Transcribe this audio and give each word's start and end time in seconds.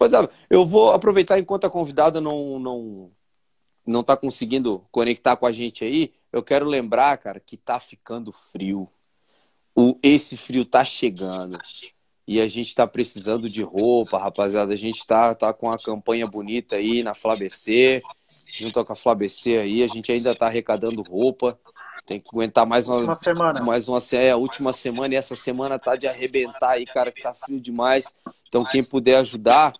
Rapaziada, 0.00 0.30
eu 0.48 0.64
vou 0.64 0.92
aproveitar 0.92 1.38
enquanto 1.38 1.66
a 1.66 1.70
convidada 1.70 2.22
não, 2.22 2.58
não, 2.58 3.10
não 3.86 4.02
tá 4.02 4.16
conseguindo 4.16 4.82
conectar 4.90 5.36
com 5.36 5.44
a 5.44 5.52
gente 5.52 5.84
aí. 5.84 6.14
Eu 6.32 6.42
quero 6.42 6.64
lembrar, 6.64 7.18
cara, 7.18 7.38
que 7.38 7.54
tá 7.58 7.78
ficando 7.78 8.32
frio. 8.32 8.88
O, 9.74 9.98
esse 10.02 10.38
frio 10.38 10.64
tá 10.64 10.82
chegando. 10.84 11.58
E 12.26 12.40
a 12.40 12.48
gente 12.48 12.74
tá 12.74 12.86
precisando 12.86 13.46
de 13.46 13.62
roupa, 13.62 14.16
rapaziada. 14.16 14.72
A 14.72 14.76
gente 14.76 15.06
tá, 15.06 15.34
tá 15.34 15.52
com 15.52 15.70
a 15.70 15.78
campanha 15.78 16.26
bonita 16.26 16.76
aí 16.76 17.02
na 17.02 17.12
FlaBC, 17.12 18.00
junto 18.56 18.82
com 18.82 18.92
a 18.94 18.96
FlaBC 18.96 19.58
aí. 19.58 19.82
A 19.82 19.86
gente 19.86 20.10
ainda 20.10 20.34
tá 20.34 20.46
arrecadando 20.46 21.02
roupa. 21.02 21.58
Tem 22.06 22.20
que 22.20 22.28
aguentar 22.32 22.66
mais 22.66 22.88
uma, 22.88 22.98
uma 22.98 23.14
semana. 23.14 23.62
Mais 23.62 23.88
uma 23.88 23.98
é, 24.12 24.30
a 24.30 24.36
última 24.36 24.72
semana. 24.72 25.14
E 25.14 25.16
essa 25.16 25.36
semana 25.36 25.78
tá 25.78 25.96
de 25.96 26.06
arrebentar 26.06 26.70
aí, 26.70 26.84
cara, 26.84 27.12
que 27.12 27.22
tá 27.22 27.34
frio 27.34 27.60
demais. 27.60 28.14
Então, 28.48 28.64
quem 28.64 28.82
puder 28.82 29.18
ajudar, 29.18 29.72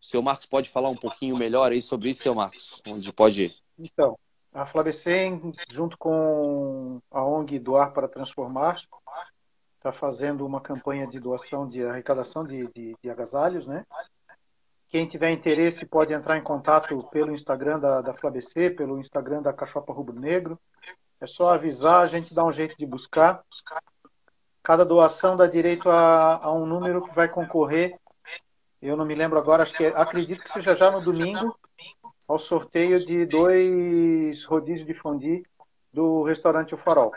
o 0.00 0.04
seu 0.04 0.22
Marcos 0.22 0.46
pode 0.46 0.70
falar 0.70 0.88
um 0.88 0.96
pouquinho 0.96 1.36
melhor 1.36 1.72
aí 1.72 1.82
sobre 1.82 2.10
isso, 2.10 2.22
seu 2.22 2.34
Marcos, 2.34 2.80
onde 2.86 3.12
pode 3.12 3.44
ir. 3.44 3.54
Então, 3.78 4.18
a 4.54 4.64
FlaBC, 4.64 5.38
junto 5.70 5.98
com 5.98 6.98
a 7.10 7.22
ONG 7.22 7.58
Doar 7.58 7.92
para 7.92 8.08
Transformar, 8.08 8.80
está 9.76 9.92
fazendo 9.92 10.46
uma 10.46 10.60
campanha 10.60 11.06
de 11.06 11.20
doação, 11.20 11.68
de 11.68 11.84
arrecadação 11.84 12.44
de, 12.44 12.66
de, 12.74 12.96
de, 13.02 13.10
agasalhos, 13.10 13.66
né? 13.66 13.84
Quem 14.88 15.06
tiver 15.06 15.30
interesse 15.30 15.84
pode 15.84 16.12
entrar 16.12 16.38
em 16.38 16.42
contato 16.42 17.02
pelo 17.10 17.34
Instagram 17.34 17.78
da, 17.78 18.00
da 18.00 18.14
FlaBC, 18.14 18.70
pelo 18.70 18.98
Instagram 18.98 19.42
da 19.42 19.52
Cachopa 19.52 19.92
Rubro 19.92 20.18
Negro. 20.18 20.58
É 21.20 21.26
só 21.26 21.54
avisar, 21.54 22.02
a 22.02 22.06
gente 22.06 22.34
dá 22.34 22.44
um 22.44 22.52
jeito 22.52 22.76
de 22.76 22.84
buscar. 22.86 23.42
Cada 24.62 24.84
doação 24.84 25.36
dá 25.36 25.46
direito 25.46 25.88
a, 25.88 26.36
a 26.42 26.52
um 26.52 26.66
número 26.66 27.02
que 27.02 27.14
vai 27.14 27.28
concorrer. 27.28 27.98
Eu 28.82 28.96
não 28.96 29.04
me 29.04 29.14
lembro 29.14 29.38
agora, 29.38 29.62
acho 29.62 29.74
que 29.74 29.84
é, 29.84 29.88
acredito 29.88 30.42
que 30.42 30.52
seja 30.52 30.74
já 30.74 30.90
no 30.90 31.00
domingo, 31.00 31.58
ao 32.28 32.38
sorteio 32.38 33.04
de 33.04 33.24
dois 33.24 34.44
rodízios 34.44 34.86
de 34.86 34.94
fondue 34.94 35.44
do 35.92 36.22
restaurante 36.22 36.74
O 36.74 36.78
Farol. 36.78 37.12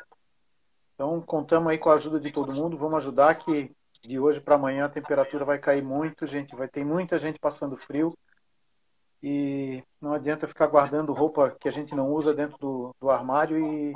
Então, 0.95 1.22
contamos 1.22 1.69
aí 1.69 1.78
com 1.78 1.89
a 1.89 1.95
ajuda 1.95 2.19
de 2.19 2.31
todo 2.31 2.53
mundo. 2.53 2.78
Vamos 2.78 2.97
ajudar 2.97 3.36
que 3.36 3.75
de 4.03 4.19
hoje 4.19 4.39
para 4.39 4.56
amanhã 4.56 4.86
a 4.86 4.89
temperatura 4.89 5.44
vai 5.44 5.59
cair 5.59 5.84
muito, 5.84 6.25
gente. 6.25 6.56
Vai 6.56 6.67
ter 6.67 6.86
muita 6.86 7.17
gente 7.17 7.39
passando 7.39 7.78
frio. 7.78 8.13
E 9.22 9.84
não 10.02 10.14
adianta 10.14 10.48
ficar 10.48 10.67
guardando 10.67 11.14
roupa 11.14 11.56
que 11.59 11.67
a 11.67 11.72
gente 11.72 11.94
não 11.94 12.12
usa 12.14 12.34
dentro 12.34 12.58
do, 12.58 12.95
do 13.02 13.09
armário 13.09 13.58
e 13.58 13.94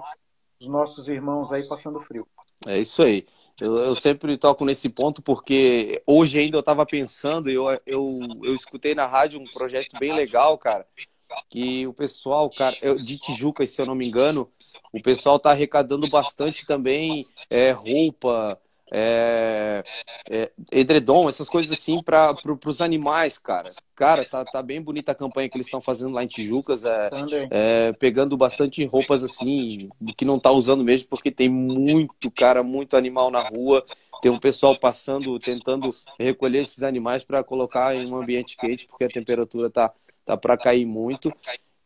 os 0.60 0.68
nossos 0.68 1.08
irmãos 1.08 1.52
aí 1.52 1.68
passando 1.68 2.02
frio. 2.02 2.28
É 2.66 2.80
isso 2.80 3.04
aí. 3.04 3.26
Eu, 3.60 3.78
eu, 3.78 3.96
sempre 3.96 4.38
toco 4.38 4.66
nesse 4.66 4.90
ponto 4.90 5.22
porque 5.22 6.02
hoje 6.08 6.40
ainda 6.40 6.58
eu 6.58 6.62
estava 6.62 6.86
pensando, 6.86 7.50
eu, 7.50 7.66
eu, 7.86 8.04
eu 8.44 8.56
escutei 8.56 8.96
na 8.96 9.06
rádio 9.06 9.40
um 9.40 9.46
projeto 9.46 9.98
bem 10.00 10.12
legal, 10.12 10.58
cara, 10.58 10.88
que 11.50 11.86
o 11.86 11.94
pessoal, 11.94 12.50
cara, 12.50 12.76
de 13.00 13.18
Tijuca, 13.18 13.66
se 13.66 13.80
eu 13.82 13.86
não 13.86 13.96
me 13.96 14.08
engano, 14.08 14.52
o 14.92 15.02
pessoal 15.02 15.40
tá 15.40 15.52
arrecadando 15.52 16.10
bastante 16.10 16.66
também 16.66 17.24
é, 17.50 17.72
roupa, 17.72 18.60
é, 18.96 19.84
é, 20.30 20.52
edredom, 20.72 21.28
essas 21.28 21.50
coisas 21.50 21.72
assim 21.72 22.02
para 22.04 22.32
pro, 22.36 22.60
os 22.64 22.80
animais, 22.80 23.40
cara. 23.40 23.70
Cara, 23.96 24.24
tá, 24.24 24.46
tá 24.46 24.62
bem 24.62 24.80
bonita 24.80 25.12
a 25.12 25.16
campanha 25.16 25.50
que 25.50 25.58
eles 25.58 25.66
estão 25.66 25.82
fazendo 25.82 26.14
lá 26.14 26.24
em 26.24 26.28
Tijucas, 26.28 26.86
é, 26.86 27.10
é, 27.50 27.94
pegando 27.94 28.38
bastante 28.38 28.86
roupas 28.86 29.24
assim, 29.24 29.90
que 30.16 30.24
não 30.24 30.38
tá 30.38 30.52
usando 30.52 30.84
mesmo, 30.84 31.10
porque 31.10 31.32
tem 31.32 31.50
muito, 31.50 32.30
cara, 32.30 32.62
muito 32.62 32.96
animal 32.96 33.32
na 33.32 33.42
rua. 33.42 33.84
Tem 34.22 34.32
um 34.32 34.40
pessoal 34.40 34.78
passando, 34.80 35.38
tentando 35.40 35.90
recolher 36.20 36.60
esses 36.60 36.84
animais 36.84 37.24
para 37.24 37.44
colocar 37.44 37.96
em 37.96 38.06
um 38.06 38.16
ambiente 38.16 38.56
quente, 38.56 38.86
porque 38.88 39.06
a 39.06 39.10
temperatura 39.10 39.72
tá, 39.72 39.92
tá 40.24 40.38
para 40.38 40.56
cair 40.56 40.86
muito. 40.86 41.34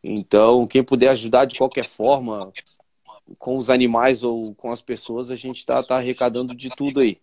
Então, 0.03 0.67
quem 0.67 0.83
puder 0.83 1.09
ajudar 1.09 1.45
de 1.45 1.57
qualquer 1.57 1.85
forma, 1.85 2.51
com 3.37 3.57
os 3.57 3.69
animais 3.69 4.23
ou 4.23 4.53
com 4.55 4.71
as 4.71 4.81
pessoas, 4.81 5.31
a 5.31 5.35
gente 5.35 5.57
está 5.57 5.81
tá 5.83 5.97
arrecadando 5.97 6.55
de 6.55 6.69
tudo 6.69 6.99
aí. 6.99 7.19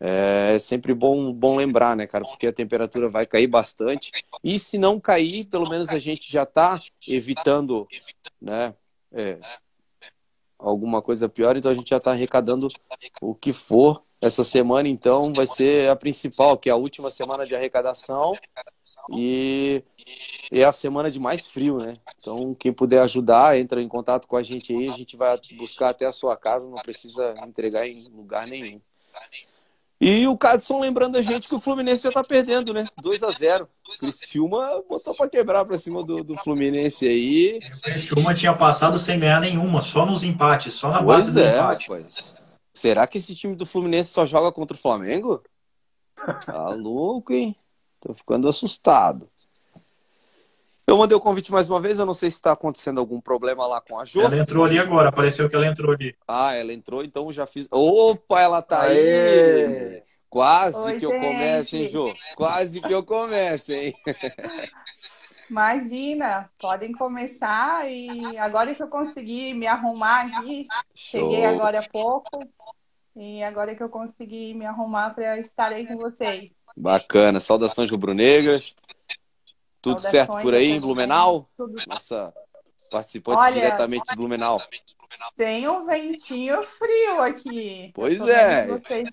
É 0.00 0.58
sempre 0.58 0.92
bom, 0.92 1.32
bom 1.32 1.56
lembrar, 1.56 1.96
né, 1.96 2.06
cara? 2.06 2.24
Porque 2.24 2.46
a 2.46 2.52
temperatura 2.52 3.08
vai 3.08 3.26
cair 3.26 3.46
bastante. 3.46 4.12
E 4.42 4.58
se 4.58 4.76
não 4.76 5.00
cair, 5.00 5.46
pelo 5.48 5.68
menos 5.68 5.88
a 5.88 5.98
gente 5.98 6.30
já 6.30 6.42
está 6.42 6.78
evitando, 7.08 7.86
né? 8.40 8.74
É, 9.12 9.38
alguma 10.58 11.00
coisa 11.00 11.28
pior, 11.28 11.56
então 11.56 11.70
a 11.70 11.74
gente 11.74 11.90
já 11.90 11.98
está 11.98 12.10
arrecadando 12.10 12.68
o 13.20 13.34
que 13.34 13.52
for. 13.52 14.02
Essa 14.24 14.42
semana, 14.42 14.88
então, 14.88 15.34
vai 15.34 15.46
ser 15.46 15.90
a 15.90 15.94
principal, 15.94 16.56
que 16.56 16.70
é 16.70 16.72
a 16.72 16.76
última 16.76 17.10
semana 17.10 17.46
de 17.46 17.54
arrecadação. 17.54 18.34
E 19.14 19.82
é 20.50 20.64
a 20.64 20.72
semana 20.72 21.10
de 21.10 21.20
mais 21.20 21.46
frio, 21.46 21.76
né? 21.76 21.98
Então, 22.18 22.54
quem 22.54 22.72
puder 22.72 23.02
ajudar, 23.02 23.58
entra 23.58 23.82
em 23.82 23.88
contato 23.88 24.26
com 24.26 24.38
a 24.38 24.42
gente 24.42 24.74
aí, 24.74 24.88
a 24.88 24.92
gente 24.92 25.14
vai 25.14 25.38
buscar 25.58 25.90
até 25.90 26.06
a 26.06 26.12
sua 26.12 26.38
casa, 26.38 26.66
não 26.66 26.78
precisa 26.78 27.34
entregar 27.46 27.86
em 27.86 28.02
lugar 28.08 28.46
nenhum. 28.46 28.80
E 30.00 30.26
o 30.26 30.38
Cadson 30.38 30.80
lembrando 30.80 31.16
a 31.16 31.22
gente 31.22 31.46
que 31.46 31.54
o 31.54 31.60
Fluminense 31.60 32.04
já 32.04 32.10
tá 32.10 32.24
perdendo, 32.24 32.72
né? 32.72 32.86
2 33.02 33.22
a 33.22 33.30
0 33.30 33.68
O 33.88 33.98
Criciúma 33.98 34.82
botou 34.88 35.14
para 35.14 35.28
quebrar 35.28 35.66
para 35.66 35.78
cima 35.78 36.02
do, 36.02 36.24
do, 36.24 36.34
Fluminense 36.38 37.06
aí. 37.06 37.58
O 37.58 37.80
Criciúma 37.82 38.32
tinha 38.32 38.54
passado 38.54 38.98
sem 38.98 39.20
ganhar 39.20 39.40
nenhuma, 39.40 39.82
só 39.82 40.06
nos 40.06 40.24
empates, 40.24 40.72
só 40.72 40.90
na 40.90 41.02
base 41.02 41.24
pois 41.24 41.34
do 41.34 41.40
é, 41.40 41.56
empate. 41.56 41.88
Rapaz. 41.90 42.43
Será 42.74 43.06
que 43.06 43.18
esse 43.18 43.34
time 43.36 43.54
do 43.54 43.64
Fluminense 43.64 44.10
só 44.10 44.26
joga 44.26 44.50
contra 44.50 44.76
o 44.76 44.80
Flamengo? 44.80 45.40
Tá 46.44 46.70
louco, 46.70 47.32
hein? 47.32 47.56
Tô 48.00 48.12
ficando 48.12 48.48
assustado. 48.48 49.28
Eu 50.86 50.98
mandei 50.98 51.16
o 51.16 51.20
convite 51.20 51.50
mais 51.50 51.70
uma 51.70 51.80
vez, 51.80 51.98
eu 51.98 52.04
não 52.04 52.12
sei 52.12 52.30
se 52.30 52.36
está 52.36 52.52
acontecendo 52.52 52.98
algum 52.98 53.20
problema 53.20 53.66
lá 53.66 53.80
com 53.80 53.98
a 53.98 54.04
Jo. 54.04 54.20
Ela 54.20 54.36
entrou 54.36 54.64
ali 54.64 54.78
agora, 54.78 55.08
apareceu 55.08 55.48
que 55.48 55.56
ela 55.56 55.66
entrou 55.66 55.92
ali. 55.92 56.14
Ah, 56.28 56.54
ela 56.54 56.72
entrou, 56.74 57.02
então 57.02 57.32
já 57.32 57.46
fiz. 57.46 57.66
Opa, 57.70 58.40
ela 58.40 58.60
tá 58.60 58.82
Aê! 58.82 59.66
aí! 59.96 60.02
Quase 60.28 60.78
Oi, 60.78 60.94
que 60.94 61.00
gente. 61.00 61.04
eu 61.04 61.20
comece, 61.20 61.76
hein, 61.78 61.88
Jô? 61.88 62.12
Quase 62.34 62.80
que 62.82 62.92
eu 62.92 63.04
comece, 63.04 63.74
hein? 63.74 63.94
Imagina, 65.48 66.50
podem 66.58 66.92
começar 66.92 67.88
e 67.88 68.36
agora 68.36 68.74
que 68.74 68.82
eu 68.82 68.88
consegui 68.88 69.54
me 69.54 69.66
arrumar 69.66 70.26
aqui, 70.26 70.66
Show. 70.94 71.20
cheguei 71.20 71.44
agora 71.44 71.78
há 71.78 71.88
pouco 71.88 72.44
e 73.16 73.42
agora 73.42 73.74
que 73.74 73.82
eu 73.82 73.88
consegui 73.88 74.54
me 74.54 74.66
arrumar 74.66 75.10
para 75.10 75.38
estar 75.38 75.72
aí 75.72 75.86
com 75.86 75.96
vocês. 75.96 76.50
Bacana, 76.76 77.38
saudações 77.38 77.90
rubro-negras. 77.90 78.74
Tudo 79.80 80.00
certo 80.00 80.38
por 80.38 80.54
aí 80.54 80.70
em 80.70 80.80
Blumenau? 80.80 81.48
Tudo. 81.56 81.80
Nossa 81.86 82.32
participante 82.90 83.38
Olha, 83.38 83.52
diretamente 83.52 84.04
de 84.08 84.16
Blumenau. 84.16 84.60
Tem 85.36 85.68
um 85.68 85.84
ventinho 85.84 86.62
frio 86.62 87.20
aqui. 87.22 87.90
Pois 87.94 88.20
é. 88.26 88.66
Vocês, 88.66 89.08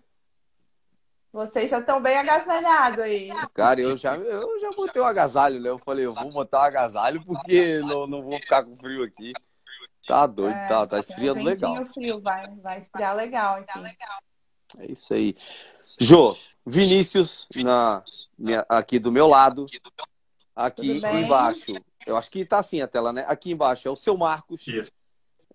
vocês 1.31 1.69
já 1.69 1.79
estão 1.79 2.01
bem 2.01 2.17
agasalhados 2.17 2.99
aí. 2.99 3.29
Cara, 3.53 3.81
eu 3.81 3.95
já, 3.97 4.15
eu 4.15 4.59
já 4.59 4.71
botei 4.71 5.01
o 5.01 5.05
agasalho, 5.05 5.59
né? 5.59 5.69
Eu 5.69 5.77
falei, 5.77 6.05
eu 6.05 6.13
vou 6.13 6.31
botar 6.31 6.59
o 6.59 6.63
agasalho 6.63 7.23
porque 7.25 7.79
não, 7.79 8.07
não 8.07 8.23
vou 8.23 8.37
ficar 8.37 8.63
com 8.63 8.77
frio 8.77 9.03
aqui. 9.03 9.33
Tá 10.11 10.27
doido, 10.27 10.53
é, 10.57 10.67
tá, 10.67 10.85
tá 10.85 10.99
esfriando 10.99 11.39
um 11.39 11.43
legal. 11.43 11.85
Frio, 11.85 12.19
vai, 12.19 12.45
vai 12.57 12.79
esfriar 12.79 13.15
legal 13.15 13.59
aqui. 13.59 13.97
É 14.77 14.91
isso 14.91 15.13
aí. 15.13 15.37
Jô, 15.97 16.35
Vinícius 16.65 17.47
na, 17.55 18.03
minha, 18.37 18.65
aqui 18.67 18.99
do 18.99 19.09
meu 19.09 19.25
lado. 19.25 19.65
Aqui 20.53 20.91
embaixo, 20.91 21.73
eu 22.05 22.17
acho 22.17 22.29
que 22.29 22.43
tá 22.43 22.59
assim 22.59 22.81
a 22.81 22.89
tela, 22.89 23.13
né? 23.13 23.23
Aqui 23.25 23.53
embaixo 23.53 23.87
é 23.87 23.91
o 23.91 23.95
seu 23.95 24.17
Marcos. 24.17 24.67
Isso. 24.67 24.91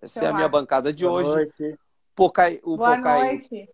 Essa 0.01 0.21
seu 0.21 0.27
é 0.29 0.31
a 0.31 0.33
minha 0.33 0.49
bancada 0.49 0.91
de 0.91 1.05
Boa 1.05 1.19
hoje. 1.19 1.29
Noite. 1.29 1.79
Pocai, 2.15 2.59
o 2.63 2.77
Boa 2.77 2.97
Pocai, 2.97 3.21
noite. 3.27 3.69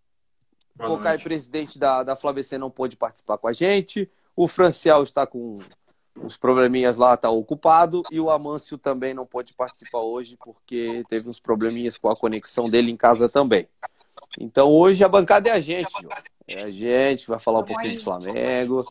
Pocai, 0.75 1.17
presidente 1.17 1.79
da, 1.79 2.03
da 2.03 2.17
FlaBC, 2.17 2.57
não 2.57 2.69
pôde 2.69 2.97
participar 2.97 3.37
com 3.37 3.47
a 3.47 3.53
gente. 3.53 4.11
O 4.35 4.49
Franciel 4.49 5.01
está 5.03 5.25
com 5.25 5.53
uns 6.17 6.37
probleminhas 6.37 6.95
lá, 6.95 7.13
está 7.13 7.29
ocupado. 7.29 8.03
E 8.11 8.19
o 8.19 8.29
Amâncio 8.29 8.77
também 8.77 9.13
não 9.13 9.25
pôde 9.25 9.53
participar 9.53 9.99
hoje 9.99 10.37
porque 10.37 11.03
teve 11.09 11.29
uns 11.29 11.39
probleminhas 11.39 11.97
com 11.97 12.09
a 12.09 12.15
conexão 12.15 12.69
dele 12.69 12.91
em 12.91 12.97
casa 12.97 13.27
também. 13.29 13.67
Então 14.39 14.69
hoje 14.71 15.03
a 15.03 15.09
bancada 15.09 15.49
é 15.49 15.51
a 15.51 15.59
gente, 15.59 15.91
João. 16.01 16.13
É 16.47 16.63
a 16.63 16.69
gente, 16.69 17.27
vai 17.27 17.39
falar 17.39 17.59
um 17.59 17.65
pouquinho 17.65 17.93
de 17.93 18.03
Flamengo. 18.03 18.85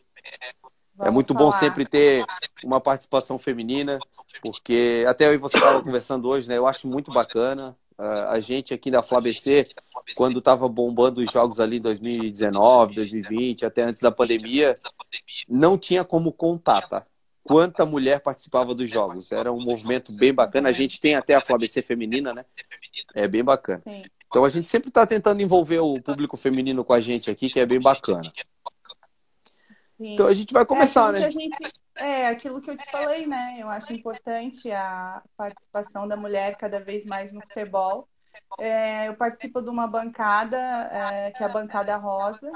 É 0.99 1.09
muito 1.09 1.33
bom 1.33 1.51
sempre 1.51 1.85
ter 1.85 2.23
uma 2.63 2.79
participação 2.79 3.39
feminina, 3.39 3.99
porque 4.41 5.03
até 5.07 5.27
eu 5.27 5.33
e 5.33 5.37
você 5.37 5.57
estavam 5.57 5.83
conversando 5.83 6.27
hoje, 6.27 6.47
né? 6.47 6.57
Eu 6.57 6.67
acho 6.67 6.87
muito 6.87 7.11
bacana. 7.11 7.75
A 7.97 8.39
gente 8.39 8.73
aqui 8.73 8.91
da 8.91 9.03
FlaBC, 9.03 9.69
quando 10.15 10.39
estava 10.39 10.67
bombando 10.67 11.21
os 11.21 11.31
jogos 11.31 11.59
ali 11.59 11.77
em 11.77 11.81
2019, 11.81 12.95
2020, 12.95 13.65
até 13.65 13.83
antes 13.83 14.01
da 14.01 14.11
pandemia, 14.11 14.75
não 15.47 15.77
tinha 15.77 16.03
como 16.03 16.31
contar, 16.31 16.87
tá? 16.87 17.05
Quanta 17.43 17.85
mulher 17.85 18.21
participava 18.21 18.73
dos 18.73 18.89
jogos. 18.89 19.31
Era 19.31 19.51
um 19.51 19.61
movimento 19.61 20.13
bem 20.13 20.33
bacana. 20.33 20.69
A 20.69 20.71
gente 20.71 20.99
tem 21.01 21.15
até 21.15 21.35
a 21.35 21.41
FlaBC 21.41 21.81
feminina, 21.81 22.33
né? 22.33 22.45
É 23.13 23.27
bem 23.27 23.43
bacana. 23.43 23.83
Então 24.27 24.45
a 24.45 24.49
gente 24.49 24.67
sempre 24.67 24.87
está 24.87 25.05
tentando 25.05 25.41
envolver 25.41 25.79
o 25.79 26.01
público 26.01 26.37
feminino 26.37 26.83
com 26.83 26.93
a 26.93 27.01
gente 27.01 27.29
aqui, 27.29 27.49
que 27.49 27.59
é 27.59 27.65
bem 27.65 27.79
bacana. 27.79 28.31
Sim. 29.97 30.13
Então 30.13 30.27
a 30.27 30.33
gente 30.33 30.53
vai 30.53 30.65
começar, 30.65 31.13
é 31.15 31.19
né? 31.19 31.31
Gente, 31.31 31.57
é 31.95 32.27
aquilo 32.27 32.61
que 32.61 32.71
eu 32.71 32.77
te 32.77 32.89
falei, 32.89 33.27
né? 33.27 33.57
Eu 33.59 33.69
acho 33.69 33.93
importante 33.93 34.71
a 34.71 35.21
participação 35.37 36.07
da 36.07 36.17
mulher 36.17 36.57
cada 36.57 36.79
vez 36.79 37.05
mais 37.05 37.31
no 37.31 37.41
futebol. 37.41 38.07
É, 38.59 39.07
eu 39.07 39.15
participo 39.15 39.61
de 39.61 39.69
uma 39.69 39.87
bancada, 39.87 40.57
é, 40.57 41.31
que 41.31 41.43
é 41.43 41.45
a 41.45 41.49
Bancada 41.49 41.95
Rosa, 41.97 42.51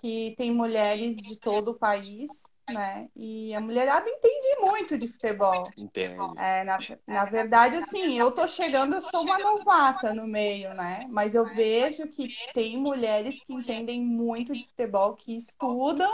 que 0.00 0.34
tem 0.36 0.52
mulheres 0.52 1.16
de 1.16 1.36
todo 1.36 1.70
o 1.70 1.78
país, 1.78 2.30
né? 2.68 3.08
E 3.16 3.54
a 3.54 3.60
mulherada 3.60 4.08
entende 4.08 4.60
muito 4.60 4.96
de 4.96 5.08
futebol. 5.08 5.64
Entende. 5.76 6.38
É, 6.38 6.64
na, 6.64 6.78
na 7.06 7.24
verdade, 7.24 7.76
assim, 7.76 8.18
eu 8.18 8.30
tô 8.32 8.46
chegando, 8.46 8.96
eu 8.96 9.02
sou 9.02 9.22
uma 9.22 9.38
novata 9.38 10.14
no 10.14 10.26
meio, 10.26 10.72
né? 10.74 11.06
Mas 11.10 11.34
eu 11.34 11.44
vejo 11.44 12.08
que 12.08 12.28
tem 12.52 12.78
mulheres 12.78 13.38
que 13.44 13.52
entendem 13.52 14.00
muito 14.00 14.52
de 14.52 14.66
futebol, 14.66 15.14
que 15.14 15.36
estudam, 15.36 16.10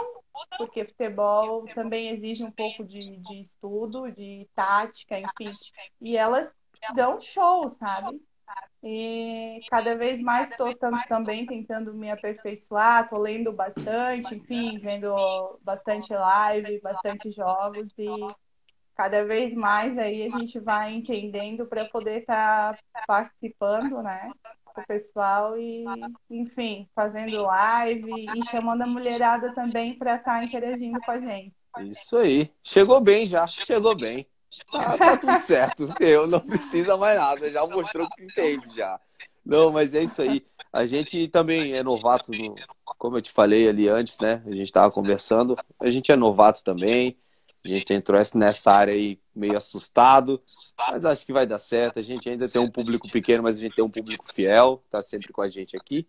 porque 0.57 0.85
futebol 0.85 1.67
também 1.75 2.09
exige 2.09 2.45
um 2.45 2.51
pouco 2.51 2.85
de, 2.85 3.19
de 3.19 3.41
estudo, 3.41 4.11
de 4.11 4.49
tática, 4.55 5.19
enfim. 5.19 5.53
E 6.01 6.17
elas 6.17 6.53
dão 6.95 7.21
show, 7.21 7.69
sabe? 7.71 8.21
E 8.83 9.61
cada 9.69 9.95
vez 9.95 10.23
mais 10.23 10.51
estou 10.51 10.75
também 11.07 11.45
tentando 11.45 11.93
me 11.93 12.11
aperfeiçoar, 12.11 13.05
estou 13.05 13.19
lendo 13.19 13.53
bastante, 13.53 14.35
enfim, 14.35 14.79
vendo 14.79 15.15
bastante 15.63 16.13
live, 16.13 16.81
bastante 16.81 17.31
jogos 17.31 17.93
e 17.99 18.09
cada 18.97 19.25
vez 19.25 19.55
mais 19.55 19.97
aí 19.99 20.31
a 20.31 20.39
gente 20.39 20.59
vai 20.59 20.95
entendendo 20.95 21.67
para 21.67 21.87
poder 21.87 22.21
estar 22.21 22.75
tá 22.75 23.03
participando, 23.07 24.03
né? 24.03 24.31
Com 24.65 24.81
o 24.81 24.87
pessoal 24.87 25.59
e, 25.59 25.85
enfim, 26.31 26.89
fazendo 26.95 27.43
live 27.43 28.11
e 28.13 28.47
chamando 28.51 28.83
a 28.83 28.87
mulherada 28.87 29.55
também 29.55 29.97
para 29.99 30.17
estar 30.17 30.39
tá 30.39 30.45
interagindo 30.45 31.01
com 31.01 31.11
a 31.11 31.21
gente. 31.21 31.55
Isso 31.81 32.17
aí. 32.17 32.51
Chegou 32.63 33.01
bem 33.01 33.27
já, 33.27 33.47
chegou 33.47 33.97
bem. 33.97 34.27
Tá, 34.71 34.99
tá 34.99 35.17
tudo 35.17 35.39
certo. 35.39 35.89
Eu 36.01 36.27
não 36.27 36.41
precisa 36.41 36.97
mais 36.97 37.19
nada. 37.19 37.51
Já 37.51 37.67
mostrou 37.67 38.09
que 38.11 38.23
entende 38.25 38.75
já. 38.75 39.01
Não, 39.45 39.71
mas 39.71 39.95
é 39.95 40.03
isso 40.03 40.23
aí. 40.23 40.45
A 40.73 40.87
gente 40.87 41.29
também 41.29 41.75
é 41.75 41.83
novato, 41.83 42.31
no, 42.31 42.55
como 42.99 43.17
eu 43.17 43.23
te 43.23 43.33
falei 43.33 43.69
ali 43.69 43.89
antes, 43.89 44.19
né? 44.21 44.43
A 44.47 44.51
gente 44.51 44.65
estava 44.65 44.93
conversando. 44.93 45.57
A 45.79 45.91
gente 45.91 46.13
é 46.13 46.17
novato 46.17 46.63
também. 46.63 47.17
A 47.65 47.69
gente 47.69 47.93
entrou 47.93 48.21
nessa 48.35 48.73
área 48.73 48.95
aí 48.95 49.21
meio 49.35 49.57
assustado, 49.57 50.43
mas 50.79 51.05
acho 51.05 51.27
que 51.27 51.33
vai 51.33 51.47
dar 51.47 51.59
certo. 51.59 51.99
A 51.99 52.03
gente 52.03 52.29
ainda 52.29 52.49
tem 52.49 52.61
um 52.61 52.71
público 52.71 53.11
pequeno, 53.11 53.43
mas 53.43 53.59
a 53.59 53.61
gente 53.61 53.75
tem 53.75 53.85
um 53.85 53.91
público 53.91 54.33
fiel, 54.33 54.83
tá 54.91 55.03
sempre 55.03 55.33
com 55.33 55.43
a 55.43 55.49
gente 55.49 55.77
aqui. 55.77 56.07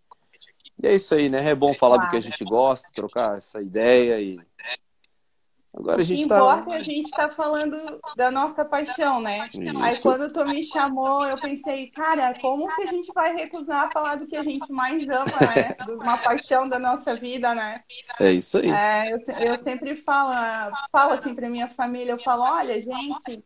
E 0.82 0.88
é 0.88 0.96
isso 0.96 1.14
aí, 1.14 1.30
né? 1.30 1.50
É 1.50 1.54
bom 1.54 1.74
falar 1.74 1.98
do 1.98 2.10
que 2.10 2.16
a 2.16 2.22
gente 2.22 2.44
gosta, 2.46 2.90
trocar 2.94 3.38
essa 3.38 3.62
ideia 3.62 4.22
e 4.22 4.38
Agora 5.74 6.02
a 6.02 6.04
gente 6.04 6.28
tá... 6.28 6.36
importa 6.36 6.74
é 6.74 6.78
a 6.78 6.82
gente 6.82 7.06
estar 7.06 7.30
tá 7.30 7.34
falando 7.34 8.00
da 8.18 8.30
nossa 8.30 8.66
paixão, 8.66 9.22
né? 9.22 9.46
Isso. 9.54 9.80
Aí 9.82 10.02
quando 10.02 10.32
tu 10.32 10.46
me 10.46 10.64
chamou, 10.66 11.26
eu 11.26 11.38
pensei, 11.38 11.90
cara, 11.92 12.38
como 12.42 12.68
que 12.76 12.82
a 12.84 12.88
gente 12.88 13.12
vai 13.14 13.34
recusar 13.34 13.92
falar 13.94 14.16
do 14.16 14.28
que 14.28 14.36
a 14.36 14.44
gente 14.44 14.70
mais 14.72 15.08
ama, 15.08 15.24
né? 15.26 15.76
Uma 15.96 16.18
paixão 16.18 16.68
da 16.68 16.78
nossa 16.78 17.16
vida, 17.16 17.56
né? 17.56 17.84
É 18.20 18.32
isso 18.34 18.58
aí. 18.58 18.70
É, 18.70 19.14
eu, 19.14 19.18
eu 19.48 19.58
sempre 19.58 19.96
falo, 19.96 20.36
falo 20.92 21.14
assim 21.14 21.34
pra 21.34 21.50
minha 21.50 21.70
família, 21.70 22.12
eu 22.12 22.20
falo, 22.20 22.44
olha, 22.44 22.80
gente, 22.82 23.44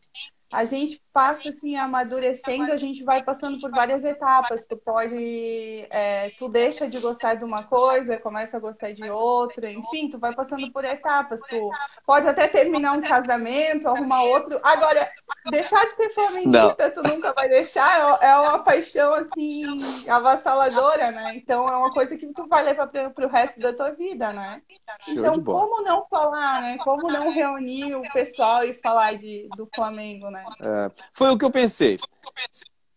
a 0.56 0.63
gente 0.63 1.04
passa 1.12 1.50
assim 1.50 1.75
amadurecendo, 1.75 2.72
a 2.72 2.78
gente 2.78 3.04
vai 3.04 3.22
passando 3.22 3.60
por 3.60 3.72
várias 3.72 4.06
etapas. 4.06 4.66
Tu 4.66 4.78
pode, 4.78 5.86
é, 5.90 6.30
tu 6.38 6.48
deixa 6.48 6.88
de 6.88 6.98
gostar 7.00 7.36
de 7.36 7.44
uma 7.44 7.63
coisa, 7.63 8.18
começa 8.18 8.56
a 8.56 8.60
gostar 8.60 8.94
de 8.94 9.10
outra, 9.10 9.69
enfim, 9.69 10.10
tu 10.10 10.18
vai 10.18 10.34
passando 10.34 10.72
por 10.72 10.86
etapas. 10.86 11.42
Tu 11.50 11.69
pode 12.06 12.28
até 12.28 12.48
terminar 12.48 12.94
um 12.94 13.02
casamento, 13.02 13.88
arrumar 13.88 14.24
outro. 14.24 14.57
Agora, 14.63 15.12
deixar 15.52 15.86
de 15.86 15.94
ser 15.94 16.10
flamenguista, 16.13 16.90
tu 16.92 17.04
nunca 17.04 17.34
vai 17.34 17.50
deixar. 17.50 18.19
É, 18.22 18.28
é 18.28 18.36
uma 18.38 18.60
paixão 18.60 19.13
assim 19.13 19.66
avassaladora, 20.10 21.12
né? 21.12 21.36
Então 21.36 21.68
é 21.68 21.75
uma 21.75 21.92
coisa 21.92 22.16
que 22.16 22.28
tu 22.28 22.48
vai 22.48 22.63
levar 22.63 22.88
para 22.88 23.25
o 23.25 23.30
resto 23.30 23.60
da 23.60 23.74
tua 23.74 23.92
vida, 23.92 24.31
né? 24.31 24.62
Então 25.07 25.44
como 25.44 25.81
não 25.81 26.06
falar, 26.07 26.62
né? 26.62 26.78
Como 26.78 27.12
não 27.12 27.30
reunir 27.30 27.96
o 27.96 28.02
pessoal 28.13 28.63
e 28.63 28.74
falar 28.75 29.18
de, 29.18 29.50
do 29.57 29.69
Flamengo, 29.75 30.30
né? 30.30 30.44
É, 30.59 30.92
foi 31.13 31.30
o 31.30 31.38
que 31.38 31.45
eu 31.45 31.51
pensei. 31.51 32.00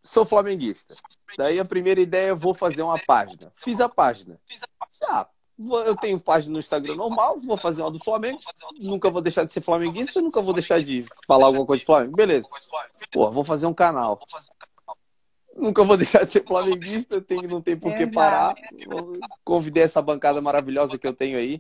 Sou 0.03 0.25
flamenguista. 0.25 0.95
Daí 1.37 1.61
a 1.61 1.65
primeira 1.65 2.01
ideia, 2.01 2.35
vou 2.35 2.55
fazer 2.55 2.83
uma 2.83 2.99
página. 2.99 3.53
Fiz 3.57 3.81
a 3.81 3.89
página. 3.89 4.41
Ah, 5.05 5.27
eu 5.85 5.97
tenho 5.97 6.21
página 6.21 6.53
no 6.53 6.59
Instagram 6.59 6.95
normal, 6.95 7.41
vou 7.41 7.57
fazer 7.57 7.83
uma 7.83 7.91
do 7.91 7.99
Flamengo. 7.99 8.39
Nunca 8.79 9.11
vou 9.11 9.21
deixar 9.21 9.45
de 9.45 9.53
ser 9.53 9.61
flamenguista, 9.61 10.23
nunca 10.23 10.41
vou 10.41 10.55
deixar 10.55 10.81
de 10.83 11.05
falar 11.27 11.47
alguma 11.47 11.67
coisa 11.67 11.81
de 11.81 11.87
Flamengo. 11.87 12.17
Beleza. 12.17 12.49
Pô, 13.13 13.31
vou 13.31 13.45
fazer 13.45 13.67
um 13.67 13.75
canal. 13.75 14.21
Nunca 15.59 15.83
vou 15.83 15.97
deixar 15.97 16.25
de 16.25 16.33
ser 16.33 16.45
flamenguista, 16.45 17.21
tem, 17.21 17.43
não 17.43 17.61
tem 17.61 17.77
por 17.77 17.95
que 17.95 18.07
parar. 18.07 18.55
Convidei 19.45 19.83
essa 19.83 20.01
bancada 20.01 20.41
maravilhosa 20.41 20.97
que 20.97 21.07
eu 21.07 21.13
tenho 21.13 21.37
aí. 21.37 21.59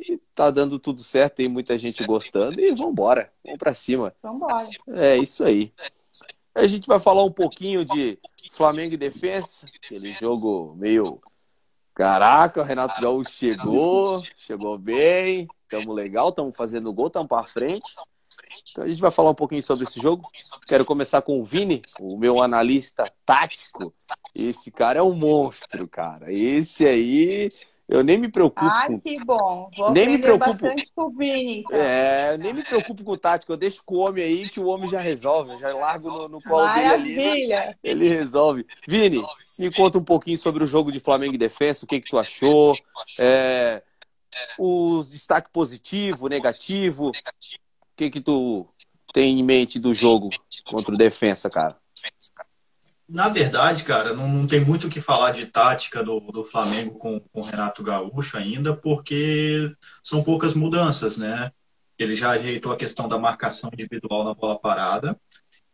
E 0.00 0.16
tá 0.34 0.50
dando 0.50 0.78
tudo 0.78 1.00
certo, 1.00 1.36
tem 1.36 1.48
muita 1.48 1.76
gente 1.76 2.02
gostando 2.04 2.58
e 2.58 2.72
vambora. 2.72 3.30
Vamos 3.44 3.58
pra 3.58 3.74
cima. 3.74 4.14
Vambora. 4.22 4.66
É 4.88 5.16
isso 5.18 5.44
aí. 5.44 5.72
A 6.54 6.66
gente 6.66 6.86
vai 6.86 6.98
falar 6.98 7.22
um 7.22 7.30
pouquinho 7.30 7.84
de 7.84 8.18
Flamengo 8.50 8.94
e 8.94 8.96
Defensa, 8.96 9.66
aquele 9.76 10.12
jogo 10.14 10.74
meio. 10.76 11.20
Caraca, 11.94 12.60
o 12.60 12.64
Renato 12.64 13.00
Gaúcho 13.00 13.32
chegou, 13.32 14.22
chegou 14.36 14.78
bem, 14.78 15.48
tamo 15.68 15.92
legal, 15.92 16.32
tamo 16.32 16.52
fazendo 16.52 16.92
gol, 16.92 17.10
tamo 17.10 17.28
pra 17.28 17.42
frente. 17.42 17.94
Então 18.70 18.84
a 18.84 18.88
gente 18.88 19.00
vai 19.00 19.10
falar 19.10 19.30
um 19.30 19.34
pouquinho 19.34 19.62
sobre 19.62 19.84
esse 19.84 20.00
jogo. 20.00 20.28
Quero 20.66 20.84
começar 20.84 21.22
com 21.22 21.40
o 21.40 21.44
Vini, 21.44 21.82
o 22.00 22.16
meu 22.16 22.42
analista 22.42 23.04
tático. 23.24 23.94
Esse 24.34 24.70
cara 24.70 24.98
é 25.00 25.02
um 25.02 25.14
monstro, 25.14 25.86
cara. 25.88 26.32
Esse 26.32 26.86
aí 26.86 27.50
eu 27.88 28.04
nem 28.04 28.18
me 28.18 28.28
preocupo. 28.28 28.66
Ah, 28.66 28.86
que 29.02 29.24
bom. 29.24 29.70
Vou 29.74 29.90
nem 29.92 30.06
me 30.06 30.18
preocupo. 30.18 30.52
bastante 30.52 30.92
com 30.94 31.04
o 31.04 31.10
Vini. 31.10 31.60
Então. 31.60 31.78
É, 31.78 32.36
nem 32.36 32.52
me 32.52 32.62
preocupo 32.62 33.02
com 33.02 33.12
o 33.12 33.16
tático. 33.16 33.50
Eu 33.50 33.56
deixo 33.56 33.82
com 33.82 33.94
o 33.94 33.98
homem 34.00 34.22
aí 34.22 34.48
que 34.48 34.60
o 34.60 34.66
homem 34.66 34.86
já 34.86 35.00
resolve. 35.00 35.52
Eu 35.52 35.58
já 35.58 35.74
largo 35.74 36.10
no, 36.10 36.28
no 36.28 36.42
colo 36.42 36.66
Maravilha. 36.66 37.16
dele 37.16 37.52
ali. 37.54 37.66
Né? 37.68 37.74
Ele 37.82 38.08
resolve. 38.10 38.66
Vini, 38.86 39.24
me 39.58 39.70
conta 39.70 39.96
um 39.96 40.04
pouquinho 40.04 40.36
sobre 40.36 40.62
o 40.62 40.66
jogo 40.66 40.92
de 40.92 41.00
Flamengo 41.00 41.34
e 41.34 41.38
Defesa. 41.38 41.86
O 41.86 41.88
que, 41.88 41.98
que 42.02 42.10
tu 42.10 42.18
achou? 42.18 42.76
É, 43.18 43.82
os 44.58 45.10
destaque 45.10 45.48
positivo, 45.50 46.28
negativo 46.28 47.10
que 47.98 48.10
que 48.10 48.20
tu 48.20 48.66
tem 49.12 49.40
em 49.40 49.42
mente 49.42 49.78
do 49.78 49.92
jogo 49.92 50.30
contra 50.64 50.94
o 50.94 50.96
Defensa, 50.96 51.50
cara? 51.50 51.76
Na 53.08 53.28
verdade, 53.28 53.82
cara, 53.82 54.14
não, 54.14 54.28
não 54.28 54.46
tem 54.46 54.60
muito 54.60 54.86
o 54.86 54.90
que 54.90 55.00
falar 55.00 55.32
de 55.32 55.46
tática 55.46 56.04
do, 56.04 56.20
do 56.20 56.44
Flamengo 56.44 56.96
com, 56.98 57.18
com 57.18 57.40
o 57.40 57.44
Renato 57.44 57.82
Gaúcho 57.82 58.36
ainda, 58.36 58.76
porque 58.76 59.74
são 60.02 60.22
poucas 60.22 60.54
mudanças, 60.54 61.16
né? 61.16 61.50
Ele 61.98 62.14
já 62.14 62.30
ajeitou 62.30 62.70
a 62.70 62.76
questão 62.76 63.08
da 63.08 63.18
marcação 63.18 63.70
individual 63.72 64.24
na 64.24 64.34
bola 64.34 64.58
parada. 64.58 65.18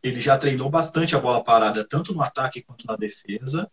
Ele 0.02 0.20
já 0.20 0.38
treinou 0.38 0.70
bastante 0.70 1.14
a 1.14 1.20
bola 1.20 1.44
parada, 1.44 1.86
tanto 1.86 2.14
no 2.14 2.22
ataque 2.22 2.62
quanto 2.62 2.86
na 2.86 2.96
defesa 2.96 3.70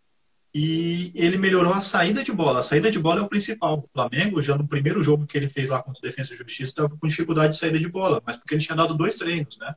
e 0.54 1.10
ele 1.14 1.38
melhorou 1.38 1.72
a 1.72 1.80
saída 1.80 2.22
de 2.22 2.30
bola. 2.30 2.60
A 2.60 2.62
saída 2.62 2.90
de 2.90 2.98
bola 2.98 3.20
é 3.20 3.22
o 3.22 3.28
principal. 3.28 3.78
O 3.78 3.88
Flamengo, 3.92 4.42
já 4.42 4.56
no 4.56 4.68
primeiro 4.68 5.02
jogo 5.02 5.26
que 5.26 5.36
ele 5.36 5.48
fez 5.48 5.70
lá 5.70 5.82
contra 5.82 5.98
o 5.98 6.02
Defesa 6.02 6.34
e 6.34 6.36
Justiça, 6.36 6.64
estava 6.64 6.90
com 6.90 7.08
dificuldade 7.08 7.54
de 7.54 7.58
saída 7.58 7.78
de 7.78 7.88
bola, 7.88 8.22
mas 8.26 8.36
porque 8.36 8.54
ele 8.54 8.62
tinha 8.62 8.76
dado 8.76 8.94
dois 8.94 9.16
treinos, 9.16 9.56
né? 9.58 9.74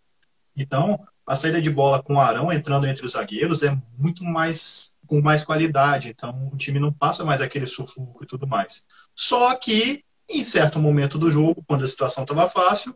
Então, 0.56 1.00
a 1.26 1.36
saída 1.36 1.62
de 1.62 1.70
bola 1.70 2.04
com 2.04 2.16
o 2.16 2.20
Arão 2.20 2.52
entrando 2.52 2.88
entre 2.88 3.06
os 3.06 3.14
zagueiros 3.14 3.64
é 3.64 3.78
muito 3.98 4.24
mais 4.24 4.96
com 5.08 5.22
mais 5.22 5.44
qualidade. 5.44 6.10
Então, 6.10 6.50
o 6.52 6.58
time 6.58 6.80
não 6.80 6.92
passa 6.92 7.24
mais 7.24 7.42
aquele 7.42 7.66
sufoco 7.66 8.24
e 8.24 8.28
tudo 8.28 8.48
mais. 8.48 8.86
Só 9.16 9.56
que, 9.56 10.04
em 10.30 10.44
certo 10.44 10.80
momento 10.80 11.18
do 11.18 11.30
jogo, 11.30 11.64
quando 11.68 11.84
a 11.84 11.88
situação 11.88 12.24
estava 12.24 12.50
fácil, 12.50 12.96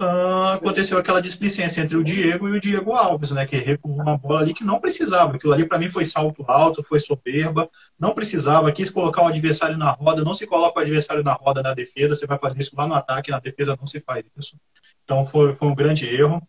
uh, 0.00 0.54
aconteceu 0.54 0.98
aquela 0.98 1.20
displicência 1.20 1.80
entre 1.80 1.96
o 1.96 2.04
Diego 2.04 2.48
e 2.48 2.52
o 2.52 2.60
Diego 2.60 2.92
Alves, 2.92 3.30
né? 3.30 3.46
Que 3.46 3.56
recuou 3.56 3.96
uma 3.96 4.16
bola 4.16 4.40
ali 4.40 4.54
que 4.54 4.64
não 4.64 4.80
precisava. 4.80 5.36
Aquilo 5.36 5.52
ali 5.52 5.64
para 5.66 5.78
mim 5.78 5.88
foi 5.88 6.04
salto 6.04 6.44
alto, 6.48 6.82
foi 6.82 7.00
soberba, 7.00 7.68
não 7.98 8.14
precisava. 8.14 8.72
Quis 8.72 8.90
colocar 8.90 9.22
o 9.22 9.26
adversário 9.26 9.76
na 9.76 9.90
roda, 9.90 10.24
não 10.24 10.34
se 10.34 10.46
coloca 10.46 10.78
o 10.78 10.82
adversário 10.82 11.22
na 11.22 11.32
roda 11.32 11.62
na 11.62 11.74
defesa. 11.74 12.14
Você 12.14 12.26
vai 12.26 12.38
fazer 12.38 12.60
isso 12.60 12.74
lá 12.76 12.86
no 12.86 12.94
ataque, 12.94 13.30
na 13.30 13.40
defesa 13.40 13.76
não 13.78 13.86
se 13.86 14.00
faz 14.00 14.24
isso. 14.36 14.56
Então 15.04 15.24
foi, 15.24 15.54
foi 15.54 15.68
um 15.68 15.74
grande 15.74 16.06
erro. 16.06 16.42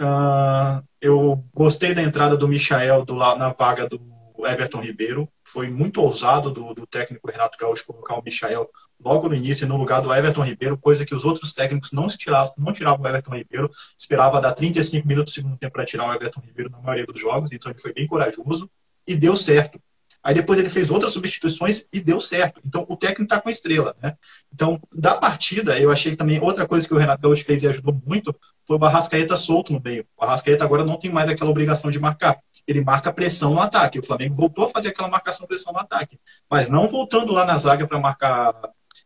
Uh, 0.00 0.82
eu 1.00 1.44
gostei 1.54 1.94
da 1.94 2.02
entrada 2.02 2.36
do 2.36 2.48
Michael 2.48 3.04
do, 3.04 3.14
na 3.14 3.52
vaga 3.52 3.88
do 3.88 4.00
Everton 4.46 4.80
Ribeiro. 4.80 5.28
Foi 5.52 5.68
muito 5.68 6.00
ousado 6.00 6.50
do, 6.50 6.72
do 6.72 6.86
técnico 6.86 7.28
Renato 7.28 7.58
Gaúcho 7.58 7.84
colocar 7.84 8.14
o 8.14 8.22
Michael 8.22 8.68
logo 9.02 9.28
no 9.28 9.34
início 9.34 9.66
no 9.66 9.76
lugar 9.76 10.00
do 10.00 10.14
Everton 10.14 10.44
Ribeiro, 10.44 10.78
coisa 10.78 11.04
que 11.04 11.14
os 11.14 11.24
outros 11.24 11.52
técnicos 11.52 11.90
não, 11.90 12.06
tiravam, 12.06 12.52
não 12.56 12.72
tiravam 12.72 13.04
o 13.04 13.08
Everton 13.08 13.34
Ribeiro. 13.34 13.70
Esperava 13.98 14.40
dar 14.40 14.52
35 14.52 15.06
minutos 15.08 15.32
do 15.32 15.34
segundo 15.34 15.56
tempo 15.56 15.72
para 15.72 15.84
tirar 15.84 16.08
o 16.08 16.14
Everton 16.14 16.40
Ribeiro 16.40 16.70
na 16.70 16.78
maioria 16.78 17.06
dos 17.06 17.20
jogos, 17.20 17.50
então 17.50 17.70
ele 17.72 17.80
foi 17.80 17.92
bem 17.92 18.06
corajoso 18.06 18.70
e 19.06 19.16
deu 19.16 19.34
certo. 19.34 19.80
Aí 20.22 20.34
depois 20.34 20.58
ele 20.58 20.68
fez 20.68 20.90
outras 20.90 21.12
substituições 21.12 21.86
e 21.92 22.00
deu 22.00 22.20
certo. 22.20 22.60
Então 22.64 22.84
o 22.88 22.96
técnico 22.96 23.22
está 23.22 23.40
com 23.40 23.50
estrela, 23.50 23.96
né? 24.00 24.16
Então, 24.52 24.80
da 24.94 25.14
partida, 25.14 25.80
eu 25.80 25.90
achei 25.90 26.14
também 26.14 26.38
outra 26.40 26.66
coisa 26.66 26.86
que 26.86 26.94
o 26.94 26.98
Renato 26.98 27.22
Gaúcho 27.22 27.44
fez 27.44 27.62
e 27.62 27.68
ajudou 27.68 28.00
muito 28.06 28.36
foi 28.66 28.76
o 28.76 28.78
Barrascaeta 28.78 29.36
solto 29.36 29.72
no 29.72 29.80
meio. 29.82 30.06
O 30.16 30.20
Barrascaeta 30.20 30.62
agora 30.62 30.84
não 30.84 30.98
tem 30.98 31.10
mais 31.10 31.28
aquela 31.28 31.50
obrigação 31.50 31.90
de 31.90 31.98
marcar. 31.98 32.38
Ele 32.66 32.82
marca 32.82 33.12
pressão 33.12 33.54
no 33.54 33.60
ataque. 33.60 33.98
O 33.98 34.02
Flamengo 34.02 34.34
voltou 34.34 34.64
a 34.64 34.68
fazer 34.68 34.88
aquela 34.88 35.08
marcação 35.08 35.46
pressão 35.46 35.72
no 35.72 35.78
ataque, 35.78 36.18
mas 36.48 36.68
não 36.68 36.88
voltando 36.88 37.32
lá 37.32 37.44
na 37.44 37.58
zaga 37.58 37.86
para 37.86 37.98
marcar 37.98 38.54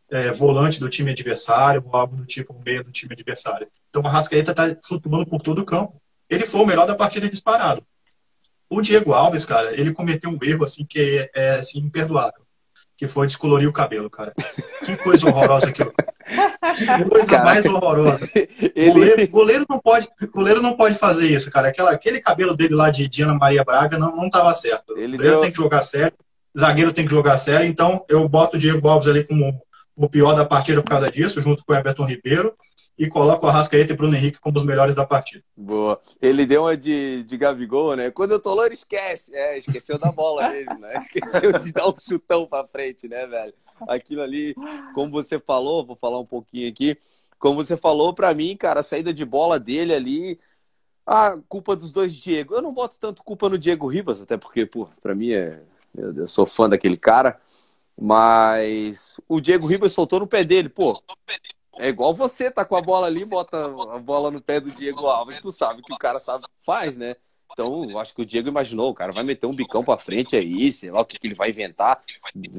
é, 0.09 0.31
volante 0.31 0.79
do 0.79 0.89
time 0.89 1.11
adversário 1.11 1.83
ou 1.85 1.95
algo 1.95 2.15
do 2.15 2.25
tipo 2.25 2.55
meio 2.65 2.83
do 2.83 2.91
time 2.91 3.13
adversário. 3.13 3.67
Então 3.89 4.01
o 4.01 4.07
Arrascaeta 4.07 4.51
está 4.51 4.77
flutuando 4.83 5.25
por 5.25 5.41
todo 5.41 5.59
o 5.59 5.65
campo. 5.65 6.01
Ele 6.29 6.45
foi 6.45 6.61
o 6.61 6.65
melhor 6.65 6.87
da 6.87 6.95
partida 6.95 7.29
disparado. 7.29 7.83
O 8.69 8.81
Diego 8.81 9.13
Alves, 9.13 9.45
cara, 9.45 9.79
ele 9.79 9.93
cometeu 9.93 10.29
um 10.29 10.39
erro 10.41 10.63
assim 10.63 10.85
que 10.85 10.99
é, 10.99 11.29
é 11.33 11.49
assim, 11.57 11.79
imperdoável. 11.79 12.43
Que 12.97 13.07
foi 13.07 13.27
descolorir 13.27 13.67
o 13.67 13.73
cabelo, 13.73 14.09
cara. 14.09 14.33
Que 14.85 14.95
coisa 14.97 15.27
horrorosa. 15.27 15.71
Que 15.71 15.83
coisa 17.09 17.43
mais 17.43 17.65
horrorosa. 17.65 18.29
Ele... 18.75 18.91
Goleiro, 18.91 19.27
goleiro, 19.29 19.65
não 19.69 19.79
pode, 19.79 20.07
goleiro 20.31 20.61
não 20.61 20.75
pode 20.75 20.95
fazer 20.95 21.27
isso, 21.27 21.49
cara. 21.51 21.69
Aquela, 21.69 21.91
aquele 21.91 22.19
cabelo 22.19 22.55
dele 22.55 22.75
lá 22.75 22.89
de 22.89 23.07
Diana 23.07 23.35
Maria 23.35 23.63
Braga 23.63 23.97
não, 23.97 24.15
não 24.15 24.29
tava 24.29 24.53
certo. 24.53 24.97
Ele 24.97 25.17
goleiro 25.17 25.35
deu... 25.35 25.41
tem 25.41 25.51
que 25.51 25.57
jogar 25.57 25.81
sério, 25.81 26.17
zagueiro 26.57 26.93
tem 26.93 27.05
que 27.05 27.11
jogar 27.11 27.37
sério, 27.37 27.65
então 27.65 28.05
eu 28.09 28.27
boto 28.27 28.57
o 28.57 28.59
Diego 28.59 28.87
Alves 28.87 29.07
ali 29.07 29.23
como 29.23 29.61
o 29.95 30.09
pior 30.09 30.33
da 30.33 30.45
partida 30.45 30.81
por 30.81 30.89
causa 30.89 31.09
disso, 31.09 31.41
junto 31.41 31.63
com 31.65 31.73
o 31.73 31.75
Everton 31.75 32.05
Ribeiro 32.05 32.53
e 32.97 33.07
coloca 33.07 33.45
o 33.45 33.49
Arrascaeta 33.49 33.93
e 33.93 33.95
Bruno 33.95 34.15
Henrique 34.15 34.39
como 34.39 34.57
os 34.57 34.65
melhores 34.65 34.95
da 34.95 35.05
partida. 35.05 35.43
Boa. 35.55 35.99
Ele 36.21 36.45
deu 36.45 36.63
uma 36.63 36.77
de, 36.77 37.23
de 37.23 37.37
Gabigol, 37.37 37.95
né? 37.95 38.09
Quando 38.09 38.31
eu 38.31 38.39
tô 38.39 38.53
loiro, 38.53 38.73
esquece. 38.73 39.35
É, 39.35 39.57
esqueceu 39.57 39.97
da 39.97 40.11
bola 40.11 40.49
mesmo, 40.49 40.79
né? 40.79 40.97
Esqueceu 40.99 41.51
de 41.51 41.73
dar 41.73 41.87
um 41.87 41.95
chutão 41.99 42.47
pra 42.47 42.65
frente, 42.65 43.07
né, 43.07 43.27
velho? 43.27 43.53
Aquilo 43.87 44.21
ali, 44.21 44.55
como 44.93 45.11
você 45.11 45.39
falou, 45.39 45.85
vou 45.85 45.95
falar 45.95 46.19
um 46.19 46.25
pouquinho 46.25 46.69
aqui. 46.69 46.97
Como 47.37 47.55
você 47.55 47.75
falou, 47.75 48.13
para 48.13 48.33
mim, 48.33 48.55
cara, 48.55 48.79
a 48.79 48.83
saída 48.83 49.13
de 49.13 49.25
bola 49.25 49.59
dele 49.59 49.93
ali, 49.93 50.39
a 51.05 51.37
culpa 51.47 51.75
dos 51.75 51.91
dois 51.91 52.13
Diego. 52.13 52.55
Eu 52.55 52.61
não 52.61 52.73
boto 52.73 52.99
tanto 52.99 53.23
culpa 53.23 53.49
no 53.49 53.57
Diego 53.57 53.87
Ribas, 53.87 54.21
até 54.21 54.37
porque, 54.37 54.65
pô, 54.65 54.87
pra 55.01 55.13
mim 55.13 55.31
é. 55.31 55.61
Eu 55.93 56.27
sou 56.27 56.45
fã 56.45 56.67
daquele 56.67 56.97
cara. 56.97 57.39
Mas 57.97 59.19
o 59.27 59.39
Diego 59.39 59.67
Ribas 59.67 59.93
soltou 59.93 60.19
no 60.19 60.27
pé 60.27 60.43
dele, 60.43 60.67
pô. 60.67 61.01
É 61.77 61.89
igual 61.89 62.13
você, 62.13 62.49
tá 62.51 62.65
com 62.65 62.75
a 62.75 62.81
bola 62.81 63.07
ali, 63.07 63.25
bota 63.25 63.65
a 63.65 63.99
bola 63.99 64.31
no 64.31 64.41
pé 64.41 64.59
do 64.59 64.71
Diego 64.71 65.07
Alves, 65.07 65.39
tu 65.39 65.51
sabe 65.51 65.81
que 65.81 65.93
o 65.93 65.97
cara 65.97 66.19
sabe 66.19 66.45
faz, 66.61 66.97
né? 66.97 67.15
Então, 67.51 67.89
eu 67.89 67.99
acho 67.99 68.13
que 68.13 68.21
o 68.21 68.25
Diego 68.25 68.49
imaginou, 68.49 68.89
o 68.89 68.93
cara 68.93 69.11
vai 69.11 69.23
meter 69.23 69.45
um 69.47 69.55
bicão 69.55 69.83
pra 69.83 69.97
frente 69.97 70.35
aí, 70.35 70.71
sei 70.71 70.91
lá 70.91 71.01
o 71.01 71.05
que, 71.05 71.17
que 71.17 71.27
ele 71.27 71.35
vai 71.35 71.49
inventar, 71.49 72.01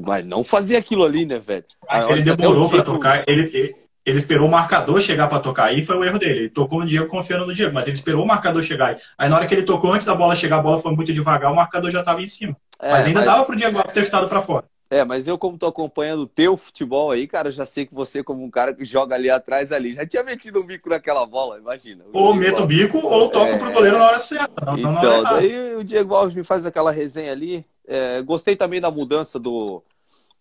mas 0.05 0.25
não 0.25 0.43
fazer 0.43 0.75
aquilo 0.75 1.03
ali, 1.03 1.25
né, 1.25 1.37
velho? 1.39 1.65
Mas 1.87 2.09
ele 2.09 2.23
demorou 2.23 2.67
Diego... 2.67 2.83
pra 2.83 2.93
tocar, 2.93 3.23
ele, 3.27 3.75
ele 4.05 4.17
esperou 4.17 4.47
o 4.47 4.51
marcador 4.51 4.99
chegar 5.01 5.27
para 5.27 5.39
tocar, 5.39 5.65
aí 5.65 5.85
foi 5.85 5.97
o 5.97 6.03
erro 6.03 6.17
dele. 6.17 6.39
Ele 6.39 6.49
tocou 6.49 6.79
no 6.79 6.85
Diego 6.85 7.07
confiando 7.07 7.45
no 7.45 7.53
Diego, 7.53 7.73
mas 7.73 7.87
ele 7.87 7.97
esperou 7.97 8.23
o 8.23 8.27
marcador 8.27 8.63
chegar. 8.63 8.97
Aí 9.17 9.29
na 9.29 9.35
hora 9.35 9.45
que 9.45 9.53
ele 9.53 9.63
tocou, 9.63 9.91
antes 9.91 10.05
da 10.05 10.15
bola 10.15 10.35
chegar, 10.35 10.57
a 10.57 10.61
bola 10.61 10.79
foi 10.79 10.93
muito 10.95 11.11
devagar, 11.13 11.51
o 11.51 11.55
marcador 11.55 11.91
já 11.91 12.01
tava 12.01 12.21
em 12.21 12.27
cima. 12.27 12.55
É, 12.81 12.91
mas 12.91 13.05
ainda 13.05 13.19
mas... 13.19 13.29
dava 13.29 13.45
pro 13.45 13.55
Diego 13.55 13.77
Alves 13.77 13.93
ter 13.93 14.05
chutado 14.05 14.29
pra 14.29 14.41
fora. 14.41 14.65
É, 14.89 15.03
mas 15.03 15.27
eu, 15.27 15.37
como 15.37 15.57
tô 15.57 15.67
acompanhando 15.67 16.21
o 16.21 16.27
teu 16.27 16.55
futebol 16.55 17.11
aí, 17.11 17.27
cara, 17.27 17.51
já 17.51 17.65
sei 17.65 17.85
que 17.85 17.93
você, 17.93 18.23
como 18.23 18.43
um 18.43 18.49
cara 18.49 18.73
que 18.73 18.85
joga 18.85 19.15
ali 19.15 19.29
atrás 19.29 19.71
ali, 19.73 19.91
já 19.91 20.05
tinha 20.05 20.23
metido 20.23 20.61
um 20.61 20.65
bico 20.65 20.89
naquela 20.89 21.25
bola, 21.25 21.57
imagina. 21.57 22.05
Ou 22.13 22.33
meto 22.33 22.63
o 22.63 22.65
bico 22.65 22.99
ou 22.99 23.29
toco 23.29 23.51
é... 23.51 23.57
pro 23.57 23.71
goleiro 23.71 23.97
na 23.97 24.05
hora 24.05 24.19
certa. 24.19 24.65
Não, 24.65 24.77
então, 24.77 25.23
não 25.23 25.23
daí 25.23 25.75
o 25.75 25.83
Diego 25.83 26.15
Alves 26.15 26.35
me 26.35 26.43
faz 26.43 26.65
aquela 26.65 26.91
resenha 26.91 27.33
ali. 27.33 27.65
É, 27.85 28.21
gostei 28.21 28.55
também 28.55 28.79
da 28.79 28.89
mudança 28.89 29.37
do, 29.37 29.83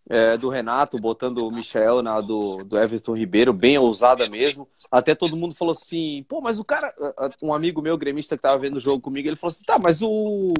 é, 0.08 0.36
do 0.36 0.48
Renato, 0.48 1.00
botando 1.00 1.38
o 1.38 1.50
Michel 1.50 2.00
na 2.00 2.20
do, 2.20 2.62
do 2.62 2.78
Everton 2.78 3.16
Ribeiro, 3.16 3.52
bem 3.52 3.76
ousada 3.78 4.28
mesmo. 4.28 4.68
Até 4.92 5.12
todo 5.16 5.36
mundo 5.36 5.56
falou 5.56 5.72
assim, 5.72 6.24
pô, 6.28 6.40
mas 6.40 6.60
o 6.60 6.64
cara, 6.64 6.94
um 7.42 7.52
amigo 7.52 7.82
meu, 7.82 7.98
gremista 7.98 8.36
que 8.36 8.42
tava 8.42 8.58
vendo 8.58 8.76
o 8.76 8.80
jogo 8.80 9.00
comigo, 9.00 9.28
ele 9.28 9.36
falou 9.36 9.50
assim, 9.50 9.64
tá, 9.64 9.76
mas 9.76 10.02
o. 10.02 10.54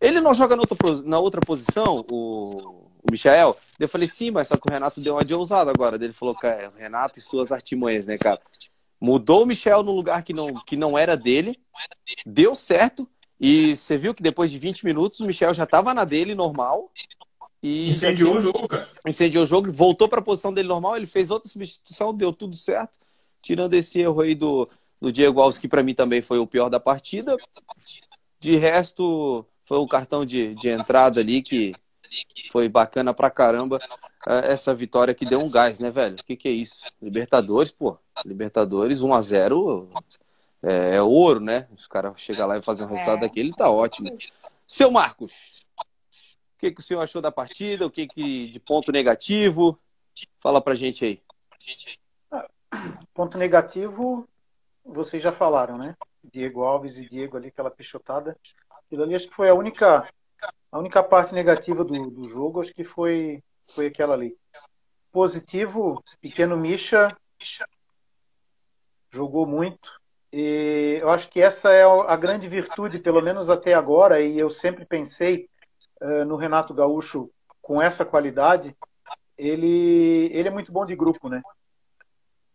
Ele 0.00 0.20
não 0.20 0.32
joga 0.32 0.54
na 0.56 0.62
outra, 0.62 0.76
na 1.04 1.18
outra 1.18 1.40
posição, 1.40 2.04
o 2.08 2.89
o 3.02 3.10
Michael. 3.10 3.56
Eu 3.78 3.88
falei, 3.88 4.06
sim, 4.06 4.30
mas 4.30 4.48
só 4.48 4.56
que 4.56 4.68
o 4.68 4.72
Renato 4.72 5.00
deu 5.00 5.14
uma 5.14 5.24
de 5.24 5.34
ousado 5.34 5.70
agora. 5.70 5.96
Ele 5.96 6.12
falou, 6.12 6.34
cara, 6.34 6.72
Renato 6.76 7.18
e 7.18 7.22
suas 7.22 7.52
artimanhas, 7.52 8.06
né, 8.06 8.18
cara? 8.18 8.40
Mudou 9.00 9.42
o 9.42 9.46
Michel 9.46 9.82
no 9.82 9.92
lugar 9.92 10.22
que 10.22 10.32
não, 10.32 10.54
que 10.64 10.76
não 10.76 10.98
era 10.98 11.16
dele, 11.16 11.58
deu 12.26 12.54
certo. 12.54 13.08
E 13.40 13.74
você 13.74 13.96
viu 13.96 14.14
que 14.14 14.22
depois 14.22 14.50
de 14.50 14.58
20 14.58 14.84
minutos 14.84 15.20
o 15.20 15.26
Michel 15.26 15.54
já 15.54 15.64
estava 15.64 15.94
na 15.94 16.04
dele 16.04 16.34
normal. 16.34 16.92
E 17.62 17.88
incendiou 17.88 18.36
o 18.36 18.40
jogo, 18.40 18.68
cara. 18.68 18.88
Incendiou 19.06 19.44
o 19.44 19.46
jogo, 19.46 19.72
voltou 19.72 20.08
para 20.08 20.20
a 20.20 20.24
posição 20.24 20.52
dele 20.52 20.68
normal. 20.68 20.96
Ele 20.96 21.06
fez 21.06 21.30
outra 21.30 21.48
substituição, 21.48 22.14
deu 22.14 22.32
tudo 22.32 22.54
certo. 22.54 22.98
Tirando 23.42 23.72
esse 23.72 24.00
erro 24.00 24.20
aí 24.20 24.34
do, 24.34 24.68
do 25.00 25.10
Diego 25.10 25.40
Alves, 25.40 25.58
que 25.58 25.68
para 25.68 25.82
mim 25.82 25.94
também 25.94 26.20
foi 26.20 26.38
o 26.38 26.46
pior 26.46 26.68
da 26.68 26.78
partida. 26.78 27.36
De 28.38 28.56
resto, 28.56 29.46
foi 29.62 29.78
o 29.78 29.88
cartão 29.88 30.26
de, 30.26 30.54
de 30.54 30.68
entrada 30.68 31.20
ali 31.20 31.42
que 31.42 31.72
foi 32.50 32.68
bacana 32.68 33.14
pra 33.14 33.30
caramba 33.30 33.78
é, 34.26 34.52
essa 34.52 34.74
vitória 34.74 35.14
que 35.14 35.24
deu 35.24 35.40
um 35.40 35.50
gás, 35.50 35.78
né, 35.78 35.90
velho? 35.90 36.16
O 36.16 36.24
que, 36.24 36.36
que 36.36 36.48
é 36.48 36.52
isso? 36.52 36.84
Libertadores, 37.00 37.70
pô. 37.70 37.98
Libertadores 38.24 39.02
1 39.02 39.14
a 39.14 39.20
0 39.20 39.88
é, 40.62 40.96
é 40.96 41.02
ouro, 41.02 41.40
né? 41.40 41.68
Os 41.74 41.86
caras 41.86 42.20
chegam 42.20 42.46
lá 42.46 42.58
e 42.58 42.62
fazem 42.62 42.86
um 42.86 42.90
resultado 42.90 43.18
é. 43.18 43.20
daquele, 43.20 43.52
tá 43.52 43.70
ótimo. 43.70 44.16
Seu 44.66 44.90
Marcos, 44.90 45.66
o 45.76 46.58
que, 46.58 46.70
que 46.70 46.80
o 46.80 46.82
senhor 46.82 47.00
achou 47.00 47.22
da 47.22 47.32
partida? 47.32 47.86
O 47.86 47.90
que, 47.90 48.06
que 48.06 48.48
de 48.48 48.60
ponto 48.60 48.92
negativo? 48.92 49.76
Fala 50.38 50.60
pra 50.60 50.74
gente 50.74 51.04
aí. 51.04 51.22
Ponto 53.14 53.38
negativo, 53.38 54.28
vocês 54.84 55.22
já 55.22 55.32
falaram, 55.32 55.76
né? 55.78 55.96
Diego 56.22 56.62
Alves 56.62 56.98
e 56.98 57.08
Diego 57.08 57.36
ali, 57.36 57.48
aquela 57.48 57.70
pichotada. 57.70 58.36
Aquilo 58.70 59.02
ali 59.02 59.14
acho 59.14 59.28
que 59.28 59.34
foi 59.34 59.48
a 59.48 59.54
única 59.54 60.06
a 60.72 60.78
única 60.78 61.02
parte 61.02 61.34
negativa 61.34 61.84
do, 61.84 62.10
do 62.10 62.28
jogo 62.28 62.60
acho 62.60 62.72
que 62.72 62.84
foi, 62.84 63.42
foi 63.68 63.86
aquela 63.86 64.14
ali. 64.14 64.36
Positivo, 65.10 66.02
pequeno 66.20 66.56
Misha 66.56 67.16
jogou 69.10 69.46
muito. 69.46 69.88
E 70.32 70.98
eu 71.00 71.10
acho 71.10 71.28
que 71.28 71.42
essa 71.42 71.72
é 71.72 71.82
a 71.82 72.16
grande 72.16 72.48
virtude, 72.48 73.00
pelo 73.00 73.20
menos 73.20 73.50
até 73.50 73.74
agora, 73.74 74.20
e 74.20 74.38
eu 74.38 74.48
sempre 74.48 74.84
pensei 74.84 75.48
uh, 76.00 76.24
no 76.24 76.36
Renato 76.36 76.72
Gaúcho 76.72 77.28
com 77.60 77.82
essa 77.82 78.04
qualidade. 78.04 78.76
Ele, 79.36 80.30
ele 80.32 80.46
é 80.46 80.50
muito 80.50 80.70
bom 80.70 80.86
de 80.86 80.94
grupo, 80.94 81.28
né? 81.28 81.42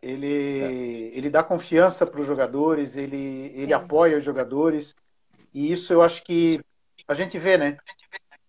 Ele, 0.00 0.60
é. 0.60 1.18
ele 1.18 1.28
dá 1.28 1.42
confiança 1.42 2.06
para 2.06 2.20
os 2.20 2.26
jogadores, 2.26 2.96
ele, 2.96 3.52
ele 3.54 3.72
é. 3.72 3.76
apoia 3.76 4.16
os 4.16 4.24
jogadores, 4.24 4.94
e 5.52 5.70
isso 5.72 5.92
eu 5.92 6.00
acho 6.00 6.22
que 6.22 6.60
a 7.08 7.14
gente 7.14 7.38
vê, 7.38 7.56
né? 7.56 7.76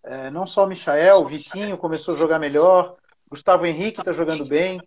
É, 0.02 0.30
não 0.30 0.46
só 0.46 0.64
o 0.64 0.66
Michael, 0.66 1.18
o 1.18 1.26
Vitinho 1.26 1.76
começou 1.76 2.14
a 2.14 2.18
jogar 2.18 2.38
melhor, 2.38 2.96
Gustavo 3.28 3.66
Henrique 3.66 4.00
está 4.00 4.12
jogando 4.12 4.44
bem. 4.44 4.80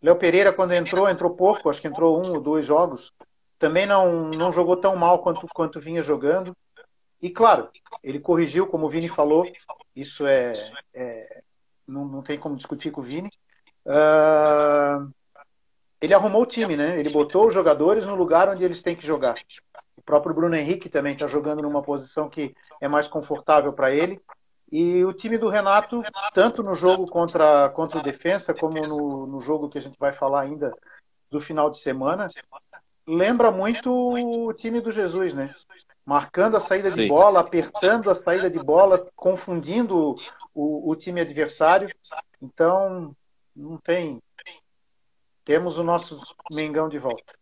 Léo 0.00 0.16
Pereira, 0.16 0.52
quando 0.52 0.72
entrou, 0.72 1.08
entrou 1.08 1.34
pouco, 1.34 1.68
acho 1.68 1.80
que 1.80 1.88
entrou 1.88 2.24
um 2.24 2.34
ou 2.34 2.40
dois 2.40 2.66
jogos. 2.66 3.12
Também 3.58 3.86
não, 3.86 4.28
não 4.28 4.52
jogou 4.52 4.76
tão 4.76 4.94
mal 4.96 5.20
quanto, 5.20 5.46
quanto 5.48 5.80
vinha 5.80 6.02
jogando. 6.02 6.54
E 7.20 7.30
claro, 7.30 7.70
ele 8.02 8.20
corrigiu, 8.20 8.66
como 8.66 8.86
o 8.86 8.90
Vini 8.90 9.08
falou, 9.08 9.50
isso 9.96 10.26
é, 10.26 10.52
é 10.92 11.42
não, 11.86 12.04
não 12.04 12.22
tem 12.22 12.38
como 12.38 12.56
discutir 12.56 12.90
com 12.90 13.00
o 13.00 13.04
Vini. 13.04 13.30
Uh, 13.86 15.10
ele 16.00 16.12
arrumou 16.12 16.42
o 16.42 16.46
time, 16.46 16.76
né? 16.76 16.98
Ele 16.98 17.08
botou 17.08 17.46
os 17.46 17.54
jogadores 17.54 18.06
no 18.06 18.14
lugar 18.14 18.48
onde 18.48 18.62
eles 18.62 18.82
têm 18.82 18.94
que 18.94 19.06
jogar. 19.06 19.36
O 20.04 20.06
próprio 20.06 20.34
Bruno 20.34 20.54
Henrique 20.54 20.90
também 20.90 21.14
está 21.14 21.26
jogando 21.26 21.62
numa 21.62 21.82
posição 21.82 22.28
que 22.28 22.54
é 22.78 22.86
mais 22.86 23.08
confortável 23.08 23.72
para 23.72 23.90
ele. 23.90 24.20
E 24.70 25.02
o 25.02 25.14
time 25.14 25.38
do 25.38 25.48
Renato, 25.48 26.02
tanto 26.34 26.62
no 26.62 26.74
jogo 26.74 27.06
contra, 27.06 27.70
contra 27.70 27.98
o 27.98 28.02
Defensa, 28.02 28.52
como 28.52 28.86
no, 28.86 29.26
no 29.26 29.40
jogo 29.40 29.70
que 29.70 29.78
a 29.78 29.80
gente 29.80 29.98
vai 29.98 30.12
falar 30.12 30.42
ainda 30.42 30.76
do 31.30 31.40
final 31.40 31.70
de 31.70 31.78
semana, 31.78 32.26
lembra 33.06 33.50
muito 33.50 33.90
o 33.90 34.52
time 34.52 34.80
do 34.82 34.92
Jesus, 34.92 35.32
né? 35.32 35.54
Marcando 36.04 36.58
a 36.58 36.60
saída 36.60 36.90
de 36.90 37.02
Sim. 37.02 37.08
bola, 37.08 37.40
apertando 37.40 38.10
a 38.10 38.14
saída 38.14 38.50
de 38.50 38.58
bola, 38.58 39.08
confundindo 39.16 40.16
o, 40.52 40.90
o 40.90 40.94
time 40.94 41.22
adversário. 41.22 41.88
Então, 42.42 43.16
não 43.56 43.78
tem. 43.78 44.22
Temos 45.46 45.78
o 45.78 45.82
nosso 45.82 46.20
Mengão 46.50 46.90
de 46.90 46.98
volta. 46.98 47.32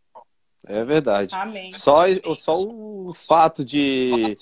É 0.67 0.85
verdade. 0.85 1.35
Amém. 1.35 1.71
Só, 1.73 2.03
só 2.35 2.55
o 2.55 3.13
fato 3.13 3.65
de 3.65 4.37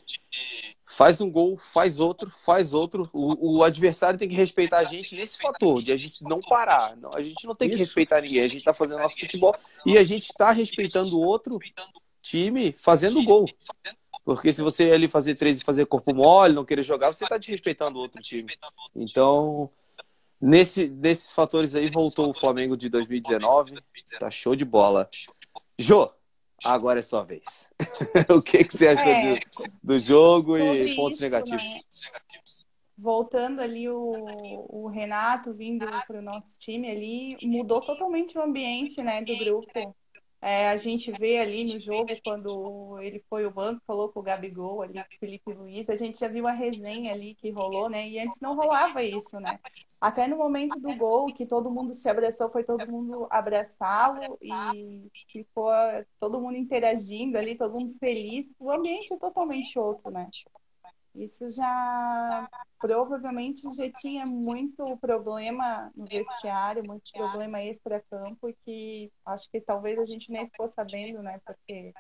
faz 0.86 1.20
um 1.20 1.30
gol, 1.30 1.56
faz 1.56 1.98
outro, 2.00 2.28
faz 2.28 2.74
outro. 2.74 3.08
O, 3.12 3.58
o, 3.58 3.64
adversário 3.64 4.18
tem 4.18 4.28
que 4.28 4.34
respeitar 4.34 4.78
a 4.78 4.84
gente 4.84 5.14
nesse 5.16 5.38
fator, 5.38 5.82
de 5.82 5.92
a 5.92 5.96
gente 5.96 6.22
não 6.24 6.40
parar. 6.40 6.96
Não, 6.96 7.10
a 7.14 7.22
gente 7.22 7.46
não 7.46 7.54
tem 7.54 7.70
que 7.70 7.76
respeitar 7.76 8.20
ninguém, 8.20 8.40
a 8.40 8.48
gente 8.48 8.58
está 8.58 8.74
fazendo 8.74 9.00
nosso 9.00 9.18
futebol 9.18 9.54
e 9.86 9.96
a 9.96 10.04
gente 10.04 10.24
está 10.24 10.50
respeitando 10.50 11.16
o 11.16 11.22
outro 11.22 11.58
time 12.20 12.72
fazendo 12.72 13.22
gol. 13.22 13.46
Porque 14.24 14.52
se 14.52 14.62
você 14.62 14.90
ali 14.90 15.08
fazer 15.08 15.34
três 15.34 15.60
e 15.60 15.64
fazer 15.64 15.86
corpo 15.86 16.14
mole, 16.14 16.54
não 16.54 16.64
querer 16.64 16.82
jogar, 16.82 17.12
você 17.12 17.24
está 17.24 17.38
desrespeitando 17.38 17.98
o 17.98 18.02
outro 18.02 18.20
time. 18.20 18.52
Então, 18.94 19.70
nesse, 20.40 20.88
nesses 20.88 21.32
fatores 21.32 21.74
aí, 21.74 21.88
voltou 21.88 22.28
o 22.28 22.34
Flamengo 22.34 22.76
de 22.76 22.88
2019. 22.88 23.74
Tá 24.18 24.30
show 24.30 24.54
de 24.54 24.64
bola. 24.64 25.08
Jô, 25.80 26.12
agora 26.62 27.00
é 27.00 27.02
sua 27.02 27.24
vez. 27.24 27.66
o 28.28 28.42
que, 28.42 28.62
que 28.64 28.76
você 28.76 28.88
achou 28.88 29.10
é, 29.10 29.34
do, 29.34 29.40
do, 29.82 29.98
jogo 29.98 30.58
e 30.58 30.94
pontos 30.94 31.14
isso, 31.14 31.22
negativos? 31.22 31.64
Né? 31.64 31.80
Voltando 32.98 33.60
ali 33.60 33.88
o, 33.88 34.12
o 34.68 34.88
Renato 34.88 35.54
vindo 35.54 35.86
para 36.06 36.18
o 36.18 36.22
nosso 36.22 36.52
time 36.58 36.90
ali, 36.90 37.38
mudou 37.42 37.80
totalmente 37.80 38.36
o 38.36 38.42
ambiente 38.42 39.02
né, 39.02 39.22
do 39.22 39.34
grupo. 39.38 39.96
É, 40.42 40.68
a 40.68 40.76
gente 40.78 41.12
vê 41.12 41.38
ali 41.38 41.64
no 41.64 41.78
jogo, 41.78 42.08
quando 42.24 42.98
ele 43.00 43.22
foi 43.28 43.44
o 43.44 43.50
banco, 43.50 43.82
falou 43.86 44.08
com 44.08 44.20
o 44.20 44.22
Gabigol 44.22 44.80
ali, 44.80 44.94
com 44.94 45.00
o 45.00 45.18
Felipe 45.18 45.52
Luiz, 45.52 45.88
a 45.90 45.96
gente 45.96 46.18
já 46.18 46.28
viu 46.28 46.46
a 46.46 46.52
resenha 46.52 47.12
ali 47.12 47.34
que 47.34 47.50
rolou, 47.50 47.90
né? 47.90 48.08
E 48.08 48.18
antes 48.18 48.40
não 48.40 48.56
rolava 48.56 49.02
isso, 49.02 49.38
né? 49.38 49.58
Até 50.00 50.26
no 50.26 50.38
momento 50.38 50.80
do 50.80 50.96
gol, 50.96 51.26
que 51.26 51.44
todo 51.44 51.70
mundo 51.70 51.94
se 51.94 52.08
abraçou, 52.08 52.50
foi 52.50 52.64
todo 52.64 52.90
mundo 52.90 53.26
abraçá-lo 53.30 54.38
e 54.40 55.10
ficou 55.30 55.70
todo 56.18 56.40
mundo 56.40 56.56
interagindo 56.56 57.36
ali, 57.36 57.54
todo 57.54 57.78
mundo 57.78 57.94
feliz. 57.98 58.46
O 58.58 58.70
ambiente 58.70 59.12
é 59.12 59.18
totalmente 59.18 59.78
outro, 59.78 60.10
né? 60.10 60.26
Isso 61.14 61.50
já 61.50 62.48
provavelmente 62.78 63.62
já 63.74 63.90
tinha 63.92 64.24
muito 64.24 64.96
problema 64.98 65.90
no 65.94 66.06
vestiário, 66.06 66.84
muito 66.84 67.10
problema 67.12 67.62
extra-campo 67.62 68.48
e 68.48 68.56
que 68.64 69.12
acho 69.26 69.50
que 69.50 69.60
talvez 69.60 69.98
a 69.98 70.06
gente 70.06 70.30
nem 70.30 70.48
ficou 70.48 70.68
sabendo, 70.68 71.22
né? 71.22 71.40
Porque 71.44 71.92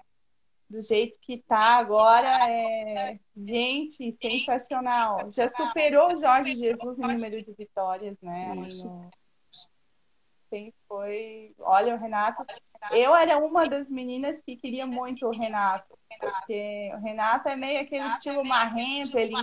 do 0.68 0.80
jeito 0.80 1.18
que 1.20 1.38
tá 1.38 1.78
agora 1.78 2.48
é 2.48 3.18
gente 3.36 4.12
sensacional. 4.12 5.28
Já 5.30 5.48
superou 5.50 6.12
o 6.12 6.22
Jorge 6.22 6.54
Jesus 6.54 7.00
em 7.00 7.02
número 7.02 7.42
de 7.42 7.52
vitórias, 7.52 8.16
né? 8.22 8.54
No... 8.54 9.10
Quem 10.50 10.74
foi? 10.88 11.54
Olha, 11.58 11.94
o 11.94 11.98
Renato. 11.98 12.44
Eu 12.90 13.14
era 13.14 13.38
uma 13.38 13.68
das 13.68 13.90
meninas 13.90 14.42
que 14.42 14.56
queria 14.56 14.86
muito 14.86 15.26
o 15.26 15.30
Renato 15.30 16.00
porque 16.18 16.90
o 16.94 16.98
Renato 16.98 17.48
é 17.48 17.56
meio 17.56 17.80
aquele 17.80 18.06
estilo 18.08 18.44
marrento, 18.44 19.16
ele, 19.18 19.34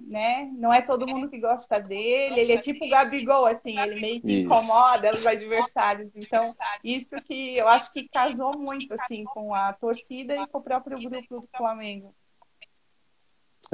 né? 0.00 0.50
Não 0.54 0.72
é 0.72 0.80
todo 0.80 1.06
mundo 1.06 1.28
que 1.28 1.38
gosta 1.38 1.78
dele, 1.78 2.40
ele 2.40 2.52
é 2.52 2.58
tipo 2.58 2.84
o 2.84 2.88
Gabigol, 2.88 3.46
assim, 3.46 3.78
ele 3.78 4.00
meio 4.00 4.20
que 4.20 4.40
incomoda 4.40 5.12
os 5.12 5.26
adversários. 5.26 6.10
Então, 6.14 6.54
isso 6.82 7.16
que 7.22 7.56
eu 7.56 7.68
acho 7.68 7.92
que 7.92 8.08
casou 8.08 8.58
muito, 8.58 8.94
assim, 8.94 9.24
com 9.24 9.54
a 9.54 9.72
torcida 9.72 10.36
e 10.36 10.46
com 10.46 10.58
o 10.58 10.62
próprio 10.62 10.98
grupo 10.98 11.40
do 11.40 11.48
Flamengo. 11.56 12.14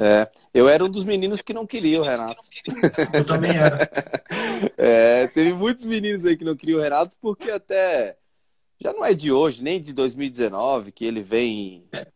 É, 0.03 0.27
eu 0.51 0.67
era 0.67 0.83
um 0.83 0.89
dos 0.89 1.03
meninos 1.03 1.41
que 1.41 1.53
não 1.53 1.67
queria 1.67 2.01
o 2.01 2.03
Renato. 2.03 2.41
Eu 3.13 3.23
também 3.23 3.55
era. 3.55 3.89
É, 4.77 5.27
teve 5.27 5.53
muitos 5.53 5.85
meninos 5.87 6.23
aí 6.23 6.37
que 6.37 6.45
não 6.45 6.55
queriam 6.55 6.79
o 6.79 6.81
Renato, 6.81 7.17
porque 7.19 7.49
até 7.49 8.15
já 8.79 8.93
não 8.93 9.03
é 9.03 9.13
de 9.13 9.31
hoje, 9.31 9.63
nem 9.63 9.81
de 9.81 9.91
2019, 9.91 10.91
que 10.91 11.03
ele 11.03 11.21
vem 11.23 11.87
é. 11.91 12.07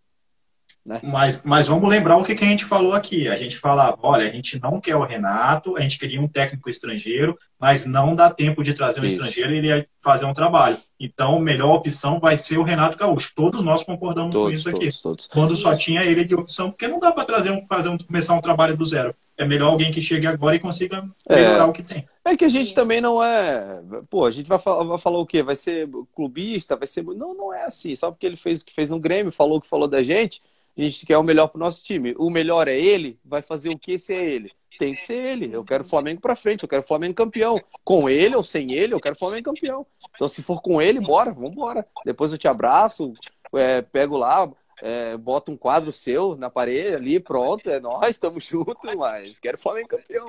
Né? 0.86 1.00
Mas, 1.04 1.42
mas 1.44 1.68
vamos 1.68 1.90
lembrar 1.90 2.16
o 2.16 2.24
que, 2.24 2.36
que 2.36 2.44
a 2.44 2.48
gente 2.48 2.64
falou 2.64 2.94
aqui. 2.94 3.28
A 3.28 3.36
gente 3.36 3.58
falava, 3.58 3.98
olha, 4.04 4.30
a 4.30 4.32
gente 4.32 4.62
não 4.62 4.80
quer 4.80 4.96
o 4.96 5.04
Renato, 5.04 5.76
a 5.76 5.82
gente 5.82 5.98
queria 5.98 6.22
um 6.22 6.28
técnico 6.28 6.70
estrangeiro, 6.70 7.36
mas 7.60 7.88
não 7.88 8.16
dá 8.16 8.30
tempo 8.30 8.64
de 8.64 8.74
trazer 8.74 9.02
um 9.02 9.06
Isso. 9.06 9.16
estrangeiro 9.16 9.54
e 9.54 9.58
ele 9.58 9.68
ia 9.68 9.88
fazer 10.04 10.26
um 10.26 10.34
trabalho. 10.34 10.78
Então, 11.00 11.38
a 11.38 11.42
melhor 11.42 11.74
opção 11.74 12.20
vai 12.20 12.38
ser 12.38 12.60
o 12.60 12.64
Renato 12.64 12.98
Gaúcho. 12.98 13.34
Todos 13.36 13.64
nós 13.64 13.84
concordamos 13.84 14.32
todos, 14.32 14.48
com 14.48 14.54
isso 14.54 14.70
aqui. 14.70 14.80
Todos, 14.80 15.02
todos. 15.02 15.28
Quando 15.28 15.56
só 15.56 15.76
tinha 15.76 16.04
ele 16.04 16.24
de 16.24 16.36
opção, 16.36 16.70
porque 16.70 16.88
não 16.88 17.00
dá 17.00 17.12
para 17.12 17.26
trazer 17.26 17.50
um, 17.50 17.62
fazer 17.64 17.90
um, 17.90 17.98
começar 17.98 18.36
um 18.36 18.42
trabalho 18.42 18.78
do 18.78 18.86
zero. 18.86 19.16
É 19.38 19.44
melhor 19.44 19.72
alguém 19.72 19.92
que 19.92 20.02
chegue 20.02 20.28
agora 20.28 20.56
e 20.56 20.60
consiga 20.60 21.04
melhorar 21.30 21.66
é, 21.66 21.68
o 21.68 21.74
que 21.74 21.84
tem. 21.84 22.08
É 22.24 22.38
que 22.38 22.46
a 22.46 22.50
gente 22.50 22.74
também 22.74 23.02
não 23.02 23.22
é. 23.22 23.82
Pô, 24.10 24.24
a 24.26 24.32
gente 24.32 24.48
vai 24.48 24.60
falar, 24.60 24.84
vai 24.84 24.98
falar 24.98 25.20
o 25.20 25.26
quê? 25.26 25.44
Vai 25.44 25.58
ser 25.58 25.90
clubista? 26.16 26.78
Vai 26.78 26.88
ser. 26.88 27.04
Não, 27.04 27.34
não 27.34 27.54
é 27.54 27.66
assim. 27.66 27.94
Só 27.98 28.12
porque 28.12 28.26
ele 28.26 28.38
fez 28.38 28.62
o 28.62 28.66
que 28.66 28.74
fez 28.74 28.90
no 28.90 29.00
Grêmio, 29.00 29.34
falou 29.34 29.58
o 29.58 29.62
que 29.62 29.68
falou 29.68 29.88
da 29.90 30.02
gente 30.02 30.42
a 30.78 30.82
gente 30.82 31.06
quer 31.06 31.18
o 31.18 31.24
melhor 31.24 31.48
para 31.48 31.58
o 31.58 31.60
nosso 31.60 31.82
time. 31.82 32.14
O 32.18 32.30
melhor 32.30 32.68
é 32.68 32.78
ele, 32.78 33.18
vai 33.24 33.42
fazer 33.42 33.70
o 33.70 33.80
que 33.80 33.98
se 33.98 34.14
é 34.14 34.26
ele? 34.26 34.52
Tem 34.78 34.94
que 34.94 35.02
ser 35.02 35.16
ele. 35.16 35.50
Eu 35.54 35.64
quero 35.64 35.84
o 35.84 35.88
Flamengo 35.88 36.20
para 36.20 36.36
frente, 36.36 36.64
eu 36.64 36.70
quero 36.70 36.84
o 36.84 36.88
Flamengo 36.88 37.14
campeão. 37.14 37.58
Com 37.84 38.10
ele 38.10 38.36
ou 38.36 38.44
sem 38.44 38.74
ele, 38.74 38.94
eu 38.94 39.00
quero 39.00 39.16
o 39.16 39.18
Flamengo 39.18 39.54
campeão. 39.54 39.86
Então, 40.14 40.28
se 40.28 40.44
for 40.44 40.62
com 40.62 40.82
ele, 40.82 41.00
bora, 41.00 41.32
vamos 41.32 41.54
embora. 41.54 41.88
Depois 42.04 42.32
eu 42.32 42.38
te 42.38 42.48
abraço, 42.48 43.14
é, 43.54 43.82
pego 43.82 44.18
lá, 44.18 44.52
é, 44.82 45.16
boto 45.16 45.52
um 45.52 45.58
quadro 45.58 45.94
seu 45.94 46.36
na 46.36 46.50
parede 46.50 46.94
ali, 46.94 47.20
pronto, 47.22 47.70
é 47.70 47.80
nós, 47.80 48.10
estamos 48.10 48.46
juntos, 48.46 48.94
mas 48.96 49.40
quero 49.40 49.58
o 49.58 49.62
Flamengo 49.62 49.88
campeão. 49.88 50.28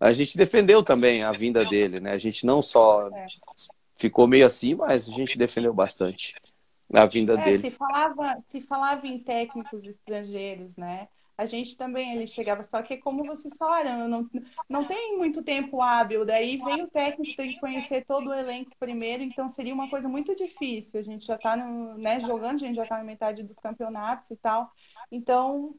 A 0.00 0.12
gente 0.12 0.36
defendeu 0.36 0.82
também 0.82 1.22
a 1.22 1.30
vinda 1.30 1.64
dele, 1.64 2.00
né? 2.00 2.10
A 2.10 2.18
gente 2.18 2.44
não 2.44 2.60
só 2.60 3.08
ficou 3.94 4.26
meio 4.26 4.44
assim, 4.44 4.74
mas 4.74 5.08
a 5.08 5.12
gente 5.12 5.38
defendeu 5.38 5.72
bastante 5.72 6.34
a 6.92 7.06
vinda 7.06 7.34
é, 7.34 7.44
dele. 7.44 7.58
Se 7.58 7.70
falava, 7.70 8.36
se 8.46 8.60
falava 8.60 9.06
em 9.06 9.18
técnicos 9.18 9.84
estrangeiros, 9.84 10.76
né? 10.76 11.08
A 11.38 11.44
gente 11.44 11.76
também 11.76 12.16
ele 12.16 12.26
chegava, 12.26 12.62
só 12.62 12.80
que 12.80 12.96
como 12.96 13.22
vocês 13.24 13.54
falaram, 13.58 14.08
não, 14.08 14.26
não 14.66 14.84
tem 14.84 15.18
muito 15.18 15.42
tempo 15.42 15.82
hábil, 15.82 16.24
daí 16.24 16.56
vem 16.56 16.84
o 16.84 16.88
técnico, 16.88 17.36
tem 17.36 17.50
que 17.50 17.60
conhecer 17.60 18.06
todo 18.06 18.30
o 18.30 18.34
elenco 18.34 18.70
primeiro, 18.78 19.22
então 19.22 19.46
seria 19.46 19.74
uma 19.74 19.90
coisa 19.90 20.08
muito 20.08 20.34
difícil. 20.34 20.98
A 20.98 21.02
gente 21.02 21.26
já 21.26 21.34
está 21.34 21.54
né, 21.54 22.20
jogando, 22.20 22.56
a 22.56 22.66
gente 22.66 22.76
já 22.76 22.84
está 22.84 22.96
na 22.96 23.04
metade 23.04 23.42
dos 23.42 23.58
campeonatos 23.58 24.30
e 24.30 24.36
tal. 24.36 24.72
Então, 25.12 25.74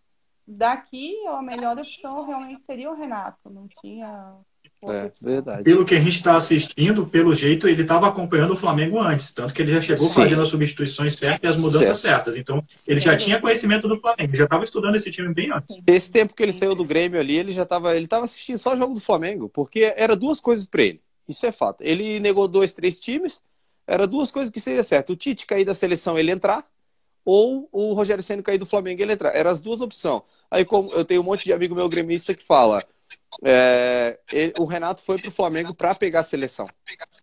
daqui 0.47 1.25
a 1.25 1.41
melhor 1.41 1.79
opção 1.79 2.23
realmente 2.27 2.63
seria 2.63 2.91
o 2.91 2.95
Renato, 2.95 3.49
não 3.49 3.67
tinha 3.67 4.37
é, 4.83 5.11
verdade. 5.21 5.63
Pelo 5.63 5.83
que 5.83 5.95
a 5.95 5.99
gente 5.99 6.17
está 6.17 6.35
assistindo, 6.35 7.05
pelo 7.05 7.33
jeito, 7.33 7.67
ele 7.67 7.81
estava 7.81 8.07
acompanhando 8.07 8.51
o 8.51 8.55
Flamengo 8.55 8.99
antes. 8.99 9.31
Tanto 9.31 9.53
que 9.53 9.61
ele 9.61 9.71
já 9.71 9.81
chegou 9.81 10.07
Sim. 10.07 10.13
fazendo 10.13 10.41
as 10.41 10.47
substituições 10.49 11.15
certas 11.15 11.41
e 11.43 11.47
as 11.47 11.55
mudanças 11.55 11.97
certo. 11.97 12.01
certas. 12.01 12.37
Então, 12.37 12.63
ele 12.87 12.99
já 12.99 13.17
tinha 13.17 13.41
conhecimento 13.41 13.87
do 13.87 13.99
Flamengo. 13.99 14.29
Ele 14.29 14.37
já 14.37 14.43
estava 14.43 14.63
estudando 14.63 14.95
esse 14.95 15.09
time 15.09 15.33
bem 15.33 15.51
antes. 15.51 15.81
Esse 15.85 16.11
tempo 16.11 16.33
que 16.33 16.43
ele 16.43 16.53
saiu 16.53 16.75
do 16.75 16.85
Grêmio 16.85 17.19
ali, 17.19 17.37
ele 17.37 17.51
já 17.51 17.63
estava 17.63 17.95
ele 17.95 18.07
tava 18.07 18.25
assistindo 18.25 18.59
só 18.59 18.73
o 18.73 18.77
jogo 18.77 18.93
do 18.93 19.01
Flamengo. 19.01 19.49
Porque 19.49 19.93
era 19.95 20.15
duas 20.15 20.39
coisas 20.39 20.65
para 20.65 20.83
ele. 20.83 21.01
Isso 21.27 21.45
é 21.45 21.51
fato. 21.51 21.81
Ele 21.81 22.19
negou 22.19 22.47
dois, 22.47 22.73
três 22.73 22.99
times. 22.99 23.41
Era 23.87 24.05
duas 24.05 24.31
coisas 24.31 24.51
que 24.51 24.59
seria 24.59 24.83
certo. 24.83 25.13
O 25.13 25.15
Tite 25.15 25.45
cair 25.45 25.65
da 25.65 25.73
seleção, 25.73 26.19
ele 26.19 26.31
entrar. 26.31 26.63
Ou 27.25 27.67
o 27.71 27.93
Rogério 27.93 28.23
Senna 28.23 28.43
cair 28.43 28.57
do 28.57 28.65
Flamengo, 28.65 29.01
ele 29.01 29.13
entrar. 29.13 29.35
Eram 29.35 29.49
as 29.49 29.59
duas 29.59 29.81
opções. 29.81 30.21
Aí, 30.51 30.63
como 30.63 30.91
eu 30.93 31.03
tenho 31.03 31.21
um 31.21 31.25
monte 31.25 31.43
de 31.43 31.51
amigo 31.51 31.75
meu 31.75 31.89
gremista 31.89 32.33
que 32.33 32.43
fala 32.43 32.85
é, 33.43 34.19
ele, 34.31 34.53
o 34.57 34.65
Renato 34.65 35.03
foi 35.03 35.19
para 35.19 35.29
o 35.29 35.31
Flamengo 35.31 35.73
para 35.73 35.93
pegar 35.93 36.21
a 36.21 36.23
seleção. 36.23 36.67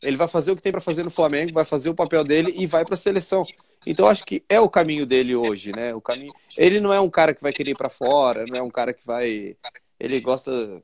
Ele 0.02 0.16
vai 0.16 0.28
fazer 0.28 0.52
o 0.52 0.56
que 0.56 0.62
tem 0.62 0.72
para 0.72 0.80
fazer 0.80 1.02
no 1.02 1.10
Flamengo, 1.10 1.52
vai 1.52 1.64
fazer 1.64 1.88
o 1.90 1.94
papel 1.94 2.22
dele 2.22 2.52
e 2.56 2.66
vai 2.66 2.84
para 2.84 2.94
a 2.94 2.98
seleção. 2.98 3.44
Então 3.86 4.06
acho 4.06 4.24
que 4.24 4.44
é 4.48 4.60
o 4.60 4.68
caminho 4.68 5.04
dele 5.04 5.34
hoje, 5.34 5.72
né? 5.74 5.94
O 5.94 6.00
caminho. 6.00 6.32
Ele 6.56 6.80
não 6.80 6.92
é 6.92 7.00
um 7.00 7.10
cara 7.10 7.34
que 7.34 7.42
vai 7.42 7.52
querer 7.52 7.72
ir 7.72 7.76
para 7.76 7.88
fora, 7.88 8.46
não 8.46 8.56
é 8.56 8.62
um 8.62 8.70
cara 8.70 8.92
que 8.92 9.04
vai. 9.04 9.56
Ele 9.98 10.20
gosta 10.20 10.82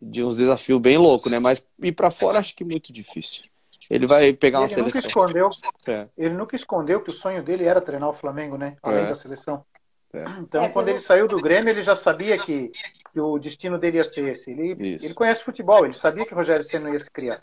de 0.00 0.22
uns 0.22 0.36
desafios 0.36 0.80
bem 0.80 0.98
loucos, 0.98 1.30
né? 1.30 1.38
Mas 1.38 1.64
ir 1.82 1.92
para 1.92 2.10
fora 2.10 2.38
acho 2.38 2.54
que 2.54 2.62
é 2.62 2.66
muito 2.66 2.92
difícil. 2.92 3.44
Ele 3.88 4.06
vai 4.06 4.32
pegar 4.32 4.60
uma 4.60 4.66
ele 4.66 4.74
seleção. 4.74 5.00
Nunca 5.00 5.08
escondeu, 5.08 5.50
é. 5.88 6.08
Ele 6.16 6.34
nunca 6.34 6.56
escondeu 6.56 7.00
que 7.02 7.10
o 7.10 7.14
sonho 7.14 7.42
dele 7.42 7.64
era 7.64 7.80
treinar 7.80 8.08
o 8.08 8.14
Flamengo, 8.14 8.56
né? 8.56 8.76
Além 8.82 9.04
é. 9.04 9.08
da 9.08 9.14
seleção. 9.14 9.64
É. 10.12 10.24
Então, 10.40 10.68
quando 10.70 10.88
ele 10.88 10.98
saiu 10.98 11.26
do 11.26 11.40
Grêmio, 11.40 11.70
ele 11.70 11.82
já 11.82 11.94
sabia 11.94 12.38
que 12.38 12.70
que 13.12 13.20
o 13.20 13.38
destino 13.38 13.78
dele 13.78 13.98
ia 13.98 14.04
ser 14.04 14.28
esse. 14.28 14.50
Ele, 14.50 14.76
ele 15.02 15.14
conhece 15.14 15.44
futebol, 15.44 15.84
ele 15.84 15.94
sabia 15.94 16.24
que 16.24 16.32
o 16.32 16.36
Rogério 16.36 16.64
Senna 16.64 16.90
ia 16.90 16.98
se 16.98 17.10
criar. 17.10 17.40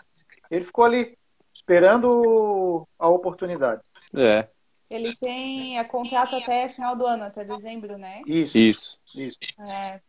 Ele 0.50 0.66
ficou 0.66 0.86
ali 0.86 1.18
esperando 1.54 2.88
a 2.98 3.08
oportunidade. 3.08 3.82
É. 4.16 4.48
Ele 4.90 5.10
tem 5.16 5.78
a 5.78 5.84
contrato 5.84 6.36
até 6.36 6.70
final 6.70 6.96
do 6.96 7.06
ano, 7.06 7.26
até 7.26 7.44
dezembro, 7.44 7.98
né? 7.98 8.22
Isso. 8.26 8.58
Isso. 8.58 9.00
Isso. 9.16 9.38
É, 9.74 10.00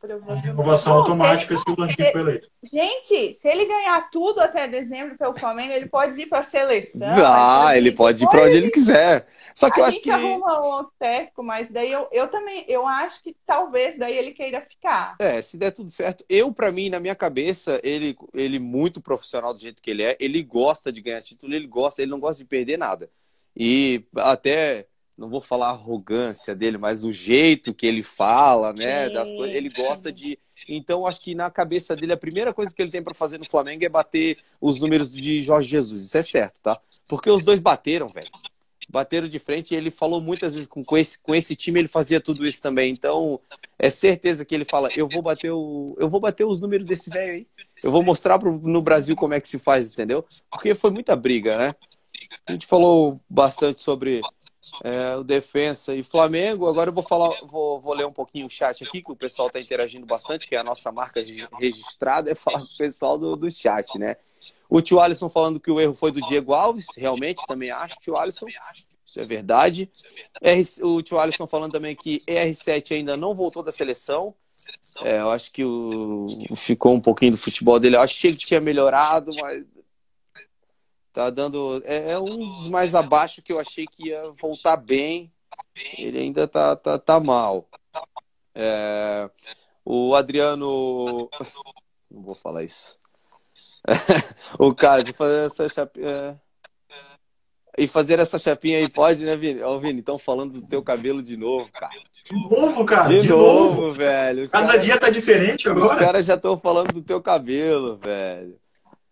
Renovação 0.43 0.99
automática 0.99 1.57
se 1.57 1.64
o 1.69 1.75
Landim 1.79 1.95
for 1.95 2.21
eleito. 2.21 2.51
Gente, 2.64 3.35
se 3.35 3.49
ele 3.49 3.64
ganhar 3.64 4.11
tudo 4.11 4.41
até 4.41 4.67
dezembro 4.67 5.17
pelo 5.17 5.38
Flamengo, 5.38 5.73
ele 5.73 5.87
pode 5.87 6.21
ir 6.21 6.27
para 6.27 6.41
a 6.41 6.45
seleção. 6.45 7.09
Ah, 7.25 7.77
ele 7.77 7.93
pode 7.93 8.25
ir 8.25 8.29
para 8.29 8.45
onde 8.45 8.57
ele 8.57 8.71
quiser. 8.71 9.27
Só 9.55 9.71
que 9.71 9.81
a 9.81 9.85
eu 9.85 9.88
acho 9.88 10.01
que. 10.01 10.11
A 10.11 10.19
gente 10.19 10.27
arruma 10.27 10.61
um 10.61 10.67
outro 10.67 10.93
técnico, 10.99 11.43
mas 11.43 11.71
daí 11.71 11.91
eu, 11.91 12.09
eu 12.11 12.29
também, 12.29 12.64
eu 12.69 12.87
acho 12.87 13.23
que 13.23 13.37
talvez 13.47 13.97
daí 13.97 14.17
ele 14.17 14.33
queira 14.33 14.61
ficar. 14.61 15.17
É, 15.19 15.41
se 15.41 15.57
der 15.57 15.71
tudo 15.71 15.91
certo. 15.91 16.25
Eu, 16.29 16.53
para 16.53 16.73
mim, 16.73 16.91
na 16.91 17.01
minha 17.01 17.14
cabeça, 17.14 17.81
ele, 17.83 18.17
ele 18.35 18.59
muito 18.59 19.01
profissional 19.01 19.55
do 19.55 19.61
jeito 19.61 19.81
que 19.81 19.91
ele 19.91 20.03
é, 20.03 20.17
ele 20.21 20.43
gosta 20.43 20.93
de 20.93 21.01
ganhar 21.01 21.23
título, 21.23 21.55
ele 21.55 21.67
gosta, 21.67 22.03
ele 22.03 22.11
não 22.11 22.21
gosta 22.21 22.43
de 22.43 22.49
perder 22.49 22.77
nada. 22.77 23.09
E 23.59 24.05
até 24.16 24.87
não 25.18 25.29
vou 25.29 25.40
falar 25.40 25.66
a 25.66 25.71
arrogância 25.71 26.55
dele, 26.55 26.79
mas 26.79 27.05
o 27.05 27.12
jeito 27.12 27.75
que 27.75 27.85
ele 27.85 28.05
fala, 28.05 28.73
né, 28.73 29.11
das 29.11 29.33
coisas, 29.33 29.57
ele 29.57 29.68
gosta 29.68 30.12
de. 30.12 30.38
Então, 30.68 31.07
acho 31.07 31.21
que 31.21 31.35
na 31.35 31.51
cabeça 31.51 31.97
dele, 31.97 32.12
a 32.12 32.16
primeira 32.16 32.55
coisa 32.55 32.73
que 32.73 32.81
ele 32.81 32.90
tem 32.90 33.03
para 33.03 33.14
fazer 33.14 33.37
no 33.38 33.51
Flamengo 33.51 33.85
é 33.85 33.88
bater 33.88 34.38
os 34.61 34.81
números 34.81 35.12
de 35.12 35.42
Jorge 35.42 35.68
Jesus. 35.68 36.05
Isso 36.05 36.16
é 36.16 36.23
certo, 36.23 36.61
tá? 36.62 36.81
Porque 37.09 37.29
os 37.29 37.42
dois 37.42 37.59
bateram, 37.59 38.09
velho. 38.09 38.29
bateram 38.88 39.27
de 39.27 39.38
frente 39.40 39.75
e 39.75 39.77
ele 39.77 39.90
falou 39.90 40.21
muitas 40.21 40.55
vezes 40.55 40.68
com, 40.68 40.85
com, 40.85 40.97
esse, 40.97 41.18
com 41.18 41.35
esse 41.35 41.57
time 41.57 41.81
ele 41.81 41.88
fazia 41.88 42.21
tudo 42.21 42.47
isso 42.47 42.62
também. 42.62 42.92
Então, 42.92 43.40
é 43.77 43.90
certeza 43.90 44.44
que 44.44 44.55
ele 44.55 44.64
fala, 44.64 44.88
eu 44.94 45.09
vou 45.09 45.23
bater 45.23 45.51
o 45.51 45.97
eu 45.99 46.09
vou 46.09 46.21
bater 46.21 46.44
os 46.44 46.61
números 46.61 46.87
desse 46.87 47.11
velho 47.11 47.33
aí. 47.33 47.47
Eu 47.83 47.90
vou 47.90 48.03
mostrar 48.03 48.38
pro, 48.38 48.53
no 48.53 48.83
Brasil 48.83 49.16
como 49.16 49.35
é 49.35 49.40
que 49.40 49.49
se 49.49 49.59
faz, 49.59 49.92
entendeu? 49.92 50.25
Porque 50.51 50.75
foi 50.75 50.90
muita 50.90 51.16
briga, 51.16 51.57
né? 51.57 51.75
A 52.47 52.53
gente 52.53 52.67
falou 52.67 53.21
bastante 53.29 53.81
sobre 53.81 54.21
é, 54.85 55.17
o 55.17 55.25
defensa 55.25 55.95
e 55.95 56.03
Flamengo. 56.03 56.69
Agora 56.69 56.91
eu 56.91 56.95
vou 56.95 57.03
falar, 57.03 57.31
vou, 57.43 57.81
vou 57.81 57.95
ler 57.95 58.07
um 58.07 58.12
pouquinho 58.12 58.47
o 58.47 58.51
chat 58.51 58.85
aqui, 58.85 59.03
que 59.03 59.12
o 59.12 59.17
pessoal 59.17 59.49
está 59.49 59.61
interagindo 59.61 60.07
bastante, 60.07 60.47
que 60.47 60.55
é 60.55 60.59
a 60.59 60.64
nossa 60.64 60.91
marca 60.93 61.25
registrada, 61.59 62.31
é 62.31 62.35
falar 62.35 62.61
com 62.61 62.67
o 62.67 62.77
pessoal 62.79 63.19
do, 63.19 63.37
do 63.37 63.51
chat, 63.51 63.99
né? 63.99 64.17
O 64.69 64.81
tio 64.81 65.01
Alisson 65.01 65.29
falando 65.29 65.59
que 65.59 65.71
o 65.71 65.81
erro 65.81 65.95
foi 65.95 66.12
do 66.12 66.21
Diego 66.21 66.53
Alves, 66.53 66.87
realmente 66.97 67.43
também 67.47 67.71
acho, 67.71 67.97
tio 68.01 68.17
Alisson. 68.17 68.47
Isso 69.05 69.19
é 69.19 69.25
verdade. 69.25 69.91
o 70.83 71.03
tio 71.03 71.19
Alisson 71.19 71.47
falando 71.47 71.73
também 71.73 71.97
que 71.97 72.19
ER7 72.19 72.97
ainda 72.97 73.17
não 73.17 73.35
voltou 73.35 73.62
da 73.62 73.73
seleção. 73.73 74.35
É, 75.03 75.21
eu 75.21 75.31
acho 75.31 75.53
que 75.53 75.64
o, 75.64 76.27
ficou 76.55 76.93
um 76.93 77.01
pouquinho 77.01 77.33
do 77.33 77.38
futebol 77.38 77.79
dele. 77.79 77.97
Eu 77.97 78.01
achei 78.01 78.35
que 78.35 78.45
tinha 78.45 78.61
melhorado, 78.61 79.31
mas 79.41 79.64
tá 81.18 81.31
dando. 81.31 81.83
É, 81.85 82.12
é, 82.12 82.18
um 82.18 82.52
dos 82.52 82.68
mais 82.68 82.94
abaixo 82.94 83.42
que 83.42 83.52
eu 83.52 83.59
achei 83.59 83.87
que 83.87 84.09
ia 84.09 84.22
voltar 84.40 84.76
bem. 84.76 85.33
Ele 85.98 86.16
ainda 86.16 86.46
tá, 86.46 86.76
tá, 86.76 86.96
tá 86.96 87.18
mal. 87.18 87.68
É, 88.54 89.28
o 89.85 90.14
Adriano. 90.14 91.28
Não 92.09 92.22
vou 92.22 92.37
falar 92.37 92.62
isso. 92.62 92.96
o 94.61 94.72
cara 94.72 95.02
de 95.02 95.12
fazer 95.12 95.46
essa 95.46 95.68
chapinha. 95.68 96.09
É. 96.09 96.37
E 97.76 97.87
fazer 97.87 98.20
essa 98.20 98.38
chapinha 98.38 98.78
aí 98.78 98.88
pode, 98.88 99.24
né, 99.24 99.37
Vini? 99.37 99.61
Ó, 99.62 99.78
Vini, 99.78 100.00
estão 100.00 100.18
falando 100.18 100.61
do 100.61 100.66
teu 100.66 100.83
cabelo 100.83 101.22
de 101.22 101.37
novo, 101.37 101.68
cara. 101.72 101.92
De 102.24 102.48
novo, 102.48 102.85
cara? 102.85 103.09
De, 103.09 103.22
de 103.22 103.28
novo, 103.28 103.83
novo, 103.83 103.90
velho. 103.90 104.44
Os 104.44 104.50
Cada 104.50 104.66
cara... 104.68 104.78
dia 104.78 104.98
tá 104.98 105.11
diferente 105.11 105.68
agora. 105.68 105.94
Os 105.94 105.98
caras 105.98 106.26
já 106.26 106.35
estão 106.35 106.59
falando 106.59 106.92
do 106.92 107.02
teu 107.02 107.20
cabelo, 107.20 107.96
velho. 107.96 108.59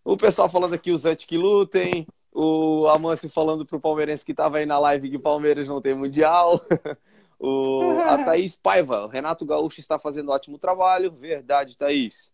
O 0.06 0.16
pessoal 0.16 0.48
falando 0.48 0.74
aqui, 0.74 0.92
os 0.92 1.04
antes 1.04 1.24
que 1.24 1.36
lutem. 1.36 2.06
O 2.32 2.86
Amancio 2.86 3.28
falando 3.28 3.66
pro 3.66 3.80
palmeirense 3.80 4.24
que 4.24 4.32
tava 4.32 4.58
aí 4.58 4.66
na 4.66 4.78
live 4.78 5.10
que 5.10 5.18
Palmeiras 5.18 5.66
não 5.66 5.80
tem 5.80 5.94
mundial. 5.94 6.60
o, 7.40 7.98
a 8.06 8.16
Thaís 8.22 8.56
Paiva, 8.56 9.04
o 9.04 9.08
Renato 9.08 9.44
Gaúcho 9.44 9.80
está 9.80 9.98
fazendo 9.98 10.30
ótimo 10.30 10.58
trabalho. 10.58 11.10
Verdade, 11.10 11.76
Thaís. 11.76 12.30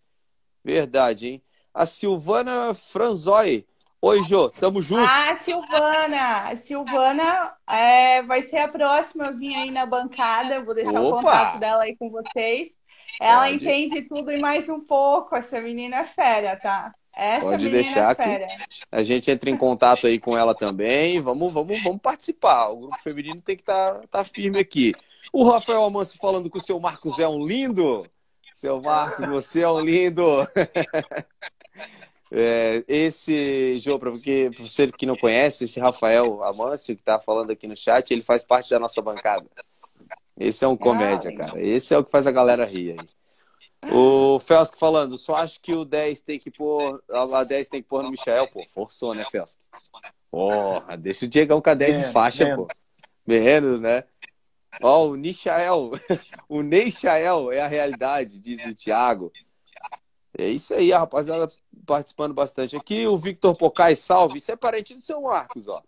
Verdade, 0.62 1.28
hein? 1.28 1.42
a 1.72 1.86
Silvana 1.86 2.74
Franzoi. 2.74 3.66
Oi, 4.02 4.22
Jô, 4.24 4.50
tamo 4.50 4.82
junto. 4.82 5.08
Ah, 5.08 5.34
Silvana! 5.40 6.48
A 6.48 6.56
Silvana 6.56 7.54
é, 7.66 8.22
vai 8.22 8.42
ser 8.42 8.58
a 8.58 8.68
próxima 8.68 9.28
a 9.28 9.30
vir 9.30 9.54
aí 9.54 9.70
na 9.70 9.86
bancada. 9.86 10.62
Vou 10.62 10.74
deixar 10.74 11.00
Opa. 11.00 11.08
o 11.08 11.10
contato 11.16 11.58
dela 11.58 11.84
aí 11.84 11.96
com 11.96 12.10
vocês. 12.10 12.70
Ela 13.18 13.44
Pode. 13.44 13.54
entende 13.54 14.02
tudo 14.02 14.30
e 14.30 14.38
mais 14.38 14.68
um 14.68 14.80
pouco. 14.80 15.34
Essa 15.34 15.60
menina 15.60 15.98
é 15.98 16.04
fera, 16.04 16.56
tá? 16.56 16.92
Essa 17.14 17.40
Pode 17.42 17.68
deixar 17.68 18.14
que 18.14 18.46
a 18.90 19.02
gente 19.02 19.30
entra 19.30 19.50
em 19.50 19.56
contato 19.56 20.06
aí 20.06 20.18
com 20.18 20.36
ela 20.36 20.54
também. 20.54 21.20
Vamos, 21.20 21.52
vamos, 21.52 21.82
vamos 21.82 22.00
participar. 22.00 22.70
O 22.70 22.80
grupo 22.80 22.98
feminino 23.02 23.40
tem 23.40 23.56
que 23.56 23.62
estar 23.62 23.94
tá, 23.94 24.06
tá 24.08 24.24
firme 24.24 24.58
aqui. 24.58 24.94
O 25.32 25.44
Rafael 25.44 25.84
Amanso 25.84 26.16
falando 26.18 26.50
que 26.50 26.58
o 26.58 26.60
seu 26.60 26.80
Marcos 26.80 27.18
é 27.18 27.28
um 27.28 27.42
lindo. 27.42 28.04
Seu 28.54 28.80
Marcos, 28.80 29.26
você 29.28 29.60
é 29.62 29.68
um 29.68 29.80
lindo. 29.80 30.24
É, 32.34 32.82
esse 32.88 33.78
jogo, 33.78 34.10
porque 34.10 34.50
você 34.58 34.90
que 34.90 35.04
não 35.04 35.14
conhece, 35.14 35.64
esse 35.64 35.78
Rafael 35.78 36.42
Amâncio, 36.42 36.96
que 36.96 37.02
tá 37.02 37.20
falando 37.20 37.50
aqui 37.50 37.68
no 37.68 37.76
chat, 37.76 38.10
ele 38.10 38.22
faz 38.22 38.42
parte 38.42 38.70
da 38.70 38.78
nossa 38.78 39.02
bancada. 39.02 39.46
Esse 40.38 40.64
é 40.64 40.68
um 40.68 40.74
comédia, 40.74 41.36
cara. 41.36 41.60
Esse 41.60 41.92
é 41.92 41.98
o 41.98 42.02
que 42.02 42.10
faz 42.10 42.26
a 42.26 42.32
galera 42.32 42.64
rir 42.64 42.92
aí. 42.98 43.06
O 43.90 44.38
Felsk 44.38 44.78
falando, 44.78 45.18
só 45.18 45.34
acho 45.36 45.60
que 45.60 45.74
o 45.74 45.84
10 45.84 46.22
tem 46.22 46.38
que 46.38 46.50
pôr. 46.50 47.02
A 47.10 47.42
10 47.42 47.68
tem 47.68 47.82
que 47.82 47.88
pôr 47.88 48.02
no 48.02 48.10
Michel, 48.10 48.46
pô. 48.48 48.64
Forçou, 48.68 49.14
né, 49.14 49.24
Felsk? 49.24 49.58
Porra, 50.30 50.96
deixa 50.96 51.26
o 51.26 51.28
Diegão 51.28 51.60
com 51.60 51.70
a 51.70 51.74
10 51.74 52.00
em 52.00 52.12
faixa, 52.12 52.44
menos. 52.44 52.66
pô. 52.66 52.74
Menos, 53.26 53.80
né? 53.80 54.04
Ó, 54.80 55.08
o 55.08 55.16
Nichael. 55.16 55.90
o 56.48 56.62
Neixael 56.62 57.52
é 57.52 57.60
a 57.60 57.66
realidade, 57.66 58.38
diz 58.38 58.64
o 58.64 58.74
Thiago. 58.74 59.32
É 60.38 60.48
isso 60.48 60.72
aí, 60.74 60.92
a 60.92 61.00
rapaziada 61.00 61.46
participando 61.84 62.32
bastante 62.32 62.76
aqui. 62.76 63.06
O 63.06 63.18
Victor 63.18 63.54
Pocai, 63.54 63.94
salve. 63.96 64.38
Isso 64.38 64.50
é 64.50 64.56
parente 64.56 64.94
do 64.94 65.02
seu 65.02 65.20
Marcos, 65.20 65.68
ó. 65.68 65.82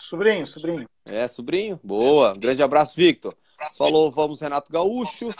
Sobrinho, 0.00 0.46
sobrinho. 0.46 0.88
É, 1.04 1.28
sobrinho? 1.28 1.78
Boa. 1.82 2.32
Um 2.32 2.38
grande 2.38 2.62
abraço, 2.62 2.94
Victor. 2.96 3.36
Falou, 3.76 4.10
vamos, 4.10 4.40
Renato 4.40 4.72
Gaúcho. 4.72 5.34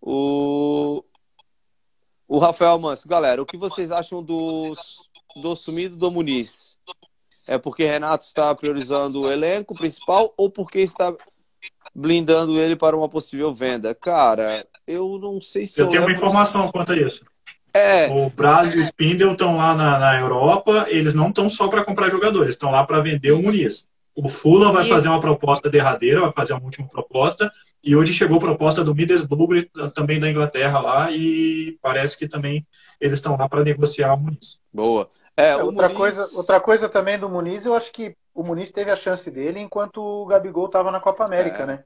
O, 0.00 1.04
o 2.26 2.38
Rafael 2.38 2.78
Manso. 2.78 3.08
Galera, 3.08 3.42
o 3.42 3.46
que 3.46 3.56
vocês 3.56 3.90
acham 3.90 4.22
do, 4.22 4.72
do 5.36 5.54
sumido 5.54 5.96
do 5.96 6.10
Muniz? 6.10 6.76
É 7.48 7.58
porque 7.58 7.84
Renato 7.84 8.24
está 8.24 8.54
priorizando 8.54 9.22
o 9.22 9.30
elenco 9.30 9.74
principal 9.74 10.32
ou 10.36 10.50
porque 10.50 10.80
está 10.80 11.14
blindando 11.94 12.58
ele 12.58 12.76
para 12.76 12.96
uma 12.96 13.08
possível 13.08 13.52
venda? 13.52 13.94
Cara, 13.94 14.66
eu 14.86 15.18
não 15.18 15.40
sei 15.40 15.66
se. 15.66 15.80
Eu, 15.80 15.86
eu 15.86 15.90
tenho 15.90 16.02
levo... 16.02 16.12
uma 16.12 16.16
informação 16.16 16.70
quanto 16.70 16.92
a 16.92 16.96
isso. 16.96 17.24
É. 17.72 18.08
O 18.08 18.30
Brasil 18.30 18.80
e 18.80 18.82
o 18.82 18.86
Spindle 18.86 19.32
estão 19.32 19.56
lá 19.56 19.74
na, 19.74 19.98
na 19.98 20.18
Europa, 20.18 20.86
eles 20.88 21.14
não 21.14 21.28
estão 21.28 21.48
só 21.48 21.68
para 21.68 21.84
comprar 21.84 22.10
jogadores, 22.10 22.54
estão 22.54 22.70
lá 22.70 22.84
para 22.84 23.00
vender 23.00 23.32
o 23.32 23.42
Muniz. 23.42 23.88
O 24.22 24.28
Fulham 24.28 24.70
vai 24.70 24.84
fazer 24.84 25.08
uma 25.08 25.20
proposta 25.20 25.70
derradeira, 25.70 26.20
vai 26.20 26.32
fazer 26.32 26.52
uma 26.52 26.62
última 26.62 26.86
proposta, 26.86 27.50
e 27.82 27.96
hoje 27.96 28.12
chegou 28.12 28.36
a 28.36 28.40
proposta 28.40 28.84
do 28.84 28.94
Middlesbrough, 28.94 29.64
também 29.94 30.20
da 30.20 30.30
Inglaterra 30.30 30.78
lá, 30.78 31.10
e 31.10 31.78
parece 31.80 32.18
que 32.18 32.28
também 32.28 32.66
eles 33.00 33.18
estão 33.18 33.34
lá 33.34 33.48
para 33.48 33.64
negociar 33.64 34.12
o 34.12 34.18
Muniz. 34.18 34.60
Boa. 34.70 35.08
É, 35.34 35.56
outra, 35.56 35.88
Muniz... 35.88 35.96
coisa, 35.96 36.36
outra 36.36 36.60
coisa 36.60 36.86
também 36.86 37.18
do 37.18 37.30
Muniz, 37.30 37.64
eu 37.64 37.74
acho 37.74 37.90
que 37.90 38.14
o 38.34 38.42
Muniz 38.42 38.70
teve 38.70 38.90
a 38.90 38.96
chance 38.96 39.30
dele 39.30 39.58
enquanto 39.58 40.02
o 40.02 40.26
Gabigol 40.26 40.66
estava 40.66 40.90
na 40.90 41.00
Copa 41.00 41.24
América, 41.24 41.62
é. 41.62 41.66
né? 41.66 41.84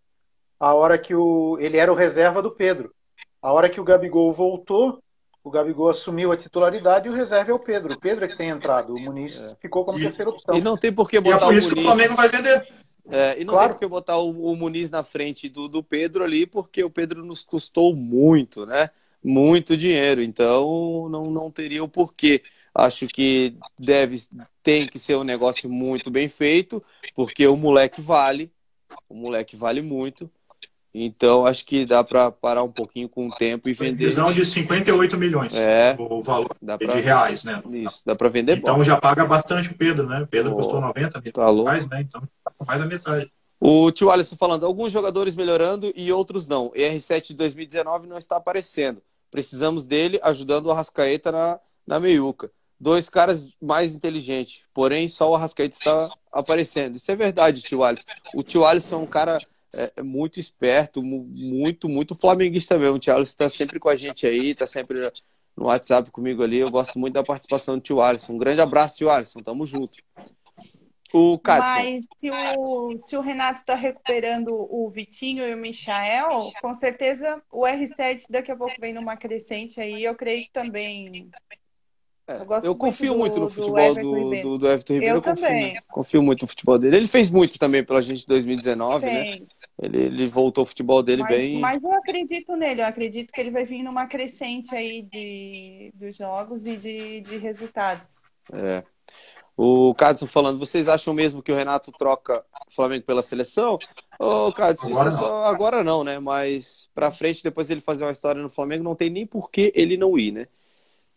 A 0.58 0.74
hora 0.74 0.98
que 0.98 1.14
o 1.14 1.56
ele 1.60 1.76
era 1.76 1.92
o 1.92 1.96
reserva 1.96 2.42
do 2.42 2.50
Pedro. 2.50 2.92
A 3.40 3.52
hora 3.52 3.68
que 3.68 3.80
o 3.80 3.84
Gabigol 3.84 4.32
voltou, 4.32 4.98
o 5.44 5.50
Gabigol 5.50 5.90
assumiu 5.90 6.32
a 6.32 6.36
titularidade 6.38 7.06
e 7.06 7.10
o 7.10 7.14
reserva 7.14 7.50
é 7.50 7.54
o 7.54 7.58
Pedro. 7.58 7.92
O 7.92 8.00
Pedro 8.00 8.24
é 8.24 8.28
que 8.28 8.36
tem 8.36 8.48
entrado. 8.48 8.94
O 8.94 8.98
Muniz 8.98 9.38
é. 9.38 9.54
ficou 9.60 9.84
como 9.84 9.98
e, 9.98 10.02
terceira 10.02 10.30
opção. 10.30 10.54
E 10.54 10.60
não 10.62 10.74
tem 10.74 10.90
por 10.90 11.08
que 11.08 11.20
botar 11.20 11.36
e 11.36 11.38
é 11.38 11.44
por 11.44 11.54
isso 11.54 11.66
o 11.66 11.70
Muniz... 11.70 11.84
que 11.84 11.90
o 11.90 11.92
Flamengo 11.92 12.16
vai 12.16 12.28
vender. 12.30 12.66
É, 13.10 13.38
e 13.38 13.44
não 13.44 13.52
claro. 13.52 13.68
tem 13.68 13.74
por 13.74 13.80
que 13.80 13.86
botar 13.86 14.16
o, 14.16 14.30
o, 14.30 14.56
Muniz 14.56 14.88
na 14.88 15.04
frente 15.04 15.46
do, 15.50 15.68
do 15.68 15.82
Pedro 15.82 16.24
ali, 16.24 16.46
porque 16.46 16.82
o 16.82 16.88
Pedro 16.88 17.22
nos 17.22 17.44
custou 17.44 17.94
muito, 17.94 18.64
né? 18.64 18.88
Muito 19.22 19.76
dinheiro. 19.76 20.22
Então 20.22 21.10
não, 21.10 21.30
não 21.30 21.50
teria 21.50 21.84
o 21.84 21.88
porquê. 21.88 22.42
Acho 22.74 23.06
que 23.06 23.54
deve, 23.78 24.16
tem 24.62 24.88
que 24.88 24.98
ser 24.98 25.16
um 25.16 25.24
negócio 25.24 25.68
muito 25.68 26.10
bem 26.10 26.26
feito, 26.26 26.82
porque 27.14 27.46
o 27.46 27.56
moleque 27.56 28.00
vale. 28.00 28.50
O 29.10 29.14
moleque 29.14 29.56
vale 29.56 29.82
muito. 29.82 30.30
Então, 30.96 31.44
acho 31.44 31.64
que 31.64 31.84
dá 31.84 32.04
para 32.04 32.30
parar 32.30 32.62
um 32.62 32.70
pouquinho 32.70 33.08
com 33.08 33.26
o 33.26 33.30
tempo 33.32 33.68
e 33.68 33.72
vender. 33.72 34.04
Visão 34.04 34.32
de 34.32 34.44
58 34.44 35.18
milhões. 35.18 35.52
É. 35.52 35.96
O 35.98 36.22
valor 36.22 36.54
pra... 36.64 36.76
de 36.76 37.00
reais, 37.00 37.42
né? 37.42 37.60
Isso, 37.66 38.02
dá 38.06 38.14
para 38.14 38.28
vender 38.28 38.58
Então 38.58 38.84
já 38.84 38.96
paga 39.00 39.26
bastante 39.26 39.70
o 39.70 39.74
Pedro, 39.74 40.06
né? 40.06 40.22
O 40.22 40.26
Pedro 40.28 40.52
oh, 40.52 40.56
custou 40.56 40.80
90 40.80 41.20
mil 41.20 41.32
tá 41.32 41.50
reais, 41.50 41.88
né? 41.88 42.02
Então 42.02 42.22
mais 42.64 42.80
da 42.80 42.86
metade. 42.86 43.28
O 43.58 43.90
tio 43.90 44.10
Alisson 44.10 44.36
falando, 44.36 44.66
alguns 44.66 44.92
jogadores 44.92 45.34
melhorando 45.34 45.92
e 45.96 46.12
outros 46.12 46.46
não. 46.46 46.70
ER7 46.70 47.28
de 47.28 47.34
2019 47.34 48.06
não 48.06 48.18
está 48.18 48.36
aparecendo. 48.36 49.02
Precisamos 49.32 49.86
dele 49.86 50.20
ajudando 50.22 50.66
o 50.66 50.70
Arrascaeta 50.70 51.32
na, 51.32 51.58
na 51.84 51.98
meiuca. 51.98 52.50
Dois 52.78 53.08
caras 53.08 53.48
mais 53.60 53.94
inteligentes, 53.94 54.62
porém 54.72 55.08
só 55.08 55.30
o 55.30 55.34
Arrascaeta 55.34 55.74
está 55.74 56.08
aparecendo. 56.30 56.96
Isso 56.96 57.10
é 57.10 57.16
verdade, 57.16 57.62
tio 57.62 57.82
Alisson. 57.82 58.04
O 58.34 58.42
tio 58.42 58.64
Alisson 58.64 58.96
é 58.96 58.98
um 58.98 59.06
cara 59.06 59.38
é, 59.78 59.92
é 59.96 60.02
muito 60.02 60.38
esperto, 60.38 61.02
muito, 61.02 61.88
muito 61.88 62.14
flamenguista 62.14 62.78
mesmo. 62.78 62.96
O 62.96 63.00
Thiago 63.00 63.22
está 63.22 63.48
sempre 63.48 63.78
com 63.78 63.88
a 63.88 63.96
gente 63.96 64.26
aí, 64.26 64.48
está 64.48 64.66
sempre 64.66 65.10
no 65.56 65.66
WhatsApp 65.66 66.10
comigo 66.10 66.42
ali. 66.42 66.58
Eu 66.58 66.70
gosto 66.70 66.98
muito 66.98 67.14
da 67.14 67.24
participação 67.24 67.76
do 67.76 67.80
tio 67.80 68.00
Alisson. 68.00 68.34
Um 68.34 68.38
grande 68.38 68.60
abraço, 68.60 68.96
tio 68.96 69.10
Alisson. 69.10 69.40
Tamo 69.40 69.66
junto. 69.66 69.92
O. 71.12 71.38
Mas 71.46 72.02
se 72.18 72.28
o, 72.28 72.98
se 72.98 73.16
o 73.16 73.20
Renato 73.20 73.60
está 73.60 73.76
recuperando 73.76 74.48
o 74.52 74.90
Vitinho 74.90 75.46
e 75.46 75.54
o 75.54 75.56
Michael, 75.56 76.50
com 76.60 76.74
certeza 76.74 77.40
o 77.52 77.62
R7 77.62 78.24
daqui 78.28 78.50
a 78.50 78.56
pouco 78.56 78.74
vem 78.80 78.92
numa 78.92 79.16
crescente 79.16 79.80
aí. 79.80 80.02
Eu 80.02 80.16
creio 80.16 80.44
que 80.44 80.52
também 80.52 81.30
é, 82.26 82.36
eu, 82.36 82.60
eu 82.70 82.74
confio 82.74 83.12
do, 83.12 83.18
muito 83.18 83.38
no 83.38 83.50
futebol 83.50 83.94
do, 83.94 84.00
do, 84.02 84.42
do, 84.42 84.58
do 84.58 84.66
Everton 84.66 84.94
Ribeiro. 84.94 85.16
Eu, 85.16 85.18
eu 85.18 85.22
confio, 85.22 85.82
confio, 85.88 86.22
muito 86.22 86.42
no 86.42 86.48
futebol 86.48 86.78
dele. 86.78 86.96
Ele 86.96 87.06
fez 87.06 87.28
muito 87.28 87.58
também 87.58 87.84
pela 87.84 88.00
gente 88.00 88.24
em 88.24 88.26
2019, 88.26 89.04
né? 89.04 89.38
Ele, 89.80 89.98
ele 89.98 90.26
voltou 90.26 90.64
o 90.64 90.66
futebol 90.66 91.02
dele 91.02 91.22
mas, 91.22 91.36
bem. 91.36 91.60
Mas 91.60 91.82
eu 91.82 91.92
acredito 91.92 92.56
nele, 92.56 92.80
eu 92.80 92.86
acredito 92.86 93.30
que 93.30 93.40
ele 93.40 93.50
vai 93.50 93.66
vir 93.66 93.82
numa 93.82 94.06
crescente 94.06 94.74
aí 94.74 95.02
de, 95.02 95.92
dos 95.94 96.16
jogos 96.16 96.66
e 96.66 96.78
de, 96.78 97.20
de 97.20 97.36
resultados. 97.36 98.22
É. 98.52 98.82
O 99.56 99.94
Cadson 99.94 100.26
falando, 100.26 100.58
vocês 100.58 100.88
acham 100.88 101.12
mesmo 101.14 101.42
que 101.42 101.52
o 101.52 101.54
Renato 101.54 101.92
troca 101.92 102.42
o 102.66 102.72
Flamengo 102.72 103.04
pela 103.04 103.22
seleção? 103.22 103.78
Ô, 104.18 104.50
Cadson, 104.52 104.90
isso 104.90 105.06
é 105.06 105.10
só 105.10 105.44
agora 105.44 105.84
não, 105.84 106.02
né? 106.02 106.18
Mas 106.18 106.90
pra 106.94 107.12
frente, 107.12 107.42
depois 107.42 107.70
ele 107.70 107.80
fazer 107.80 108.04
uma 108.04 108.12
história 108.12 108.42
no 108.42 108.50
Flamengo, 108.50 108.82
não 108.82 108.96
tem 108.96 109.10
nem 109.10 109.26
por 109.26 109.50
que 109.50 109.70
ele 109.76 109.96
não 109.96 110.18
ir, 110.18 110.32
né? 110.32 110.46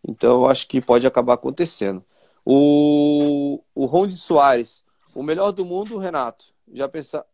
Então, 0.08 0.43
eu 0.43 0.50
acho 0.50 0.67
que 0.67 0.80
pode 0.82 1.06
acabar 1.06 1.34
acontecendo. 1.34 2.04
O, 2.46 3.62
o 3.76 3.86
Ronde 3.86 4.15
Soares, 4.15 4.86
o 5.13 5.22
melhor 5.22 5.52
do 5.52 5.65
mundo, 5.65 5.98
Renato. 5.98 6.46
Já, 6.74 6.88
pensa, 6.88 7.26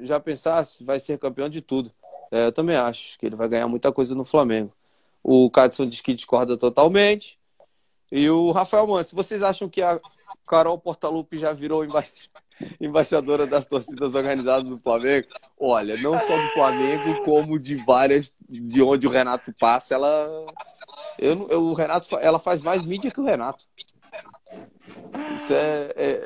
já 0.00 0.18
pensasse, 0.18 0.82
vai 0.82 0.98
ser 0.98 1.18
campeão 1.18 1.50
de 1.50 1.60
tudo. 1.60 1.90
É, 2.30 2.46
eu 2.46 2.52
também 2.52 2.76
acho 2.76 3.18
que 3.18 3.26
ele 3.26 3.36
vai 3.36 3.48
ganhar 3.48 3.68
muita 3.68 3.92
coisa 3.92 4.14
no 4.14 4.24
Flamengo. 4.24 4.72
O 5.22 5.50
Cadson 5.50 5.86
diz 5.86 6.00
que 6.00 6.14
discorda 6.14 6.56
totalmente. 6.56 7.37
E 8.10 8.28
o 8.30 8.50
Rafael 8.52 8.86
Manso, 8.86 9.14
vocês 9.14 9.42
acham 9.42 9.68
que 9.68 9.82
a 9.82 10.00
Carol 10.46 10.78
Portalupe 10.78 11.36
já 11.36 11.52
virou 11.52 11.84
emba... 11.84 12.02
embaixadora 12.80 13.46
das 13.46 13.66
torcidas 13.66 14.14
organizadas 14.14 14.68
do 14.68 14.78
Flamengo? 14.78 15.28
Olha, 15.58 15.96
não 15.96 16.18
só 16.18 16.36
do 16.36 16.48
Flamengo, 16.50 17.22
como 17.22 17.58
de 17.58 17.76
várias, 17.76 18.34
de 18.48 18.82
onde 18.82 19.06
o 19.06 19.10
Renato 19.10 19.52
passa, 19.58 19.94
ela. 19.94 20.46
Eu, 21.18 21.46
eu, 21.48 21.62
o 21.64 21.74
Renato, 21.74 22.16
ela 22.18 22.38
faz 22.38 22.60
mais 22.60 22.82
mídia 22.82 23.10
que 23.10 23.20
o 23.20 23.24
Renato. 23.24 23.64
Isso 25.34 25.52
é, 25.52 25.92
é... 25.96 26.22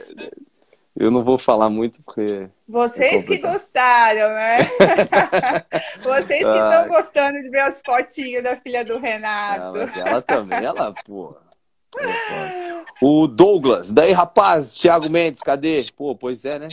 Eu 0.94 1.10
não 1.10 1.24
vou 1.24 1.38
falar 1.38 1.70
muito 1.70 2.02
porque. 2.02 2.48
Vocês 2.68 3.24
é 3.24 3.26
que 3.26 3.38
gostaram, 3.38 4.34
né? 4.34 4.58
Vocês 6.02 6.44
que 6.44 6.48
estão 6.48 6.88
gostando 6.88 7.42
de 7.42 7.48
ver 7.48 7.60
as 7.60 7.80
fotinhas 7.84 8.44
da 8.44 8.56
filha 8.56 8.84
do 8.84 8.98
Renato. 8.98 9.64
Não, 9.64 9.72
mas 9.72 9.96
ela 9.96 10.20
também, 10.20 10.64
ela, 10.64 10.94
pô. 11.04 11.34
O 13.00 13.26
Douglas, 13.26 13.92
daí 13.92 14.12
rapaz, 14.12 14.74
Thiago 14.74 15.10
Mendes, 15.10 15.40
cadê? 15.40 15.84
Pô, 15.96 16.14
pois 16.14 16.44
é, 16.44 16.58
né? 16.58 16.68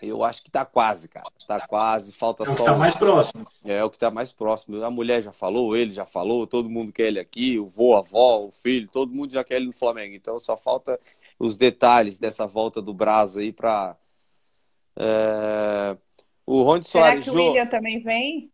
Eu 0.00 0.22
acho 0.22 0.42
que 0.42 0.50
tá 0.50 0.64
quase, 0.64 1.08
cara. 1.08 1.26
Tá 1.46 1.66
quase, 1.66 2.12
falta 2.12 2.44
é 2.44 2.48
o 2.48 2.52
só. 2.52 2.58
Que 2.58 2.64
tá 2.64 2.76
mais 2.76 2.94
próximo. 2.94 3.46
É 3.64 3.82
o 3.82 3.90
que 3.90 3.98
tá 3.98 4.10
mais 4.10 4.32
próximo. 4.32 4.82
A 4.84 4.90
mulher 4.90 5.22
já 5.22 5.32
falou, 5.32 5.76
ele 5.76 5.92
já 5.92 6.04
falou, 6.04 6.46
todo 6.46 6.68
mundo 6.68 6.92
quer 6.92 7.08
ele 7.08 7.18
aqui, 7.18 7.58
o 7.58 7.66
vô, 7.66 7.94
a 7.94 7.98
avó, 7.98 8.44
o 8.44 8.52
filho, 8.52 8.88
todo 8.88 9.12
mundo 9.12 9.32
já 9.32 9.42
quer 9.42 9.56
ele 9.56 9.66
no 9.66 9.72
Flamengo. 9.72 10.14
Então 10.14 10.38
só 10.38 10.56
falta 10.56 10.98
os 11.38 11.56
detalhes 11.56 12.18
dessa 12.18 12.46
volta 12.46 12.80
do 12.80 12.94
Brasil 12.94 13.40
aí 13.40 13.52
pra. 13.52 13.96
É... 14.96 15.96
O 16.44 16.62
Rony 16.62 16.84
Soares. 16.84 17.24
Será 17.24 17.34
que 17.34 17.40
o 17.40 17.46
William 17.46 17.66
também 17.66 18.02
vem? 18.02 18.51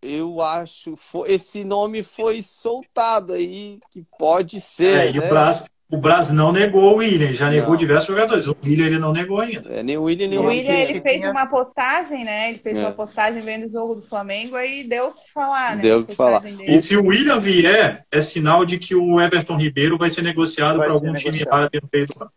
Eu 0.00 0.40
acho, 0.40 0.96
foi, 0.96 1.32
esse 1.32 1.64
nome 1.64 2.02
foi 2.02 2.40
soltado 2.40 3.32
aí, 3.32 3.78
que 3.90 4.04
pode 4.18 4.60
ser. 4.60 4.96
É, 4.96 5.10
e 5.10 5.18
né? 5.18 5.26
o 5.26 5.28
Brasil, 5.28 5.66
o 5.90 6.34
não 6.34 6.52
negou 6.52 6.92
o 6.92 6.96
William, 6.96 7.32
já 7.32 7.48
negou 7.48 7.70
não. 7.70 7.76
diversos 7.76 8.08
jogadores. 8.08 8.46
O 8.46 8.54
William 8.64 8.86
ele 8.86 8.98
não 8.98 9.10
negou 9.10 9.40
ainda. 9.40 9.70
É, 9.70 9.82
nem 9.82 9.96
o 9.96 10.02
William, 10.02 10.28
nem 10.28 10.38
o 10.38 10.46
William. 10.46 10.74
ele 10.74 11.00
fez 11.00 11.20
tinha... 11.20 11.32
uma 11.32 11.46
postagem, 11.46 12.24
né? 12.24 12.50
Ele 12.50 12.58
fez 12.58 12.76
é. 12.76 12.80
uma 12.80 12.92
postagem 12.92 13.40
vendo 13.40 13.66
o 13.66 13.70
jogo 13.70 13.94
do 13.94 14.02
Flamengo 14.02 14.54
aí 14.54 14.84
deu 14.84 15.08
o 15.08 15.12
que 15.12 15.32
falar, 15.32 15.76
né? 15.76 15.82
Deu 15.82 16.00
o 16.00 16.04
que 16.04 16.14
falar. 16.14 16.40
Dele. 16.40 16.64
E 16.66 16.78
se 16.78 16.94
o 16.94 17.06
William 17.06 17.40
vier, 17.40 18.04
é 18.12 18.20
sinal 18.20 18.66
de 18.66 18.78
que 18.78 18.94
o 18.94 19.18
Everton 19.18 19.56
Ribeiro 19.56 19.96
vai 19.96 20.10
ser 20.10 20.22
negociado 20.22 20.78
para 20.78 20.92
algum 20.92 21.14
time 21.14 21.42
árabe 21.50 21.80
no 21.82 21.88
meio 21.90 22.06
do 22.06 22.22
ano. 22.22 22.30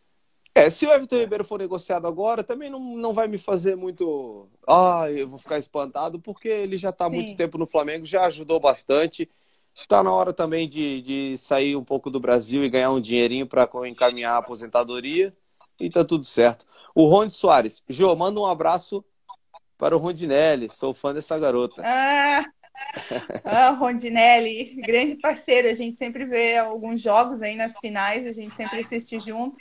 É, 0.53 0.69
se 0.69 0.85
o 0.85 0.91
Everton 0.91 1.17
Ribeiro 1.17 1.45
for 1.45 1.59
negociado 1.59 2.05
agora, 2.05 2.43
também 2.43 2.69
não, 2.69 2.79
não 2.97 3.13
vai 3.13 3.27
me 3.27 3.37
fazer 3.37 3.75
muito. 3.75 4.49
Ah, 4.67 5.05
eu 5.09 5.27
vou 5.27 5.39
ficar 5.39 5.57
espantado, 5.57 6.19
porque 6.19 6.49
ele 6.49 6.75
já 6.75 6.89
está 6.89 7.05
há 7.05 7.09
muito 7.09 7.35
tempo 7.37 7.57
no 7.57 7.65
Flamengo, 7.65 8.05
já 8.05 8.25
ajudou 8.25 8.59
bastante. 8.59 9.29
Está 9.75 10.03
na 10.03 10.11
hora 10.11 10.33
também 10.33 10.67
de, 10.67 11.01
de 11.01 11.37
sair 11.37 11.77
um 11.77 11.83
pouco 11.83 12.09
do 12.09 12.19
Brasil 12.19 12.63
e 12.63 12.69
ganhar 12.69 12.91
um 12.91 12.99
dinheirinho 12.99 13.47
para 13.47 13.69
encaminhar 13.87 14.35
a 14.35 14.37
aposentadoria. 14.39 15.33
E 15.79 15.89
tá 15.89 16.03
tudo 16.03 16.25
certo. 16.25 16.65
O 16.93 17.07
Ronde 17.07 17.33
Soares. 17.33 17.81
Jô, 17.87 18.13
manda 18.15 18.39
um 18.39 18.45
abraço 18.45 19.03
para 19.77 19.95
o 19.95 19.99
Rondinelli. 19.99 20.69
Sou 20.69 20.93
fã 20.93 21.13
dessa 21.13 21.39
garota. 21.39 21.81
Ah, 21.83 22.45
ah 23.45 23.69
Rondinelli, 23.69 24.75
grande 24.81 25.15
parceiro. 25.15 25.69
A 25.69 25.73
gente 25.73 25.97
sempre 25.97 26.25
vê 26.25 26.57
alguns 26.57 27.01
jogos 27.01 27.41
aí 27.41 27.55
nas 27.55 27.77
finais, 27.79 28.27
a 28.27 28.31
gente 28.31 28.55
sempre 28.55 28.81
assiste 28.81 29.17
junto. 29.19 29.57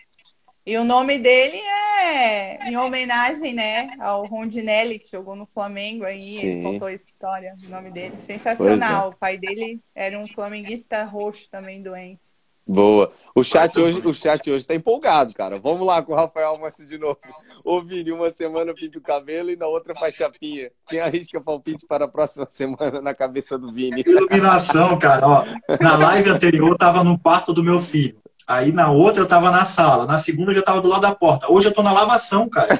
E 0.64 0.77
o 0.77 0.85
nome 0.85 1.18
dele 1.18 1.57
é 1.57 2.68
em 2.68 2.77
homenagem, 2.77 3.55
né, 3.55 3.90
ao 3.99 4.27
Rondinelli, 4.27 4.99
que 4.99 5.11
jogou 5.11 5.35
no 5.35 5.46
Flamengo 5.46 6.05
aí, 6.05 6.20
Sim. 6.20 6.46
ele 6.46 6.62
contou 6.62 6.88
a 6.88 6.92
história 6.92 7.55
do 7.59 7.68
nome 7.68 7.90
dele. 7.90 8.14
Sensacional. 8.20 9.07
É. 9.07 9.09
O 9.09 9.16
pai 9.16 9.38
dele 9.38 9.81
era 9.94 10.18
um 10.18 10.29
flamenguista 10.29 11.03
roxo 11.05 11.49
também 11.51 11.83
doente. 11.83 12.40
Boa. 12.66 13.11
O 13.35 13.42
chat 13.42 13.77
hoje, 13.81 14.01
o 14.07 14.14
chat 14.14 14.49
hoje 14.49 14.64
tá 14.64 14.75
empolgado, 14.75 15.35
cara. 15.35 15.59
Vamos 15.59 15.85
lá 15.85 16.01
com 16.03 16.12
o 16.12 16.14
Rafael 16.14 16.51
Almassi 16.51 16.87
de 16.87 16.99
novo. 16.99 17.18
Ô, 17.64 17.83
Vini, 17.83 18.12
uma 18.12 18.31
semana 18.31 18.73
pinta 18.73 18.96
o 18.96 19.03
cabelo 19.03 19.51
e 19.51 19.57
na 19.57 19.66
outra 19.66 19.92
faz 19.92 20.14
chapinha. 20.14 20.70
Quem 20.87 21.01
arrisca 21.01 21.40
palpite 21.40 21.85
para 21.85 22.05
a 22.05 22.09
próxima 22.09 22.46
semana 22.49 23.03
na 23.03 23.12
cabeça 23.12 23.59
do 23.59 23.73
Vini? 23.73 24.05
Iluminação, 24.07 24.96
cara. 25.01 25.27
Ó, 25.27 25.44
na 25.81 25.96
live 25.96 26.31
anterior, 26.31 26.68
eu 26.68 26.79
tava 26.79 27.03
no 27.03 27.18
quarto 27.18 27.53
do 27.53 27.64
meu 27.64 27.81
filho. 27.81 28.19
Aí 28.46 28.72
na 28.72 28.90
outra 28.90 29.22
eu 29.22 29.29
tava 29.29 29.50
na 29.50 29.64
sala, 29.64 30.07
na 30.07 30.16
segunda 30.16 30.50
eu 30.50 30.55
já 30.57 30.62
tava 30.62 30.81
do 30.81 30.88
lado 30.88 31.03
da 31.03 31.14
porta. 31.14 31.50
Hoje 31.50 31.68
eu 31.68 31.72
tô 31.72 31.83
na 31.83 31.92
lavação, 31.92 32.48
cara. 32.48 32.79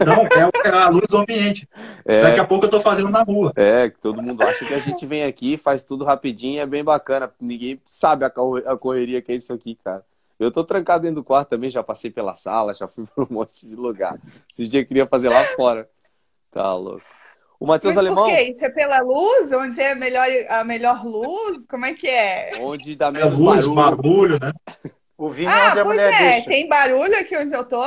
Então 0.00 0.14
é, 0.14 0.68
é 0.68 0.72
a 0.72 0.88
luz 0.88 1.06
do 1.08 1.18
ambiente. 1.18 1.68
É, 2.04 2.22
Daqui 2.22 2.40
a 2.40 2.44
pouco 2.44 2.66
eu 2.66 2.70
tô 2.70 2.80
fazendo 2.80 3.10
na 3.10 3.22
rua. 3.22 3.52
É, 3.56 3.90
que 3.90 3.98
todo 3.98 4.22
mundo 4.22 4.42
acha 4.42 4.64
que 4.64 4.74
a 4.74 4.78
gente 4.78 5.04
vem 5.04 5.24
aqui, 5.24 5.56
faz 5.56 5.84
tudo 5.84 6.04
rapidinho, 6.04 6.60
é 6.60 6.66
bem 6.66 6.82
bacana. 6.82 7.30
Ninguém 7.40 7.80
sabe 7.86 8.24
a 8.24 8.30
correria 8.30 9.20
que 9.20 9.32
é 9.32 9.34
isso 9.34 9.52
aqui, 9.52 9.78
cara. 9.84 10.04
Eu 10.38 10.50
tô 10.50 10.64
trancado 10.64 11.02
dentro 11.02 11.16
do 11.16 11.24
quarto 11.24 11.50
também, 11.50 11.68
já 11.68 11.82
passei 11.82 12.10
pela 12.10 12.34
sala, 12.34 12.72
já 12.72 12.88
fui 12.88 13.04
por 13.14 13.24
um 13.30 13.34
monte 13.34 13.68
de 13.68 13.76
lugar. 13.76 14.18
Esse 14.50 14.66
dia 14.66 14.80
eu 14.80 14.86
queria 14.86 15.06
fazer 15.06 15.28
lá 15.28 15.44
fora. 15.54 15.86
Tá 16.50 16.74
louco. 16.74 17.02
O 17.60 17.66
Matheus 17.66 17.98
Alemão. 17.98 18.24
Por 18.24 18.34
quê? 18.34 18.44
Isso 18.44 18.64
é 18.64 18.70
pela 18.70 19.00
luz? 19.00 19.52
Onde 19.52 19.78
é 19.78 19.92
a 19.92 19.94
melhor, 19.94 20.26
a 20.48 20.64
melhor 20.64 21.04
luz? 21.04 21.66
Como 21.66 21.84
é 21.84 21.92
que 21.92 22.08
é? 22.08 22.52
Onde 22.58 22.96
dá 22.96 23.10
menos 23.10 23.34
é 23.34 23.36
luz, 23.36 23.66
barulho. 23.66 23.74
barulho, 23.74 24.38
né? 24.40 24.52
O 25.20 25.28
vinho 25.28 25.50
ah, 25.50 25.52
é 25.52 25.70
onde 25.70 25.80
a 25.80 25.84
mulher 25.84 26.12
é. 26.14 26.30
deixa. 26.30 26.48
Tem 26.48 26.66
barulho 26.66 27.14
aqui 27.14 27.36
onde 27.36 27.52
eu 27.52 27.62
tô? 27.62 27.86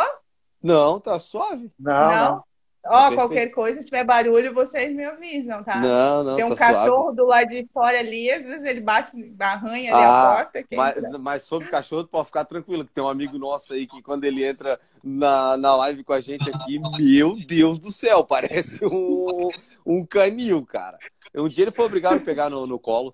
Não, 0.61 0.99
tá 0.99 1.19
suave. 1.19 1.71
Não, 1.79 2.11
não. 2.11 2.43
Ó, 2.85 3.07
oh, 3.07 3.15
qualquer 3.15 3.49
coisa, 3.51 3.81
se 3.81 3.85
tiver 3.85 4.03
barulho, 4.03 4.53
vocês 4.53 4.93
me 4.93 5.03
avisam, 5.03 5.63
tá? 5.63 5.79
Não, 5.79 6.23
não, 6.23 6.35
Tem 6.35 6.45
um 6.45 6.49
tá 6.49 6.73
cachorro 6.73 7.03
suave. 7.03 7.15
do 7.15 7.25
lado 7.25 7.49
de 7.49 7.67
fora 7.73 7.97
ali, 7.97 8.29
às 8.29 8.43
vezes 8.45 8.63
ele 8.65 8.81
bate, 8.81 9.33
arranha 9.39 9.95
ali 9.95 10.03
ah, 10.03 10.31
a 10.31 10.35
porta. 10.35 10.65
Mas, 10.75 11.19
mas, 11.19 11.43
sobre 11.43 11.69
cachorro, 11.69 12.05
pode 12.05 12.27
ficar 12.27 12.45
tranquilo, 12.45 12.85
que 12.85 12.91
tem 12.91 13.03
um 13.03 13.09
amigo 13.09 13.37
nosso 13.39 13.73
aí 13.73 13.87
que 13.87 14.01
quando 14.03 14.25
ele 14.25 14.45
entra 14.45 14.79
na, 15.03 15.57
na 15.57 15.75
live 15.77 16.03
com 16.03 16.13
a 16.13 16.19
gente 16.19 16.47
aqui, 16.51 16.79
meu 16.99 17.35
Deus 17.47 17.79
do 17.79 17.91
céu, 17.91 18.23
parece 18.23 18.85
um, 18.85 19.49
um 19.83 20.05
canil, 20.05 20.63
cara. 20.65 20.99
Um 21.33 21.47
dia 21.47 21.63
ele 21.63 21.71
foi 21.71 21.85
obrigado 21.85 22.17
a 22.17 22.19
pegar 22.19 22.49
no, 22.49 22.67
no 22.67 22.77
colo. 22.77 23.11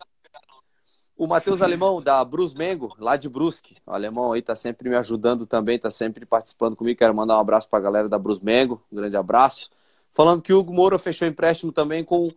O 1.20 1.28
Matheus 1.28 1.62
Alemão, 1.62 2.02
da 2.02 2.24
Brus 2.24 2.54
Mengo, 2.54 2.96
lá 2.98 3.18
de 3.18 3.28
Brusque. 3.28 3.76
O 3.86 3.92
alemão 3.92 4.32
aí 4.32 4.42
tá 4.42 4.56
sempre 4.56 4.88
me 4.88 4.96
ajudando 4.96 5.46
também, 5.46 5.78
tá 5.78 5.92
sempre 5.92 6.26
participando 6.26 6.78
comigo. 6.78 6.98
Quero 6.98 7.14
mandar 7.14 7.36
um 7.36 7.42
abraço 7.42 7.70
pra 7.70 7.78
galera 7.82 8.08
da 8.08 8.18
Brus 8.18 8.40
Mengo. 8.40 8.82
Um 8.90 8.96
grande 8.96 9.18
abraço. 9.18 9.70
Falando 10.12 10.42
que 10.42 10.54
o 10.54 10.60
Hugo 10.60 10.74
Moura 10.74 10.98
fechou 10.98 11.28
empréstimo 11.28 11.74
também 11.74 12.06
com 12.06 12.32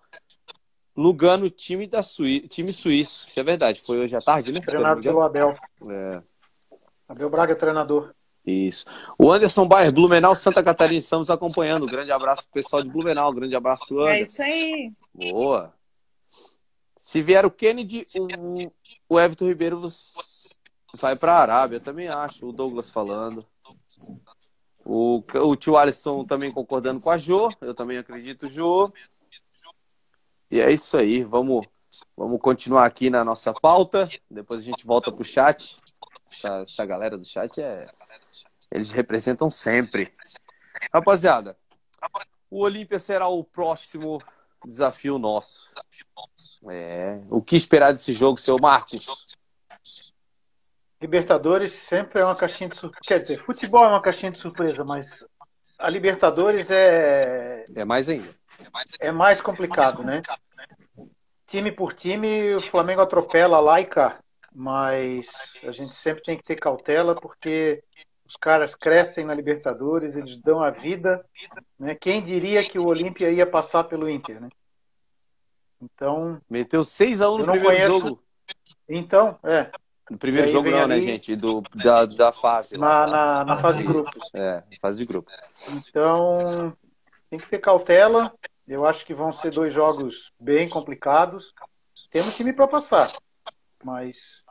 Lugano, 0.97 1.49
time, 1.49 1.87
da 1.87 2.03
Sui... 2.03 2.41
time 2.49 2.73
suíço. 2.73 3.25
Isso 3.29 3.39
é 3.39 3.45
verdade. 3.45 3.81
Foi 3.81 4.01
hoje 4.01 4.17
à 4.17 4.21
tarde, 4.21 4.51
né? 4.51 4.59
Treinado 4.59 5.01
pelo 5.01 5.23
Abel. 5.23 5.55
É. 5.89 6.21
Abel 7.09 7.31
Braga, 7.31 7.55
treinador. 7.55 8.13
Isso. 8.45 8.85
O 9.17 9.31
Anderson 9.31 9.69
Bayer, 9.69 9.93
Blumenau, 9.93 10.35
Santa 10.35 10.61
Catarina, 10.61 10.99
estamos 10.99 11.31
acompanhando. 11.31 11.85
Um 11.85 11.89
grande 11.89 12.11
abraço 12.11 12.43
pro 12.47 12.55
pessoal 12.61 12.83
de 12.83 12.89
Blumenau. 12.91 13.31
Um 13.31 13.35
grande 13.35 13.55
abraço, 13.55 13.97
Anderson. 13.97 14.13
É 14.13 14.23
isso 14.23 14.43
aí. 14.43 14.93
Boa. 15.15 15.73
Se 17.03 17.21
vier 17.21 17.45
o 17.45 17.51
Kennedy, 17.51 18.07
o, 18.17 18.71
o 19.09 19.21
Everton 19.21 19.49
Ribeiro 19.49 19.83
vai 21.01 21.17
para 21.17 21.33
a 21.33 21.41
Arábia, 21.41 21.81
também 21.81 22.07
acho. 22.07 22.47
O 22.47 22.53
Douglas 22.53 22.91
falando. 22.91 23.45
O, 24.85 25.21
o 25.35 25.57
tio 25.57 25.77
Alisson 25.77 26.25
também 26.25 26.53
concordando 26.53 27.01
com 27.01 27.11
a 27.11 27.19
Jo. 27.19 27.51
Eu 27.61 27.75
também 27.75 27.99
acredito, 27.99 28.47
Jo. 28.47 28.93
E 30.49 30.61
é 30.61 30.71
isso 30.71 30.97
aí. 30.97 31.25
Vamos, 31.25 31.67
vamos 32.17 32.41
continuar 32.41 32.87
aqui 32.87 33.11
na 33.11 33.25
nossa 33.25 33.53
pauta. 33.53 34.09
Depois 34.31 34.61
a 34.61 34.65
gente 34.65 34.87
volta 34.87 35.11
pro 35.11 35.25
chat. 35.25 35.81
Essa, 36.31 36.61
essa 36.61 36.87
galera 36.87 37.19
do 37.19 37.25
chat 37.25 37.61
é. 37.61 37.85
Eles 38.71 38.93
representam 38.93 39.51
sempre. 39.51 40.13
Rapaziada, 40.95 41.59
o 42.49 42.61
Olímpia 42.61 43.01
será 43.01 43.27
o 43.27 43.43
próximo 43.43 44.23
desafio 44.67 45.19
nosso. 45.19 45.69
É. 46.71 47.21
O 47.31 47.43
que 47.43 47.57
esperar 47.57 47.93
desse 47.93 48.13
jogo, 48.13 48.39
seu 48.39 48.59
Marcos? 48.59 49.27
Libertadores 51.01 51.73
sempre 51.73 52.21
é 52.21 52.25
uma 52.25 52.37
caixinha 52.37 52.71
de 52.71 52.77
surpresa. 52.77 53.03
Quer 53.05 53.19
dizer, 53.19 53.45
futebol 53.45 53.85
é 53.85 53.89
uma 53.89 54.03
caixinha 54.03 54.31
de 54.31 54.39
surpresa, 54.39 54.85
mas 54.85 55.25
a 55.79 55.91
Libertadores 55.91 56.71
é. 56.71 57.65
É 57.75 57.85
mais 57.85 58.09
ainda. 58.09 58.35
É 59.01 59.11
mais 59.11 59.41
complicado, 59.41 60.05
né? 60.05 60.23
Time 61.47 61.73
por 61.73 61.93
time, 61.93 62.55
o 62.55 62.63
Flamengo 62.63 63.01
atropela 63.01 63.59
lá 63.59 63.81
e 63.81 63.87
cá. 63.87 64.21
Mas 64.55 65.29
a 65.65 65.73
gente 65.73 65.95
sempre 65.95 66.23
tem 66.23 66.37
que 66.37 66.45
ter 66.45 66.57
cautela, 66.57 67.15
porque 67.15 67.83
os 68.33 68.37
caras 68.37 68.75
crescem 68.75 69.27
na 69.27 69.35
Libertadores, 69.35 70.17
eles 70.17 70.39
dão 70.39 70.63
a 70.63 70.71
vida. 70.71 71.23
Né? 71.79 71.95
Quem 71.95 72.23
diria 72.23 72.67
que 72.67 72.79
o 72.79 72.87
Olímpia 72.87 73.31
ia 73.31 73.47
passar 73.47 73.85
pelo 73.85 74.09
Inter, 74.09 74.41
né? 74.41 74.49
Então. 75.83 76.41
Meteu 76.49 76.81
6x1 76.81 77.39
no 77.39 77.45
primeiro 77.45 77.65
conheço... 77.67 78.09
jogo. 78.09 78.23
Então, 78.89 79.39
é. 79.43 79.71
No 80.11 80.17
primeiro 80.17 80.49
jogo 80.49 80.71
não, 80.71 80.79
né, 80.79 80.85
ali... 80.85 80.95
né, 80.95 81.01
gente? 81.01 81.37
Do, 81.37 81.61
da, 81.75 82.07
da 82.07 82.33
fase. 82.33 82.79
Na, 82.79 83.07
na, 83.07 83.45
na, 83.45 83.57
fase 83.59 83.79
de 83.79 83.85
grupos. 83.85 84.15
É, 84.33 84.63
fase 84.81 84.99
de 84.99 85.05
grupo. 85.05 85.31
Então, 85.77 86.75
tem 87.29 87.39
que 87.39 87.49
ter 87.51 87.59
cautela. 87.59 88.33
Eu 88.67 88.87
acho 88.87 89.05
que 89.05 89.13
vão 89.13 89.31
ser 89.33 89.51
dois 89.51 89.75
jogos 89.75 90.33
bem 90.41 90.71
complicados. 90.71 91.53
Temos 92.11 92.35
time 92.35 92.55
para 92.55 92.67
passar. 92.67 93.09
Mas 93.85 94.43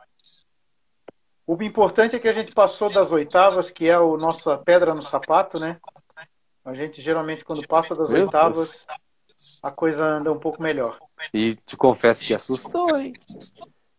o 1.46 1.60
importante 1.62 2.16
é 2.16 2.18
que 2.18 2.28
a 2.28 2.32
gente 2.32 2.52
passou 2.52 2.90
das 2.90 3.10
oitavas, 3.10 3.70
que 3.70 3.88
é 3.88 3.94
a 3.94 4.00
nossa 4.00 4.56
pedra 4.58 4.94
no 4.94 5.02
sapato, 5.02 5.58
né? 5.58 5.78
A 6.64 6.74
gente 6.74 7.00
geralmente, 7.00 7.44
quando 7.44 7.66
passa 7.66 7.94
das 7.94 8.10
Meu 8.10 8.24
oitavas, 8.24 8.86
Deus. 8.86 9.58
a 9.62 9.70
coisa 9.70 10.04
anda 10.04 10.32
um 10.32 10.38
pouco 10.38 10.62
melhor. 10.62 10.98
E 11.34 11.54
te 11.54 11.76
confesso 11.76 12.24
que 12.24 12.32
assustou, 12.32 12.96
hein? 12.96 13.12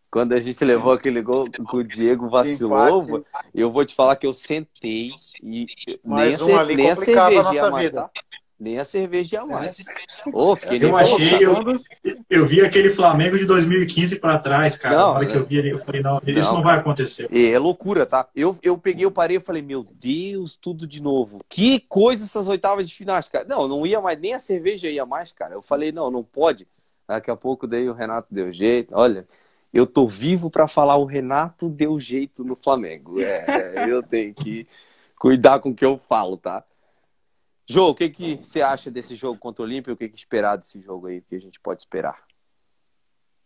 Quando 0.10 0.34
a 0.34 0.40
gente 0.40 0.64
levou 0.64 0.94
aquele 0.94 1.22
gol 1.22 1.50
que 1.50 1.76
o 1.76 1.84
Diego 1.84 2.30
vacilou, 2.30 3.26
eu 3.54 3.72
vou 3.72 3.84
te 3.84 3.96
falar 3.96 4.16
que 4.16 4.28
eu 4.28 4.34
sentei 4.34 5.12
e 5.42 5.66
nem, 6.04 6.36
a, 6.36 6.66
nem 6.66 6.92
a 6.92 6.96
cerveja 6.96 7.72
mais, 7.72 7.92
tá? 7.92 8.12
Nem 8.64 8.80
a 8.80 8.86
cerveja 8.86 9.36
ia 9.36 9.46
mais. 9.46 9.84
Oh, 10.32 10.56
eu 10.72 10.96
achei, 10.96 11.38
eu, 11.46 11.58
eu 12.30 12.46
vi 12.46 12.62
aquele 12.62 12.88
Flamengo 12.88 13.38
de 13.38 13.44
2015 13.44 14.20
para 14.20 14.40
trás, 14.40 14.78
cara. 14.78 14.96
Não, 14.96 15.12
Na 15.12 15.18
hora 15.18 15.26
que 15.26 15.36
eu 15.36 15.46
vi 15.46 15.58
ele, 15.58 15.74
eu 15.74 15.80
falei, 15.80 16.02
não, 16.02 16.22
isso 16.26 16.48
não, 16.48 16.56
não 16.56 16.64
vai 16.64 16.78
acontecer. 16.78 17.28
É, 17.30 17.60
loucura, 17.60 18.06
tá? 18.06 18.26
Eu, 18.34 18.58
eu 18.64 18.78
peguei, 18.78 19.04
eu 19.04 19.12
parei 19.12 19.36
e 19.36 19.42
falei, 19.42 19.62
meu 19.62 19.84
Deus, 19.84 20.56
tudo 20.56 20.88
de 20.88 21.02
novo. 21.02 21.42
Que 21.50 21.82
coisa 21.82 22.24
essas 22.24 22.48
oitavas 22.48 22.88
de 22.88 22.96
finais, 22.96 23.28
cara. 23.28 23.44
Não, 23.46 23.68
não 23.68 23.86
ia 23.86 24.00
mais, 24.00 24.18
nem 24.18 24.34
a 24.34 24.40
cerveja 24.40 24.88
ia 24.88 25.06
mais, 25.06 25.34
cara. 25.34 25.56
Eu 25.56 25.62
falei, 25.62 25.92
não, 25.92 26.10
não 26.10 26.24
pode. 26.24 26.66
Daqui 27.06 27.30
a 27.30 27.36
pouco 27.36 27.68
daí 27.68 27.90
o 27.90 27.94
Renato 27.94 28.30
deu 28.32 28.54
jeito. 28.54 28.94
Olha, 28.96 29.28
eu 29.74 29.86
tô 29.86 30.08
vivo 30.08 30.50
para 30.50 30.70
falar 30.70 30.96
o 30.96 31.04
Renato 31.04 31.70
deu 31.70 32.00
jeito 32.00 32.46
no 32.46 32.56
Flamengo. 32.56 33.20
É, 33.20 33.44
é 33.76 33.90
eu 33.90 34.02
tenho 34.02 34.34
que 34.34 34.66
cuidar 35.20 35.60
com 35.60 35.72
o 35.72 35.76
que 35.76 35.84
eu 35.84 36.00
falo, 36.08 36.38
tá? 36.38 36.64
Jô, 37.68 37.90
o 37.90 37.96
que, 37.96 38.10
que 38.10 38.36
você 38.38 38.62
acha 38.62 38.92
desse 38.92 39.16
jogo 39.16 39.40
contra 39.40 39.62
o 39.62 39.66
Olímpia? 39.66 39.94
O 39.94 39.98
que, 39.98 40.10
que 40.10 40.18
esperar 40.18 40.58
desse 40.58 40.82
jogo 40.82 41.08
aí? 41.08 41.20
O 41.20 41.22
que 41.24 41.36
a 41.36 41.40
gente 41.40 41.60
pode 41.60 41.82
esperar? 41.82 42.22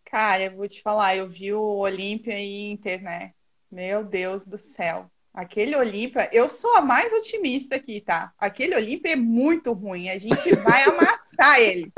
Cara, 0.04 0.44
eu 0.44 0.56
vou 0.56 0.68
te 0.68 0.82
falar, 0.82 1.16
eu 1.16 1.28
vi 1.28 1.52
o 1.52 1.60
Olímpia 1.60 2.38
e 2.38 2.70
Inter, 2.70 3.02
né? 3.02 3.32
Meu 3.70 4.02
Deus 4.02 4.46
do 4.46 4.58
céu. 4.58 5.10
Aquele 5.32 5.76
Olímpia, 5.76 6.28
eu 6.32 6.50
sou 6.50 6.74
a 6.76 6.80
mais 6.80 7.12
otimista 7.12 7.76
aqui, 7.76 8.00
tá? 8.00 8.32
Aquele 8.38 8.74
Olímpia 8.74 9.12
é 9.12 9.16
muito 9.16 9.72
ruim. 9.72 10.08
A 10.08 10.18
gente 10.18 10.34
vai 10.64 10.82
amassar 10.82 11.60
ele. 11.60 11.92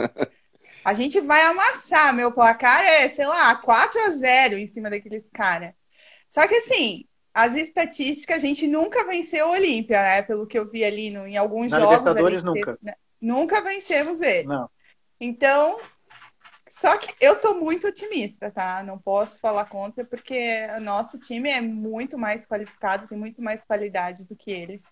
A 0.85 0.93
gente 0.93 1.21
vai 1.21 1.43
amassar. 1.43 2.13
Meu 2.13 2.33
placar 2.33 2.83
é, 2.83 3.09
sei 3.09 3.27
lá, 3.27 3.55
4 3.55 3.99
a 3.99 4.11
0 4.11 4.59
em 4.59 4.67
cima 4.67 4.91
daqueles 4.91 5.27
caras. 5.33 5.73
Só 6.29 6.47
que 6.47 6.57
assim, 6.57 7.07
as 7.33 7.55
estatísticas, 7.55 8.37
a 8.37 8.40
gente 8.40 8.66
nunca 8.66 9.05
venceu 9.07 9.47
o 9.47 9.53
Olímpia, 9.53 10.03
né? 10.03 10.23
Pelo 10.23 10.47
que 10.47 10.59
eu 10.59 10.69
vi 10.69 10.85
ali 10.85 11.11
no, 11.11 11.27
em 11.27 11.37
alguns 11.37 11.71
Na 11.71 11.79
jogos. 11.79 11.99
Libertadores 11.99 12.43
nunca. 12.43 12.79
Né? 12.83 12.95
Nunca 13.21 13.61
vencemos 13.61 14.21
ele. 14.21 14.49
Não. 14.49 14.69
Então, 15.21 15.79
só 16.69 16.97
que 16.97 17.14
eu 17.21 17.37
tô 17.37 17.55
muito 17.55 17.87
otimista, 17.87 18.51
tá? 18.51 18.83
Não 18.83 18.99
posso 18.99 19.38
falar 19.38 19.66
contra, 19.66 20.05
porque 20.05 20.66
o 20.77 20.81
nosso 20.81 21.19
time 21.19 21.51
é 21.51 21.61
muito 21.61 22.16
mais 22.16 22.47
qualificado, 22.47 23.07
tem 23.07 23.19
muito 23.19 23.43
mais 23.43 23.62
qualidade 23.62 24.25
do 24.25 24.35
que 24.37 24.51
eles. 24.51 24.90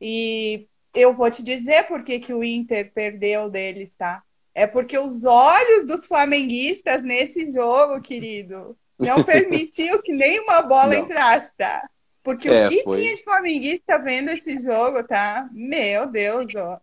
E 0.00 0.68
eu 0.92 1.14
vou 1.14 1.30
te 1.30 1.42
dizer 1.42 1.86
por 1.86 2.04
que, 2.04 2.20
que 2.20 2.34
o 2.34 2.44
Inter 2.44 2.92
perdeu 2.92 3.48
deles, 3.48 3.96
tá? 3.96 4.22
É 4.54 4.66
porque 4.66 4.98
os 4.98 5.24
olhos 5.24 5.86
dos 5.86 6.06
flamenguistas 6.06 7.02
nesse 7.02 7.50
jogo, 7.50 8.02
querido, 8.02 8.76
não 9.02 9.22
permitiu 9.24 10.02
que 10.02 10.12
nenhuma 10.12 10.62
bola 10.62 10.94
não. 10.94 11.04
entrasse, 11.04 11.52
tá? 11.56 11.82
Porque 12.22 12.48
é, 12.48 12.66
o 12.66 12.70
que 12.70 12.82
foi... 12.84 13.00
tinha 13.00 13.16
de 13.16 13.24
flamenguista 13.24 13.98
vendo 13.98 14.30
esse 14.30 14.56
jogo, 14.58 15.02
tá? 15.02 15.48
Meu 15.52 16.06
Deus, 16.06 16.54
ó. 16.54 16.78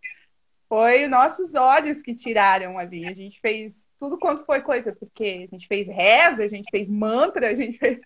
Foi 0.68 1.08
nossos 1.08 1.54
olhos 1.54 2.02
que 2.02 2.14
tiraram 2.14 2.78
ali. 2.78 3.06
A 3.06 3.12
gente 3.12 3.40
fez 3.40 3.86
tudo 3.98 4.18
quanto 4.18 4.44
foi 4.44 4.60
coisa, 4.60 4.94
porque 4.94 5.46
a 5.50 5.54
gente 5.54 5.66
fez 5.66 5.86
reza, 5.88 6.44
a 6.44 6.48
gente 6.48 6.70
fez 6.70 6.88
mantra, 6.88 7.48
a 7.48 7.54
gente 7.54 7.78
fez. 7.78 7.98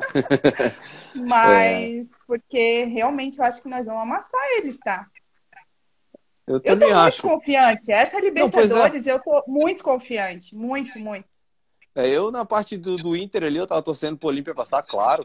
Mas 1.14 2.10
é. 2.10 2.16
porque 2.26 2.84
realmente 2.84 3.38
eu 3.38 3.44
acho 3.44 3.62
que 3.62 3.68
nós 3.68 3.86
vamos 3.86 4.02
amassar 4.02 4.40
eles, 4.58 4.78
tá? 4.78 5.06
Eu 6.46 6.60
também 6.60 6.88
eu 6.88 6.94
tô 6.94 7.00
acho. 7.00 7.26
muito 7.26 7.38
confiante. 7.38 7.90
Essa 7.90 8.20
Libertadores, 8.20 9.04
Não, 9.04 9.12
é. 9.12 9.14
eu 9.14 9.18
tô 9.20 9.44
muito 9.46 9.82
confiante. 9.82 10.54
Muito, 10.54 10.98
muito. 10.98 11.26
É, 11.94 12.08
eu, 12.08 12.30
na 12.30 12.44
parte 12.44 12.76
do, 12.76 12.96
do 12.96 13.16
Inter 13.16 13.44
ali, 13.44 13.56
eu 13.56 13.66
tava 13.66 13.82
torcendo 13.82 14.16
pro 14.16 14.28
Olímpia 14.28 14.54
passar, 14.54 14.82
claro. 14.82 15.24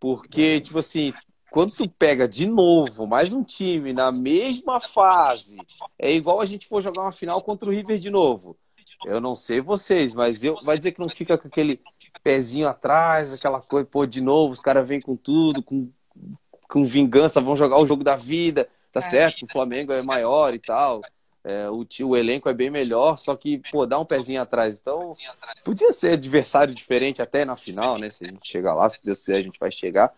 Porque, 0.00 0.60
tipo 0.60 0.78
assim, 0.78 1.12
quando 1.50 1.74
tu 1.74 1.88
pega 1.88 2.28
de 2.28 2.46
novo 2.46 3.06
mais 3.06 3.32
um 3.32 3.42
time 3.42 3.92
na 3.92 4.10
mesma 4.12 4.80
fase, 4.80 5.56
é 5.98 6.12
igual 6.12 6.40
a 6.40 6.46
gente 6.46 6.66
for 6.66 6.82
jogar 6.82 7.02
uma 7.02 7.12
final 7.12 7.40
contra 7.42 7.68
o 7.68 7.72
River 7.72 7.98
de 7.98 8.10
novo. 8.10 8.56
Eu 9.06 9.20
não 9.20 9.36
sei 9.36 9.60
vocês, 9.60 10.12
mas 10.12 10.42
eu 10.42 10.56
vai 10.62 10.76
dizer 10.76 10.92
que 10.92 11.00
não 11.00 11.08
fica 11.08 11.38
com 11.38 11.46
aquele 11.46 11.80
pezinho 12.22 12.66
atrás, 12.66 13.32
aquela 13.32 13.60
coisa, 13.60 13.86
pô, 13.86 14.04
de 14.04 14.20
novo, 14.20 14.52
os 14.52 14.60
caras 14.60 14.86
vêm 14.86 15.00
com 15.00 15.16
tudo, 15.16 15.62
com, 15.62 15.88
com 16.68 16.84
vingança, 16.84 17.40
vão 17.40 17.56
jogar 17.56 17.78
o 17.78 17.86
jogo 17.86 18.02
da 18.02 18.16
vida. 18.16 18.68
Tá 18.92 18.98
é. 18.98 19.02
certo, 19.02 19.44
o 19.44 19.52
Flamengo 19.52 19.92
é 19.92 20.02
maior 20.02 20.52
e 20.52 20.58
tal. 20.58 21.00
É, 21.48 21.70
o, 21.70 21.86
o 22.06 22.14
elenco 22.14 22.46
é 22.50 22.52
bem 22.52 22.68
melhor, 22.68 23.16
só 23.16 23.34
que, 23.34 23.62
pô, 23.72 23.86
dá 23.86 23.98
um 23.98 24.04
pezinho 24.04 24.42
atrás. 24.42 24.78
Então, 24.78 25.12
podia 25.64 25.90
ser 25.94 26.12
adversário 26.12 26.74
diferente 26.74 27.22
até 27.22 27.42
na 27.42 27.56
final, 27.56 27.96
né? 27.96 28.10
Se 28.10 28.22
a 28.22 28.28
gente 28.28 28.46
chegar 28.46 28.74
lá, 28.74 28.86
se 28.86 29.02
Deus 29.02 29.20
quiser, 29.20 29.36
a 29.36 29.42
gente 29.42 29.58
vai 29.58 29.70
chegar. 29.70 30.12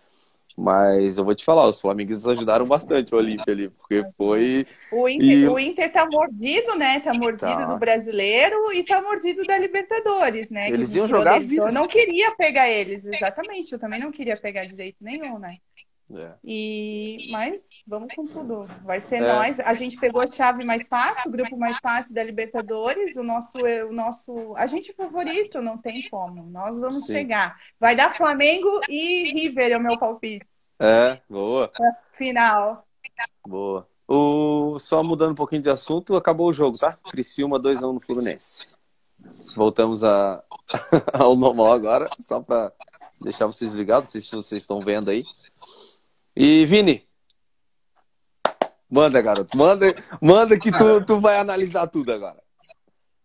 Mas 0.56 1.18
eu 1.18 1.24
vou 1.24 1.32
te 1.32 1.44
falar, 1.44 1.68
os 1.68 1.80
flamenguistas 1.80 2.26
ajudaram 2.26 2.66
bastante 2.66 3.14
o 3.14 3.18
Olímpia 3.18 3.54
ali, 3.54 3.68
porque 3.70 4.04
foi. 4.16 4.66
O 4.90 5.08
Inter, 5.08 5.28
e... 5.28 5.48
o 5.48 5.56
Inter 5.56 5.92
tá 5.92 6.04
mordido, 6.04 6.74
né? 6.74 6.98
Tá 6.98 7.14
mordido 7.14 7.46
tá. 7.46 7.66
do 7.66 7.78
brasileiro 7.78 8.72
e 8.72 8.82
tá 8.82 9.00
mordido 9.00 9.44
da 9.44 9.56
Libertadores, 9.56 10.50
né? 10.50 10.68
Eles 10.68 10.92
iam 10.96 11.06
jogar 11.06 11.36
a 11.36 11.38
vida. 11.38 11.62
Eu 11.62 11.72
não 11.72 11.86
queria 11.86 12.32
pegar 12.32 12.68
eles, 12.68 13.06
exatamente. 13.06 13.72
Eu 13.72 13.78
também 13.78 14.00
não 14.00 14.10
queria 14.10 14.36
pegar 14.36 14.64
de 14.64 14.76
jeito 14.76 14.98
nenhum, 15.00 15.38
né? 15.38 15.58
É. 16.16 16.34
E 16.42 17.28
mas 17.30 17.62
vamos 17.86 18.14
com 18.14 18.26
tudo. 18.26 18.66
Vai 18.84 19.00
ser 19.00 19.16
é. 19.16 19.32
nós. 19.32 19.60
A 19.60 19.74
gente 19.74 19.96
pegou 19.96 20.20
a 20.20 20.26
chave 20.26 20.64
mais 20.64 20.88
fácil, 20.88 21.28
o 21.28 21.32
grupo 21.32 21.56
mais 21.56 21.78
fácil 21.78 22.14
da 22.14 22.22
Libertadores. 22.22 23.16
O 23.16 23.22
nosso, 23.22 23.58
o 23.58 23.92
nosso, 23.92 24.54
a 24.56 24.66
gente 24.66 24.92
favorito, 24.92 25.62
não 25.62 25.78
tem 25.78 26.08
como. 26.08 26.44
Nós 26.50 26.80
vamos 26.80 27.06
Sim. 27.06 27.12
chegar. 27.12 27.56
Vai 27.78 27.94
dar 27.94 28.16
Flamengo 28.16 28.80
e 28.88 29.32
River 29.32 29.72
é 29.72 29.76
o 29.76 29.80
meu 29.80 29.98
palpite. 29.98 30.46
É, 30.78 31.20
boa. 31.28 31.70
Final. 32.16 32.86
Boa. 33.46 33.86
O... 34.08 34.78
Só 34.78 35.02
mudando 35.04 35.32
um 35.32 35.36
pouquinho 35.36 35.62
de 35.62 35.70
assunto, 35.70 36.16
acabou 36.16 36.48
o 36.48 36.52
jogo, 36.52 36.76
tá? 36.76 36.98
Criciúma 37.10 37.60
2x1 37.60 37.92
no 37.92 38.00
Fluminense. 38.00 38.66
Voltamos 39.54 40.02
a... 40.02 40.42
ao 41.12 41.36
normal 41.36 41.72
agora, 41.72 42.08
só 42.18 42.40
para 42.40 42.72
deixar 43.22 43.46
vocês 43.46 43.74
ligados, 43.74 44.08
não 44.08 44.12
sei 44.12 44.20
se 44.20 44.34
vocês 44.34 44.62
estão 44.62 44.80
vendo 44.80 45.10
aí. 45.10 45.24
E 46.42 46.64
Vini, 46.64 47.02
manda, 48.90 49.20
garoto, 49.20 49.54
manda, 49.58 49.94
manda 50.22 50.58
que 50.58 50.72
tu, 50.72 51.04
tu 51.04 51.20
vai 51.20 51.36
analisar 51.36 51.86
tudo 51.86 52.10
agora. 52.10 52.38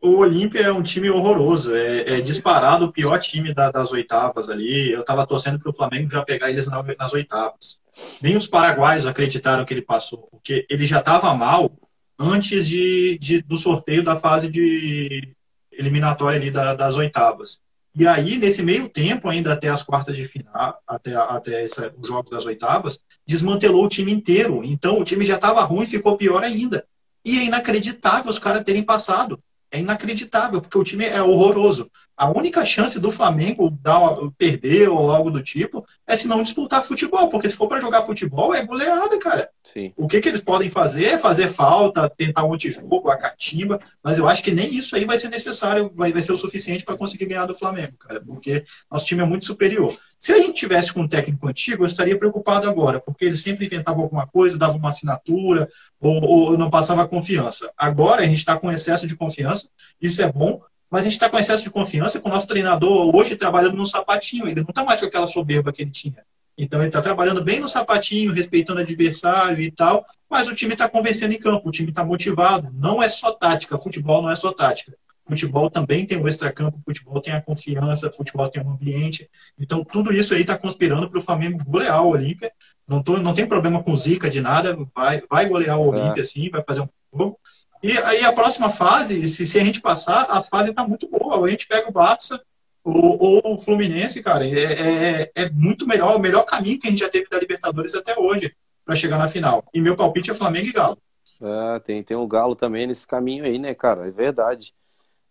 O 0.01 0.17
Olímpia 0.17 0.63
é 0.63 0.71
um 0.73 0.83
time 0.83 1.09
horroroso, 1.09 1.73
é, 1.73 2.17
é 2.17 2.19
disparado 2.19 2.83
o 2.83 2.91
pior 2.91 3.17
time 3.19 3.53
da, 3.53 3.71
das 3.71 3.89
oitavas 3.93 4.49
ali. 4.49 4.91
Eu 4.91 5.05
tava 5.05 5.25
torcendo 5.25 5.57
para 5.57 5.69
o 5.69 5.73
Flamengo 5.73 6.11
já 6.11 6.25
pegar 6.25 6.49
eles 6.49 6.67
na, 6.67 6.83
nas 6.99 7.13
oitavas. 7.13 7.79
Nem 8.21 8.35
os 8.35 8.47
paraguaios 8.47 9.07
acreditaram 9.07 9.63
que 9.63 9.73
ele 9.73 9.81
passou, 9.81 10.27
porque 10.29 10.65
ele 10.69 10.85
já 10.85 10.99
estava 10.99 11.33
mal 11.33 11.71
antes 12.19 12.67
de, 12.67 13.17
de, 13.17 13.41
do 13.41 13.55
sorteio 13.55 14.03
da 14.03 14.17
fase 14.17 14.49
de 14.49 15.33
eliminatória 15.71 16.37
ali 16.37 16.51
da, 16.51 16.75
das 16.75 16.97
oitavas. 16.97 17.61
E 17.97 18.05
aí, 18.05 18.37
nesse 18.37 18.61
meio 18.61 18.89
tempo, 18.89 19.29
ainda 19.29 19.53
até 19.53 19.69
as 19.69 19.81
quartas 19.81 20.17
de 20.17 20.27
final, 20.27 20.81
até, 20.85 21.15
até 21.15 21.63
essa, 21.63 21.93
os 21.97 22.07
jogos 22.09 22.29
das 22.29 22.45
oitavas, 22.45 23.01
desmantelou 23.25 23.85
o 23.85 23.89
time 23.89 24.11
inteiro. 24.11 24.61
Então, 24.65 24.99
o 24.99 25.05
time 25.05 25.25
já 25.25 25.35
estava 25.35 25.63
ruim, 25.63 25.85
ficou 25.85 26.17
pior 26.17 26.43
ainda. 26.43 26.85
E 27.23 27.39
é 27.39 27.45
inacreditável 27.45 28.29
os 28.29 28.37
caras 28.37 28.65
terem 28.65 28.83
passado. 28.83 29.41
É 29.75 29.79
inacreditável, 29.79 30.61
porque 30.61 30.77
o 30.77 30.83
time 30.83 31.05
é 31.05 31.21
horroroso. 31.21 31.89
A 32.17 32.29
única 32.29 32.63
chance 32.63 32.97
do 32.97 33.11
Flamengo 33.11 33.69
dar, 33.69 34.15
perder 34.37 34.87
ou 34.87 35.11
algo 35.11 35.29
do 35.29 35.43
tipo 35.43 35.85
é 36.07 36.15
se 36.15 36.29
não 36.29 36.43
disputar 36.43 36.81
futebol, 36.81 37.29
porque 37.29 37.49
se 37.49 37.57
for 37.57 37.67
para 37.67 37.81
jogar 37.81 38.05
futebol 38.05 38.53
é 38.55 38.65
goleada, 38.65 39.19
cara. 39.19 39.49
Sim. 39.61 39.91
O 39.97 40.07
que, 40.07 40.21
que 40.21 40.29
eles 40.29 40.39
podem 40.39 40.69
fazer 40.69 41.05
é 41.05 41.17
fazer 41.17 41.49
falta, 41.49 42.09
tentar 42.09 42.45
um 42.45 42.53
antijogo, 42.53 43.09
a 43.09 43.17
catimba, 43.17 43.79
mas 44.01 44.17
eu 44.17 44.29
acho 44.29 44.41
que 44.41 44.51
nem 44.51 44.73
isso 44.73 44.95
aí 44.95 45.03
vai 45.03 45.17
ser 45.17 45.29
necessário, 45.29 45.91
vai, 45.93 46.13
vai 46.13 46.21
ser 46.21 46.31
o 46.31 46.37
suficiente 46.37 46.85
para 46.85 46.95
conseguir 46.95 47.25
ganhar 47.25 47.47
do 47.47 47.55
Flamengo, 47.55 47.97
cara, 47.99 48.21
porque 48.21 48.63
nosso 48.89 49.05
time 49.05 49.21
é 49.21 49.25
muito 49.25 49.43
superior. 49.43 49.93
Se 50.17 50.31
a 50.31 50.37
gente 50.37 50.53
tivesse 50.53 50.93
com 50.93 51.01
um 51.01 51.07
técnico 51.07 51.47
antigo, 51.49 51.83
eu 51.83 51.87
estaria 51.87 52.17
preocupado 52.17 52.69
agora, 52.69 53.01
porque 53.01 53.25
ele 53.25 53.37
sempre 53.37 53.65
inventava 53.65 54.01
alguma 54.01 54.25
coisa, 54.25 54.57
dava 54.57 54.77
uma 54.77 54.89
assinatura 54.89 55.67
ou, 55.99 56.23
ou 56.23 56.57
não 56.57 56.69
passava 56.69 57.05
confiança. 57.07 57.69
Agora 57.77 58.21
a 58.21 58.25
gente 58.25 58.37
está 58.37 58.57
com 58.57 58.71
excesso 58.71 59.05
de 59.05 59.17
confiança, 59.17 59.64
isso 60.01 60.21
é 60.21 60.31
bom, 60.31 60.61
mas 60.89 61.01
a 61.01 61.03
gente 61.03 61.13
está 61.13 61.29
com 61.29 61.37
excesso 61.37 61.63
de 61.63 61.69
confiança 61.69 62.19
com 62.19 62.29
o 62.29 62.31
nosso 62.31 62.47
treinador 62.47 63.13
hoje 63.15 63.35
trabalhando 63.35 63.75
no 63.75 63.85
sapatinho, 63.85 64.47
ele 64.47 64.61
não 64.61 64.69
está 64.69 64.83
mais 64.83 64.99
com 64.99 65.05
aquela 65.05 65.27
soberba 65.27 65.71
que 65.73 65.81
ele 65.81 65.91
tinha. 65.91 66.23
Então 66.57 66.79
ele 66.79 66.87
está 66.87 67.01
trabalhando 67.01 67.43
bem 67.43 67.59
no 67.59 67.67
sapatinho, 67.67 68.31
respeitando 68.31 68.79
o 68.79 68.83
adversário 68.83 69.61
e 69.61 69.69
tal, 69.69 70.05
mas 70.29 70.47
o 70.47 70.55
time 70.55 70.73
está 70.73 70.87
convencendo 70.87 71.33
em 71.33 71.39
campo, 71.39 71.67
o 71.67 71.71
time 71.71 71.89
está 71.89 72.03
motivado. 72.03 72.69
Não 72.73 73.03
é 73.03 73.09
só 73.09 73.31
tática, 73.31 73.77
futebol 73.77 74.21
não 74.21 74.29
é 74.29 74.35
só 74.35 74.53
tática. 74.53 74.95
Futebol 75.27 75.71
também 75.71 76.05
tem 76.05 76.21
o 76.21 76.27
extracampo, 76.27 76.79
futebol 76.85 77.19
tem 77.19 77.33
a 77.33 77.41
confiança, 77.41 78.11
futebol 78.11 78.47
tem 78.47 78.63
o 78.63 78.69
ambiente. 78.69 79.27
Então 79.59 79.83
tudo 79.83 80.13
isso 80.13 80.33
aí 80.33 80.41
está 80.41 80.57
conspirando 80.57 81.09
para 81.09 81.19
o 81.19 81.21
Flamengo 81.21 81.63
golear 81.65 82.01
o 82.03 82.09
Olímpia. 82.09 82.51
Não, 82.87 83.01
tô, 83.01 83.17
não 83.17 83.33
tem 83.33 83.47
problema 83.47 83.83
com 83.83 83.97
zica 83.97 84.29
de 84.29 84.39
nada, 84.39 84.77
vai, 84.95 85.23
vai 85.29 85.49
golear 85.49 85.79
o 85.79 85.89
Olímpia 85.89 86.21
é. 86.21 86.23
sim, 86.23 86.49
vai 86.49 86.63
fazer 86.63 86.81
um 86.81 86.89
jogo. 87.11 87.39
E 87.85 87.95
aí 87.99 88.25
a 88.25 88.33
próxima 88.33 88.71
fase, 88.71 89.27
se, 89.27 89.45
se 89.45 89.59
a 89.59 89.63
gente 89.63 89.79
passar, 89.79 90.25
a 90.27 90.41
fase 90.41 90.71
está 90.71 90.87
muito 90.87 91.07
boa. 91.07 91.45
A 91.45 91.49
gente 91.51 91.67
pega 91.67 91.87
o 91.87 91.91
Barça 91.91 92.41
ou, 92.83 93.53
o 93.53 93.59
Fluminense, 93.59 94.23
cara. 94.23 94.43
É, 94.43 95.21
é, 95.21 95.31
é, 95.35 95.49
muito 95.51 95.85
melhor, 95.85 96.15
o 96.15 96.19
melhor 96.19 96.45
caminho 96.45 96.79
que 96.79 96.87
a 96.87 96.89
gente 96.89 97.01
já 97.01 97.09
teve 97.09 97.29
da 97.29 97.39
Libertadores 97.39 97.93
até 97.93 98.17
hoje 98.17 98.55
para 98.83 98.95
chegar 98.95 99.19
na 99.19 99.27
final. 99.27 99.63
E 99.71 99.79
meu 99.79 99.95
palpite 99.95 100.31
é 100.31 100.33
Flamengo 100.33 100.67
e 100.67 100.71
Galo. 100.71 100.97
É, 101.39 101.79
tem, 101.79 102.01
tem 102.01 102.17
o 102.17 102.25
Galo 102.25 102.55
também 102.55 102.87
nesse 102.87 103.05
caminho 103.05 103.45
aí, 103.45 103.59
né, 103.59 103.75
cara? 103.75 104.07
É 104.07 104.11
verdade. 104.11 104.73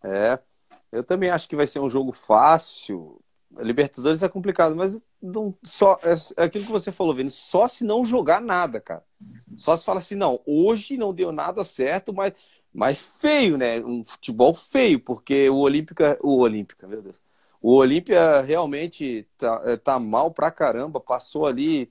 É. 0.05 0.39
Eu 0.93 1.03
também 1.03 1.31
acho 1.31 1.49
que 1.49 1.57
vai 1.57 1.67
ser 1.67 1.81
um 1.81 1.91
jogo 1.91 2.13
fácil. 2.13 3.21
Libertadores 3.59 4.23
é 4.23 4.29
complicado, 4.29 4.77
mas 4.77 5.03
não, 5.25 5.55
só 5.63 5.99
é, 6.03 6.43
é 6.43 6.45
aquilo 6.45 6.67
que 6.67 6.71
você 6.71 6.93
falou, 6.93 7.15
Vini, 7.15 7.31
só 7.31 7.67
se 7.67 7.83
não 7.83 8.05
jogar 8.05 8.43
nada, 8.43 8.79
cara. 8.79 9.03
Só 9.57 9.75
se 9.75 9.85
fala 9.85 10.01
assim, 10.01 10.15
não, 10.15 10.39
hoje 10.45 10.99
não 10.99 11.15
deu 11.15 11.33
nada 11.33 11.65
certo, 11.65 12.13
mas, 12.13 12.35
mas 12.73 12.99
feio, 12.99 13.57
né? 13.57 13.81
Um 13.81 14.05
futebol 14.05 14.55
feio, 14.55 15.01
porque 15.01 15.49
o 15.49 15.57
Olímpica, 15.57 16.19
o 16.23 16.39
Olímpica, 16.41 16.87
meu 16.87 17.01
Deus. 17.01 17.17
O 17.63 17.75
Olímpia 17.77 18.43
realmente 18.43 19.27
tá, 19.39 19.63
é, 19.65 19.77
tá 19.79 19.99
mal 19.99 20.31
pra 20.31 20.51
caramba, 20.51 21.01
passou 21.01 21.47
ali 21.47 21.91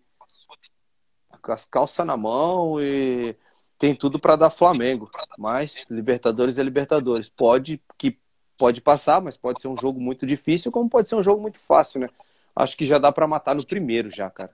com 1.41 1.51
as 1.51 1.65
calças 1.65 2.05
na 2.05 2.15
mão 2.15 2.79
e 2.79 3.35
tem 3.79 3.95
tudo 3.95 4.19
para 4.19 4.35
dar 4.35 4.51
Flamengo. 4.51 5.09
Mas 5.39 5.85
Libertadores 5.89 6.59
é 6.59 6.63
Libertadores. 6.63 7.29
Pode 7.29 7.81
que 7.97 8.19
pode 8.57 8.79
passar, 8.79 9.19
mas 9.21 9.35
pode 9.35 9.59
ser 9.59 9.67
um 9.67 9.75
jogo 9.75 9.99
muito 9.99 10.27
difícil, 10.27 10.71
como 10.71 10.87
pode 10.87 11.09
ser 11.09 11.15
um 11.15 11.23
jogo 11.23 11.41
muito 11.41 11.59
fácil, 11.59 12.01
né? 12.01 12.09
Acho 12.55 12.77
que 12.77 12.85
já 12.85 12.97
dá 12.97 13.11
para 13.11 13.27
matar 13.27 13.55
no 13.55 13.65
primeiro 13.65 14.11
já, 14.11 14.29
cara. 14.29 14.51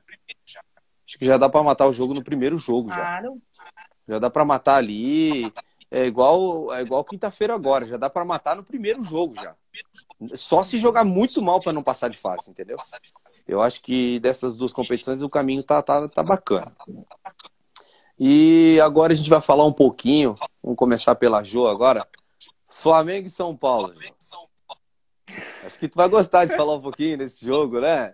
Acho 1.08 1.18
que 1.18 1.26
já 1.26 1.38
dá 1.38 1.50
para 1.50 1.64
matar 1.64 1.88
o 1.88 1.94
jogo 1.94 2.14
no 2.14 2.24
primeiro 2.24 2.58
jogo 2.58 2.90
já. 2.90 2.96
Claro. 2.96 3.42
Já 4.08 4.20
dá 4.20 4.30
para 4.30 4.46
matar 4.46 4.76
ali. 4.76 5.52
É 5.92 6.06
igual, 6.06 6.72
é 6.72 6.82
igual 6.82 7.04
quinta-feira 7.04 7.56
agora, 7.56 7.84
já 7.84 7.98
dá 7.98 8.12
para 8.12 8.24
matar 8.24 8.56
no 8.56 8.64
primeiro 8.64 9.04
jogo 9.04 9.34
já. 9.36 9.56
Só 10.36 10.62
se 10.62 10.78
jogar 10.78 11.04
muito 11.04 11.42
mal 11.42 11.60
para 11.60 11.74
não 11.74 11.82
passar 11.82 12.10
de 12.10 12.18
fase, 12.18 12.52
entendeu? 12.52 12.78
Eu 13.48 13.60
acho 13.60 13.82
que 13.82 14.20
dessas 14.20 14.56
duas 14.56 14.72
competições 14.72 15.24
o 15.24 15.30
caminho 15.30 15.64
tá, 15.64 15.82
tá, 15.82 16.08
tá 16.08 16.22
bacana. 16.22 16.76
E 18.20 18.80
agora 18.84 19.14
a 19.14 19.16
gente 19.16 19.32
vai 19.32 19.42
falar 19.42 19.66
um 19.66 19.74
pouquinho, 19.74 20.36
vamos 20.62 20.78
começar 20.78 21.16
pela 21.16 21.44
Jo 21.44 21.68
agora. 21.68 22.06
Flamengo 22.68 23.26
e 23.26 23.30
São 23.30 23.56
Paulo. 23.56 23.92
Acho 25.64 25.80
que 25.80 25.88
tu 25.88 25.96
vai 25.96 26.08
gostar 26.08 26.46
de 26.46 26.56
falar 26.56 26.76
um 26.76 26.82
pouquinho 26.82 27.18
desse 27.18 27.46
jogo, 27.46 27.80
né? 27.80 28.14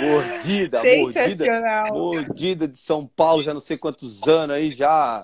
Mordida, 0.00 0.82
mordida, 0.84 1.90
mordida 1.90 2.68
de 2.68 2.78
São 2.78 3.06
Paulo, 3.06 3.42
já 3.42 3.52
não 3.52 3.60
sei 3.60 3.76
quantos 3.76 4.26
anos 4.28 4.54
aí, 4.54 4.70
já, 4.70 5.22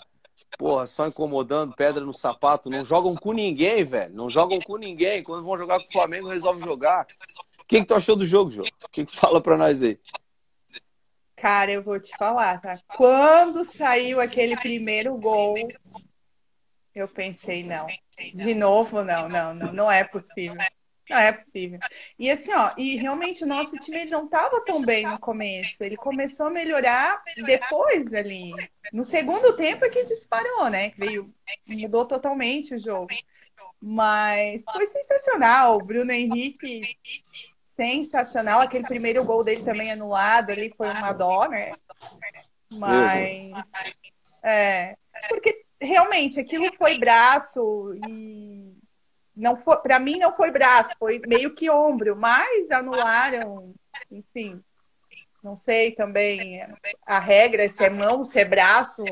porra, 0.58 0.86
só 0.86 1.06
incomodando, 1.06 1.74
pedra 1.74 2.04
no 2.04 2.12
sapato. 2.12 2.68
Não 2.68 2.84
jogam 2.84 3.14
com 3.14 3.32
ninguém, 3.32 3.84
velho. 3.84 4.14
Não 4.14 4.28
jogam 4.28 4.58
com 4.60 4.76
ninguém. 4.76 5.22
Quando 5.22 5.44
vão 5.44 5.56
jogar 5.56 5.78
com 5.80 5.88
o 5.88 5.92
Flamengo, 5.92 6.28
resolve 6.28 6.60
jogar. 6.60 7.06
O 7.60 7.64
que, 7.66 7.80
que 7.80 7.86
tu 7.86 7.94
achou 7.94 8.16
do 8.16 8.26
jogo, 8.26 8.50
João? 8.50 8.66
O 8.66 8.88
que, 8.90 9.04
que 9.04 9.16
fala 9.16 9.40
pra 9.40 9.56
nós 9.56 9.82
aí? 9.82 9.98
Cara, 11.36 11.70
eu 11.70 11.82
vou 11.82 12.00
te 12.00 12.10
falar, 12.18 12.60
tá? 12.60 12.78
Quando 12.96 13.64
saiu 13.64 14.20
aquele 14.20 14.56
primeiro 14.56 15.16
gol, 15.18 15.56
eu 16.94 17.06
pensei, 17.06 17.62
não. 17.62 17.86
De 18.34 18.54
novo, 18.54 19.02
não, 19.02 19.28
não, 19.28 19.54
não, 19.54 19.72
não 19.72 19.92
é 19.92 20.04
possível. 20.04 20.56
Não 21.08 21.18
é 21.18 21.32
possível. 21.32 21.78
E 22.18 22.30
assim, 22.30 22.52
ó, 22.52 22.72
e 22.78 22.96
realmente 22.96 23.44
o 23.44 23.46
nosso 23.46 23.76
time 23.76 24.00
ele 24.00 24.10
não 24.10 24.24
estava 24.24 24.64
tão 24.64 24.82
bem 24.82 25.06
no 25.06 25.18
começo. 25.18 25.84
Ele 25.84 25.96
começou 25.96 26.46
a 26.46 26.50
melhorar 26.50 27.22
depois 27.44 28.12
ali. 28.14 28.52
No 28.92 29.04
segundo 29.04 29.54
tempo 29.54 29.84
é 29.84 29.90
que 29.90 30.04
disparou, 30.04 30.70
né? 30.70 30.92
Veio, 30.96 31.32
mudou 31.66 32.06
totalmente 32.06 32.74
o 32.74 32.78
jogo. 32.78 33.08
Mas 33.80 34.64
foi 34.72 34.86
sensacional. 34.86 35.76
O 35.76 35.84
Bruno 35.84 36.10
Henrique, 36.10 36.96
sensacional. 37.64 38.60
Aquele 38.60 38.84
primeiro 38.84 39.22
gol 39.24 39.44
dele 39.44 39.62
também 39.62 39.92
anulado 39.92 40.50
ali 40.50 40.72
foi 40.74 40.88
uma 40.88 41.12
dó, 41.12 41.46
né? 41.46 41.72
Mas. 42.70 43.52
É. 44.42 44.96
Porque 45.28 45.64
realmente 45.80 46.40
aquilo 46.40 46.72
foi 46.78 46.98
braço 46.98 47.94
e 48.08 48.73
não 49.36 49.56
foi, 49.56 49.76
para 49.78 49.98
mim 49.98 50.18
não 50.18 50.34
foi 50.34 50.50
braço, 50.50 50.90
foi 50.98 51.20
meio 51.26 51.54
que 51.54 51.68
ombro, 51.68 52.16
mas 52.16 52.70
anularam, 52.70 53.74
enfim. 54.10 54.60
Não 55.42 55.56
sei 55.56 55.92
também 55.92 56.64
a 57.04 57.18
regra, 57.18 57.68
se 57.68 57.84
é 57.84 57.90
mão, 57.90 58.24
se 58.24 58.38
é 58.40 58.46
braço, 58.46 59.04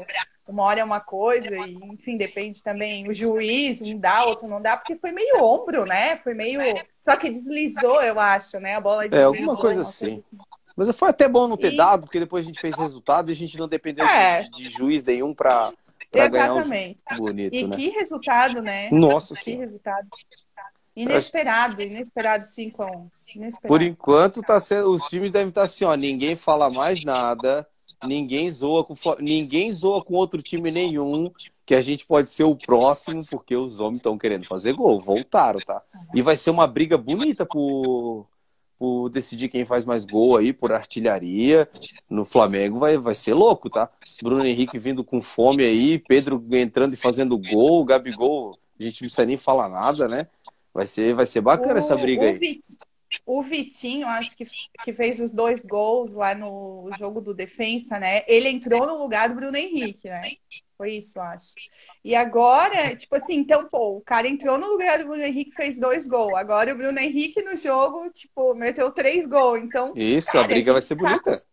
uma 0.49 0.62
hora 0.62 0.81
é 0.81 0.85
uma 0.85 1.01
coisa, 1.01 1.55
e, 1.55 1.75
enfim, 1.93 2.16
depende 2.16 2.62
também. 2.62 3.07
O 3.07 3.12
juiz, 3.12 3.83
um 3.83 3.99
dá, 3.99 4.25
outro 4.25 4.49
não 4.49 4.61
dá, 4.61 4.75
porque 4.77 4.97
foi 4.97 5.12
meio 5.12 5.45
ombro, 5.45 5.85
né? 5.85 6.16
Foi 6.18 6.33
meio. 6.33 6.59
Só 7.03 7.16
que 7.16 7.29
deslizou, 7.29 8.01
eu 8.01 8.18
acho, 8.18 8.59
né? 8.61 8.77
A 8.77 8.81
bola 8.81 9.07
deslizou. 9.07 9.35
É, 9.35 9.39
alguma 9.39 9.57
coisa 9.59 9.83
assim. 9.83 10.25
Mas 10.75 10.97
foi 10.97 11.11
até 11.11 11.29
bom 11.29 11.47
não 11.47 11.59
ter 11.59 11.75
e... 11.75 11.77
dado, 11.77 12.07
porque 12.07 12.18
depois 12.18 12.47
a 12.47 12.49
gente 12.49 12.61
fez 12.61 12.77
resultado 12.79 13.31
e 13.31 13.33
a 13.33 13.37
gente 13.37 13.59
não 13.59 13.66
dependeu 13.66 14.07
é. 14.07 14.45
de, 14.45 14.51
de 14.53 14.68
juiz 14.70 15.05
nenhum 15.05 15.35
para 15.35 15.70
Pra 15.70 15.91
Exatamente. 16.15 17.03
Um 17.13 17.17
bonito, 17.17 17.55
e 17.55 17.67
né? 17.67 17.77
que 17.77 17.89
resultado, 17.91 18.61
né? 18.61 18.91
Nossa 18.91 19.35
Que 19.35 19.57
resultado. 19.57 20.09
Inesperado, 20.95 21.81
inesperado 21.81 22.45
5 22.45 22.83
a 22.83 22.87
1 22.87 23.09
Por 23.67 23.81
enquanto, 23.81 24.43
tá 24.43 24.61
sendo, 24.61 24.91
os 24.91 25.05
times 25.07 25.31
devem 25.31 25.49
estar 25.49 25.63
assim, 25.63 25.85
ó, 25.85 25.95
ninguém 25.95 26.37
fala 26.37 26.71
mais 26.71 27.03
nada, 27.03 27.67
ninguém 28.05 28.51
zoa 28.51 28.85
com 28.85 28.95
ninguém 29.19 29.73
zoa 29.73 30.05
com 30.05 30.15
outro 30.15 30.43
time 30.43 30.71
nenhum, 30.71 31.31
que 31.65 31.75
a 31.75 31.81
gente 31.81 32.05
pode 32.05 32.31
ser 32.31 32.45
o 32.45 32.55
próximo, 32.55 33.23
porque 33.31 33.57
os 33.57 33.81
homens 33.81 33.97
estão 33.97 34.19
querendo 34.19 34.45
fazer 34.45 34.75
gol, 34.75 35.01
voltaram, 35.01 35.61
tá? 35.61 35.81
E 36.15 36.21
vai 36.21 36.37
ser 36.37 36.51
uma 36.51 36.67
briga 36.67 36.99
bonita 36.99 37.47
por, 37.47 38.27
por 38.83 39.09
decidir 39.11 39.49
quem 39.49 39.64
faz 39.64 39.85
mais 39.85 40.05
gol 40.05 40.37
aí, 40.37 40.53
por 40.53 40.72
artilharia. 40.72 41.68
No 42.11 42.24
Flamengo 42.24 42.80
vai, 42.80 42.99
vai 42.99 43.14
ser 43.14 43.33
louco, 43.33 43.70
tá? 43.70 43.89
Bruno 44.20 44.45
Henrique 44.45 44.76
vindo 44.76 45.05
com 45.05 45.22
fome 45.22 45.62
aí, 45.62 46.01
Pedro 46.01 46.45
entrando 46.51 46.93
e 46.93 46.97
fazendo 46.97 47.39
gol, 47.39 47.85
Gabigol, 47.85 48.59
a 48.80 48.83
gente 48.83 49.03
não 49.03 49.07
precisa 49.07 49.24
nem 49.24 49.37
falar 49.37 49.68
nada, 49.68 50.09
né? 50.09 50.26
Vai 50.74 50.89
ser, 50.89 51.14
vai 51.14 51.26
ser 51.26 51.41
bacana 51.43 51.74
o, 51.74 51.78
essa 51.78 51.95
briga 51.95 52.24
aí. 52.24 52.59
O 53.27 53.43
Vitinho, 53.43 54.07
acho 54.07 54.37
que, 54.37 54.45
que 54.85 54.93
fez 54.93 55.21
os 55.21 55.33
dois 55.33 55.65
gols 55.65 56.15
lá 56.15 56.35
no 56.35 56.91
jogo 56.99 57.21
do 57.21 57.35
defensa, 57.35 57.99
né? 57.99 58.25
Ele 58.27 58.49
entrou 58.49 58.87
no 58.87 58.99
lugar 58.99 59.29
do 59.29 59.35
Bruno 59.35 59.57
Henrique, 59.57 60.09
né? 60.09 60.33
Foi 60.77 60.95
isso, 60.95 61.21
acho. 61.21 61.55
E 62.05 62.15
agora, 62.15 62.97
tipo 62.97 63.15
assim, 63.15 63.37
então, 63.37 63.69
pô, 63.69 63.99
o 63.99 64.01
cara 64.01 64.27
entrou 64.27 64.59
no 64.59 64.67
lugar 64.67 64.99
do 64.99 65.05
Bruno 65.05 65.23
Henrique 65.23 65.55
fez 65.55 65.79
dois 65.79 66.09
gols. 66.09 66.35
Agora 66.35 66.73
o 66.73 66.77
Bruno 66.77 66.99
Henrique 66.99 67.41
no 67.43 67.57
jogo, 67.57 68.11
tipo, 68.11 68.55
meteu 68.55 68.91
três 68.91 69.27
gols. 69.27 69.63
Então. 69.63 69.93
Isso, 69.95 70.33
cara, 70.33 70.45
a 70.45 70.49
briga 70.49 70.71
a 70.71 70.75
vai 70.75 70.83
ser 70.83 70.97
tá 70.97 71.03
bonita. 71.03 71.39
com, 71.39 71.45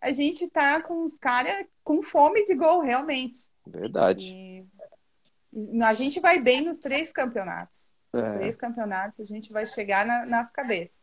a 0.00 0.12
gente 0.12 0.48
tá 0.48 0.80
com 0.80 1.04
os 1.04 1.18
caras 1.18 1.66
com 1.84 2.02
fome 2.02 2.44
de 2.44 2.54
gol, 2.54 2.80
realmente. 2.80 3.50
Verdade. 3.66 4.32
E 4.32 5.82
a 5.82 5.92
gente 5.92 6.20
vai 6.20 6.38
bem 6.38 6.62
nos 6.62 6.78
três 6.78 7.12
campeonatos. 7.12 7.87
É. 8.12 8.38
Três 8.38 8.56
campeonatos, 8.56 9.20
a 9.20 9.24
gente 9.24 9.52
vai 9.52 9.66
chegar 9.66 10.06
na, 10.06 10.24
nas 10.24 10.50
cabeças. 10.50 11.00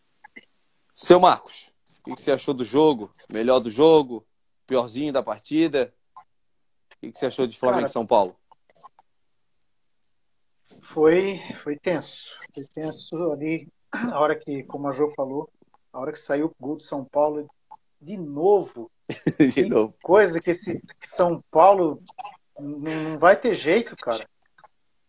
Seu 0.93 1.19
Marcos, 1.19 1.71
o 2.07 2.15
que 2.15 2.21
você 2.21 2.31
achou 2.31 2.53
do 2.53 2.63
jogo? 2.63 3.11
Melhor 3.31 3.59
do 3.59 3.69
jogo? 3.69 4.25
Piorzinho 4.65 5.13
da 5.13 5.21
partida? 5.21 5.93
O 7.03 7.11
que 7.11 7.17
você 7.17 7.27
achou 7.27 7.45
de 7.45 7.57
Flamengo 7.57 7.85
e 7.85 7.89
São 7.89 8.05
Paulo? 8.05 8.35
Foi, 10.81 11.39
foi 11.61 11.77
tenso. 11.77 12.31
Foi 12.53 12.63
tenso 12.73 13.31
ali, 13.31 13.67
a 13.91 14.19
hora 14.19 14.35
que, 14.35 14.63
como 14.63 14.87
a 14.87 14.93
Jo 14.93 15.11
falou, 15.15 15.51
a 15.91 15.99
hora 15.99 16.11
que 16.11 16.19
saiu 16.19 16.47
o 16.47 16.55
gol 16.59 16.77
do 16.77 16.83
São 16.83 17.05
Paulo, 17.05 17.47
de 18.01 18.17
novo. 18.17 18.89
de 19.53 19.65
novo. 19.67 19.93
Coisa 20.01 20.39
que 20.39 20.51
esse 20.51 20.81
São 21.03 21.43
Paulo 21.51 22.01
não 22.59 23.19
vai 23.19 23.39
ter 23.39 23.53
jeito, 23.53 23.95
cara. 23.97 24.27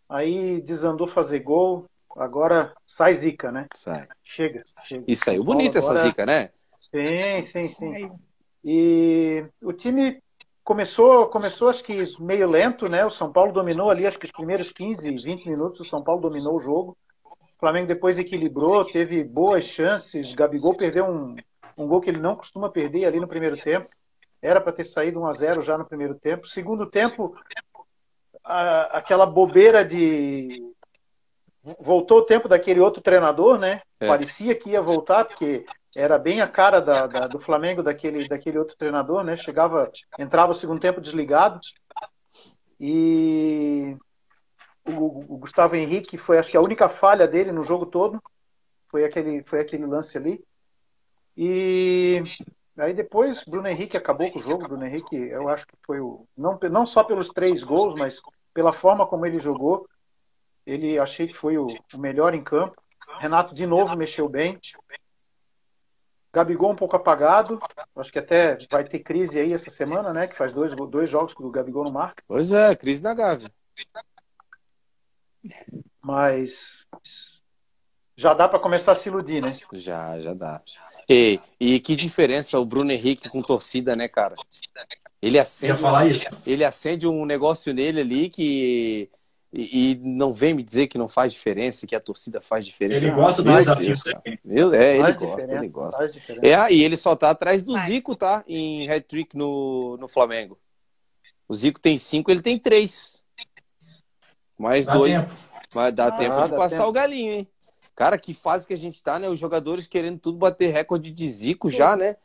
Aí 0.08 0.60
desandou 0.60 1.06
fazer 1.06 1.40
gol, 1.40 1.86
agora 2.16 2.72
sai 2.86 3.14
zica, 3.14 3.50
né? 3.50 3.66
Sai. 3.74 4.06
Chega, 4.22 4.62
chega. 4.84 5.04
E 5.06 5.16
saiu 5.16 5.42
bonita 5.42 5.78
agora... 5.78 5.94
essa 5.94 6.08
zica, 6.08 6.26
né? 6.26 6.50
Sim, 6.80 7.44
sim, 7.46 7.68
sim. 7.68 8.12
E 8.64 9.44
o 9.62 9.72
time 9.72 10.22
começou, 10.64 11.26
começou 11.26 11.68
acho 11.68 11.84
que 11.84 12.02
meio 12.18 12.48
lento, 12.48 12.88
né? 12.88 13.04
O 13.04 13.10
São 13.10 13.32
Paulo 13.32 13.52
dominou 13.52 13.90
ali, 13.90 14.06
acho 14.06 14.18
que 14.18 14.26
os 14.26 14.32
primeiros 14.32 14.70
15, 14.70 15.10
20 15.10 15.48
minutos, 15.48 15.80
o 15.80 15.84
São 15.84 16.02
Paulo 16.02 16.20
dominou 16.20 16.56
o 16.56 16.60
jogo. 16.60 16.96
O 17.24 17.58
Flamengo 17.58 17.86
depois 17.86 18.18
equilibrou, 18.18 18.84
teve 18.84 19.22
boas 19.24 19.64
chances. 19.64 20.34
Gabigol 20.34 20.76
perdeu 20.76 21.06
um, 21.06 21.36
um 21.76 21.86
gol 21.86 22.00
que 22.00 22.10
ele 22.10 22.20
não 22.20 22.36
costuma 22.36 22.68
perder 22.68 23.04
ali 23.06 23.20
no 23.20 23.28
primeiro 23.28 23.56
tempo. 23.56 23.88
Era 24.42 24.60
para 24.60 24.72
ter 24.72 24.84
saído 24.84 25.20
1 25.20 25.26
a 25.26 25.32
0 25.32 25.62
já 25.62 25.78
no 25.78 25.84
primeiro 25.84 26.14
tempo. 26.14 26.46
Segundo 26.46 26.86
tempo, 26.86 27.34
a, 28.46 28.98
aquela 28.98 29.26
bobeira 29.26 29.84
de 29.84 30.62
voltou 31.80 32.18
o 32.18 32.24
tempo 32.24 32.48
daquele 32.48 32.80
outro 32.80 33.02
treinador, 33.02 33.58
né? 33.58 33.82
É. 33.98 34.06
Parecia 34.06 34.54
que 34.54 34.70
ia 34.70 34.80
voltar, 34.80 35.24
porque 35.24 35.66
era 35.96 36.16
bem 36.16 36.40
a 36.40 36.46
cara 36.46 36.80
da, 36.80 37.06
da, 37.06 37.26
do 37.26 37.40
Flamengo 37.40 37.82
daquele, 37.82 38.28
daquele 38.28 38.58
outro 38.58 38.76
treinador, 38.76 39.24
né? 39.24 39.36
Chegava, 39.36 39.90
entrava 40.18 40.52
o 40.52 40.54
segundo 40.54 40.80
tempo 40.80 41.00
desligado. 41.00 41.58
E 42.78 43.96
o, 44.86 45.34
o, 45.34 45.38
Gustavo 45.38 45.74
Henrique 45.74 46.16
foi, 46.16 46.38
acho 46.38 46.50
que 46.50 46.56
a 46.56 46.60
única 46.60 46.88
falha 46.88 47.26
dele 47.26 47.50
no 47.50 47.64
jogo 47.64 47.86
todo. 47.86 48.22
Foi 48.88 49.04
aquele, 49.04 49.42
foi 49.42 49.60
aquele 49.60 49.86
lance 49.86 50.16
ali. 50.16 50.44
E 51.36 52.22
aí 52.78 52.94
depois 52.94 53.42
Bruno 53.44 53.66
Henrique 53.66 53.96
acabou 53.96 54.30
com 54.30 54.38
o 54.38 54.42
jogo. 54.42 54.68
Bruno 54.68 54.86
Henrique, 54.86 55.16
eu 55.16 55.48
acho 55.48 55.66
que 55.66 55.74
foi 55.84 55.98
o 55.98 56.26
não, 56.36 56.58
não 56.70 56.86
só 56.86 57.02
pelos 57.02 57.30
três 57.30 57.64
gols, 57.64 57.94
mas 57.94 58.20
pela 58.56 58.72
forma 58.72 59.06
como 59.06 59.26
ele 59.26 59.38
jogou. 59.38 59.86
Ele 60.64 60.98
achei 60.98 61.28
que 61.28 61.34
foi 61.34 61.58
o, 61.58 61.66
o 61.92 61.98
melhor 61.98 62.34
em 62.34 62.42
campo. 62.42 62.82
Renato 63.18 63.54
de 63.54 63.66
novo 63.66 63.94
mexeu 63.94 64.26
bem. 64.30 64.58
Gabigol 66.32 66.72
um 66.72 66.76
pouco 66.76 66.96
apagado. 66.96 67.60
Acho 67.94 68.10
que 68.10 68.18
até 68.18 68.56
vai 68.70 68.82
ter 68.84 69.00
crise 69.00 69.38
aí 69.38 69.52
essa 69.52 69.68
semana, 69.68 70.10
né? 70.10 70.26
Que 70.26 70.34
faz 70.34 70.54
dois, 70.54 70.74
dois 70.88 71.08
jogos 71.08 71.34
que 71.34 71.42
o 71.42 71.50
Gabigol 71.50 71.84
não 71.84 71.92
marca. 71.92 72.22
Pois 72.26 72.50
é, 72.50 72.74
crise 72.74 73.02
na 73.02 73.12
Gávea. 73.12 73.50
Mas 76.02 76.88
já 78.16 78.32
dá 78.32 78.48
para 78.48 78.58
começar 78.58 78.92
a 78.92 78.94
se 78.94 79.10
iludir, 79.10 79.42
né? 79.42 79.52
Já, 79.74 80.18
já 80.18 80.32
dá. 80.32 80.62
E, 81.08 81.38
e 81.60 81.78
que 81.78 81.94
diferença 81.94 82.58
o 82.58 82.64
Bruno 82.64 82.90
Henrique 82.90 83.28
com 83.28 83.42
torcida, 83.42 83.94
né, 83.94 84.08
cara? 84.08 84.34
Ele 85.20 85.38
acende, 85.38 85.80
ele 86.46 86.64
acende 86.64 87.06
um 87.06 87.24
negócio 87.24 87.72
nele 87.72 88.00
ali 88.00 88.28
que 88.28 89.10
e, 89.52 89.92
e, 89.92 89.94
não 89.96 90.34
vem 90.34 90.52
me 90.52 90.62
dizer 90.62 90.86
que 90.86 90.98
não 90.98 91.08
faz 91.08 91.32
diferença, 91.32 91.86
que 91.86 91.96
a 91.96 92.00
torcida 92.00 92.42
faz 92.42 92.64
diferença. 92.66 93.06
Ele 93.06 93.14
gosta 93.14 93.42
do 93.42 93.50
desafio. 93.50 93.94
Meu, 94.44 94.74
é, 94.74 94.98
ele 94.98 95.12
gosta, 95.14 95.52
ele 95.52 95.68
gosta. 95.68 96.10
É, 96.42 96.72
e 96.72 96.82
ele 96.82 96.96
só 96.96 97.16
tá 97.16 97.30
atrás 97.30 97.62
do 97.62 97.78
Zico, 97.78 98.14
tá? 98.14 98.44
Em 98.46 98.90
hat-trick 98.90 99.34
no, 99.34 99.96
no 99.98 100.08
Flamengo. 100.08 100.58
O 101.48 101.54
Zico 101.54 101.80
tem 101.80 101.96
cinco, 101.96 102.30
ele 102.30 102.42
tem 102.42 102.58
três. 102.58 103.16
Mais 104.58 104.86
dá 104.86 104.94
dois. 104.94 105.14
Tempo. 105.14 105.32
Mas 105.74 105.94
dá 105.94 106.06
ah, 106.06 106.12
tempo 106.12 106.42
de 106.44 106.50
dá 106.50 106.56
passar 106.56 106.78
tempo. 106.78 106.88
o 106.88 106.92
galinho, 106.92 107.32
hein? 107.32 107.48
Cara, 107.94 108.18
que 108.18 108.34
fase 108.34 108.66
que 108.66 108.74
a 108.74 108.78
gente 108.78 109.02
tá, 109.02 109.18
né? 109.18 109.28
Os 109.28 109.40
jogadores 109.40 109.86
querendo 109.86 110.18
tudo 110.18 110.36
bater 110.36 110.70
recorde 110.70 111.10
de 111.10 111.30
Zico 111.30 111.70
já, 111.70 111.96
né? 111.96 112.16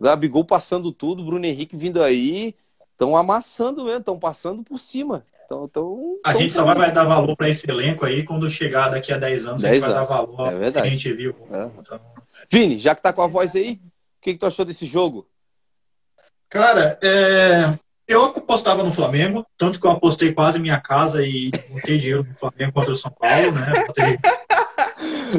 Gabigol 0.00 0.44
passando 0.44 0.92
tudo, 0.92 1.24
Bruno 1.24 1.44
Henrique 1.44 1.76
vindo 1.76 2.02
aí. 2.02 2.54
Estão 2.92 3.16
amassando 3.16 3.84
mesmo, 3.84 4.00
estão 4.00 4.18
passando 4.18 4.62
por 4.62 4.78
cima. 4.78 5.22
Tão, 5.48 5.66
tão, 5.66 6.18
a 6.22 6.34
gente 6.34 6.52
só 6.52 6.62
vai 6.62 6.92
dar 6.92 7.04
valor 7.04 7.34
para 7.34 7.48
esse 7.48 7.68
elenco 7.70 8.04
aí 8.04 8.22
quando 8.22 8.50
chegar 8.50 8.90
daqui 8.90 9.12
a 9.12 9.16
10 9.16 9.46
anos, 9.46 9.62
10 9.62 9.70
a 9.70 9.74
gente 9.74 9.80
vai 9.80 9.96
anos. 9.96 10.10
dar 10.10 10.16
valor 10.16 10.46
é 10.46 10.58
verdade. 10.58 10.82
que 10.82 10.88
a 10.88 10.90
gente 10.90 11.12
viu. 11.14 11.34
É. 11.50 11.70
Então... 11.78 12.00
Vini, 12.50 12.78
já 12.78 12.94
que 12.94 13.00
tá 13.00 13.12
com 13.12 13.22
a 13.22 13.26
voz 13.26 13.56
aí, 13.56 13.74
o 13.74 14.20
que, 14.20 14.32
que 14.34 14.38
tu 14.38 14.46
achou 14.46 14.64
desse 14.64 14.84
jogo? 14.84 15.26
Cara, 16.50 16.98
é... 17.02 17.78
eu 18.06 18.24
apostava 18.24 18.82
no 18.82 18.92
Flamengo, 18.92 19.46
tanto 19.56 19.80
que 19.80 19.86
eu 19.86 19.90
apostei 19.90 20.34
quase 20.34 20.58
minha 20.58 20.78
casa 20.78 21.24
e 21.24 21.50
botei 21.70 21.98
dinheiro 21.98 22.24
no 22.24 22.34
Flamengo 22.34 22.72
contra 22.72 22.92
o 22.92 22.96
São 22.96 23.10
Paulo, 23.10 23.52
né? 23.52 23.84
Botei... 23.86 24.18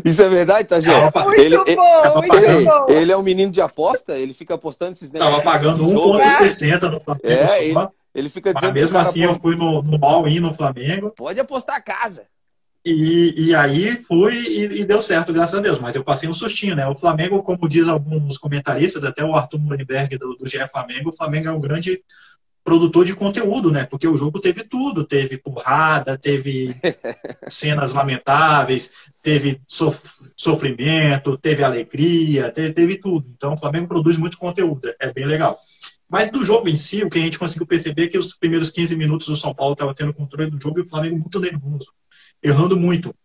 Isso 0.04 0.22
é 0.22 0.30
verdade, 0.30 0.68
tá, 0.68 0.80
gente? 0.80 0.96
Ele, 1.38 1.56
ele, 1.56 1.58
ele, 1.66 2.68
ele, 2.90 3.12
é 3.12 3.18
um 3.18 3.24
menino 3.24 3.52
de 3.52 3.62
aposta, 3.62 4.18
ele 4.18 4.34
fica 4.34 4.56
apostando 4.56 4.92
esses 4.92 5.12
negócios. 5.12 5.44
Tava 5.44 5.58
pagando 5.58 5.84
1,60 5.86 6.82
no 6.90 7.00
Flamengo. 7.00 7.28
É, 7.28 7.66
ele, 7.66 7.88
ele 8.14 8.30
fica 8.30 8.54
dizendo. 8.54 8.72
Mas 8.72 8.82
mesmo 8.82 8.98
assim, 8.98 9.24
eu 9.24 9.36
fui 9.36 9.56
no, 9.56 9.82
no 9.82 10.04
all-in 10.04 10.40
no 10.40 10.54
Flamengo. 10.54 11.12
Pode 11.12 11.40
apostar 11.40 11.76
a 11.76 11.82
casa. 11.82 12.24
E, 12.86 13.34
e 13.38 13.56
aí 13.56 13.98
fui 13.98 14.36
e, 14.36 14.82
e, 14.82 14.86
deu 14.86 15.02
certo, 15.02 15.34
graças 15.34 15.58
a 15.58 15.62
Deus. 15.62 15.80
Mas 15.80 15.96
eu 15.96 16.04
passei 16.04 16.30
um 16.30 16.34
sustinho, 16.34 16.76
né? 16.76 16.88
O 16.88 16.96
Flamengo, 16.96 17.44
como 17.44 17.68
diz 17.68 17.88
alguns 17.88 18.38
comentaristas, 18.38 19.04
até 19.04 19.24
o 19.24 19.36
Arthur 19.36 19.60
Mullenberg 19.60 20.18
do, 20.18 20.36
do 20.36 20.48
GE 20.48 20.66
Flamengo, 20.68 21.10
o 21.10 21.16
Flamengo 21.16 21.50
é 21.50 21.52
um 21.52 21.60
grande 21.60 22.02
produtor 22.70 23.04
de 23.04 23.16
conteúdo, 23.16 23.72
né? 23.72 23.84
Porque 23.84 24.08
o 24.08 24.16
jogo 24.16 24.40
teve 24.40 24.64
tudo, 24.64 25.04
teve 25.04 25.40
porrada, 25.40 26.16
teve 26.16 26.76
cenas 27.50 27.94
lamentáveis, 27.94 28.92
teve 29.24 29.60
sof 29.68 30.00
sofrimento, 30.38 31.36
teve 31.36 31.64
alegria, 31.64 32.52
teve, 32.52 32.72
teve, 32.72 32.98
tudo. 32.98 33.28
Então 33.36 33.54
o 33.54 33.58
Flamengo 33.58 33.88
produz 33.88 34.18
muito 34.18 34.38
conteúdo, 34.38 34.94
é 35.00 35.12
bem 35.12 35.26
legal. 35.26 35.58
Mas 36.08 36.32
do 36.32 36.44
jogo 36.44 36.70
em 36.70 36.76
si, 36.76 37.04
o 37.04 37.10
que 37.10 37.18
a 37.18 37.22
gente 37.22 37.40
conseguiu 37.40 37.66
perceber 37.66 38.04
é 38.04 38.08
que 38.08 38.20
os 38.20 38.36
primeiros 38.36 38.70
15 38.70 38.96
minutos 38.96 39.28
o 39.30 39.36
São 39.36 39.54
Paulo 39.54 39.74
estava 39.74 39.96
tendo 39.96 40.14
controle 40.14 40.52
do 40.52 40.62
jogo 40.62 40.78
e 40.78 40.84
o 40.84 40.88
Flamengo 40.88 41.18
muito 41.18 41.40
nervoso, 41.40 41.92
errando 42.44 42.78
muito. 42.78 43.16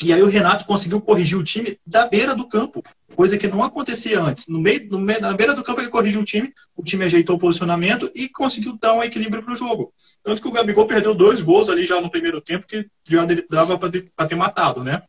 E 0.00 0.12
aí 0.12 0.22
o 0.22 0.28
Renato 0.28 0.64
conseguiu 0.64 1.00
corrigir 1.00 1.38
o 1.38 1.44
time 1.44 1.78
da 1.86 2.06
beira 2.06 2.34
do 2.34 2.48
campo, 2.48 2.82
coisa 3.14 3.36
que 3.36 3.46
não 3.46 3.62
acontecia 3.62 4.20
antes. 4.20 4.46
No 4.48 4.58
meio, 4.58 4.88
no 4.90 4.98
meio, 4.98 5.20
na 5.20 5.32
beira 5.34 5.54
do 5.54 5.62
campo 5.62 5.80
ele 5.80 5.90
corrigiu 5.90 6.20
o 6.20 6.24
time, 6.24 6.52
o 6.76 6.82
time 6.82 7.04
ajeitou 7.04 7.36
o 7.36 7.38
posicionamento 7.38 8.10
e 8.14 8.28
conseguiu 8.28 8.76
dar 8.80 8.94
um 8.94 9.02
equilíbrio 9.02 9.42
para 9.42 9.52
o 9.52 9.56
jogo. 9.56 9.92
Tanto 10.22 10.40
que 10.40 10.48
o 10.48 10.52
Gabigol 10.52 10.86
perdeu 10.86 11.14
dois 11.14 11.40
gols 11.40 11.68
ali 11.68 11.86
já 11.86 12.00
no 12.00 12.10
primeiro 12.10 12.40
tempo, 12.40 12.66
que 12.66 12.88
já 13.06 13.26
dava 13.48 13.78
para 13.78 14.28
ter 14.28 14.36
matado, 14.36 14.82
né? 14.82 15.02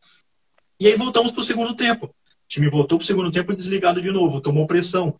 E 0.78 0.86
aí 0.86 0.96
voltamos 0.96 1.32
para 1.32 1.40
o 1.40 1.44
segundo 1.44 1.74
tempo. 1.74 2.06
O 2.06 2.12
time 2.48 2.68
voltou 2.68 2.98
para 2.98 3.04
o 3.04 3.06
segundo 3.06 3.32
tempo 3.32 3.54
desligado 3.54 4.00
de 4.00 4.10
novo, 4.10 4.40
tomou 4.40 4.66
pressão. 4.66 5.16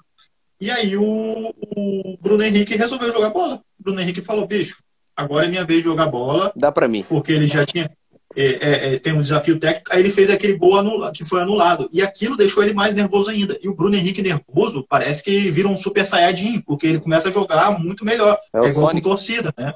E 0.60 0.70
aí 0.70 0.96
o, 0.96 1.54
o, 1.76 2.18
Bruno 2.20 2.42
Henrique 2.42 2.76
resolveu 2.76 3.12
jogar 3.12 3.30
bola. 3.30 3.56
O 3.78 3.82
Bruno 3.82 4.00
Henrique 4.00 4.22
falou, 4.22 4.46
bicho, 4.46 4.82
agora 5.16 5.46
é 5.46 5.48
minha 5.48 5.64
vez 5.64 5.80
de 5.80 5.84
jogar 5.84 6.06
bola. 6.06 6.52
Dá 6.56 6.70
para 6.70 6.88
mim. 6.88 7.04
Porque 7.08 7.32
ele 7.32 7.46
já 7.46 7.66
tinha. 7.66 7.90
É, 8.36 8.44
é, 8.44 8.94
é, 8.94 8.98
tem 8.98 9.12
um 9.12 9.22
desafio 9.22 9.58
técnico, 9.60 9.92
aí 9.92 10.00
ele 10.00 10.10
fez 10.10 10.28
aquele 10.28 10.54
gol 10.54 10.76
anula, 10.76 11.12
que 11.12 11.24
foi 11.24 11.40
anulado. 11.40 11.88
E 11.92 12.02
aquilo 12.02 12.36
deixou 12.36 12.62
ele 12.62 12.74
mais 12.74 12.94
nervoso 12.94 13.30
ainda. 13.30 13.58
E 13.62 13.68
o 13.68 13.74
Bruno 13.74 13.94
Henrique 13.94 14.22
nervoso 14.22 14.84
parece 14.88 15.22
que 15.22 15.50
vira 15.50 15.68
um 15.68 15.76
super 15.76 16.04
saiyajin, 16.04 16.60
porque 16.60 16.86
ele 16.86 17.00
começa 17.00 17.28
a 17.28 17.32
jogar 17.32 17.78
muito 17.78 18.04
melhor. 18.04 18.38
É, 18.52 18.58
é 18.58 18.68
igual 18.68 18.90
com 18.90 19.00
torcida, 19.00 19.52
né? 19.56 19.74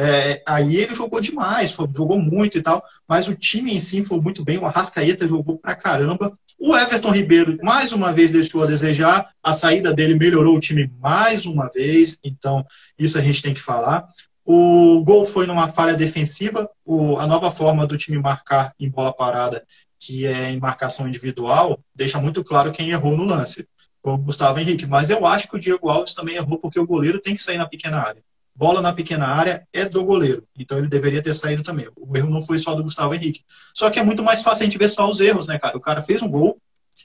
É, 0.00 0.40
aí 0.46 0.76
ele 0.76 0.94
jogou 0.94 1.20
demais, 1.20 1.72
foi, 1.72 1.88
jogou 1.92 2.20
muito 2.20 2.56
e 2.56 2.62
tal, 2.62 2.84
mas 3.08 3.26
o 3.26 3.34
time 3.34 3.74
em 3.74 3.80
si 3.80 4.04
foi 4.04 4.20
muito 4.20 4.44
bem. 4.44 4.56
O 4.56 4.64
Arrascaeta 4.64 5.26
jogou 5.26 5.58
pra 5.58 5.74
caramba. 5.74 6.38
O 6.56 6.76
Everton 6.76 7.10
Ribeiro, 7.10 7.58
mais 7.64 7.92
uma 7.92 8.12
vez, 8.12 8.30
deixou 8.30 8.62
a 8.62 8.66
desejar. 8.66 9.28
A 9.42 9.52
saída 9.52 9.92
dele 9.92 10.14
melhorou 10.14 10.56
o 10.56 10.60
time 10.60 10.88
mais 11.00 11.46
uma 11.46 11.68
vez. 11.68 12.16
Então, 12.22 12.64
isso 12.96 13.18
a 13.18 13.20
gente 13.20 13.42
tem 13.42 13.52
que 13.52 13.60
falar. 13.60 14.06
O 14.50 15.04
gol 15.04 15.26
foi 15.26 15.46
numa 15.46 15.68
falha 15.68 15.94
defensiva. 15.94 16.70
O, 16.82 17.18
a 17.18 17.26
nova 17.26 17.50
forma 17.50 17.86
do 17.86 17.98
time 17.98 18.16
marcar 18.16 18.72
em 18.80 18.88
bola 18.88 19.12
parada, 19.12 19.62
que 20.00 20.24
é 20.24 20.50
em 20.50 20.58
marcação 20.58 21.06
individual, 21.06 21.78
deixa 21.94 22.18
muito 22.18 22.42
claro 22.42 22.72
quem 22.72 22.88
errou 22.88 23.14
no 23.14 23.26
lance. 23.26 23.68
Foi 24.02 24.14
o 24.14 24.16
Gustavo 24.16 24.58
Henrique. 24.58 24.86
Mas 24.86 25.10
eu 25.10 25.26
acho 25.26 25.48
que 25.48 25.56
o 25.56 25.60
Diego 25.60 25.90
Alves 25.90 26.14
também 26.14 26.36
errou, 26.36 26.58
porque 26.58 26.80
o 26.80 26.86
goleiro 26.86 27.20
tem 27.20 27.34
que 27.34 27.42
sair 27.42 27.58
na 27.58 27.68
pequena 27.68 27.98
área. 27.98 28.22
Bola 28.54 28.80
na 28.80 28.90
pequena 28.90 29.26
área 29.26 29.68
é 29.70 29.84
do 29.84 30.02
goleiro. 30.02 30.42
Então 30.58 30.78
ele 30.78 30.88
deveria 30.88 31.22
ter 31.22 31.34
saído 31.34 31.62
também. 31.62 31.86
O 31.94 32.16
erro 32.16 32.30
não 32.30 32.42
foi 32.42 32.58
só 32.58 32.74
do 32.74 32.82
Gustavo 32.82 33.14
Henrique. 33.14 33.42
Só 33.74 33.90
que 33.90 33.98
é 33.98 34.02
muito 34.02 34.22
mais 34.22 34.40
fácil 34.40 34.62
a 34.62 34.64
gente 34.64 34.78
ver 34.78 34.88
só 34.88 35.10
os 35.10 35.20
erros, 35.20 35.46
né, 35.46 35.58
cara? 35.58 35.76
O 35.76 35.80
cara 35.80 36.02
fez 36.02 36.22
um 36.22 36.30
gol 36.30 36.58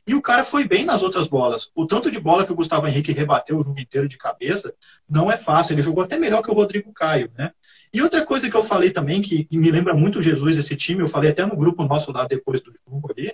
e 0.06 0.14
o 0.14 0.22
cara 0.22 0.44
foi 0.44 0.68
bem 0.68 0.86
nas 0.86 1.02
outras 1.02 1.28
bolas. 1.28 1.72
O 1.74 1.86
tanto 1.86 2.12
de 2.12 2.20
bola 2.20 2.46
que 2.46 2.52
o 2.52 2.56
Gustavo 2.56 2.88
Henrique 2.88 3.12
rebateu 3.12 3.60
o 3.60 3.64
jogo 3.64 3.80
inteiro 3.80 4.08
de 4.08 4.18
cabeça 4.18 4.74
não 5.10 5.32
é 5.32 5.38
fácil. 5.38 5.74
Ele 5.74 5.82
jogou 5.82 6.04
até 6.04 6.18
melhor 6.18 6.42
que 6.42 6.52
o 6.52 6.54
Rodrigo 6.54 6.92
Caio, 6.92 7.32
né? 7.38 7.52
E 7.94 8.02
outra 8.02 8.26
coisa 8.26 8.50
que 8.50 8.56
eu 8.56 8.64
falei 8.64 8.92
também, 8.92 9.22
que 9.22 9.48
me 9.52 9.72
lembra 9.72 9.94
muito 9.94 10.22
Jesus, 10.22 10.58
esse 10.58 10.76
time, 10.76 11.02
eu 11.02 11.08
falei 11.08 11.32
até 11.32 11.46
no 11.46 11.56
grupo 11.56 11.84
nosso 11.84 12.12
lá 12.12 12.26
depois 12.26 12.60
do 12.60 12.74
jogo 12.86 13.12
ali, 13.16 13.34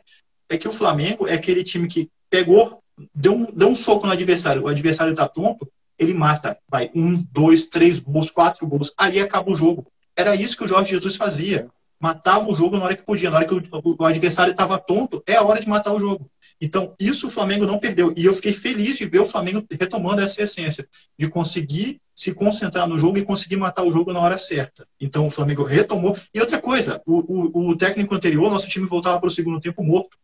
é 0.50 0.58
que 0.58 0.68
o 0.68 0.72
Flamengo 0.72 1.28
é 1.28 1.34
aquele 1.34 1.64
time 1.64 1.88
que 1.88 2.10
pegou, 2.30 2.84
deu 3.16 3.34
um, 3.34 3.46
deu 3.46 3.70
um 3.70 3.76
soco 3.76 4.06
no 4.06 4.14
adversário, 4.14 4.64
o 4.64 4.68
adversário 4.68 5.16
tá 5.16 5.28
tonto, 5.28 5.68
ele 5.98 6.14
mata, 6.14 6.58
vai, 6.70 6.92
um, 6.94 7.24
dois, 7.32 7.66
três 7.66 8.00
gols, 8.00 8.30
quatro 8.30 8.68
gols, 8.68 8.94
aí 8.98 9.20
acaba 9.20 9.50
o 9.50 9.56
jogo. 9.56 9.88
Era 10.16 10.36
isso 10.36 10.58
que 10.58 10.64
o 10.64 10.68
Jorge 10.68 10.92
Jesus 10.92 11.16
fazia. 11.16 11.70
matava 12.00 12.50
o 12.50 12.56
jogo 12.56 12.78
na 12.78 12.86
hora 12.86 12.96
que 12.96 13.04
podia, 13.04 13.30
na 13.30 13.38
hora 13.38 13.46
que 13.46 13.54
o 13.54 14.06
adversário 14.06 14.52
estava 14.52 14.80
tonto, 14.80 15.22
é 15.28 15.36
a 15.36 15.44
hora 15.44 15.60
de 15.60 15.68
matar 15.68 15.94
o 15.94 16.00
jogo. 16.00 16.30
Então, 16.62 16.94
isso 17.00 17.28
o 17.28 17.30
Flamengo 17.30 17.66
não 17.66 17.80
perdeu. 17.80 18.14
E 18.18 18.26
eu 18.26 18.34
fiquei 18.34 18.52
feliz 18.54 18.98
de 18.98 19.06
ver 19.06 19.20
o 19.20 19.26
Flamengo 19.26 19.66
retomando 19.72 20.22
essa 20.22 20.42
essência, 20.42 20.88
de 21.18 21.28
conseguir 21.30 22.02
se 22.14 22.34
concentrar 22.34 22.88
no 22.88 23.00
jogo 23.00 23.18
e 23.18 23.24
conseguir 23.24 23.56
matar 23.56 23.84
o 23.84 23.92
jogo 23.94 24.12
na 24.12 24.20
hora 24.20 24.38
certa. 24.38 24.86
Então, 25.00 25.26
o 25.26 25.32
Flamengo 25.32 25.64
retomou. 25.64 26.18
E 26.34 26.40
outra 26.40 26.60
coisa, 26.60 27.02
o, 27.06 27.60
o, 27.60 27.70
o 27.70 27.78
técnico 27.78 28.14
anterior, 28.14 28.52
nosso 28.52 28.68
time 28.68 28.86
voltava 28.86 29.20
para 29.20 29.28
o 29.28 29.32
segundo 29.32 29.62
tempo 29.62 29.82
morto. 29.84 30.18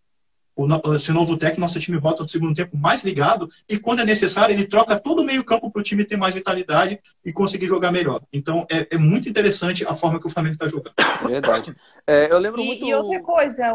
O, 0.58 0.66
esse 0.96 1.12
novo 1.12 1.36
técnico, 1.36 1.60
nosso 1.60 1.80
time 1.82 1.98
volta 1.98 2.24
no 2.24 2.30
segundo 2.30 2.56
tempo 2.56 2.78
mais 2.78 3.04
ligado 3.04 3.50
e, 3.68 3.78
quando 3.78 4.02
é 4.02 4.06
necessário, 4.06 4.54
ele 4.56 4.66
troca 4.66 4.98
todo 4.98 5.22
o 5.22 5.26
meio-campo 5.26 5.70
para 5.70 5.82
o 5.82 5.84
time 5.84 6.06
ter 6.06 6.16
mais 6.16 6.34
vitalidade 6.34 6.98
e 7.26 7.34
conseguir 7.34 7.68
jogar 7.68 7.92
melhor. 7.92 8.22
Então, 8.32 8.66
é, 8.72 8.88
é 8.92 8.98
muito 8.98 9.28
interessante 9.28 9.86
a 9.86 9.94
forma 9.94 10.18
que 10.18 10.28
o 10.28 10.30
Flamengo 10.30 10.56
está 10.56 10.68
jogando. 10.68 10.94
Verdade. 11.28 11.76
É, 12.08 12.32
eu 12.32 12.40
lembro 12.40 12.62
E, 12.62 12.66
muito. 12.66 12.86
e 12.86 12.94
outra 12.94 13.22
coisa, 13.22 13.74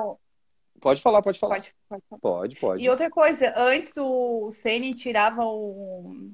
Pode 0.80 1.00
falar, 1.02 1.22
pode 1.22 1.38
falar. 1.38 1.56
pode, 1.56 1.74
pode 1.88 2.02
falar. 2.08 2.20
Pode, 2.20 2.56
pode. 2.56 2.82
E 2.82 2.88
outra 2.88 3.10
coisa, 3.10 3.52
antes 3.56 3.96
o 3.96 4.50
Ceni 4.50 4.94
tirava 4.94 5.44
o, 5.44 6.30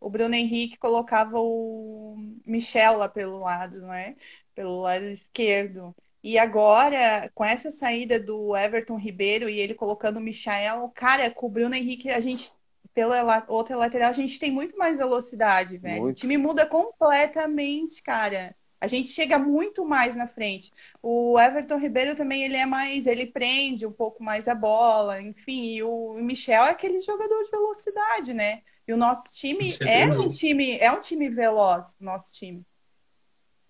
o 0.00 0.10
Bruno 0.10 0.34
Henrique, 0.34 0.76
colocava 0.76 1.38
o 1.40 2.16
Michel 2.44 2.98
lá 2.98 3.08
pelo 3.08 3.38
lado, 3.38 3.80
né? 3.82 4.16
Pelo 4.54 4.80
lado 4.80 5.04
esquerdo. 5.04 5.94
E 6.22 6.38
agora, 6.38 7.30
com 7.34 7.44
essa 7.44 7.70
saída 7.70 8.18
do 8.18 8.56
Everton 8.56 8.96
Ribeiro 8.96 9.48
e 9.48 9.60
ele 9.60 9.74
colocando 9.74 10.16
o 10.16 10.20
Michel, 10.20 10.90
cara, 10.94 11.30
com 11.30 11.46
o 11.46 11.50
Bruno 11.50 11.74
Henrique, 11.74 12.10
a 12.10 12.18
gente, 12.18 12.52
pela 12.92 13.22
la- 13.22 13.44
outra 13.48 13.76
lateral, 13.76 14.10
a 14.10 14.14
gente 14.14 14.38
tem 14.40 14.50
muito 14.50 14.76
mais 14.76 14.96
velocidade, 14.98 15.78
velho. 15.78 16.00
O 16.00 16.02
Muito. 16.06 16.18
time 16.18 16.36
muda 16.36 16.66
completamente, 16.66 18.02
cara. 18.02 18.56
A 18.80 18.86
gente 18.86 19.08
chega 19.10 19.38
muito 19.38 19.84
mais 19.84 20.14
na 20.14 20.26
frente. 20.26 20.72
O 21.02 21.38
Everton 21.38 21.78
Ribeiro 21.78 22.14
também, 22.14 22.44
ele 22.44 22.56
é 22.56 22.66
mais, 22.66 23.06
ele 23.06 23.26
prende 23.26 23.86
um 23.86 23.92
pouco 23.92 24.22
mais 24.22 24.48
a 24.48 24.54
bola, 24.54 25.20
enfim, 25.20 25.64
e 25.74 25.82
o 25.82 26.14
Michel 26.14 26.64
é 26.64 26.70
aquele 26.70 27.00
jogador 27.00 27.42
de 27.44 27.50
velocidade, 27.50 28.34
né? 28.34 28.62
E 28.86 28.92
o 28.92 28.96
nosso 28.96 29.34
time 29.34 29.68
é 29.82 30.02
é 30.02 30.06
um 30.06 30.30
time, 30.30 30.78
é 30.78 30.92
um 30.92 31.00
time 31.00 31.28
veloz, 31.28 31.96
nosso 31.98 32.32
time. 32.34 32.64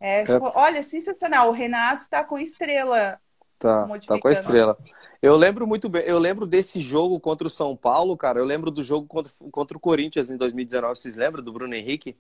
É, 0.01 0.23
É. 0.23 0.27
olha, 0.55 0.83
sensacional. 0.83 1.49
O 1.49 1.53
Renato 1.53 2.09
tá 2.11 2.23
com 2.23 2.39
estrela. 2.39 3.19
Tá, 3.59 3.89
tá 4.07 4.21
com 4.21 4.29
a 4.29 4.33
estrela. 4.33 4.77
Eu 5.23 5.35
lembro 5.37 5.67
muito 5.67 5.89
bem, 5.89 6.03
eu 6.03 6.19
lembro 6.19 6.47
desse 6.47 6.81
jogo 6.81 7.19
contra 7.19 7.47
o 7.47 7.51
São 7.51 7.75
Paulo, 7.75 8.15
cara. 8.17 8.39
Eu 8.39 8.45
lembro 8.45 8.71
do 8.71 8.83
jogo 8.83 9.07
contra, 9.07 9.33
contra 9.51 9.77
o 9.77 9.81
Corinthians 9.81 10.31
em 10.31 10.37
2019. 10.37 10.97
Vocês 10.97 11.17
lembram 11.17 11.43
do 11.43 11.53
Bruno 11.53 11.75
Henrique? 11.75 12.17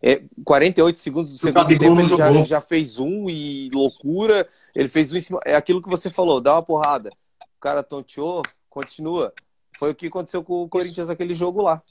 É, 0.00 0.22
48 0.44 0.98
segundos 0.98 1.32
do 1.32 1.38
segundo 1.38 1.66
tempo, 1.66 2.00
ele 2.00 2.06
já, 2.06 2.46
já 2.46 2.60
fez 2.60 2.98
um 2.98 3.28
e 3.28 3.68
loucura. 3.72 4.48
Ele 4.74 4.88
fez 4.88 5.12
um 5.12 5.16
em 5.16 5.20
cima. 5.20 5.40
É 5.44 5.56
aquilo 5.56 5.82
que 5.82 5.88
você 5.88 6.10
falou, 6.10 6.40
dá 6.40 6.54
uma 6.54 6.62
porrada. 6.62 7.10
O 7.40 7.60
cara 7.60 7.82
tonteou, 7.82 8.42
continua. 8.70 9.32
Foi 9.76 9.90
o 9.90 9.94
que 9.94 10.06
aconteceu 10.06 10.42
com 10.42 10.62
o 10.62 10.68
Corinthians 10.68 11.08
naquele 11.08 11.34
jogo 11.34 11.62
lá. 11.62 11.82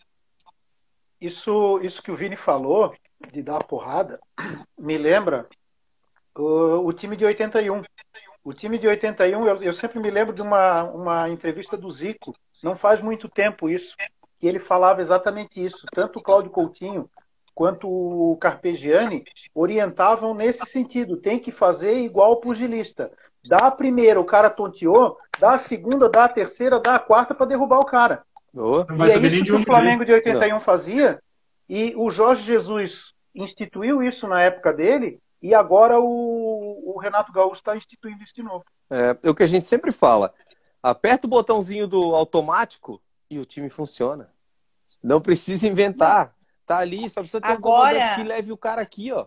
Isso, 1.19 1.79
isso 1.81 2.01
que 2.01 2.11
o 2.11 2.15
Vini 2.15 2.35
falou, 2.35 2.93
de 3.31 3.41
dar 3.41 3.63
porrada, 3.63 4.19
me 4.77 4.97
lembra 4.97 5.47
o, 6.35 6.85
o 6.85 6.93
time 6.93 7.17
de 7.17 7.25
81. 7.25 7.81
O 8.43 8.53
time 8.53 8.77
de 8.77 8.87
81, 8.87 9.45
eu, 9.45 9.63
eu 9.63 9.73
sempre 9.73 9.99
me 9.99 10.09
lembro 10.09 10.33
de 10.33 10.41
uma, 10.41 10.83
uma 10.83 11.29
entrevista 11.29 11.75
do 11.75 11.91
Zico, 11.91 12.33
não 12.63 12.77
faz 12.77 13.01
muito 13.01 13.27
tempo 13.27 13.69
isso, 13.69 13.95
que 14.39 14.47
ele 14.47 14.59
falava 14.59 15.01
exatamente 15.01 15.63
isso. 15.63 15.85
Tanto 15.91 16.19
o 16.19 16.21
Cláudio 16.21 16.51
Coutinho 16.51 17.09
quanto 17.57 17.89
o 17.89 18.37
Carpegiani 18.37 19.23
orientavam 19.51 20.35
nesse 20.35 20.63
sentido. 20.67 21.17
Tem 21.17 21.39
que 21.39 21.51
fazer 21.51 21.95
igual 21.95 22.33
o 22.33 22.37
pugilista. 22.37 23.11
Dá 23.47 23.57
a 23.57 23.71
primeira, 23.71 24.21
o 24.21 24.25
cara 24.25 24.47
tonteou, 24.47 25.17
dá 25.39 25.55
a 25.55 25.57
segunda, 25.57 26.07
dá 26.07 26.25
a 26.25 26.29
terceira, 26.29 26.79
dá 26.79 26.93
a 26.93 26.99
quarta 26.99 27.33
para 27.33 27.47
derrubar 27.47 27.79
o 27.79 27.85
cara. 27.85 28.21
Não 28.53 28.85
vai 28.85 29.09
E 29.09 29.11
é 29.11 29.17
isso 29.17 29.29
que 29.37 29.41
de 29.41 29.53
o 29.53 29.63
Flamengo 29.63 30.05
de 30.05 30.11
81 30.11 30.59
fazia. 30.59 31.19
E 31.67 31.95
o 31.97 32.11
Jorge 32.11 32.43
Jesus 32.43 33.15
instituiu 33.33 34.03
isso 34.03 34.27
na 34.27 34.39
época 34.39 34.71
dele. 34.71 35.19
E 35.41 35.55
agora 35.55 35.99
o, 35.99 36.93
o 36.95 36.99
Renato 36.99 37.31
Gaúcho 37.31 37.55
está 37.55 37.75
instituindo 37.75 38.23
isso 38.23 38.35
de 38.35 38.43
novo. 38.43 38.65
É, 38.87 39.17
é 39.23 39.29
o 39.31 39.33
que 39.33 39.41
a 39.41 39.47
gente 39.47 39.65
sempre 39.65 39.91
fala. 39.91 40.31
Aperta 40.83 41.25
o 41.25 41.29
botãozinho 41.29 41.87
do 41.87 42.13
automático 42.13 43.01
e 43.31 43.39
o 43.39 43.45
time 43.45 43.67
funciona. 43.67 44.29
Não 45.03 45.19
precisa 45.19 45.67
inventar. 45.67 46.36
Tá 46.67 46.77
ali, 46.79 47.09
só 47.09 47.21
precisa 47.21 47.41
ter 47.41 47.47
um 47.47 47.51
Agora- 47.53 47.93
comandante 47.95 48.15
que 48.21 48.27
leve 48.27 48.51
o 48.51 48.57
cara 48.57 48.81
aqui, 48.81 49.11
ó. 49.11 49.25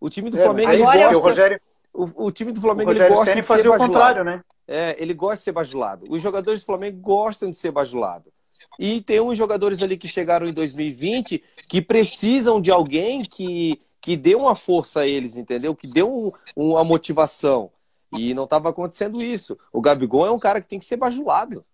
O 0.00 0.10
time 0.10 0.28
do 0.28 0.36
É, 0.38 0.42
Flamengo, 0.42 0.72
ele 0.72 0.82
porque 0.82 0.98
o 0.98 1.10
gosta. 1.12 1.28
Rogério, 1.28 1.60
O, 1.94 2.26
o 2.26 2.32
time 2.32 2.52
do 2.52 2.60
Flamengo, 2.60 2.90
ele 2.90 3.08
gosta 3.08 3.34
de 3.40 3.46
ser 3.46 3.54
bajulado. 3.56 3.84
contrário, 3.84 4.24
né? 4.24 4.42
É, 4.66 4.96
ele 4.98 5.14
gosta 5.14 5.36
de 5.36 5.42
ser 5.42 5.52
bajulado. 5.52 6.06
Os 6.10 6.20
jogadores 6.20 6.60
do 6.62 6.66
Flamengo 6.66 6.98
gostam 7.00 7.50
de 7.50 7.56
ser 7.56 7.70
bajulado. 7.70 8.32
E 8.78 9.00
tem 9.00 9.20
uns 9.20 9.38
jogadores 9.38 9.80
ali 9.82 9.96
que 9.96 10.08
chegaram 10.08 10.46
em 10.46 10.52
2020 10.52 11.42
que 11.68 11.80
precisam 11.80 12.60
de 12.60 12.70
alguém 12.70 13.22
que, 13.24 13.80
que 14.00 14.16
dê 14.16 14.34
uma 14.34 14.56
força 14.56 15.00
a 15.00 15.06
eles, 15.06 15.36
entendeu? 15.36 15.74
Que 15.74 15.86
dê 15.86 16.02
um, 16.02 16.30
uma 16.56 16.82
motivação. 16.82 17.70
E 18.12 18.34
não 18.34 18.44
estava 18.44 18.68
acontecendo 18.70 19.22
isso. 19.22 19.58
O 19.72 19.80
Gabigol 19.80 20.26
é 20.26 20.30
um 20.30 20.38
cara 20.38 20.60
que 20.60 20.68
tem 20.68 20.78
que 20.78 20.84
ser 20.84 20.96
bajulado. 20.96 21.64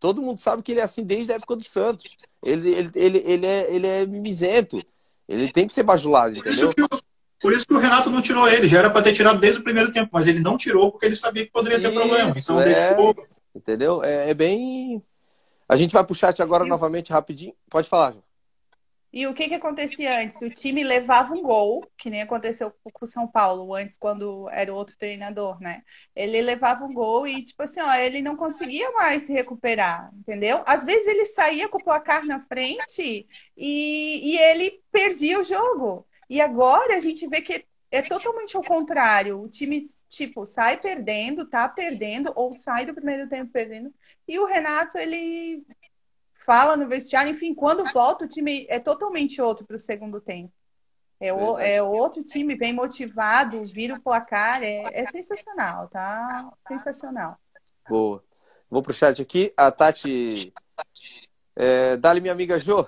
Todo 0.00 0.22
mundo 0.22 0.38
sabe 0.38 0.62
que 0.62 0.72
ele 0.72 0.80
é 0.80 0.82
assim 0.84 1.04
desde 1.04 1.30
a 1.32 1.36
época 1.36 1.54
do 1.54 1.62
Santos. 1.62 2.16
Ele, 2.42 2.70
ele, 2.70 2.90
ele, 2.94 3.18
ele, 3.18 3.46
é, 3.46 3.72
ele 3.74 3.86
é 3.86 4.06
mimizento. 4.06 4.82
Ele 5.28 5.52
tem 5.52 5.66
que 5.66 5.72
ser 5.72 5.82
bajulado, 5.82 6.32
Por 6.34 6.38
entendeu? 6.40 6.64
isso, 6.64 6.74
que, 6.74 6.82
o- 6.82 6.88
por 7.40 7.52
isso 7.52 7.66
que 7.66 7.74
o 7.74 7.78
Renato 7.78 8.08
não 8.10 8.22
tirou 8.22 8.48
ele. 8.48 8.66
Já 8.66 8.78
era 8.78 8.90
para 8.90 9.02
ter 9.02 9.12
tirado 9.12 9.38
desde 9.38 9.60
o 9.60 9.62
primeiro 9.62 9.92
tempo, 9.92 10.08
mas 10.12 10.26
ele 10.26 10.40
não 10.40 10.56
tirou 10.56 10.90
porque 10.90 11.06
ele 11.06 11.14
sabia 11.14 11.44
que 11.44 11.52
poderia 11.52 11.78
ter 11.78 11.90
Isso, 11.90 12.00
problema. 12.00 12.30
Então 12.36 12.60
é. 12.60 12.64
deixou. 12.64 13.14
Entendeu? 13.54 14.02
É, 14.02 14.30
é 14.30 14.34
bem. 14.34 15.02
A 15.68 15.76
gente 15.76 15.92
vai 15.92 16.02
pro 16.02 16.14
chat 16.14 16.42
agora 16.42 16.64
novamente 16.64 17.12
rapidinho. 17.12 17.54
Pode 17.68 17.88
falar, 17.88 18.12
Ju. 18.12 18.22
E 19.12 19.26
o 19.26 19.34
que 19.34 19.48
que 19.48 19.54
acontecia 19.54 20.20
antes? 20.20 20.40
O 20.40 20.48
time 20.48 20.84
levava 20.84 21.34
um 21.34 21.42
gol, 21.42 21.84
que 21.98 22.08
nem 22.08 22.22
aconteceu 22.22 22.72
com 22.92 23.04
o 23.04 23.08
São 23.08 23.26
Paulo 23.26 23.74
antes, 23.74 23.98
quando 23.98 24.48
era 24.50 24.72
outro 24.72 24.96
treinador, 24.96 25.60
né? 25.60 25.82
Ele 26.14 26.40
levava 26.40 26.84
um 26.84 26.94
gol 26.94 27.26
e, 27.26 27.42
tipo 27.42 27.62
assim, 27.62 27.80
ó, 27.80 27.92
ele 27.94 28.22
não 28.22 28.36
conseguia 28.36 28.90
mais 28.92 29.24
se 29.24 29.32
recuperar, 29.32 30.10
entendeu? 30.14 30.62
Às 30.64 30.84
vezes 30.84 31.08
ele 31.08 31.24
saía 31.26 31.68
com 31.68 31.78
o 31.78 31.84
placar 31.84 32.24
na 32.24 32.40
frente 32.46 33.26
e, 33.56 34.32
e 34.32 34.38
ele 34.38 34.80
perdia 34.92 35.40
o 35.40 35.44
jogo. 35.44 36.06
E 36.28 36.40
agora 36.40 36.96
a 36.96 37.00
gente 37.00 37.26
vê 37.26 37.40
que 37.40 37.64
é 37.90 38.02
totalmente 38.02 38.56
ao 38.56 38.62
contrário. 38.62 39.40
O 39.42 39.48
time, 39.48 39.82
tipo, 40.08 40.46
sai 40.46 40.78
perdendo, 40.80 41.48
tá 41.48 41.68
perdendo, 41.68 42.32
ou 42.36 42.52
sai 42.52 42.86
do 42.86 42.94
primeiro 42.94 43.28
tempo 43.28 43.50
perdendo. 43.50 43.92
E 44.28 44.38
o 44.38 44.46
Renato, 44.46 44.96
ele 44.96 45.64
fala 46.50 46.76
no 46.76 46.88
vestiário, 46.88 47.30
enfim, 47.30 47.54
quando 47.54 47.84
volta, 47.92 48.24
o 48.24 48.28
time 48.28 48.66
é 48.68 48.80
totalmente 48.80 49.40
outro 49.40 49.64
para 49.64 49.76
o 49.76 49.80
segundo 49.80 50.20
tempo. 50.20 50.52
É, 51.20 51.32
o, 51.32 51.56
é 51.56 51.80
outro 51.80 52.24
time 52.24 52.56
bem 52.56 52.72
motivado, 52.72 53.62
vira 53.62 53.94
o 53.94 54.00
placar, 54.00 54.60
é, 54.60 54.82
é 54.90 55.06
sensacional, 55.06 55.86
tá? 55.86 56.50
Sensacional. 56.66 57.36
Boa. 57.88 58.24
Vou 58.68 58.82
pro 58.82 58.92
chat 58.92 59.22
aqui. 59.22 59.52
A 59.56 59.70
Tati. 59.70 60.52
É, 61.54 61.96
Dali, 61.98 62.20
minha 62.20 62.32
amiga 62.32 62.58
Jo. 62.58 62.84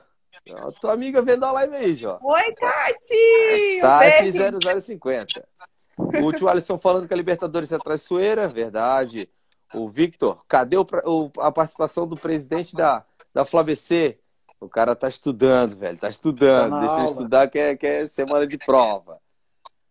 Ó, 0.51 0.71
Tua 0.81 0.95
amiga 0.95 1.23
vendo 1.23 1.45
a 1.45 1.53
live 1.53 1.77
aí, 1.77 1.95
Jo. 1.95 2.19
Oi, 2.21 2.55
Tati! 2.55 3.79
Um 3.79 3.81
Tati 3.81 4.33
beijo. 4.33 4.59
0050. 4.81 5.49
O 6.21 6.33
tio 6.33 6.49
Alisson 6.49 6.79
falando 6.79 7.07
que 7.07 7.15
a 7.15 7.17
Libertadores 7.17 7.71
é 7.73 7.79
traiçoeira. 7.79 8.49
Verdade. 8.49 9.31
O 9.73 9.89
Victor, 9.89 10.45
cadê 10.49 10.77
o- 10.77 11.31
a 11.39 11.53
participação 11.53 12.09
do 12.09 12.17
presidente 12.17 12.75
da, 12.75 13.05
da 13.35 13.45
FlaBC? 13.45 14.19
O 14.61 14.69
cara 14.69 14.95
tá 14.95 15.09
estudando, 15.09 15.77
velho. 15.77 15.99
Tá 15.99 16.09
estudando. 16.09 16.71
Tá 16.71 16.81
Deixa 16.81 16.95
ele 16.95 17.01
aula. 17.03 17.11
estudar 17.11 17.49
que 17.49 17.59
é, 17.59 17.77
que 17.77 17.87
é 17.87 18.07
semana 18.07 18.47
de 18.47 18.57
prova. 18.59 19.21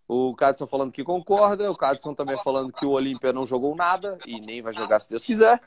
O 0.08 0.36
Cadson 0.36 0.68
falando 0.68 0.92
que 0.92 1.04
concorda. 1.04 1.72
O 1.72 1.76
Cadson 1.76 2.14
também 2.14 2.38
falando 2.44 2.72
que 2.74 2.86
o 2.86 2.92
Olímpia 2.92 3.32
não 3.32 3.46
jogou 3.46 3.76
nada 3.76 4.18
e 4.26 4.42
nem 4.42 4.62
vai 4.62 4.74
jogar 4.74 5.00
se 5.00 5.10
Deus 5.10 5.26
quiser. 5.26 5.62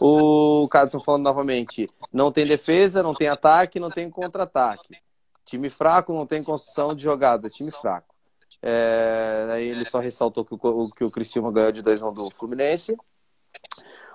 O 0.00 0.68
Cadson 0.68 1.00
falando 1.00 1.22
novamente: 1.22 1.88
não 2.12 2.32
tem 2.32 2.46
defesa, 2.46 3.02
não 3.02 3.14
tem 3.14 3.28
ataque, 3.28 3.78
não 3.78 3.90
tem 3.90 4.10
contra-ataque. 4.10 4.98
Time 5.44 5.68
fraco, 5.70 6.12
não 6.12 6.26
tem 6.26 6.42
construção 6.42 6.94
de 6.94 7.04
jogada. 7.04 7.48
Time 7.48 7.70
fraco. 7.70 8.14
É, 8.60 9.46
aí 9.52 9.68
ele 9.68 9.84
só 9.84 9.98
ressaltou 9.98 10.44
que 10.44 10.54
o, 10.54 10.90
que 10.90 11.04
o 11.04 11.10
Criciúma 11.10 11.52
ganhou 11.52 11.70
de 11.70 11.82
2 11.82 12.02
1 12.02 12.12
do 12.12 12.30
Fluminense. 12.30 12.96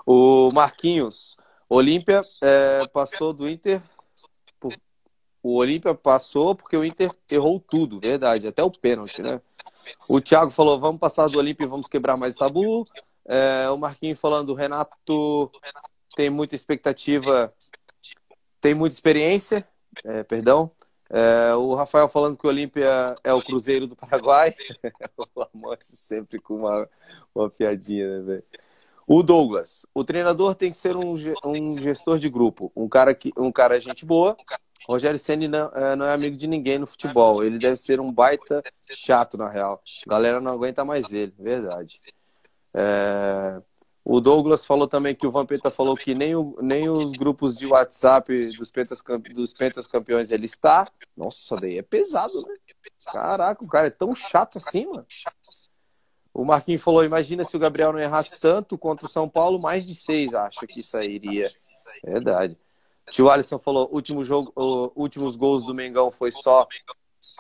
O 0.06 0.52
Marquinhos, 0.52 1.38
Olímpia 1.70 2.22
é, 2.42 2.88
passou 2.88 3.32
do 3.32 3.48
Inter. 3.48 3.82
por- 4.60 4.74
o 5.42 5.56
Olímpia 5.56 5.94
passou 5.94 6.56
porque 6.56 6.76
o 6.76 6.84
Inter 6.84 7.12
errou 7.30 7.60
tudo, 7.60 8.00
verdade, 8.00 8.48
até 8.48 8.64
o 8.64 8.72
pênalti, 8.72 9.22
né? 9.22 9.40
O 10.08 10.20
Thiago 10.20 10.52
falou: 10.52 10.80
vamos 10.80 11.00
passar 11.00 11.28
do 11.28 11.38
Olímpia 11.38 11.64
e 11.64 11.68
vamos 11.68 11.88
quebrar 11.88 12.18
mais 12.18 12.36
tabu. 12.36 12.86
É, 13.26 13.70
o 13.70 13.78
Marquinhos 13.78 14.20
falando: 14.20 14.50
o 14.50 14.56
Renato 14.56 15.52
tem 16.16 16.30
muita 16.30 16.56
expectativa, 16.56 17.54
tem 18.60 18.74
muita 18.74 18.96
experiência, 18.96 19.66
é, 20.04 20.24
perdão. 20.24 20.72
É, 21.12 21.56
o 21.56 21.74
Rafael 21.74 22.08
falando 22.08 22.38
que 22.38 22.46
o 22.46 22.50
Olímpia 22.50 23.16
é 23.24 23.34
o 23.34 23.42
Cruzeiro 23.42 23.88
do 23.88 23.96
Paraguai. 23.96 24.54
o 25.36 25.42
Amorce 25.54 25.98
sempre 25.98 26.40
com 26.40 26.56
uma, 26.58 26.88
uma 27.34 27.50
piadinha, 27.50 28.20
né, 28.20 28.26
velho? 28.26 28.44
O 29.12 29.24
Douglas, 29.24 29.88
o 29.92 30.04
treinador 30.04 30.54
tem 30.54 30.70
que 30.70 30.78
ser 30.78 30.96
um, 30.96 31.16
um 31.44 31.82
gestor 31.82 32.20
de 32.20 32.30
grupo, 32.30 32.72
um 32.76 32.88
cara 32.88 33.16
que 33.16 33.34
um 33.36 33.52
cara 33.52 33.80
gente 33.80 34.06
boa. 34.06 34.38
Rogério 34.88 35.18
Ceni 35.18 35.48
não, 35.48 35.72
é, 35.74 35.96
não 35.96 36.06
é 36.06 36.14
amigo 36.14 36.38
de 36.38 36.46
ninguém 36.46 36.78
no 36.78 36.86
futebol. 36.86 37.44
Ele 37.44 37.58
deve 37.58 37.76
ser 37.76 38.00
um 38.00 38.14
baita 38.14 38.62
chato 38.84 39.36
na 39.36 39.50
real. 39.50 39.82
A 40.06 40.10
galera 40.12 40.40
não 40.40 40.52
aguenta 40.52 40.86
mais 40.86 41.12
ele, 41.12 41.34
verdade. 41.40 41.96
É, 42.72 43.60
o 44.06 44.22
Douglas 44.22 44.64
falou 44.64 44.88
também 44.88 45.16
que 45.16 45.26
o 45.26 45.32
Vampeta 45.32 45.72
falou 45.72 45.96
que 45.96 46.14
nem, 46.14 46.36
o, 46.36 46.56
nem 46.62 46.88
os 46.88 47.10
grupos 47.12 47.56
de 47.56 47.66
WhatsApp 47.66 48.56
dos 48.58 48.70
Pentas, 48.70 49.02
dos 49.34 49.54
Pentas 49.54 49.88
Campeões 49.88 50.30
ele 50.30 50.46
está. 50.46 50.88
Nossa, 51.18 51.56
daí 51.56 51.80
é 51.80 51.82
pesado, 51.82 52.46
né? 52.48 52.56
Caraca, 53.12 53.64
o 53.64 53.68
cara 53.68 53.88
é 53.88 53.92
tão 53.92 54.14
chato 54.14 54.60
assim, 54.60 54.86
mano. 54.86 55.06
O 56.40 56.46
Marquinhos 56.46 56.82
falou: 56.82 57.04
imagina 57.04 57.44
se 57.44 57.54
o 57.58 57.60
Gabriel 57.60 57.92
não 57.92 58.00
errasse 58.00 58.40
tanto 58.40 58.78
contra 58.78 59.06
o 59.06 59.10
São 59.10 59.28
Paulo, 59.28 59.60
mais 59.60 59.86
de 59.86 59.94
seis, 59.94 60.34
acho 60.34 60.66
que 60.66 60.82
sairia. 60.82 61.52
Verdade. 62.02 62.58
Tio 63.12 63.30
Alisson 63.30 63.60
falou: 63.60 63.90
último 63.92 64.24
jogo, 64.24 64.54
últimos 64.96 65.36
gols 65.36 65.66
do 65.66 65.74
Mengão 65.74 66.10
foi 66.10 66.32
só 66.32 66.66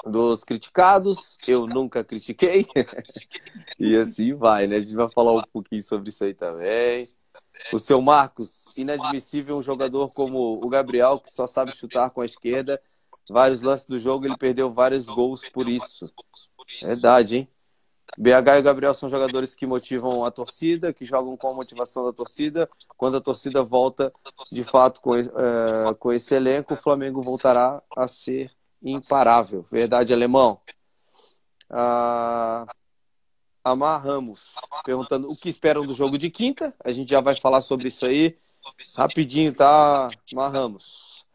dos 0.05 0.43
criticados. 0.43 1.37
Eu 1.47 1.65
nunca 1.65 2.03
critiquei. 2.03 2.67
e 3.79 3.95
assim 3.95 4.33
vai, 4.33 4.67
né? 4.67 4.75
A 4.75 4.81
gente 4.81 4.95
vai 4.95 5.09
falar 5.09 5.31
um 5.31 5.43
pouquinho 5.43 5.81
sobre 5.81 6.09
isso 6.09 6.25
aí 6.25 6.33
também. 6.33 7.07
O 7.71 7.79
seu 7.79 8.01
Marcos, 8.01 8.65
inadmissível 8.77 9.57
um 9.57 9.63
jogador 9.63 10.09
como 10.09 10.59
o 10.61 10.67
Gabriel, 10.67 11.21
que 11.21 11.31
só 11.31 11.47
sabe 11.47 11.73
chutar 11.73 12.09
com 12.09 12.19
a 12.19 12.25
esquerda. 12.25 12.81
Vários 13.29 13.61
lances 13.61 13.87
do 13.87 13.97
jogo, 13.97 14.25
ele 14.25 14.37
perdeu 14.37 14.69
vários 14.69 15.05
gols 15.05 15.47
por 15.47 15.69
isso. 15.69 16.11
Verdade, 16.81 17.37
hein? 17.37 17.49
BH 18.17 18.59
e 18.59 18.61
Gabriel 18.61 18.93
são 18.93 19.09
jogadores 19.09 19.53
que 19.53 19.65
motivam 19.65 20.23
a 20.25 20.31
torcida, 20.31 20.93
que 20.93 21.05
jogam 21.05 21.37
com 21.37 21.49
a 21.49 21.53
motivação 21.53 22.05
da 22.05 22.13
torcida. 22.13 22.69
Quando 22.97 23.17
a 23.17 23.21
torcida 23.21 23.63
volta, 23.63 24.11
de 24.51 24.63
fato, 24.63 24.99
com, 25.01 25.15
é, 25.15 25.25
com 25.97 26.11
esse 26.11 26.33
elenco, 26.33 26.73
o 26.73 26.77
Flamengo 26.77 27.21
voltará 27.21 27.81
a 27.95 28.07
ser 28.07 28.51
imparável. 28.81 29.65
Verdade, 29.71 30.13
alemão. 30.13 30.59
Ah, 31.69 32.65
Amar 33.63 34.03
Ramos, 34.03 34.55
perguntando 34.83 35.29
o 35.29 35.35
que 35.35 35.49
esperam 35.49 35.85
do 35.85 35.93
jogo 35.93 36.17
de 36.17 36.29
quinta. 36.29 36.73
A 36.83 36.91
gente 36.91 37.09
já 37.09 37.21
vai 37.21 37.35
falar 37.35 37.61
sobre 37.61 37.87
isso 37.87 38.05
aí. 38.05 38.37
Rapidinho, 38.95 39.53
tá? 39.53 40.09
Amar 40.33 40.51
Ramos. 40.51 41.25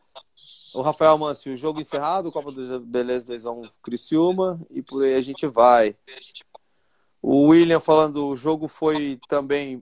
O 0.75 0.83
Rafael 0.83 1.17
Mancio, 1.17 1.55
o 1.55 1.57
jogo 1.57 1.81
encerrado, 1.81 2.33
Copa 2.33 2.51
do 2.51 2.81
Beleza 2.81 3.33
2x1 3.33 3.71
Criciúma, 3.81 4.61
e 4.71 4.83
por 4.83 5.05
aí 5.05 5.15
a 5.15 5.21
gente 5.21 5.47
vai. 5.47 5.97
O 7.27 7.47
William 7.47 7.81
falando, 7.81 8.29
o 8.29 8.37
jogo 8.37 8.69
foi 8.69 9.19
também. 9.27 9.81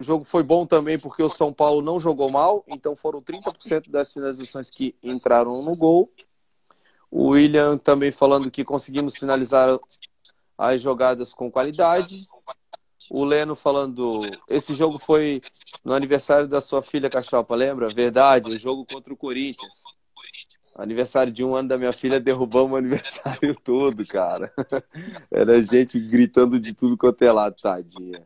O 0.00 0.02
jogo 0.02 0.24
foi 0.24 0.42
bom 0.42 0.66
também 0.66 0.98
porque 0.98 1.22
o 1.22 1.28
São 1.28 1.52
Paulo 1.52 1.80
não 1.80 2.00
jogou 2.00 2.28
mal, 2.28 2.64
então 2.66 2.96
foram 2.96 3.22
30% 3.22 3.88
das 3.88 4.12
finalizações 4.12 4.68
que 4.68 4.92
entraram 5.00 5.62
no 5.62 5.76
gol. 5.76 6.10
O 7.08 7.28
William 7.28 7.78
também 7.78 8.10
falando 8.10 8.50
que 8.50 8.64
conseguimos 8.64 9.16
finalizar 9.16 9.78
as 10.58 10.82
jogadas 10.82 11.32
com 11.32 11.48
qualidade. 11.48 12.26
O 13.08 13.24
Leno 13.24 13.54
falando, 13.54 14.22
esse 14.48 14.74
jogo 14.74 14.98
foi 14.98 15.40
no 15.84 15.92
aniversário 15.92 16.48
da 16.48 16.60
sua 16.60 16.82
filha 16.82 17.08
Cachopa, 17.08 17.54
lembra? 17.54 17.88
Verdade, 17.88 18.50
o 18.50 18.58
jogo 18.58 18.84
contra 18.84 19.12
o 19.12 19.16
Corinthians. 19.16 19.84
Aniversário 20.78 21.32
de 21.32 21.42
um 21.42 21.56
ano 21.56 21.68
da 21.68 21.76
minha 21.76 21.92
filha, 21.92 22.20
derrubamos 22.20 22.70
o 22.70 22.76
aniversário 22.76 23.52
todo, 23.64 24.06
cara. 24.06 24.52
Era 25.28 25.60
gente 25.60 25.98
gritando 25.98 26.60
de 26.60 26.72
tudo 26.72 26.96
quanto 26.96 27.20
é 27.22 27.32
lado, 27.32 27.56
tadinha. 27.60 28.24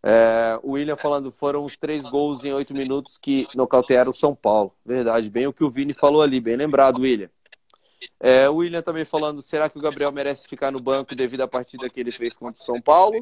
É, 0.00 0.56
o 0.62 0.72
William 0.72 0.94
falando, 0.94 1.32
foram 1.32 1.64
os 1.64 1.76
três 1.76 2.04
gols 2.04 2.44
em 2.44 2.52
oito 2.52 2.72
minutos 2.72 3.18
que 3.18 3.48
nocautearam 3.56 4.12
o 4.12 4.14
São 4.14 4.36
Paulo. 4.36 4.72
Verdade, 4.86 5.28
bem 5.28 5.48
o 5.48 5.52
que 5.52 5.64
o 5.64 5.70
Vini 5.70 5.92
falou 5.92 6.22
ali, 6.22 6.40
bem 6.40 6.54
lembrado, 6.54 7.00
William. 7.00 7.28
É, 8.20 8.48
o 8.48 8.56
William 8.56 8.82
também 8.82 9.04
falando, 9.04 9.42
será 9.42 9.68
que 9.68 9.76
o 9.76 9.82
Gabriel 9.82 10.12
merece 10.12 10.46
ficar 10.46 10.70
no 10.70 10.78
banco 10.78 11.16
devido 11.16 11.40
à 11.40 11.48
partida 11.48 11.90
que 11.90 11.98
ele 11.98 12.12
fez 12.12 12.36
contra 12.36 12.62
o 12.62 12.64
São 12.64 12.80
Paulo? 12.80 13.20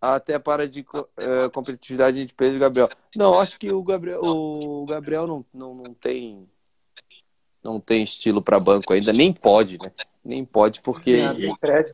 Até 0.00 0.38
para 0.38 0.66
de 0.66 0.86
é, 1.18 1.48
competitividade 1.50 2.24
de 2.24 2.32
Pedro 2.32 2.56
e 2.56 2.60
Gabriel. 2.60 2.88
Não, 3.14 3.38
acho 3.38 3.58
que 3.58 3.70
o 3.70 3.82
Gabriel, 3.82 4.22
o 4.22 4.86
Gabriel 4.86 5.26
não, 5.26 5.44
não, 5.52 5.74
não 5.74 5.92
tem 5.92 6.48
não 7.62 7.80
tem 7.80 8.02
estilo 8.02 8.40
para 8.40 8.60
banco 8.60 8.92
ainda, 8.92 9.12
nem 9.12 9.32
pode, 9.32 9.78
né? 9.78 9.90
Nem 10.24 10.44
pode, 10.44 10.80
porque. 10.82 11.20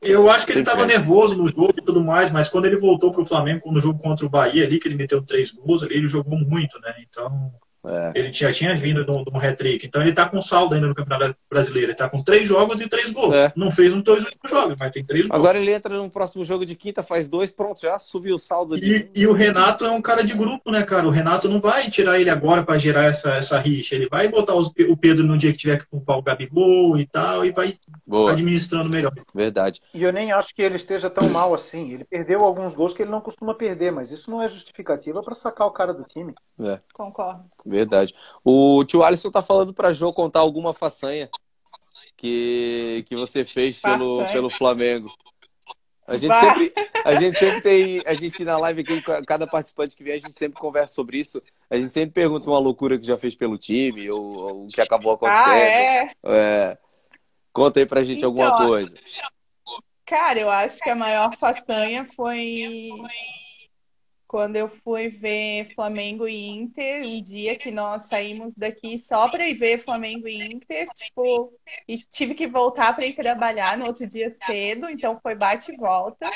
Eu 0.03 0.29
acho 0.29 0.45
que 0.45 0.53
ele 0.53 0.61
estava 0.61 0.85
nervoso 0.85 1.37
no 1.37 1.49
jogo 1.49 1.75
e 1.77 1.85
tudo 1.85 2.03
mais, 2.03 2.31
mas 2.33 2.49
quando 2.49 2.65
ele 2.65 2.77
voltou 2.77 3.13
para 3.13 3.23
o 3.23 3.25
Flamengo 3.25 3.71
no 3.71 3.81
jogo 3.81 3.99
contra 4.01 4.27
o 4.27 4.31
Bahia 4.31 4.65
ali, 4.65 4.81
que 4.81 4.89
ele 4.89 4.97
meteu 4.97 5.23
três 5.23 5.51
gols 5.51 5.83
ali, 5.83 5.95
ele 5.95 6.07
jogou 6.07 6.39
muito, 6.39 6.79
né? 6.81 6.95
Então. 7.09 7.53
É. 7.85 8.13
Ele 8.15 8.33
já 8.33 8.53
tinha 8.53 8.75
vindo 8.75 9.05
de 9.05 9.11
um 9.11 9.39
hat-trick. 9.39 9.87
Então 9.87 10.01
ele 10.01 10.11
está 10.11 10.27
com 10.29 10.41
saldo 10.41 10.75
ainda 10.75 10.87
no 10.87 10.95
Campeonato 10.95 11.37
Brasileiro. 11.51 11.87
Ele 11.87 11.93
está 11.93 12.09
com 12.09 12.23
três 12.23 12.49
jogos 12.49 12.81
e 12.81 12.89
três 12.89 13.11
gols. 13.11 13.35
É. 13.35 13.53
Não 13.55 13.71
fez 13.71 13.93
um 13.93 14.01
dois 14.01 14.25
últimos 14.25 14.51
jogos, 14.51 14.77
mas 14.79 14.91
tem 14.91 15.05
três 15.05 15.27
gols. 15.27 15.39
Agora 15.39 15.59
ele 15.59 15.73
entra 15.73 15.95
no 15.97 16.11
próximo 16.11 16.45
jogo 16.45 16.65
de 16.65 16.75
quinta, 16.75 17.03
faz 17.03 17.29
dois, 17.29 17.53
pronto, 17.53 17.81
já 17.81 17.99
subiu 17.99 18.37
o 18.37 18.39
saldo. 18.39 18.77
E, 18.77 19.11
e, 19.15 19.27
o 19.27 19.33
Renato 19.33 19.85
é 19.85 19.91
um 19.91 20.01
cara 20.01 20.23
de 20.23 20.35
grupo, 20.35 20.71
né, 20.71 20.83
cara? 20.83 21.07
O 21.07 21.11
Renato 21.11 21.49
não 21.49 21.61
vai 21.61 21.91
tirar 21.91 22.19
ele 22.19 22.31
agora 22.31 22.63
para 22.63 22.79
gerar 22.79 23.05
essa, 23.05 23.35
essa 23.35 23.59
rixa. 23.59 23.95
Ele 23.95 24.09
vai 24.09 24.29
botar 24.29 24.55
os, 24.55 24.69
o 24.89 24.97
Pedro 24.97 25.25
no 25.25 25.37
dia 25.37 25.53
que 25.53 25.59
tiver 25.59 25.79
que 25.79 25.87
culpar 25.87 26.19
o 26.19 26.23
Gabigol 26.23 26.99
e 26.99 27.07
tal, 27.07 27.45
e 27.45 27.51
vai 27.51 27.79
Boa. 28.07 28.33
administrando 28.33 28.91
melhor. 28.91 29.13
Verdade. 29.35 29.81
E 29.93 30.03
eu 30.03 30.13
nem 30.13 30.33
acho 30.33 30.55
que 30.55 30.63
ele 30.63 30.77
esteja 30.77 31.11
tão 31.11 31.29
mal 31.29 31.53
assim. 31.55 31.93
Ele 31.93 32.05
perdeu 32.05 32.45
alguns 32.45 32.75
gols 32.75 32.95
que 32.95 33.03
ele 33.03 33.11
não 33.11 33.21
costuma 33.21 33.55
perder, 33.55 33.93
mas 33.93 34.11
isso 34.11 34.31
não 34.31 34.41
é 34.41 34.49
justificativa 34.49 35.23
para 35.23 35.35
sacar 35.35 35.67
o 35.67 35.73
cara 35.73 35.93
do 35.93 36.05
time. 36.05 36.35
É. 36.61 36.79
Concordo. 36.93 37.45
Verdade. 37.75 38.15
O 38.45 38.85
tio 38.85 39.03
Alisson 39.03 39.31
tá 39.31 39.43
falando 39.43 39.75
pra 39.75 39.93
Jô 39.93 40.13
contar 40.13 40.41
alguma 40.41 40.73
façanha 40.73 41.29
que, 42.17 43.05
que 43.09 43.17
você 43.17 43.45
fez 43.45 43.81
pelo, 43.81 44.25
pelo 44.31 44.49
Flamengo. 44.49 45.13
A 46.07 46.17
gente, 46.17 46.39
sempre, 46.39 46.73
a 47.05 47.15
gente 47.17 47.39
sempre 47.39 47.61
tem. 47.63 48.03
A 48.07 48.15
gente 48.15 48.45
na 48.45 48.57
live 48.59 48.83
aqui, 48.83 49.03
cada 49.27 49.47
participante 49.47 49.97
que 49.97 50.05
vem, 50.05 50.13
a 50.13 50.19
gente 50.19 50.39
sempre 50.39 50.61
conversa 50.61 50.95
sobre 50.95 51.19
isso. 51.19 51.41
A 51.69 51.77
gente 51.77 51.91
sempre 51.91 52.13
pergunta 52.13 52.49
uma 52.49 52.59
loucura 52.59 52.97
que 52.99 53.07
já 53.07 53.19
fez 53.19 53.35
pelo 53.35 53.59
time, 53.59 54.09
ou, 54.11 54.67
o 54.67 54.69
que 54.69 54.81
acabou 54.81 55.13
ah, 55.13 55.15
acontecendo. 55.15 55.53
Ah, 55.53 55.59
é? 55.59 56.15
é. 56.27 56.79
Conta 57.53 57.81
aí 57.81 57.87
pra 57.87 58.05
gente 58.05 58.19
então, 58.19 58.29
alguma 58.29 58.57
coisa. 58.57 58.95
Cara, 60.05 60.39
eu 60.39 60.51
acho 60.51 60.79
que 60.79 60.91
a 60.91 60.95
maior 60.95 61.35
façanha 61.39 62.07
foi 62.15 62.91
quando 64.35 64.57
eu 64.57 64.69
fui 64.69 65.11
ver 65.11 65.73
Flamengo 65.77 66.27
e 66.27 66.49
Inter, 66.49 67.07
um 67.07 67.23
dia 67.23 67.57
que 67.57 67.71
nós 67.71 68.07
saímos 68.09 68.53
daqui 68.53 68.99
só 68.99 69.29
para 69.29 69.47
ir 69.47 69.55
ver 69.55 69.85
Flamengo 69.85 70.27
e 70.27 70.53
Inter, 70.53 70.89
tipo, 70.93 71.53
e 71.87 71.99
tive 71.99 72.35
que 72.35 72.49
voltar 72.49 72.97
para 72.97 73.07
ir 73.07 73.15
trabalhar 73.15 73.79
no 73.79 73.87
outro 73.87 74.09
dia 74.09 74.31
cedo, 74.45 74.91
então 74.91 75.21
foi 75.23 75.37
bate 75.37 75.71
e 75.71 75.77
volta 75.77 76.29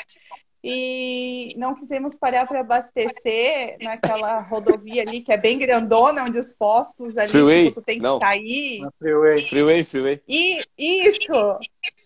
e 0.63 1.53
não 1.57 1.73
quisemos 1.73 2.17
parar 2.17 2.45
para 2.45 2.59
abastecer 2.59 3.77
naquela 3.81 4.41
rodovia 4.41 5.03
ali 5.03 5.21
que 5.21 5.31
é 5.31 5.37
bem 5.37 5.57
grandona, 5.57 6.23
onde 6.23 6.37
os 6.37 6.53
postos 6.53 7.17
ali 7.17 7.29
freeway. 7.29 7.67
Tipo, 7.67 7.81
tu 7.81 7.85
tem 7.85 7.97
que 7.97 8.03
não. 8.03 8.19
sair. 8.19 8.81
freeway. 8.99 9.47
Freeway, 9.47 9.83
freeway. 9.83 10.21
E 10.27 10.61
isso. 10.77 11.59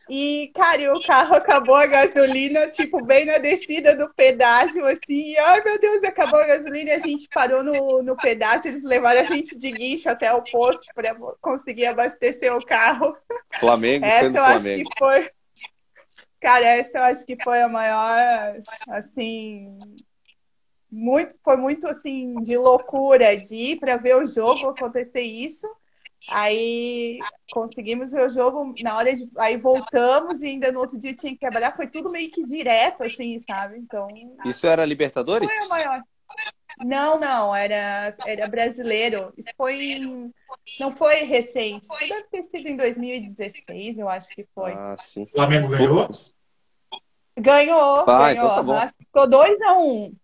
E, 0.10 0.51
cara, 0.54 0.93
o 0.93 1.01
carro 1.01 1.36
acabou 1.36 1.76
a 1.76 1.86
gasolina, 1.86 2.68
tipo, 2.68 3.04
bem 3.04 3.26
na 3.26 3.38
descida 3.38 3.95
do 3.95 4.14
pedágio, 4.14 4.86
assim. 4.86 5.32
E, 5.32 5.38
ai, 5.38 5.64
meu 5.64 5.80
Deus, 5.80 6.04
acabou 6.04 6.39
a 6.39 6.45
gasolina 6.47 6.91
e 6.91 6.93
a 6.93 6.99
gente 6.99 7.28
parou 7.34 7.64
no, 7.64 8.04
no 8.04 8.16
pedágio. 8.16 8.70
Eles 8.70 8.84
levaram 8.84 9.22
a 9.22 9.26
gente 9.26 9.58
de 9.58 9.72
guincho 9.72 10.10
até 10.10 10.32
o 10.34 10.43
posto 10.43 10.86
para 10.93 11.16
conseguir 11.41 11.86
abastecer 11.86 12.54
o 12.56 12.64
carro. 12.64 13.16
Flamengo 13.60 14.06
Essa 14.06 14.26
sendo 14.26 14.38
eu 14.38 14.43
Flamengo. 14.43 14.89
Cara, 16.44 16.66
essa 16.66 16.98
eu 16.98 17.04
acho 17.04 17.26
que 17.26 17.41
foi 17.41 17.62
a 17.62 17.70
maior, 17.70 18.58
assim, 18.89 19.78
muito, 20.91 21.34
foi 21.41 21.56
muito 21.56 21.88
assim 21.88 22.36
de 22.44 22.58
loucura 22.58 23.38
de 23.38 23.56
ir 23.56 23.80
para 23.80 23.96
ver 23.96 24.18
o 24.18 24.26
jogo 24.26 24.68
acontecer 24.68 25.22
isso. 25.22 25.66
Aí 26.28 27.18
conseguimos 27.50 28.12
ver 28.12 28.26
o 28.26 28.30
jogo 28.30 28.76
na 28.82 28.98
hora 28.98 29.16
de. 29.16 29.26
Aí 29.38 29.56
voltamos 29.56 30.41
e 30.41 30.48
ainda 30.48 30.70
no 30.70 30.82
outro 30.82 31.00
dia 31.00 31.16
tinha 31.16 31.32
que 31.32 31.39
trabalhar. 31.39 31.78
Foi 31.78 31.88
tudo 31.88 32.12
meio 32.12 32.30
que 32.30 32.44
direto, 32.44 33.06
assim, 33.06 33.39
sabe? 33.39 33.78
Então. 33.78 34.08
Isso 34.44 34.68
era 34.68 34.86
Libertadores? 34.86 35.50
Foi 35.50 35.66
a 35.66 35.70
maior. 35.70 36.04
Não, 36.84 37.19
não, 37.19 37.55
era, 37.55 38.15
era 38.25 38.47
brasileiro. 38.47 39.34
Isso 39.38 39.49
foi. 39.55 39.99
Não 40.79 40.91
foi 40.91 41.23
recente. 41.23 41.86
Isso 41.86 42.09
deve 42.09 42.27
ter 42.29 42.43
sido 42.43 42.67
em 42.67 42.75
2016, 42.75 43.97
eu 43.97 44.09
acho 44.09 44.29
que 44.29 44.45
foi. 44.53 44.73
Ah, 44.73 44.95
sim. 44.97 45.23
O 45.23 45.25
Flamengo 45.25 45.69
ganhou? 45.69 46.09
Ganhou, 47.38 48.03
ah, 48.07 48.34
ganhou. 48.34 48.45
Então 48.45 48.55
tá 48.55 48.63
bom. 48.63 48.73
Acho 48.73 48.97
que 48.97 49.05
ficou 49.05 49.27
2x1. 49.27 49.77
Um. 49.77 50.15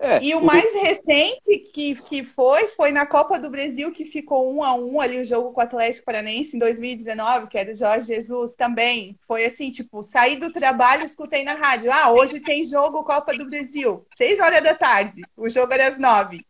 É, 0.00 0.22
e 0.22 0.32
o, 0.32 0.38
o 0.38 0.44
mais 0.44 0.72
recente 0.74 1.58
que, 1.72 1.96
que 1.96 2.24
foi, 2.24 2.68
foi 2.68 2.92
na 2.92 3.04
Copa 3.04 3.38
do 3.38 3.50
Brasil, 3.50 3.90
que 3.90 4.04
ficou 4.04 4.54
um 4.54 4.62
a 4.62 4.72
um 4.72 5.00
ali 5.00 5.18
o 5.18 5.24
jogo 5.24 5.52
com 5.52 5.60
o 5.60 5.64
Atlético 5.64 6.06
Paranaense 6.06 6.54
em 6.54 6.58
2019, 6.60 7.48
que 7.48 7.58
é 7.58 7.64
do 7.64 7.74
Jorge 7.74 8.06
Jesus 8.06 8.54
também. 8.54 9.18
Foi 9.26 9.44
assim, 9.44 9.70
tipo, 9.72 10.02
saí 10.02 10.36
do 10.36 10.52
trabalho, 10.52 11.04
escutei 11.04 11.42
na 11.42 11.54
rádio. 11.54 11.90
Ah, 11.92 12.12
hoje 12.12 12.38
tem 12.38 12.64
jogo 12.64 13.02
Copa 13.02 13.36
do 13.36 13.48
Brasil, 13.48 14.06
seis 14.14 14.38
horas 14.38 14.62
da 14.62 14.74
tarde. 14.74 15.22
O 15.36 15.48
jogo 15.48 15.72
era 15.72 15.88
às 15.88 15.98
nove. 15.98 16.46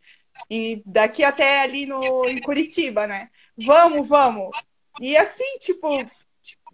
E 0.51 0.83
daqui 0.85 1.25
até 1.25 1.63
ali 1.63 1.87
no, 1.87 2.29
em 2.29 2.41
Curitiba, 2.41 3.07
né? 3.07 3.31
Vamos, 3.57 4.07
vamos. 4.07 4.51
E 5.01 5.17
assim, 5.17 5.59
tipo, 5.59 5.89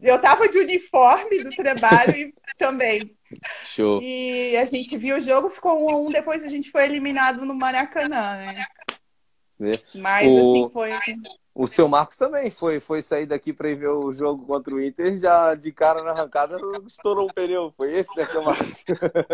eu 0.03 0.21
tava 0.21 0.49
de 0.49 0.59
uniforme 0.59 1.45
do 1.45 1.51
trabalho 1.51 2.17
e 2.17 2.35
também. 2.59 3.17
Show. 3.63 4.01
E 4.03 4.57
a 4.57 4.65
gente 4.65 4.97
viu 4.97 5.17
o 5.17 5.21
jogo, 5.21 5.51
ficou 5.51 5.85
um 5.85 5.91
a 5.91 5.97
um, 5.97 6.11
depois 6.11 6.45
a 6.45 6.49
gente 6.49 6.71
foi 6.71 6.85
eliminado 6.85 7.45
no 7.45 7.55
Maracanã, 7.55 8.37
né? 8.37 8.65
É. 9.61 9.81
Mas 9.95 10.27
o... 10.27 10.65
assim 10.65 10.73
foi. 10.73 10.93
O 11.57 11.69
seu 11.69 11.87
Marcos 11.87 12.17
também 12.17 12.51
foi, 12.51 12.81
foi 12.81 13.01
sair 13.01 13.27
daqui 13.27 13.53
para 13.53 13.71
ir 13.71 13.77
ver 13.77 13.87
o 13.89 14.13
jogo 14.13 14.45
contra 14.45 14.75
o 14.75 14.83
Inter, 14.83 15.17
já 15.17 15.55
de 15.55 15.71
cara 15.71 16.03
na 16.03 16.11
arrancada 16.11 16.59
estourou 16.85 17.27
um 17.27 17.33
pneu. 17.33 17.73
Foi 17.77 17.93
esse, 17.93 18.11
né, 18.17 18.25
seu 18.25 18.43
Marcos? 18.43 18.85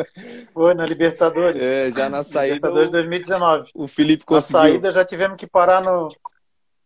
Foi, 0.52 0.74
na 0.74 0.84
Libertadores. 0.84 1.62
É, 1.62 1.90
já 1.90 2.10
na 2.10 2.22
saída. 2.22 2.56
Libertadores 2.56 2.90
2019. 2.90 3.70
O 3.74 3.88
Felipe 3.88 4.26
conseguiu. 4.26 4.58
Na 4.58 4.68
saída 4.68 4.92
já 4.92 5.02
tivemos 5.02 5.38
que 5.38 5.46
parar 5.46 5.82
no, 5.82 6.10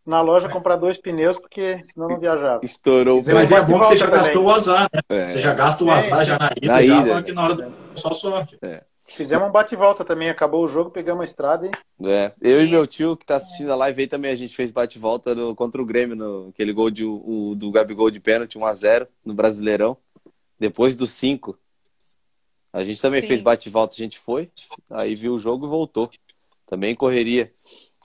na 0.07 0.21
loja 0.21 0.49
comprar 0.49 0.77
dois 0.77 0.99
pneus, 0.99 1.39
porque 1.39 1.81
senão 1.85 2.09
não 2.09 2.19
viajava. 2.19 2.65
Estourou. 2.65 3.23
Mas 3.33 3.51
é 3.51 3.61
bom 3.63 3.81
que 3.81 3.87
você 3.87 3.97
já 3.97 4.07
também. 4.07 4.23
gastou 4.23 4.45
o 4.45 4.51
azar, 4.51 4.89
né? 4.93 5.01
É. 5.09 5.27
Você 5.27 5.41
já 5.41 5.55
gasta 5.55 5.85
o 5.85 5.91
é, 5.91 5.95
azar 5.95 6.21
é, 6.21 6.25
já 6.25 6.39
na 6.39 6.51
ida, 6.57 6.67
na 6.67 6.83
ida. 6.83 7.23
que 7.23 7.33
na 7.33 7.45
hora 7.45 7.55
do... 7.55 7.75
só 7.95 8.13
sorte. 8.13 8.59
É. 8.63 8.85
Fizemos 9.07 9.49
um 9.49 9.53
bate-volta 9.53 10.03
também, 10.03 10.31
acabou 10.31 10.65
o 10.65 10.69
jogo, 10.69 10.91
pegamos 10.91 11.23
a 11.23 11.25
estrada 11.25 11.67
e... 11.67 12.11
É, 12.11 12.33
eu 12.41 12.65
e 12.65 12.71
meu 12.71 12.87
tio 12.87 13.17
que 13.17 13.27
tá 13.27 13.37
assistindo 13.37 13.71
a 13.71 13.77
live 13.77 14.01
aí 14.01 14.09
também, 14.09 14.31
a 14.31 14.35
gente 14.35 14.57
fez 14.57 14.71
bate-volta 14.71 15.37
contra 15.55 15.81
o 15.81 15.85
Grêmio, 15.85 16.17
no, 16.17 16.49
aquele 16.49 16.73
gol 16.73 16.91
de, 16.91 17.05
o, 17.05 17.55
do 17.55 17.71
Gabigol 17.71 18.11
de 18.11 18.19
pênalti, 18.19 18.59
1x0 18.59 19.07
no 19.23 19.35
Brasileirão, 19.35 19.97
depois 20.59 20.97
do 20.97 21.07
5. 21.07 21.59
A 22.73 22.83
gente 22.83 23.01
também 23.01 23.21
Sim. 23.21 23.29
fez 23.29 23.43
bate-volta, 23.43 23.95
a 23.95 23.99
gente 23.99 24.19
foi, 24.19 24.51
aí 24.91 25.15
viu 25.15 25.35
o 25.35 25.39
jogo 25.39 25.67
e 25.67 25.69
voltou. 25.69 26.11
Também 26.67 26.95
correria. 26.95 27.53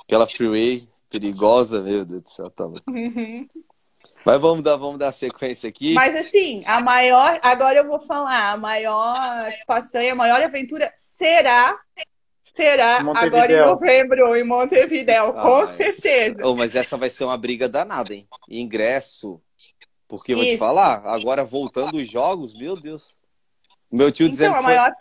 Aquela 0.01 0.27
freeway 0.27 0.87
perigosa, 1.09 1.81
meu 1.81 2.05
Deus 2.05 2.23
do 2.23 2.29
céu, 2.29 2.49
tá 2.49 2.65
louco. 2.65 2.89
Uhum. 2.89 3.47
Mas 4.25 4.39
vamos 4.39 4.63
dar, 4.63 4.75
vamos 4.75 4.97
dar 4.97 5.11
sequência 5.11 5.69
aqui. 5.69 5.93
Mas 5.93 6.15
assim, 6.15 6.61
a 6.65 6.81
maior, 6.81 7.39
agora 7.41 7.79
eu 7.79 7.87
vou 7.87 7.99
falar, 7.99 8.51
a 8.51 8.57
maior 8.57 9.51
passeio, 9.65 10.11
a 10.11 10.15
maior 10.15 10.41
aventura 10.41 10.91
será 10.95 11.79
será 12.43 12.97
agora 13.15 13.53
em 13.53 13.65
novembro 13.65 14.35
em 14.35 14.43
Montevidéu, 14.43 15.29
ah, 15.29 15.41
com 15.41 15.67
certeza. 15.67 16.41
Oh, 16.43 16.55
mas 16.55 16.75
essa 16.75 16.97
vai 16.97 17.09
ser 17.09 17.23
uma 17.23 17.37
briga 17.37 17.69
danada, 17.69 18.13
hein? 18.13 18.27
Ingresso. 18.49 19.41
Porque 20.07 20.33
eu 20.33 20.37
vou 20.37 20.45
te 20.45 20.57
falar, 20.57 21.05
agora 21.05 21.45
voltando 21.45 21.97
os 21.97 22.09
jogos, 22.09 22.53
meu 22.55 22.75
Deus. 22.75 23.15
Meu 23.91 24.11
tio 24.11 24.25
então, 24.25 24.31
dizendo 24.31 24.55
a 24.55 24.61
maior, 24.61 24.91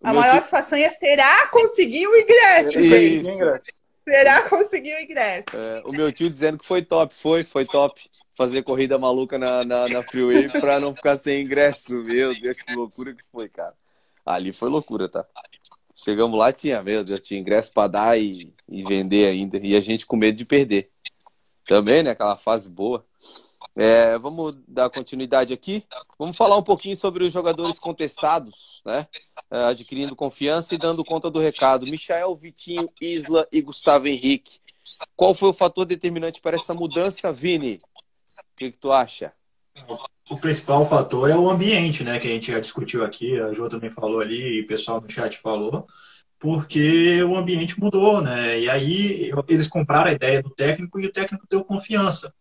foi... 0.00 0.10
a 0.10 0.14
maior 0.14 0.40
tio... 0.40 0.48
façanha 0.48 0.90
será 0.90 1.48
conseguir 1.48 2.06
o 2.06 2.16
ingresso. 2.16 2.78
Isso. 2.78 3.81
Será 4.04 4.48
conseguir 4.48 4.94
o 4.94 5.00
ingresso? 5.00 5.44
É, 5.54 5.82
o 5.84 5.92
meu 5.92 6.12
tio 6.12 6.28
dizendo 6.28 6.58
que 6.58 6.66
foi 6.66 6.82
top, 6.82 7.14
foi, 7.14 7.44
foi 7.44 7.64
top. 7.64 8.10
Fazer 8.34 8.62
corrida 8.62 8.98
maluca 8.98 9.38
na, 9.38 9.64
na, 9.64 9.88
na 9.88 10.02
Freeway 10.02 10.48
pra 10.48 10.80
não 10.80 10.94
ficar 10.94 11.16
sem 11.16 11.42
ingresso. 11.42 12.02
Meu 12.02 12.38
Deus, 12.38 12.60
que 12.60 12.74
loucura 12.74 13.14
que 13.14 13.22
foi, 13.30 13.48
cara. 13.48 13.74
Ali 14.24 14.52
foi 14.52 14.68
loucura, 14.68 15.08
tá? 15.08 15.26
Chegamos 15.94 16.38
lá, 16.38 16.52
tinha, 16.52 16.82
meu 16.82 17.04
Deus, 17.04 17.20
tinha 17.20 17.38
ingresso 17.38 17.72
pra 17.72 17.86
dar 17.86 18.18
e, 18.18 18.52
e 18.68 18.82
vender 18.82 19.26
ainda. 19.26 19.58
E 19.58 19.76
a 19.76 19.80
gente 19.80 20.06
com 20.06 20.16
medo 20.16 20.36
de 20.36 20.44
perder. 20.44 20.90
Também, 21.66 22.02
né? 22.02 22.10
Aquela 22.10 22.36
fase 22.36 22.68
boa. 22.68 23.04
É, 23.76 24.18
vamos 24.18 24.54
dar 24.68 24.90
continuidade 24.90 25.52
aqui. 25.52 25.84
Vamos 26.18 26.36
falar 26.36 26.56
um 26.56 26.62
pouquinho 26.62 26.96
sobre 26.96 27.24
os 27.24 27.32
jogadores 27.32 27.78
contestados, 27.78 28.82
né? 28.84 29.06
É, 29.50 29.64
adquirindo 29.64 30.14
confiança 30.14 30.74
e 30.74 30.78
dando 30.78 31.04
conta 31.04 31.30
do 31.30 31.38
recado. 31.38 31.86
Michael, 31.86 32.34
Vitinho, 32.36 32.88
Isla 33.00 33.48
e 33.50 33.62
Gustavo 33.62 34.08
Henrique. 34.08 34.60
Qual 35.16 35.34
foi 35.34 35.48
o 35.48 35.54
fator 35.54 35.84
determinante 35.84 36.40
para 36.40 36.56
essa 36.56 36.74
mudança, 36.74 37.32
Vini? 37.32 37.78
O 37.78 38.56
que, 38.56 38.72
que 38.72 38.78
tu 38.78 38.92
acha? 38.92 39.32
O 40.30 40.36
principal 40.36 40.84
fator 40.84 41.30
é 41.30 41.36
o 41.36 41.48
ambiente, 41.48 42.04
né? 42.04 42.18
Que 42.18 42.28
a 42.28 42.30
gente 42.30 42.52
já 42.52 42.60
discutiu 42.60 43.04
aqui, 43.04 43.40
a 43.40 43.52
Jo 43.52 43.68
também 43.68 43.90
falou 43.90 44.20
ali, 44.20 44.58
e 44.58 44.60
o 44.60 44.66
pessoal 44.66 45.00
no 45.00 45.10
chat 45.10 45.38
falou, 45.38 45.86
porque 46.38 47.22
o 47.22 47.36
ambiente 47.36 47.78
mudou, 47.80 48.20
né? 48.20 48.60
E 48.60 48.68
aí 48.68 49.30
eles 49.48 49.68
compraram 49.68 50.10
a 50.10 50.14
ideia 50.14 50.42
do 50.42 50.50
técnico 50.50 51.00
e 51.00 51.06
o 51.06 51.12
técnico 51.12 51.46
deu 51.48 51.64
confiança. 51.64 52.34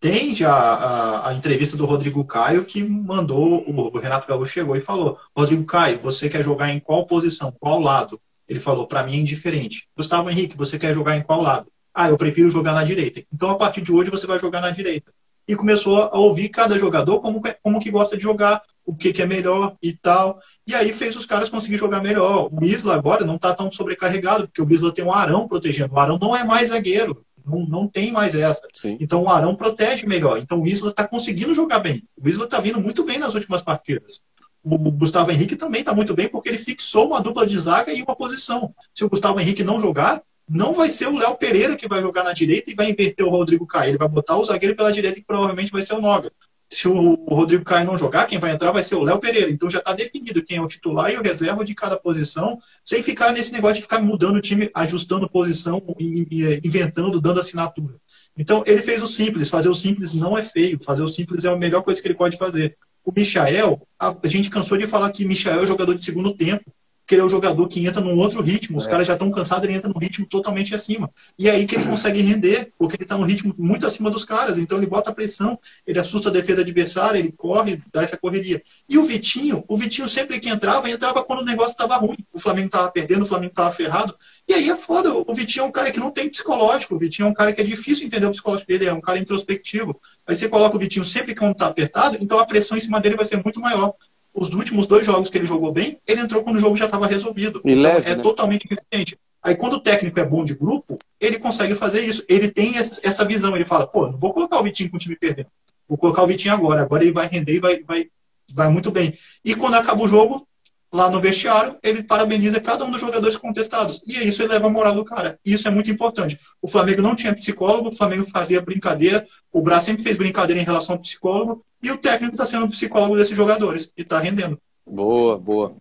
Tem 0.00 0.34
já 0.34 0.50
a, 0.50 1.28
a, 1.28 1.34
entrevista 1.34 1.76
do 1.76 1.84
Rodrigo 1.84 2.24
Caio 2.24 2.64
que 2.64 2.82
mandou, 2.82 3.62
o 3.68 3.98
Renato 3.98 4.26
Gaúcho 4.26 4.50
chegou 4.50 4.74
e 4.74 4.80
falou: 4.80 5.18
Rodrigo 5.36 5.64
Caio, 5.66 6.00
você 6.00 6.26
quer 6.30 6.42
jogar 6.42 6.70
em 6.70 6.80
qual 6.80 7.04
posição, 7.04 7.54
qual 7.60 7.78
lado? 7.78 8.18
Ele 8.48 8.58
falou: 8.58 8.86
para 8.86 9.02
mim 9.02 9.16
é 9.16 9.20
indiferente. 9.20 9.86
Gustavo 9.94 10.30
Henrique, 10.30 10.56
você 10.56 10.78
quer 10.78 10.94
jogar 10.94 11.18
em 11.18 11.22
qual 11.22 11.42
lado? 11.42 11.70
Ah, 11.92 12.08
eu 12.08 12.16
prefiro 12.16 12.48
jogar 12.48 12.72
na 12.72 12.82
direita. 12.82 13.22
Então 13.30 13.50
a 13.50 13.56
partir 13.56 13.82
de 13.82 13.92
hoje 13.92 14.10
você 14.10 14.26
vai 14.26 14.38
jogar 14.38 14.62
na 14.62 14.70
direita. 14.70 15.12
E 15.46 15.54
começou 15.54 15.96
a 16.04 16.18
ouvir 16.18 16.48
cada 16.48 16.78
jogador 16.78 17.20
como, 17.20 17.42
como 17.62 17.80
que 17.80 17.90
gosta 17.90 18.16
de 18.16 18.22
jogar, 18.22 18.62
o 18.86 18.94
que, 18.94 19.12
que 19.12 19.20
é 19.20 19.26
melhor 19.26 19.76
e 19.82 19.92
tal. 19.92 20.40
E 20.66 20.74
aí 20.74 20.92
fez 20.92 21.14
os 21.14 21.26
caras 21.26 21.50
conseguir 21.50 21.76
jogar 21.76 22.00
melhor. 22.02 22.48
O 22.50 22.64
Isla 22.64 22.94
agora 22.94 23.26
não 23.26 23.34
está 23.36 23.54
tão 23.54 23.70
sobrecarregado, 23.70 24.46
porque 24.46 24.62
o 24.62 24.72
Isla 24.72 24.94
tem 24.94 25.04
um 25.04 25.12
Arão 25.12 25.46
protegendo. 25.46 25.92
O 25.92 25.98
Arão 25.98 26.18
não 26.18 26.34
é 26.34 26.42
mais 26.42 26.68
zagueiro. 26.68 27.22
Não, 27.44 27.66
não 27.66 27.88
tem 27.88 28.10
mais 28.10 28.34
essa. 28.34 28.66
Sim. 28.74 28.96
Então 29.00 29.22
o 29.22 29.28
Arão 29.28 29.54
protege 29.54 30.06
melhor. 30.06 30.38
Então 30.38 30.60
o 30.60 30.66
Isla 30.66 30.90
está 30.90 31.06
conseguindo 31.06 31.54
jogar 31.54 31.80
bem. 31.80 32.02
O 32.16 32.28
Isla 32.28 32.44
está 32.44 32.60
vindo 32.60 32.80
muito 32.80 33.04
bem 33.04 33.18
nas 33.18 33.34
últimas 33.34 33.62
partidas. 33.62 34.22
O 34.62 34.76
Gustavo 34.90 35.30
Henrique 35.30 35.56
também 35.56 35.80
está 35.80 35.94
muito 35.94 36.14
bem 36.14 36.28
porque 36.28 36.48
ele 36.48 36.58
fixou 36.58 37.06
uma 37.08 37.20
dupla 37.20 37.46
de 37.46 37.58
zaga 37.58 37.92
e 37.92 38.02
uma 38.02 38.14
posição. 38.14 38.74
Se 38.94 39.04
o 39.04 39.08
Gustavo 39.08 39.40
Henrique 39.40 39.64
não 39.64 39.80
jogar, 39.80 40.22
não 40.48 40.74
vai 40.74 40.90
ser 40.90 41.06
o 41.08 41.16
Léo 41.16 41.36
Pereira 41.36 41.76
que 41.76 41.88
vai 41.88 42.02
jogar 42.02 42.24
na 42.24 42.32
direita 42.32 42.70
e 42.70 42.74
vai 42.74 42.90
inverter 42.90 43.24
o 43.24 43.30
Rodrigo 43.30 43.66
Caio. 43.66 43.92
Ele 43.92 43.98
vai 43.98 44.08
botar 44.08 44.36
o 44.36 44.44
zagueiro 44.44 44.76
pela 44.76 44.92
direita 44.92 45.18
e 45.18 45.24
provavelmente 45.24 45.72
vai 45.72 45.82
ser 45.82 45.94
o 45.94 46.00
Noga 46.00 46.30
se 46.72 46.86
o 46.86 47.14
Rodrigo 47.28 47.64
Caio 47.64 47.84
não 47.84 47.98
jogar, 47.98 48.26
quem 48.26 48.38
vai 48.38 48.52
entrar 48.52 48.70
vai 48.70 48.84
ser 48.84 48.94
o 48.94 49.02
Léo 49.02 49.18
Pereira. 49.18 49.50
Então 49.50 49.68
já 49.68 49.80
está 49.80 49.92
definido 49.92 50.42
quem 50.42 50.58
é 50.58 50.62
o 50.62 50.68
titular 50.68 51.10
e 51.10 51.16
o 51.16 51.22
reserva 51.22 51.64
de 51.64 51.74
cada 51.74 51.96
posição, 51.96 52.58
sem 52.84 53.02
ficar 53.02 53.32
nesse 53.32 53.52
negócio 53.52 53.76
de 53.76 53.82
ficar 53.82 54.00
mudando 54.00 54.36
o 54.36 54.40
time, 54.40 54.70
ajustando 54.72 55.28
posição, 55.28 55.82
inventando, 55.98 57.20
dando 57.20 57.40
assinatura. 57.40 57.96
Então 58.36 58.62
ele 58.66 58.82
fez 58.82 59.02
o 59.02 59.08
simples. 59.08 59.50
Fazer 59.50 59.68
o 59.68 59.74
simples 59.74 60.14
não 60.14 60.38
é 60.38 60.42
feio. 60.42 60.78
Fazer 60.82 61.02
o 61.02 61.08
simples 61.08 61.44
é 61.44 61.48
a 61.48 61.56
melhor 61.56 61.82
coisa 61.82 62.00
que 62.00 62.06
ele 62.06 62.14
pode 62.14 62.36
fazer. 62.36 62.76
O 63.04 63.10
Michael, 63.10 63.80
a 63.98 64.14
gente 64.24 64.48
cansou 64.48 64.78
de 64.78 64.86
falar 64.86 65.10
que 65.10 65.24
Michael 65.24 65.64
é 65.64 65.66
jogador 65.66 65.94
de 65.96 66.04
segundo 66.04 66.32
tempo 66.32 66.72
porque 67.10 67.16
ele 67.16 67.22
é 67.22 67.24
o 67.24 67.28
jogador 67.28 67.66
que 67.66 67.84
entra 67.84 68.00
num 68.00 68.16
outro 68.16 68.40
ritmo. 68.40 68.78
Os 68.78 68.86
é. 68.86 68.90
caras 68.90 69.04
já 69.04 69.14
estão 69.14 69.32
cansados, 69.32 69.64
ele 69.64 69.76
entra 69.76 69.88
num 69.88 69.98
ritmo 69.98 70.24
totalmente 70.26 70.76
acima. 70.76 71.10
E 71.36 71.48
é 71.48 71.50
aí 71.50 71.66
que 71.66 71.74
ele 71.74 71.84
consegue 71.84 72.22
render, 72.22 72.72
porque 72.78 72.94
ele 72.94 73.02
está 73.02 73.18
num 73.18 73.24
ritmo 73.24 73.52
muito 73.58 73.84
acima 73.84 74.08
dos 74.08 74.24
caras. 74.24 74.58
Então 74.58 74.78
ele 74.78 74.86
bota 74.86 75.10
a 75.10 75.12
pressão, 75.12 75.58
ele 75.84 75.98
assusta 75.98 76.28
a 76.28 76.32
defesa 76.32 76.60
adversária, 76.60 77.18
ele 77.18 77.32
corre, 77.32 77.82
dá 77.92 78.04
essa 78.04 78.16
correria. 78.16 78.62
E 78.88 78.96
o 78.96 79.04
Vitinho, 79.04 79.64
o 79.66 79.76
Vitinho 79.76 80.08
sempre 80.08 80.38
que 80.38 80.48
entrava, 80.48 80.88
entrava 80.88 81.24
quando 81.24 81.40
o 81.40 81.44
negócio 81.44 81.72
estava 81.72 81.96
ruim. 81.96 82.18
O 82.32 82.38
Flamengo 82.38 82.66
estava 82.66 82.88
perdendo, 82.92 83.22
o 83.22 83.26
Flamengo 83.26 83.50
estava 83.50 83.72
ferrado. 83.72 84.14
E 84.46 84.54
aí 84.54 84.70
é 84.70 84.76
foda. 84.76 85.12
O 85.12 85.34
Vitinho 85.34 85.64
é 85.64 85.66
um 85.66 85.72
cara 85.72 85.90
que 85.90 85.98
não 85.98 86.12
tem 86.12 86.28
psicológico. 86.28 86.94
O 86.94 86.98
Vitinho 86.98 87.26
é 87.26 87.30
um 87.30 87.34
cara 87.34 87.52
que 87.52 87.60
é 87.60 87.64
difícil 87.64 88.06
entender 88.06 88.26
o 88.26 88.30
psicológico 88.30 88.68
dele, 88.68 88.86
é 88.86 88.92
um 88.92 89.00
cara 89.00 89.18
introspectivo. 89.18 90.00
Aí 90.24 90.36
você 90.36 90.48
coloca 90.48 90.76
o 90.76 90.78
Vitinho 90.78 91.04
sempre 91.04 91.34
que 91.34 91.44
está 91.44 91.66
apertado, 91.66 92.16
então 92.20 92.38
a 92.38 92.46
pressão 92.46 92.78
em 92.78 92.80
cima 92.80 93.00
dele 93.00 93.16
vai 93.16 93.24
ser 93.24 93.42
muito 93.42 93.58
maior 93.58 93.94
os 94.34 94.54
últimos 94.54 94.86
dois 94.86 95.04
jogos 95.04 95.28
que 95.28 95.38
ele 95.38 95.46
jogou 95.46 95.72
bem, 95.72 95.98
ele 96.06 96.20
entrou 96.20 96.42
quando 96.42 96.56
o 96.56 96.60
jogo 96.60 96.76
já 96.76 96.86
estava 96.86 97.06
resolvido. 97.06 97.60
E 97.64 97.72
então, 97.72 97.82
leve, 97.82 98.10
é 98.10 98.16
né? 98.16 98.22
totalmente 98.22 98.68
diferente. 98.68 99.18
Aí 99.42 99.54
quando 99.54 99.74
o 99.74 99.80
técnico 99.80 100.20
é 100.20 100.24
bom 100.24 100.44
de 100.44 100.54
grupo, 100.54 100.96
ele 101.18 101.38
consegue 101.38 101.74
fazer 101.74 102.02
isso. 102.02 102.22
Ele 102.28 102.50
tem 102.50 102.76
essa 102.76 103.24
visão. 103.24 103.54
Ele 103.56 103.64
fala, 103.64 103.86
pô, 103.86 104.06
não 104.06 104.18
vou 104.18 104.32
colocar 104.32 104.58
o 104.58 104.62
Vitinho 104.62 104.90
com 104.90 104.96
o 104.96 105.00
time 105.00 105.16
perdendo. 105.16 105.48
Vou 105.88 105.96
colocar 105.96 106.22
o 106.22 106.26
Vitinho 106.26 106.54
agora. 106.54 106.82
Agora 106.82 107.02
ele 107.02 107.12
vai 107.12 107.26
render 107.26 107.54
e 107.54 107.60
vai, 107.60 107.82
vai, 107.82 108.08
vai 108.52 108.68
muito 108.68 108.90
bem. 108.90 109.14
E 109.44 109.54
quando 109.54 109.74
acaba 109.74 110.02
o 110.02 110.08
jogo, 110.08 110.46
lá 110.92 111.08
no 111.08 111.20
vestiário, 111.20 111.76
ele 111.82 112.02
parabeniza 112.02 112.60
cada 112.60 112.84
um 112.84 112.90
dos 112.90 113.00
jogadores 113.00 113.36
contestados. 113.36 114.02
E 114.06 114.16
é 114.16 114.24
isso 114.24 114.42
eleva 114.42 114.66
a 114.66 114.70
moral 114.70 114.94
do 114.94 115.04
cara. 115.04 115.38
E 115.44 115.52
isso 115.52 115.68
é 115.68 115.70
muito 115.70 115.90
importante. 115.90 116.38
O 116.60 116.66
Flamengo 116.66 117.02
não 117.02 117.14
tinha 117.14 117.34
psicólogo, 117.34 117.88
o 117.88 117.96
Flamengo 117.96 118.24
fazia 118.24 118.60
brincadeira, 118.60 119.24
o 119.52 119.62
Braz 119.62 119.84
sempre 119.84 120.02
fez 120.02 120.16
brincadeira 120.16 120.60
em 120.60 120.64
relação 120.64 120.96
ao 120.96 121.00
psicólogo, 121.00 121.64
e 121.82 121.90
o 121.90 121.96
técnico 121.96 122.34
está 122.34 122.44
sendo 122.44 122.66
o 122.66 122.70
psicólogo 122.70 123.16
desses 123.16 123.36
jogadores 123.36 123.92
e 123.96 124.02
está 124.02 124.18
rendendo. 124.18 124.60
Boa, 124.86 125.38
boa. 125.38 125.76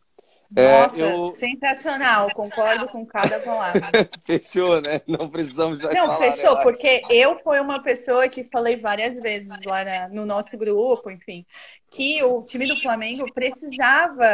É, 0.55 0.81
Nossa, 0.81 0.99
eu... 0.99 1.31
sensacional, 1.33 2.27
concordo 2.33 2.87
com 2.87 3.05
cada 3.05 3.39
palavra. 3.39 3.81
fechou, 4.25 4.81
né? 4.81 4.99
Não 5.07 5.29
precisamos 5.29 5.79
já 5.79 5.89
Não, 5.89 6.07
falar, 6.07 6.17
fechou, 6.17 6.55
né? 6.55 6.63
porque 6.63 7.01
eu 7.09 7.37
fui 7.43 7.59
uma 7.59 7.83
pessoa 7.83 8.27
que 8.27 8.43
falei 8.45 8.75
várias 8.75 9.19
vezes 9.19 9.49
lá 9.63 9.85
na, 9.85 10.09
no 10.09 10.25
nosso 10.25 10.57
grupo, 10.57 11.11
enfim, 11.11 11.45
que 11.89 12.21
o 12.23 12.43
time 12.43 12.67
do 12.67 12.79
Flamengo 12.81 13.25
precisava 13.33 14.27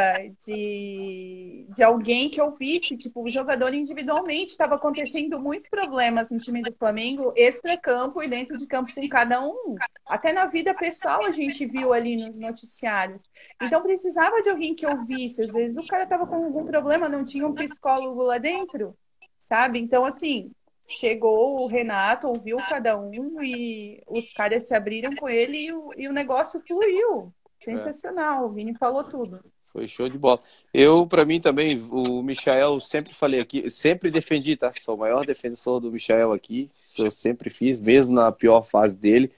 de, 0.44 1.66
de 1.74 1.82
alguém 1.82 2.28
que 2.28 2.40
ouvisse, 2.40 2.98
tipo, 2.98 3.22
o 3.22 3.30
jogador 3.30 3.72
individualmente. 3.72 4.52
Estava 4.52 4.74
acontecendo 4.74 5.40
muitos 5.40 5.68
problemas 5.68 6.30
no 6.30 6.38
time 6.38 6.62
do 6.62 6.72
Flamengo, 6.74 7.32
extra-campo 7.34 8.22
e 8.22 8.28
dentro 8.28 8.58
de 8.58 8.66
campo 8.66 8.92
com 8.94 9.08
cada 9.08 9.44
um. 9.46 9.74
Até 10.06 10.32
na 10.32 10.44
vida 10.46 10.74
pessoal 10.74 11.24
a 11.24 11.32
gente 11.32 11.66
viu 11.66 11.92
ali 11.94 12.16
nos 12.16 12.38
noticiários. 12.38 13.22
Então 13.62 13.82
precisava 13.82 14.42
de 14.42 14.50
alguém 14.50 14.74
que 14.74 14.86
ouvisse. 14.86 15.42
Às 15.42 15.52
vezes 15.52 15.78
o 15.78 15.86
cara 15.86 16.02
estava 16.02 16.26
com 16.26 16.36
algum 16.36 16.66
problema, 16.66 17.08
não 17.08 17.24
tinha 17.24 17.46
um 17.46 17.54
psicólogo 17.54 18.22
lá 18.22 18.36
dentro, 18.36 18.94
sabe? 19.38 19.78
Então, 19.78 20.04
assim, 20.04 20.50
chegou 20.88 21.62
o 21.62 21.66
Renato, 21.66 22.28
ouviu 22.28 22.58
cada 22.58 22.98
um 22.98 23.42
e 23.42 24.02
os 24.06 24.30
caras 24.32 24.68
se 24.68 24.74
abriram 24.74 25.14
com 25.16 25.28
ele 25.28 25.56
e 25.56 25.72
o, 25.72 25.90
e 25.96 26.06
o 26.06 26.12
negócio 26.12 26.62
fluiu. 26.66 27.32
Sensacional, 27.60 28.42
é. 28.42 28.46
o 28.46 28.50
Vini 28.50 28.74
falou 28.74 29.04
tudo. 29.04 29.40
Foi 29.66 29.86
show 29.86 30.08
de 30.08 30.16
bola. 30.16 30.40
Eu, 30.72 31.06
para 31.06 31.24
mim 31.24 31.40
também, 31.40 31.78
o 31.90 32.22
Michael, 32.22 32.80
sempre 32.80 33.12
falei 33.12 33.40
aqui, 33.40 33.70
sempre 33.70 34.10
defendi, 34.10 34.56
tá? 34.56 34.70
Sou 34.70 34.94
o 34.94 34.98
maior 34.98 35.26
defensor 35.26 35.80
do 35.80 35.92
Michael 35.92 36.32
aqui. 36.32 36.70
Isso 36.78 37.04
eu 37.04 37.10
sempre 37.10 37.50
fiz, 37.50 37.78
mesmo 37.78 38.14
na 38.14 38.32
pior 38.32 38.62
fase 38.62 38.96
dele. 38.96 39.30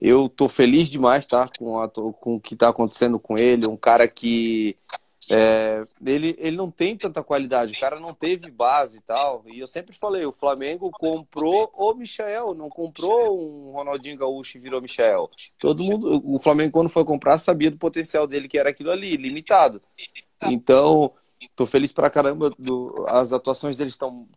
Eu 0.00 0.28
tô 0.28 0.48
feliz 0.48 0.90
demais, 0.90 1.24
tá? 1.24 1.48
Com, 1.58 1.80
a, 1.80 1.88
com 1.88 2.34
o 2.34 2.40
que 2.40 2.56
tá 2.56 2.68
acontecendo 2.68 3.18
com 3.18 3.38
ele. 3.38 3.66
Um 3.66 3.76
cara 3.76 4.08
que 4.08 4.76
é, 5.28 5.82
ele, 6.04 6.36
ele 6.38 6.56
não 6.56 6.70
tem 6.70 6.96
tanta 6.96 7.22
qualidade, 7.22 7.72
o 7.72 7.80
cara 7.80 7.98
não 7.98 8.14
teve 8.14 8.50
base 8.50 8.98
e 8.98 9.00
tal. 9.00 9.42
E 9.46 9.58
eu 9.58 9.66
sempre 9.66 9.94
falei, 9.94 10.24
o 10.24 10.32
Flamengo 10.32 10.90
comprou 10.90 11.70
o 11.74 11.94
Michel, 11.94 12.54
não 12.54 12.68
comprou 12.68 13.38
um 13.38 13.72
Ronaldinho 13.72 14.18
Gaúcho 14.18 14.56
e 14.56 14.60
virou 14.60 14.80
Michel. 14.80 15.30
Todo 15.58 15.82
mundo, 15.82 16.22
o 16.24 16.38
Flamengo 16.38 16.72
quando 16.72 16.88
foi 16.88 17.04
comprar 17.04 17.38
sabia 17.38 17.70
do 17.70 17.78
potencial 17.78 18.26
dele 18.26 18.48
que 18.48 18.58
era 18.58 18.70
aquilo 18.70 18.90
ali, 18.90 19.16
limitado. 19.16 19.82
Então, 20.44 21.12
tô 21.56 21.66
feliz 21.66 21.92
pra 21.92 22.10
caramba, 22.10 22.50
do, 22.58 23.04
as 23.08 23.32
atuações 23.32 23.76
dele 23.76 23.90
estão 23.90 24.28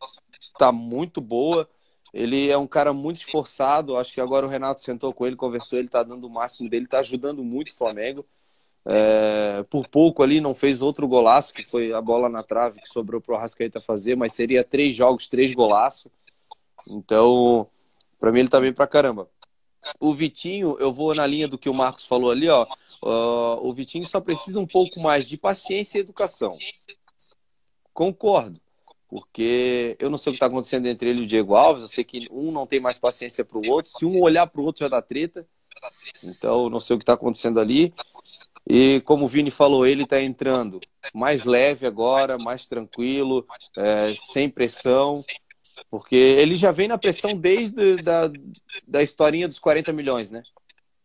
tá 0.58 0.72
muito 0.72 1.22
boa. 1.22 1.70
Ele 2.12 2.50
é 2.50 2.58
um 2.58 2.66
cara 2.66 2.92
muito 2.92 3.18
esforçado, 3.18 3.96
acho 3.96 4.12
que 4.12 4.22
agora 4.22 4.46
o 4.46 4.50
Renato 4.50 4.82
sentou 4.82 5.14
com 5.14 5.28
ele, 5.28 5.36
conversou, 5.36 5.78
ele 5.78 5.88
tá 5.88 6.02
dando 6.02 6.26
o 6.26 6.30
máximo 6.30 6.68
dele, 6.68 6.88
tá 6.88 7.00
ajudando 7.00 7.44
muito 7.44 7.70
o 7.70 7.76
Flamengo. 7.76 8.26
É, 8.86 9.64
por 9.70 9.88
pouco 9.88 10.24
ali 10.24 10.40
não 10.40 10.56
fez 10.56 10.82
outro 10.82 11.08
golaço, 11.08 11.54
que 11.54 11.64
foi 11.64 11.94
a 11.94 12.02
bola 12.02 12.30
na 12.30 12.42
trave 12.42 12.82
que 12.82 12.90
sobrou 12.90 13.22
para 13.22 13.34
o 13.34 13.38
Arrascaeta 13.38 13.80
fazer, 13.80 14.16
mas 14.16 14.34
seria 14.34 14.64
três 14.64 14.96
jogos, 14.96 15.28
três 15.28 15.54
golaços. 15.54 16.12
Então, 16.90 17.68
para 18.20 18.32
mim 18.32 18.40
ele 18.40 18.50
tá 18.50 18.60
bem 18.60 18.74
pra 18.74 18.88
caramba. 18.88 19.30
O 20.00 20.14
Vitinho, 20.14 20.78
eu 20.80 20.92
vou 20.92 21.16
na 21.16 21.26
linha 21.26 21.48
do 21.48 21.58
que 21.58 21.70
o 21.70 21.74
Marcos 21.74 22.06
falou 22.06 22.32
ali, 22.32 22.50
ó. 22.50 22.66
Uh, 23.02 23.68
o 23.68 23.74
Vitinho 23.74 24.06
só 24.06 24.20
precisa 24.20 24.60
um 24.60 24.68
pouco 24.68 25.00
mais 25.00 25.26
de 25.26 25.38
paciência 25.38 25.98
e 25.98 26.02
educação. 26.02 26.52
Concordo. 27.94 28.60
Porque 29.08 29.98
eu 30.00 30.10
não 30.10 30.20
sei 30.20 30.32
o 30.32 30.34
que 30.34 30.38
está 30.38 30.46
acontecendo 30.46 30.86
entre 30.88 31.10
ele 31.10 31.22
e 31.22 31.24
o 31.24 31.28
Diego 31.28 31.56
Alves. 31.56 31.82
Eu 31.82 31.90
sei 31.90 32.04
que 32.04 32.28
um 32.30 32.52
não 32.52 32.68
tem 32.68 32.80
mais 32.80 33.00
paciência 33.00 33.44
para 33.44 33.58
o 33.58 33.68
outro. 33.68 33.92
Se 33.92 34.06
um 34.06 34.22
olhar 34.22 34.46
para 34.46 34.62
o 34.62 34.64
outro 34.66 34.86
já 34.86 34.90
dá 34.90 35.02
treta. 35.02 35.48
Então, 36.24 36.70
não 36.70 36.80
sei 36.80 36.96
o 36.96 37.00
que 37.00 37.04
está 37.04 37.14
acontecendo 37.14 37.60
ali. 37.60 37.94
E 38.70 39.02
como 39.02 39.26
o 39.26 39.28
Vini 39.28 39.50
falou, 39.50 39.84
ele 39.86 40.04
está 40.04 40.22
entrando 40.22 40.80
mais 41.12 41.44
leve 41.44 41.88
agora, 41.88 42.38
mais 42.38 42.68
tranquilo, 42.68 43.44
é, 43.76 44.14
sem 44.14 44.48
pressão, 44.48 45.16
porque 45.90 46.16
ele 46.16 46.56
já 46.56 46.72
vem 46.72 46.88
na 46.88 46.98
pressão 46.98 47.36
desde 47.36 47.96
da, 48.04 48.32
da 48.88 49.02
historinha 49.02 49.48
dos 49.48 49.58
40 49.58 49.92
milhões, 49.92 50.30
né? 50.30 50.44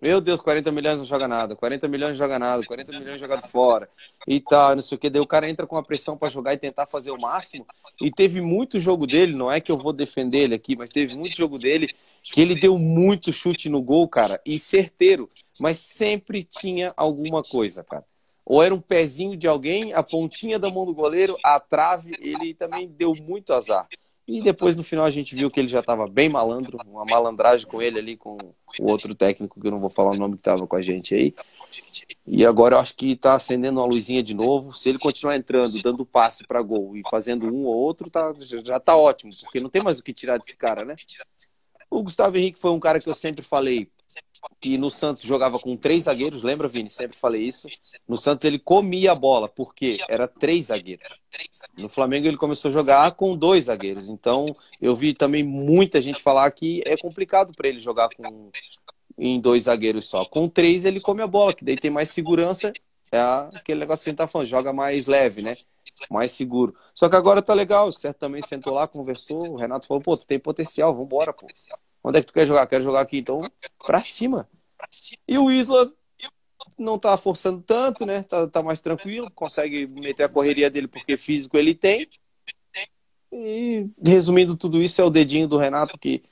Meu 0.04 0.20
Deus, 0.20 0.38
40 0.42 0.70
milhões 0.70 0.98
não 0.98 1.04
joga 1.06 1.26
nada, 1.26 1.56
40 1.56 1.88
milhões 1.88 2.10
não 2.10 2.16
joga 2.18 2.38
nada, 2.38 2.62
40 2.62 2.92
milhões 2.92 3.18
jogado 3.18 3.48
fora 3.48 3.88
e 4.28 4.38
tal, 4.38 4.74
não 4.74 4.82
sei 4.82 4.96
o 4.96 4.98
que. 4.98 5.08
Daí 5.08 5.22
o 5.22 5.26
cara 5.26 5.48
entra 5.48 5.66
com 5.66 5.78
a 5.78 5.82
pressão 5.82 6.14
para 6.14 6.28
jogar 6.28 6.52
e 6.52 6.58
tentar 6.58 6.84
fazer 6.84 7.10
o 7.10 7.18
máximo. 7.18 7.66
E 8.02 8.10
teve 8.10 8.42
muito 8.42 8.78
jogo 8.78 9.06
dele, 9.06 9.34
não 9.34 9.50
é 9.50 9.62
que 9.62 9.72
eu 9.72 9.78
vou 9.78 9.94
defender 9.94 10.40
ele 10.40 10.54
aqui, 10.54 10.76
mas 10.76 10.90
teve 10.90 11.14
muito 11.14 11.34
jogo 11.34 11.58
dele 11.58 11.88
que 12.22 12.38
ele 12.38 12.54
deu 12.54 12.78
muito 12.78 13.32
chute 13.32 13.70
no 13.70 13.80
gol, 13.80 14.06
cara, 14.06 14.38
e 14.44 14.58
certeiro 14.58 15.30
mas 15.58 15.78
sempre 15.78 16.42
tinha 16.42 16.92
alguma 16.98 17.42
coisa, 17.42 17.82
cara. 17.82 18.04
Ou 18.44 18.62
era 18.62 18.74
um 18.74 18.80
pezinho 18.82 19.38
de 19.38 19.48
alguém, 19.48 19.94
a 19.94 20.02
pontinha 20.02 20.58
da 20.58 20.68
mão 20.68 20.84
do 20.84 20.92
goleiro, 20.92 21.34
a 21.42 21.58
trave, 21.58 22.12
ele 22.20 22.52
também 22.52 22.86
deu 22.86 23.14
muito 23.14 23.54
azar. 23.54 23.88
E 24.26 24.42
depois 24.42 24.74
no 24.74 24.82
final 24.82 25.04
a 25.04 25.10
gente 25.10 25.34
viu 25.34 25.50
que 25.50 25.60
ele 25.60 25.68
já 25.68 25.80
estava 25.80 26.08
bem 26.08 26.28
malandro, 26.28 26.78
uma 26.86 27.04
malandragem 27.04 27.66
com 27.66 27.82
ele 27.82 27.98
ali, 27.98 28.16
com 28.16 28.38
o 28.78 28.90
outro 28.90 29.14
técnico, 29.14 29.60
que 29.60 29.66
eu 29.66 29.70
não 29.70 29.80
vou 29.80 29.90
falar 29.90 30.12
o 30.12 30.18
nome 30.18 30.34
que 30.34 30.40
estava 30.40 30.66
com 30.66 30.76
a 30.76 30.82
gente 30.82 31.14
aí. 31.14 31.34
E 32.26 32.44
agora 32.44 32.76
eu 32.76 32.80
acho 32.80 32.94
que 32.96 33.12
está 33.12 33.34
acendendo 33.34 33.80
uma 33.80 33.86
luzinha 33.86 34.22
de 34.22 34.34
novo. 34.34 34.72
Se 34.72 34.88
ele 34.88 34.98
continuar 34.98 35.36
entrando, 35.36 35.80
dando 35.82 36.06
passe 36.06 36.46
para 36.46 36.62
gol 36.62 36.96
e 36.96 37.02
fazendo 37.10 37.46
um 37.46 37.66
ou 37.66 37.74
outro, 37.74 38.08
tá, 38.08 38.32
já 38.64 38.78
está 38.78 38.96
ótimo, 38.96 39.32
porque 39.42 39.60
não 39.60 39.68
tem 39.68 39.82
mais 39.82 39.98
o 39.98 40.02
que 40.02 40.12
tirar 40.12 40.38
desse 40.38 40.56
cara, 40.56 40.84
né? 40.84 40.96
O 41.90 42.02
Gustavo 42.02 42.36
Henrique 42.36 42.58
foi 42.58 42.70
um 42.70 42.80
cara 42.80 42.98
que 42.98 43.08
eu 43.08 43.14
sempre 43.14 43.42
falei, 43.42 43.90
que 44.60 44.78
no 44.78 44.90
Santos 44.90 45.22
jogava 45.22 45.58
com 45.58 45.76
três 45.76 46.04
zagueiros, 46.04 46.42
lembra, 46.42 46.68
Vini? 46.68 46.90
Sempre 46.90 47.16
falei 47.16 47.42
isso. 47.42 47.68
No 48.08 48.16
Santos 48.16 48.44
ele 48.44 48.58
comia 48.58 49.12
a 49.12 49.14
bola, 49.14 49.48
porque 49.48 49.98
era 50.08 50.26
três 50.26 50.66
zagueiros. 50.66 51.20
No 51.76 51.88
Flamengo 51.88 52.26
ele 52.26 52.36
começou 52.36 52.70
a 52.70 52.72
jogar 52.72 53.12
com 53.12 53.36
dois 53.36 53.66
zagueiros. 53.66 54.08
Então 54.08 54.46
eu 54.80 54.94
vi 54.96 55.14
também 55.14 55.42
muita 55.42 56.00
gente 56.00 56.22
falar 56.22 56.50
que 56.50 56.82
é 56.86 56.96
complicado 56.96 57.52
para 57.54 57.68
ele 57.68 57.80
jogar 57.80 58.08
com 58.10 58.50
em 59.16 59.40
dois 59.40 59.64
zagueiros 59.64 60.06
só. 60.06 60.24
Com 60.24 60.48
três 60.48 60.84
ele 60.84 61.00
come 61.00 61.22
a 61.22 61.26
bola, 61.26 61.54
que 61.54 61.64
daí 61.64 61.76
tem 61.76 61.90
mais 61.90 62.10
segurança. 62.10 62.72
É 63.12 63.20
aquele 63.56 63.80
negócio 63.80 64.02
que 64.02 64.10
a 64.10 64.12
gente 64.12 64.18
tá 64.18 64.26
falando, 64.26 64.48
joga 64.48 64.72
mais 64.72 65.06
leve, 65.06 65.42
né? 65.42 65.56
Mais 66.10 66.32
seguro. 66.32 66.74
Só 66.94 67.08
que 67.08 67.16
agora 67.16 67.42
tá 67.42 67.54
legal, 67.54 67.88
o 67.88 67.92
certo 67.92 68.18
também 68.18 68.42
sentou 68.42 68.74
lá, 68.74 68.88
conversou, 68.88 69.52
o 69.52 69.56
Renato 69.56 69.86
falou, 69.86 70.02
pô, 70.02 70.16
tu 70.16 70.26
tem 70.26 70.38
potencial, 70.38 70.94
vambora, 70.94 71.32
pô. 71.32 71.46
Onde 72.04 72.18
é 72.18 72.20
que 72.20 72.26
tu 72.26 72.34
quer 72.34 72.46
jogar? 72.46 72.66
Quero 72.66 72.84
jogar 72.84 73.00
aqui. 73.00 73.16
Então, 73.16 73.40
pra 73.82 74.04
cima. 74.04 74.46
E 75.26 75.38
o 75.38 75.50
Isla 75.50 75.90
não 76.78 76.98
tá 76.98 77.16
forçando 77.16 77.62
tanto, 77.62 78.04
né? 78.04 78.22
Tá, 78.22 78.46
tá 78.46 78.62
mais 78.62 78.80
tranquilo, 78.80 79.30
consegue 79.30 79.86
meter 79.86 80.24
a 80.24 80.28
correria 80.28 80.70
dele 80.70 80.86
porque 80.86 81.16
físico 81.16 81.56
ele 81.56 81.74
tem. 81.74 82.06
E 83.32 83.88
resumindo 84.04 84.56
tudo 84.56 84.82
isso, 84.82 85.00
é 85.00 85.04
o 85.04 85.10
dedinho 85.10 85.48
do 85.48 85.56
Renato 85.56 85.98
que 85.98 86.22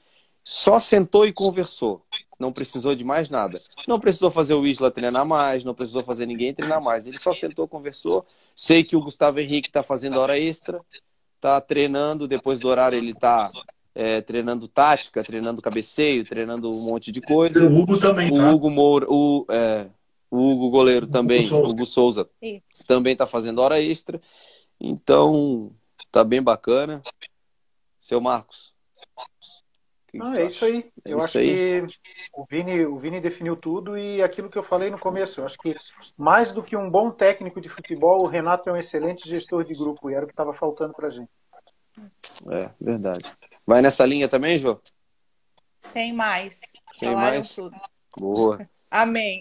só 0.44 0.78
sentou 0.78 1.26
e 1.26 1.32
conversou. 1.32 2.04
Não 2.38 2.52
precisou 2.52 2.94
de 2.94 3.04
mais 3.04 3.30
nada. 3.30 3.58
Não 3.86 3.98
precisou 3.98 4.30
fazer 4.30 4.54
o 4.54 4.66
Isla 4.66 4.90
treinar 4.90 5.24
mais, 5.24 5.64
não 5.64 5.74
precisou 5.74 6.02
fazer 6.02 6.26
ninguém 6.26 6.52
treinar 6.52 6.82
mais. 6.82 7.06
Ele 7.06 7.18
só 7.18 7.32
sentou, 7.32 7.66
conversou. 7.66 8.26
Sei 8.54 8.84
que 8.84 8.96
o 8.96 9.00
Gustavo 9.00 9.40
Henrique 9.40 9.68
está 9.68 9.82
fazendo 9.82 10.18
hora 10.18 10.38
extra, 10.38 10.80
está 11.36 11.60
treinando. 11.60 12.28
Depois 12.28 12.58
do 12.58 12.68
horário, 12.68 12.98
ele 12.98 13.12
está 13.12 13.50
é, 13.94 14.20
treinando 14.20 14.68
tática, 14.68 15.22
treinando 15.22 15.62
cabeceio, 15.62 16.24
treinando 16.24 16.70
um 16.70 16.86
monte 16.86 17.10
de 17.12 17.20
coisa. 17.20 17.66
O 17.66 17.78
Hugo 17.80 17.98
também, 17.98 18.32
o 18.32 18.36
tá? 18.36 18.50
Hugo 18.50 18.70
Moura, 18.70 19.06
o, 19.08 19.46
é, 19.50 19.86
o 20.30 20.38
Hugo 20.38 20.70
goleiro 20.70 21.06
também, 21.06 21.40
Hugo 21.40 21.48
Souza, 21.48 21.70
Hugo 21.70 21.86
Souza 21.86 22.30
também 22.86 23.12
está 23.12 23.26
fazendo 23.26 23.60
hora 23.60 23.80
extra. 23.80 24.20
Então, 24.80 25.70
tá 26.10 26.24
bem 26.24 26.42
bacana. 26.42 27.02
Seu 28.00 28.20
Marcos. 28.20 28.72
Não, 30.12 30.34
é 30.34 30.46
isso 30.46 30.64
aí. 30.64 30.90
É 31.04 31.12
eu 31.12 31.18
isso 31.18 31.26
acho 31.26 31.38
aí. 31.38 31.86
que 31.86 31.96
o 32.34 32.44
Vini, 32.50 32.84
o 32.84 32.98
Vini 32.98 33.20
definiu 33.20 33.56
tudo 33.56 33.96
e 33.96 34.22
aquilo 34.22 34.50
que 34.50 34.58
eu 34.58 34.62
falei 34.62 34.90
no 34.90 34.98
começo. 34.98 35.40
Eu 35.40 35.46
acho 35.46 35.56
que 35.56 35.74
mais 36.18 36.52
do 36.52 36.62
que 36.62 36.76
um 36.76 36.90
bom 36.90 37.10
técnico 37.10 37.60
de 37.60 37.68
futebol, 37.68 38.22
o 38.22 38.26
Renato 38.26 38.68
é 38.68 38.72
um 38.72 38.76
excelente 38.76 39.26
gestor 39.28 39.64
de 39.64 39.72
grupo 39.74 40.10
e 40.10 40.14
era 40.14 40.24
o 40.24 40.28
que 40.28 40.32
estava 40.32 40.52
faltando 40.52 40.92
para 40.92 41.10
gente. 41.10 41.30
É, 42.50 42.70
verdade. 42.80 43.32
Vai 43.66 43.82
nessa 43.82 44.04
linha 44.04 44.28
também, 44.28 44.58
Jô? 44.58 44.80
Sem 45.80 46.12
mais. 46.12 46.60
Sem 46.92 47.14
mais? 47.14 47.54
Tudo. 47.54 47.76
Boa. 48.16 48.68
Amém. 48.90 49.40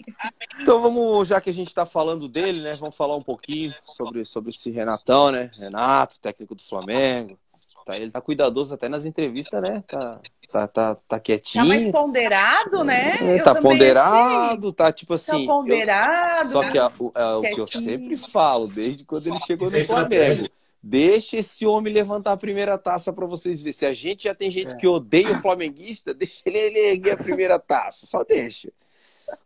Então 0.62 0.80
vamos, 0.80 1.28
já 1.28 1.38
que 1.38 1.50
a 1.50 1.52
gente 1.52 1.68
está 1.68 1.84
falando 1.84 2.26
dele, 2.26 2.62
né? 2.62 2.74
Vamos 2.74 2.96
falar 2.96 3.14
um 3.16 3.22
pouquinho 3.22 3.74
sobre, 3.84 4.24
sobre 4.24 4.48
esse 4.48 4.70
Renatão, 4.70 5.30
né? 5.30 5.50
Renato, 5.54 6.18
técnico 6.18 6.54
do 6.54 6.62
Flamengo. 6.62 7.38
Tá, 7.84 7.98
ele 7.98 8.10
tá 8.10 8.20
cuidadoso 8.20 8.74
até 8.74 8.88
nas 8.88 9.04
entrevistas, 9.04 9.60
né? 9.60 9.82
Tá, 9.86 10.20
tá, 10.50 10.68
tá, 10.68 10.96
tá 11.06 11.20
quietinho. 11.20 11.64
Tá 11.64 11.68
mais 11.68 11.90
ponderado, 11.90 12.84
né? 12.84 13.36
É, 13.36 13.42
tá 13.42 13.54
ponderado, 13.54 14.68
achei. 14.68 14.72
tá 14.72 14.92
tipo 14.92 15.14
assim. 15.14 15.46
Tá 15.46 15.52
ponderado. 15.52 16.46
Eu, 16.46 16.52
só 16.52 16.70
que 16.70 16.78
é, 16.78 16.82
é 16.82 17.24
o 17.34 17.42
que 17.42 17.60
eu 17.60 17.66
sempre 17.66 18.16
falo, 18.16 18.68
desde 18.68 19.04
quando 19.04 19.26
ele 19.26 19.38
chegou 19.40 19.70
no 19.70 19.84
Flamengo. 19.84 20.48
Deixa 20.82 21.36
esse 21.36 21.64
homem 21.64 21.92
levantar 21.92 22.32
a 22.32 22.36
primeira 22.36 22.76
taça 22.76 23.12
para 23.12 23.24
vocês 23.24 23.60
verem. 23.60 23.72
Se 23.72 23.86
a 23.86 23.92
gente 23.92 24.24
já 24.24 24.34
tem 24.34 24.50
gente 24.50 24.72
é. 24.72 24.76
que 24.76 24.86
odeia 24.86 25.32
o 25.32 25.40
flamenguista, 25.40 26.12
deixa 26.14 26.42
ele, 26.44 26.58
ele 26.58 26.78
erguer 26.80 27.12
a 27.12 27.16
primeira 27.16 27.58
taça. 27.58 28.06
Só 28.06 28.24
deixa. 28.24 28.72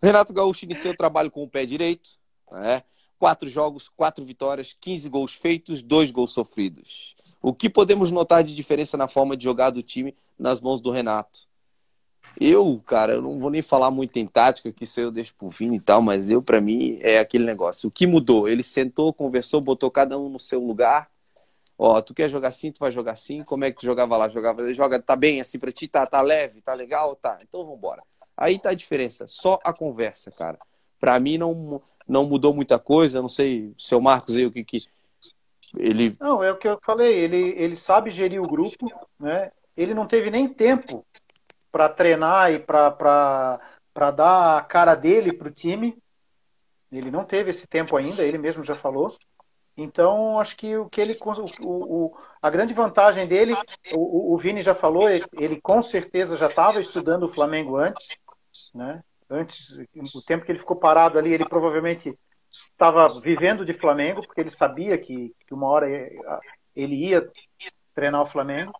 Renato 0.03 0.32
Gaúcho 0.32 0.64
iniciou 0.64 0.95
o 0.95 0.97
trabalho 0.97 1.30
com 1.30 1.43
o 1.43 1.49
pé 1.49 1.66
direito. 1.66 2.11
Né? 2.51 2.82
Quatro 3.18 3.49
jogos, 3.49 3.89
quatro 3.89 4.24
vitórias, 4.24 4.74
15 4.80 5.09
gols 5.11 5.34
feitos, 5.34 5.82
dois 5.82 6.11
gols 6.11 6.32
sofridos. 6.32 7.14
O 7.43 7.53
que 7.53 7.68
podemos 7.68 8.11
notar 8.11 8.43
de 8.43 8.55
diferença 8.55 8.97
na 8.97 9.07
forma 9.07 9.37
de 9.37 9.45
jogar 9.45 9.70
do 9.70 9.82
time 9.82 10.16
nas 10.39 10.61
mãos 10.61 10.80
do 10.80 10.91
Renato? 10.91 11.47
Eu, 12.39 12.82
cara, 12.87 13.14
eu 13.14 13.22
não 13.22 13.39
vou 13.39 13.51
nem 13.51 13.62
falar 13.62 13.91
muito 13.91 14.18
em 14.18 14.26
tática, 14.26 14.70
que 14.70 14.84
isso 14.84 15.01
eu 15.01 15.11
deixo 15.11 15.34
pro 15.34 15.49
Vini 15.49 15.76
e 15.76 15.80
tal, 15.80 16.03
mas 16.03 16.30
eu, 16.30 16.43
para 16.43 16.61
mim, 16.61 16.99
é 17.01 17.18
aquele 17.18 17.45
negócio. 17.45 17.89
O 17.89 17.91
que 17.91 18.07
mudou? 18.07 18.49
Ele 18.49 18.62
sentou, 18.62 19.12
conversou, 19.12 19.61
botou 19.61 19.91
cada 19.91 20.18
um 20.18 20.28
no 20.28 20.39
seu 20.39 20.61
lugar. 20.61 21.11
Ó, 21.79 22.01
tu 22.01 22.14
quer 22.14 22.29
jogar 22.29 22.49
assim, 22.49 22.72
tu 22.72 22.81
vai 22.81 22.91
jogar 22.91 23.12
assim. 23.12 23.45
Como 23.45 23.64
é 23.64 23.70
que 23.70 23.79
tu 23.79 23.87
jogava 23.87 24.16
lá? 24.16 24.29
Jogava, 24.29 24.72
joga, 24.72 25.01
tá 25.01 25.14
bem 25.14 25.41
assim 25.41 25.59
pra 25.59 25.70
ti? 25.70 25.87
Tá, 25.87 26.07
tá 26.07 26.22
leve? 26.22 26.61
Tá 26.62 26.72
legal? 26.74 27.14
Tá. 27.16 27.39
Então 27.43 27.66
vambora. 27.66 28.03
Aí 28.37 28.59
tá 28.59 28.70
a 28.70 28.74
diferença. 28.74 29.27
Só 29.27 29.59
a 29.62 29.72
conversa, 29.72 30.31
cara. 30.31 30.59
Pra 30.99 31.20
mim 31.20 31.37
não, 31.37 31.83
não 32.09 32.24
mudou 32.24 32.55
muita 32.55 32.79
coisa. 32.79 33.20
Não 33.20 33.29
sei, 33.29 33.74
seu 33.79 34.01
Marcos 34.01 34.37
aí, 34.37 34.47
o 34.47 34.53
que 34.53 34.64
que. 34.64 34.79
Ele... 35.77 36.16
Não, 36.18 36.43
é 36.43 36.51
o 36.51 36.57
que 36.57 36.66
eu 36.66 36.79
falei. 36.83 37.14
Ele, 37.14 37.55
ele 37.59 37.77
sabe 37.77 38.11
gerir 38.11 38.41
o 38.41 38.49
grupo, 38.49 38.91
né? 39.20 39.53
Ele 39.77 39.93
não 39.93 40.07
teve 40.07 40.31
nem 40.31 40.49
tempo 40.49 41.05
para 41.70 41.91
treinar 41.91 42.51
e 42.53 42.59
para 42.59 43.61
dar 44.16 44.57
a 44.57 44.62
cara 44.62 44.95
dele 44.95 45.33
para 45.33 45.49
o 45.49 45.51
time. 45.51 45.99
Ele 46.91 47.11
não 47.11 47.24
teve 47.24 47.51
esse 47.51 47.66
tempo 47.66 47.97
ainda, 47.97 48.22
ele 48.22 48.39
mesmo 48.39 48.64
já 48.64 48.74
falou. 48.74 49.14
Então, 49.77 50.41
acho 50.41 50.57
que 50.57 50.77
o 50.77 50.89
que 50.89 51.01
ele 51.01 51.18
o, 51.61 52.07
o 52.07 52.16
a 52.41 52.49
grande 52.49 52.72
vantagem 52.72 53.27
dele, 53.27 53.55
o, 53.93 54.35
o 54.35 54.39
Vini 54.39 54.62
já 54.62 54.74
falou, 54.74 55.09
ele 55.09 55.61
com 55.61 55.83
certeza 55.83 56.37
já 56.37 56.47
estava 56.47 56.81
estudando 56.81 57.24
o 57.24 57.29
Flamengo 57.29 57.77
antes, 57.77 58.16
né? 58.74 59.03
Antes, 59.29 59.77
o 60.14 60.22
tempo 60.22 60.45
que 60.45 60.53
ele 60.53 60.61
ficou 60.61 60.77
parado 60.77 61.18
ali, 61.18 61.33
ele 61.33 61.45
provavelmente 61.45 62.16
estava 62.51 63.09
vivendo 63.20 63.66
de 63.66 63.74
Flamengo, 63.74 64.22
porque 64.22 64.41
ele 64.41 64.51
sabia 64.51 64.97
que, 64.97 65.35
que 65.47 65.53
uma 65.53 65.66
hora 65.66 65.89
ele 66.74 66.95
ia 66.95 67.29
treinar 67.93 68.22
o 68.22 68.27
Flamengo 68.27 68.72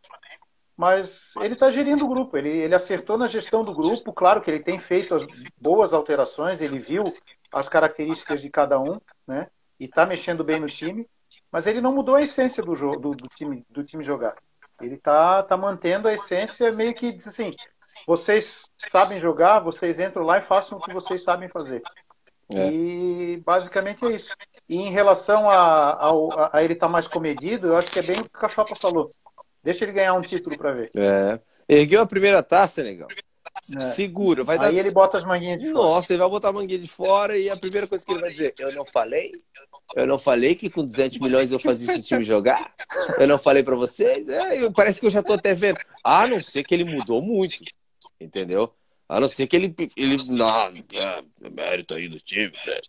mas 0.77 1.33
ele 1.41 1.55
está 1.55 1.71
gerindo 1.71 2.05
o 2.05 2.09
grupo, 2.09 2.37
ele, 2.37 2.51
ele 2.51 2.75
acertou 2.75 3.17
na 3.17 3.27
gestão 3.27 3.65
do 3.65 3.75
grupo, 3.75 4.13
claro 4.13 4.43
que 4.43 4.51
ele 4.51 4.63
tem 4.63 4.79
feito 4.79 5.15
as 5.15 5.27
boas 5.59 5.95
alterações, 5.95 6.61
ele 6.61 6.79
viu 6.79 7.05
as 7.51 7.69
características 7.69 8.43
de 8.43 8.51
cada 8.51 8.79
um, 8.79 9.01
né? 9.27 9.49
E 9.79 9.85
está 9.85 10.07
mexendo 10.07 10.43
bem 10.43 10.61
no 10.61 10.69
time, 10.69 11.07
mas 11.51 11.67
ele 11.67 11.81
não 11.81 11.93
mudou 11.93 12.15
a 12.15 12.23
essência 12.23 12.63
do, 12.63 12.75
jogo, 12.75 12.99
do, 12.99 13.11
do 13.11 13.29
time, 13.37 13.65
do 13.69 13.85
time 13.85 14.03
jogar. 14.03 14.35
Ele 14.81 14.95
está 14.97 15.43
tá 15.43 15.57
mantendo 15.57 16.09
a 16.09 16.15
essência, 16.15 16.71
meio 16.73 16.95
que 16.95 17.13
diz 17.13 17.27
assim: 17.27 17.55
vocês 18.07 18.71
sabem 18.77 19.19
jogar, 19.19 19.61
vocês 19.61 19.99
entram 19.99 20.23
lá 20.23 20.39
e 20.39 20.47
façam 20.47 20.79
o 20.79 20.81
que 20.81 20.93
vocês 20.93 21.23
sabem 21.23 21.49
fazer. 21.49 21.83
É. 22.49 22.71
E 22.71 23.43
basicamente 23.45 24.05
é 24.05 24.13
isso. 24.13 24.33
E 24.69 24.77
em 24.77 24.91
relação 24.91 25.51
a, 25.51 25.91
a, 25.93 26.57
a 26.59 26.63
ele 26.63 26.75
estar 26.75 26.87
tá 26.87 26.93
mais 26.93 27.09
comedido, 27.09 27.69
eu 27.69 27.77
acho 27.77 27.91
que 27.91 27.99
é 27.99 28.03
bem 28.03 28.17
o 28.17 28.23
que 28.23 28.37
o 28.37 28.41
Cachopa 28.41 28.75
falou. 28.75 29.09
Deixa 29.63 29.85
ele 29.85 29.93
ganhar 29.93 30.15
um 30.15 30.23
título 30.23 30.57
para 30.57 30.73
ver. 30.73 30.91
É. 30.95 31.41
Ergueu 31.69 32.01
a 32.01 32.07
primeira 32.07 32.43
taça, 32.43 32.83
legal. 32.83 33.09
É. 33.77 33.81
Segura, 33.81 34.45
vai 34.45 34.59
dar. 34.59 34.69
Aí 34.69 34.79
ele 34.79 34.91
bota 34.91 35.19
as 35.19 35.25
manguinhas 35.25 35.59
de 35.59 35.73
fora. 35.73 35.85
Nossa, 35.85 36.13
ele 36.13 36.21
vai 36.21 36.29
botar 36.29 36.49
a 36.49 36.53
manguinha 36.53 36.79
de 36.79 36.89
fora 36.89 37.37
e 37.37 37.51
a 37.51 37.57
primeira 37.57 37.87
coisa 37.87 38.05
que 38.05 38.13
ele 38.13 38.21
vai 38.21 38.31
dizer: 38.31 38.55
Eu 38.59 38.73
não 38.73 38.85
falei? 38.85 39.33
Eu 39.95 40.07
não 40.07 40.19
falei 40.19 40.55
que 40.55 40.69
com 40.69 40.85
200 40.85 41.19
milhões 41.19 41.53
eu 41.53 41.59
fazia 41.59 41.93
esse 41.93 42.03
time 42.03 42.25
jogar? 42.25 42.75
Eu 43.19 43.27
não 43.27 43.39
falei 43.39 43.63
para 43.63 43.77
vocês? 43.77 44.29
É, 44.29 44.63
eu, 44.63 44.73
parece 44.73 45.01
que 45.01 45.07
eu 45.07 45.11
já 45.11 45.23
tô 45.23 45.33
até 45.33 45.55
vendo. 45.55 45.79
A 46.03 46.27
não 46.27 46.43
ser 46.43 46.65
que 46.65 46.75
ele 46.75 46.85
mudou 46.85 47.23
muito, 47.23 47.65
entendeu? 48.21 48.73
A 49.09 49.21
não 49.21 49.29
ser 49.29 49.47
que 49.47 49.57
ele. 49.57 49.75
ele 49.97 50.17
não, 50.29 50.51
é, 50.95 51.23
é 51.43 51.51
mérito 51.51 51.95
aí 51.95 52.09
do 52.09 52.21
time. 52.21 52.53
Né? 52.67 52.81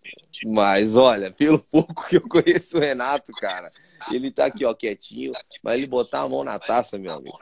Mas 0.46 0.96
olha, 0.96 1.32
pelo 1.32 1.60
pouco 1.72 2.08
que 2.08 2.18
eu 2.18 2.28
conheço 2.28 2.78
o 2.78 2.80
Renato, 2.80 3.32
cara 3.34 3.70
ele 4.12 4.32
tá 4.32 4.46
aqui, 4.46 4.66
ó, 4.66 4.74
quietinho, 4.74 5.34
mas 5.64 5.78
ele 5.78 5.88
botar 5.88 6.22
a 6.22 6.30
mão 6.30 6.44
na 6.44 6.60
taça, 6.60 6.98
meu 6.98 7.14
amigo. 7.14 7.38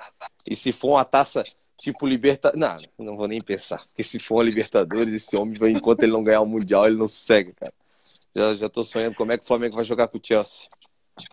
E 0.45 0.55
se 0.55 0.71
for 0.71 0.91
uma 0.91 1.05
taça 1.05 1.43
tipo 1.77 2.07
Libertadores. 2.07 2.89
Não, 2.97 3.05
não 3.05 3.17
vou 3.17 3.27
nem 3.27 3.41
pensar. 3.41 3.85
Porque 3.87 4.03
se 4.03 4.19
for 4.19 4.35
uma 4.35 4.43
Libertadores, 4.43 5.13
esse 5.13 5.35
homem, 5.35 5.57
enquanto 5.71 6.03
ele 6.03 6.11
não 6.11 6.23
ganhar 6.23 6.41
o 6.41 6.45
Mundial, 6.45 6.87
ele 6.87 6.97
não 6.97 7.07
sossega, 7.07 7.53
cara. 7.59 7.73
Já, 8.35 8.55
já 8.55 8.69
tô 8.69 8.83
sonhando 8.83 9.15
como 9.15 9.31
é 9.31 9.37
que 9.37 9.43
o 9.43 9.47
Flamengo 9.47 9.75
vai 9.75 9.85
jogar 9.85 10.07
com 10.07 10.17
o 10.17 10.21
Chelsea. 10.21 10.67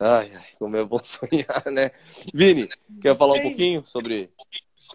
Ai, 0.00 0.30
ai, 0.34 0.44
como 0.58 0.76
é 0.76 0.84
bom 0.84 1.00
sonhar, 1.02 1.64
né? 1.72 1.90
Vini, 2.32 2.68
quer 3.00 3.16
falar 3.16 3.34
um 3.34 3.42
pouquinho 3.42 3.82
sobre 3.84 4.30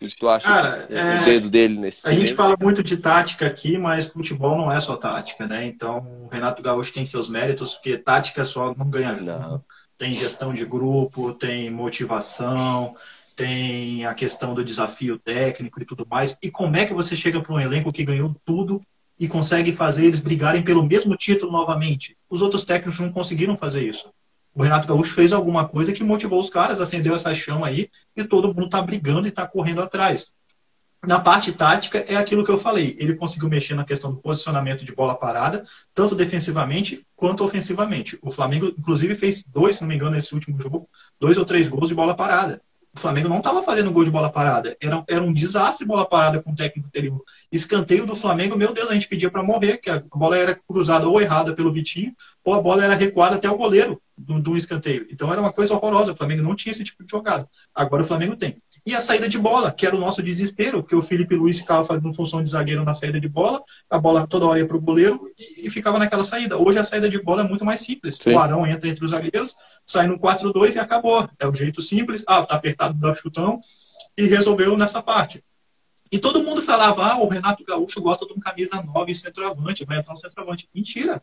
o 0.01 0.07
que 0.07 0.15
tu 0.17 0.29
acha 0.29 0.47
Cara, 0.47 0.85
do 0.85 0.95
é... 0.95 1.25
dedo 1.25 1.49
dele 1.49 1.79
nesse 1.79 2.07
A 2.07 2.13
gente 2.13 2.33
fala 2.33 2.55
muito 2.61 2.81
de 2.81 2.95
tática 2.95 3.45
aqui, 3.45 3.77
mas 3.77 4.05
futebol 4.05 4.57
não 4.57 4.71
é 4.71 4.79
só 4.79 4.95
tática, 4.95 5.45
né? 5.45 5.65
Então, 5.65 6.23
o 6.23 6.27
Renato 6.27 6.61
Gaúcho 6.61 6.93
tem 6.93 7.05
seus 7.05 7.27
méritos, 7.27 7.73
porque 7.73 7.97
tática 7.97 8.45
só 8.45 8.73
não 8.73 8.89
ganha 8.89 9.15
jogo. 9.15 9.29
Não 9.29 9.63
tem 9.97 10.13
gestão 10.13 10.53
de 10.53 10.63
grupo, 10.63 11.33
tem 11.33 11.69
motivação, 11.71 12.93
tem 13.38 14.03
a 14.03 14.15
questão 14.15 14.55
do 14.55 14.65
desafio 14.65 15.19
técnico 15.19 15.79
e 15.79 15.85
tudo 15.85 16.05
mais. 16.09 16.35
E 16.41 16.49
como 16.49 16.75
é 16.75 16.88
que 16.88 16.93
você 16.93 17.15
chega 17.15 17.39
para 17.39 17.53
um 17.53 17.59
elenco 17.59 17.93
que 17.93 18.03
ganhou 18.03 18.35
tudo 18.43 18.81
e 19.19 19.27
consegue 19.27 19.71
fazer 19.71 20.07
eles 20.07 20.19
brigarem 20.19 20.63
pelo 20.63 20.83
mesmo 20.83 21.15
título 21.15 21.51
novamente? 21.51 22.17
Os 22.27 22.41
outros 22.41 22.65
técnicos 22.65 22.99
não 22.99 23.11
conseguiram 23.11 23.55
fazer 23.55 23.88
isso. 23.88 24.11
O 24.55 24.63
Renato 24.63 24.88
Gaúcho 24.88 25.13
fez 25.13 25.33
alguma 25.33 25.67
coisa 25.67 25.93
que 25.93 26.03
motivou 26.03 26.39
os 26.39 26.49
caras, 26.49 26.81
acendeu 26.81 27.13
essa 27.13 27.33
chama 27.35 27.67
aí 27.67 27.91
e 28.15 28.23
todo 28.23 28.47
mundo 28.47 28.65
está 28.65 28.81
brigando 28.81 29.27
e 29.27 29.29
está 29.29 29.47
correndo 29.47 29.83
atrás. 29.83 30.33
Na 31.05 31.19
parte 31.19 31.53
tática, 31.53 31.99
é 31.99 32.15
aquilo 32.15 32.43
que 32.43 32.49
eu 32.49 32.57
falei. 32.57 32.97
Ele 32.99 33.13
conseguiu 33.13 33.47
mexer 33.47 33.75
na 33.75 33.85
questão 33.85 34.11
do 34.11 34.17
posicionamento 34.17 34.83
de 34.83 34.95
bola 34.95 35.13
parada, 35.13 35.63
tanto 35.93 36.15
defensivamente 36.15 37.05
quanto 37.15 37.43
ofensivamente. 37.43 38.17
O 38.19 38.31
Flamengo, 38.31 38.73
inclusive, 38.75 39.13
fez 39.13 39.43
dois, 39.43 39.75
se 39.75 39.83
não 39.83 39.89
me 39.89 39.93
engano, 39.95 40.15
nesse 40.15 40.33
último 40.33 40.59
jogo, 40.59 40.89
dois 41.19 41.38
ou 41.38 41.45
três 41.45 41.69
gols 41.69 41.89
de 41.89 41.93
bola 41.93 42.15
parada. 42.15 42.59
O 42.97 42.99
Flamengo 42.99 43.29
não 43.29 43.37
estava 43.37 43.61
fazendo 43.61 43.91
gol 43.91 44.03
de 44.03 44.09
bola 44.09 44.31
parada. 44.31 44.75
Era, 44.81 45.03
era 45.07 45.21
um 45.21 45.31
desastre 45.31 45.85
de 45.85 45.87
bola 45.87 46.03
parada 46.03 46.41
com 46.41 46.51
o 46.51 46.55
técnico 46.55 46.87
anterior. 46.87 47.23
Escanteio 47.51 48.07
do 48.07 48.15
Flamengo, 48.15 48.57
meu 48.57 48.73
Deus, 48.73 48.89
a 48.89 48.95
gente 48.95 49.07
pedia 49.07 49.29
para 49.29 49.43
morrer, 49.43 49.77
que 49.77 49.87
a 49.87 50.01
bola 50.15 50.35
era 50.35 50.59
cruzada 50.67 51.07
ou 51.07 51.21
errada 51.21 51.53
pelo 51.53 51.71
Vitinho, 51.71 52.15
ou 52.43 52.55
a 52.55 52.61
bola 52.61 52.83
era 52.83 52.95
recuada 52.95 53.35
até 53.35 53.47
o 53.47 53.55
goleiro 53.55 54.01
de 54.17 54.49
um 54.49 54.57
escanteio. 54.57 55.05
Então 55.11 55.31
era 55.31 55.39
uma 55.39 55.53
coisa 55.53 55.75
horrorosa. 55.75 56.13
O 56.13 56.15
Flamengo 56.15 56.41
não 56.41 56.55
tinha 56.55 56.71
esse 56.71 56.83
tipo 56.83 57.03
de 57.03 57.11
jogada. 57.11 57.47
Agora 57.73 58.01
o 58.01 58.05
Flamengo 58.05 58.35
tem. 58.35 58.57
E 58.88 58.95
a 58.95 59.01
saída 59.01 59.27
de 59.27 59.38
bola, 59.38 59.69
que 59.69 59.85
era 59.85 59.93
o 59.93 59.99
nosso 59.99 60.23
desespero, 60.23 60.81
que 60.81 60.95
o 60.95 61.01
Felipe 61.01 61.35
Luiz 61.35 61.59
ficava 61.59 61.83
fazendo 61.83 62.13
função 62.13 62.41
de 62.41 62.49
zagueiro 62.49 62.85
na 62.85 62.93
saída 62.93 63.19
de 63.19 63.27
bola, 63.27 63.61
a 63.89 63.99
bola 63.99 64.25
toda 64.25 64.45
hora 64.45 64.59
ia 64.59 64.65
para 64.65 64.77
o 64.77 64.79
goleiro 64.79 65.29
e, 65.38 65.67
e, 65.67 65.69
ficava 65.69 65.99
naquela 65.99 66.23
saída. 66.23 66.57
Hoje 66.57 66.79
a 66.79 66.85
saída 66.85 67.09
de 67.09 67.21
bola 67.21 67.43
é 67.43 67.45
muito 67.45 67.65
mais 67.65 67.81
simples. 67.81 68.17
Sim. 68.17 68.31
O 68.33 68.39
Arão 68.39 68.65
entra 68.65 68.88
entre 68.88 69.03
os 69.03 69.11
zagueiros, 69.11 69.57
sai 69.83 70.07
no 70.07 70.17
4-2 70.17 70.75
e 70.75 70.79
acabou. 70.79 71.29
É 71.38 71.45
o 71.45 71.53
jeito 71.53 71.81
simples. 71.81 72.23
Ah, 72.25 72.45
tá 72.45 72.55
apertado, 72.55 72.93
dá 72.97 73.13
chutão. 73.13 73.59
E 74.17 74.25
resolveu 74.25 74.77
nessa 74.77 75.01
parte. 75.01 75.43
E 76.09 76.17
todo 76.17 76.41
mundo 76.41 76.61
falava, 76.61 77.07
ah, 77.07 77.17
o 77.17 77.27
Renato 77.27 77.65
Gaúcho 77.65 77.99
gosta 77.99 78.25
de 78.25 78.31
um 78.31 78.39
camisa 78.39 78.81
9 78.81 79.13
centroavante, 79.13 79.83
vai 79.83 79.99
entrar 79.99 80.13
um 80.13 80.17
centroavante. 80.17 80.69
Mentira. 80.73 81.21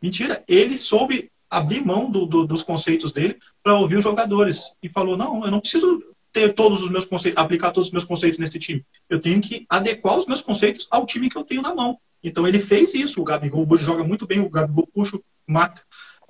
Mentira. 0.00 0.42
Ele 0.48 0.78
soube 0.78 1.30
abrir 1.50 1.84
mão 1.84 2.10
do, 2.10 2.24
do, 2.24 2.46
dos 2.46 2.62
conceitos 2.62 3.12
dele 3.12 3.36
para 3.62 3.74
ouvir 3.74 3.96
os 3.96 4.02
jogadores. 4.02 4.72
E 4.82 4.88
falou: 4.88 5.14
não, 5.14 5.44
eu 5.44 5.50
não 5.50 5.60
preciso 5.60 6.02
ter 6.32 6.54
todos 6.54 6.82
os 6.82 6.90
meus 6.90 7.04
conceitos, 7.04 7.40
aplicar 7.40 7.70
todos 7.72 7.88
os 7.88 7.92
meus 7.92 8.04
conceitos 8.04 8.38
nesse 8.38 8.58
time. 8.58 8.84
Eu 9.08 9.20
tenho 9.20 9.40
que 9.40 9.66
adequar 9.68 10.18
os 10.18 10.26
meus 10.26 10.40
conceitos 10.40 10.88
ao 10.90 11.04
time 11.04 11.28
que 11.28 11.36
eu 11.36 11.44
tenho 11.44 11.62
na 11.62 11.74
mão. 11.74 11.98
Então 12.22 12.46
ele 12.46 12.58
fez 12.58 12.94
isso. 12.94 13.20
O 13.20 13.24
Gabigol 13.24 13.66
hoje 13.68 13.84
joga 13.84 14.02
muito 14.02 14.26
bem, 14.26 14.40
o 14.40 14.48
Gabigol 14.48 14.88
puxa, 14.94 15.18
marca, 15.46 15.82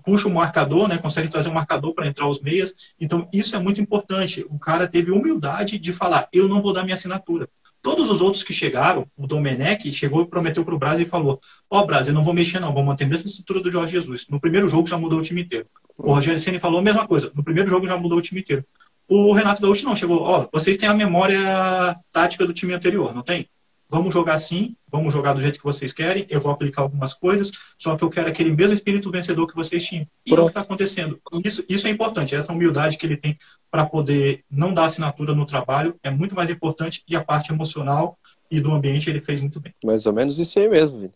puxa 0.05 0.27
o 0.27 0.35
marcador, 0.35 0.89
né? 0.89 0.99
consegue 0.99 1.29
trazer 1.29 1.49
um 1.49 1.55
marcador 1.55 1.95
para 1.95 2.07
entrar 2.07 2.29
os 2.29 2.41
meias. 2.41 2.75
Então 2.99 3.29
isso 3.33 3.55
é 3.55 3.59
muito 3.59 3.81
importante. 3.81 4.45
O 4.49 4.59
cara 4.59 4.89
teve 4.89 5.11
humildade 5.11 5.79
de 5.79 5.93
falar: 5.93 6.29
eu 6.33 6.49
não 6.49 6.61
vou 6.61 6.73
dar 6.73 6.83
minha 6.83 6.95
assinatura. 6.95 7.49
Todos 7.83 8.11
os 8.11 8.21
outros 8.21 8.45
que 8.45 8.53
chegaram, 8.53 9.09
o 9.17 9.27
Domenech 9.27 9.93
chegou 9.93 10.23
e 10.23 10.29
prometeu 10.29 10.65
para 10.65 10.75
o 10.75 10.79
Brasil 10.79 11.05
e 11.05 11.09
falou: 11.09 11.41
Ó, 11.69 11.81
oh, 11.81 11.87
Brasil, 11.87 12.13
eu 12.13 12.15
não 12.15 12.25
vou 12.25 12.33
mexer, 12.33 12.61
não, 12.61 12.73
vou 12.73 12.83
manter 12.83 13.05
a 13.05 13.09
mesma 13.09 13.29
estrutura 13.29 13.61
do 13.61 13.71
Jorge 13.71 13.93
Jesus. 13.93 14.27
No 14.29 14.41
primeiro 14.41 14.69
jogo 14.69 14.87
já 14.87 14.97
mudou 14.97 15.19
o 15.19 15.23
time 15.23 15.43
inteiro. 15.43 15.67
O 15.99 16.15
Rogério 16.15 16.39
Ceni 16.39 16.59
falou 16.59 16.79
a 16.79 16.83
mesma 16.83 17.07
coisa. 17.07 17.31
No 17.35 17.43
primeiro 17.43 17.69
jogo 17.69 17.87
já 17.87 17.97
mudou 17.97 18.19
o 18.19 18.23
time 18.23 18.41
inteiro. 18.41 18.65
O 19.09 19.33
Renato 19.33 19.61
Gaúcho 19.61 19.85
não, 19.85 19.95
chegou, 19.95 20.23
ó, 20.23 20.49
vocês 20.53 20.77
têm 20.77 20.89
a 20.89 20.95
memória 20.95 21.97
tática 22.13 22.47
do 22.47 22.53
time 22.53 22.73
anterior, 22.73 23.15
não 23.15 23.23
tem? 23.23 23.49
Vamos 23.89 24.15
jogar 24.15 24.35
assim, 24.35 24.75
vamos 24.91 25.13
jogar 25.13 25.35
do 25.35 25.43
jeito 25.43 25.59
que 25.59 25.65
vocês 25.65 25.93
querem, 25.93 26.27
eu 26.31 26.41
vou 26.41 26.51
aplicar 26.51 26.81
algumas 26.81 27.13
coisas, 27.13 27.51
só 27.77 27.95
que 27.95 28.03
eu 28.03 28.09
quero 28.09 28.29
aquele 28.29 28.51
mesmo 28.51 28.73
espírito 28.73 29.11
vencedor 29.11 29.47
que 29.47 29.55
vocês 29.55 29.85
tinham. 29.85 30.07
E 30.25 30.31
Pronto. 30.31 30.41
é 30.41 30.43
o 30.43 30.47
que 30.47 30.51
está 30.51 30.61
acontecendo. 30.63 31.21
Isso, 31.45 31.63
isso 31.69 31.87
é 31.87 31.91
importante, 31.91 32.35
essa 32.35 32.53
humildade 32.53 32.97
que 32.97 33.05
ele 33.05 33.19
tem 33.19 33.37
para 33.71 33.85
poder 33.85 34.45
não 34.51 34.73
dar 34.73 34.87
assinatura 34.87 35.35
no 35.35 35.45
trabalho 35.45 35.95
é 36.03 36.11
muito 36.11 36.35
mais 36.35 36.49
importante 36.49 37.03
e 37.07 37.15
a 37.15 37.23
parte 37.23 37.53
emocional 37.53 38.19
e 38.51 38.61
do 38.61 38.71
ambiente 38.71 39.11
ele 39.11 39.21
fez 39.21 39.41
muito 39.41 39.61
bem. 39.61 39.75
Mais 39.85 40.07
ou 40.07 40.13
menos 40.13 40.39
isso 40.39 40.59
aí 40.59 40.69
mesmo, 40.69 40.99
Vini. 40.99 41.15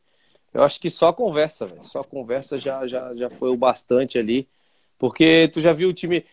Eu 0.57 0.63
acho 0.63 0.81
que 0.81 0.89
só 0.89 1.13
conversa, 1.13 1.67
velho. 1.67 1.83
Só 1.83 2.03
conversa 2.03 2.57
já, 2.57 2.89
já, 2.89 3.15
já 3.15 3.29
foi 3.29 3.51
o 3.51 3.57
bastante 3.57 4.19
ali. 4.19 4.49
Porque 4.99 5.51
tu 5.53 5.61
já 5.61 5.75
viu 5.75 5.91
o 5.91 5.93
time. 5.93 6.25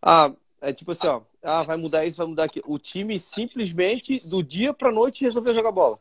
Ah, 0.00 0.32
é 0.62 0.72
tipo 0.72 0.92
assim, 0.92 1.06
ó. 1.06 1.20
Ah, 1.42 1.62
vai 1.62 1.76
mudar 1.76 2.06
isso, 2.06 2.16
vai 2.16 2.26
mudar 2.26 2.44
aquilo. 2.44 2.64
O 2.68 2.78
time 2.78 3.18
simplesmente, 3.18 4.18
do 4.28 4.42
dia 4.42 4.72
pra 4.72 4.92
noite, 4.92 5.24
resolveu 5.24 5.52
jogar 5.52 5.72
bola. 5.72 5.98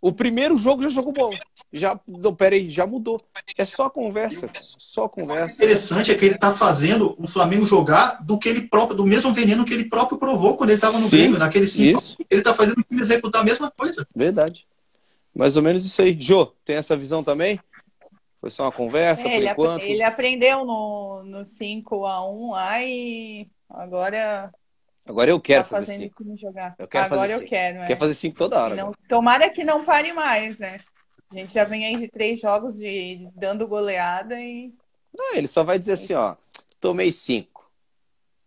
O 0.00 0.12
primeiro 0.12 0.56
jogo 0.56 0.82
já 0.82 0.88
jogou 0.88 1.12
bola. 1.12 1.36
Já, 1.72 1.98
não, 2.06 2.34
peraí, 2.34 2.70
já 2.70 2.86
mudou. 2.86 3.20
É 3.56 3.64
só 3.64 3.90
conversa. 3.90 4.48
Só 4.60 5.08
conversa. 5.08 5.50
O 5.50 5.54
interessante 5.54 6.10
é 6.10 6.14
que 6.14 6.24
ele 6.24 6.36
está 6.36 6.54
fazendo 6.54 7.16
o 7.18 7.26
Flamengo 7.26 7.66
jogar 7.66 8.22
do 8.22 8.38
que 8.38 8.48
ele 8.48 8.62
próprio, 8.62 8.96
do 8.96 9.04
mesmo 9.04 9.32
veneno 9.32 9.64
que 9.64 9.74
ele 9.74 9.86
próprio 9.86 10.18
provou 10.18 10.56
quando 10.56 10.70
ele 10.70 10.76
estava 10.76 10.98
no 10.98 11.08
Grêmio, 11.08 11.38
naquele 11.38 11.66
cinco. 11.66 11.98
Isso. 11.98 12.16
Ele 12.30 12.40
está 12.40 12.54
fazendo 12.54 12.78
o 12.78 12.84
time 12.84 13.02
executar 13.02 13.42
a 13.42 13.44
mesma 13.44 13.72
coisa. 13.76 14.06
Verdade. 14.14 14.66
Mais 15.34 15.56
ou 15.56 15.62
menos 15.62 15.84
isso 15.84 16.00
aí. 16.00 16.16
Jô, 16.18 16.46
tem 16.64 16.76
essa 16.76 16.96
visão 16.96 17.24
também? 17.24 17.58
Foi 18.40 18.50
só 18.50 18.64
uma 18.64 18.72
conversa, 18.72 19.28
é, 19.28 19.30
por 19.30 19.36
ele 19.36 19.48
enquanto? 19.50 19.82
Ele 19.82 20.02
aprendeu 20.02 20.64
no, 20.64 21.22
no 21.24 21.38
5x1 21.42 22.50
lá 22.52 22.82
e 22.82 23.48
agora 23.68 24.52
Agora 25.08 25.30
eu 25.30 25.40
quero 25.40 25.64
tá 25.64 25.70
fazer 25.70 25.94
cinco. 25.94 26.36
Jogar. 26.36 26.74
Eu 26.78 26.86
quero 26.86 27.06
Agora 27.06 27.32
eu 27.32 27.38
cinco. 27.38 27.48
quero. 27.48 27.78
É. 27.78 27.86
Quer 27.86 27.96
fazer 27.96 28.12
cinco 28.12 28.36
toda 28.36 28.62
hora. 28.62 28.74
Não, 28.76 28.92
tomara 29.08 29.48
que 29.48 29.64
não 29.64 29.82
pare 29.82 30.12
mais, 30.12 30.58
né? 30.58 30.80
A 31.30 31.34
gente 31.34 31.54
já 31.54 31.64
vem 31.64 31.86
aí 31.86 31.96
de 31.96 32.08
três 32.08 32.40
jogos 32.40 32.76
de, 32.76 33.16
de 33.16 33.30
dando 33.34 33.66
goleada 33.66 34.38
e. 34.38 34.72
Não, 35.16 35.34
ele 35.34 35.48
só 35.48 35.64
vai 35.64 35.78
dizer 35.78 35.92
assim, 35.92 36.12
ó. 36.12 36.36
Tomei 36.78 37.10
cinco. 37.10 37.70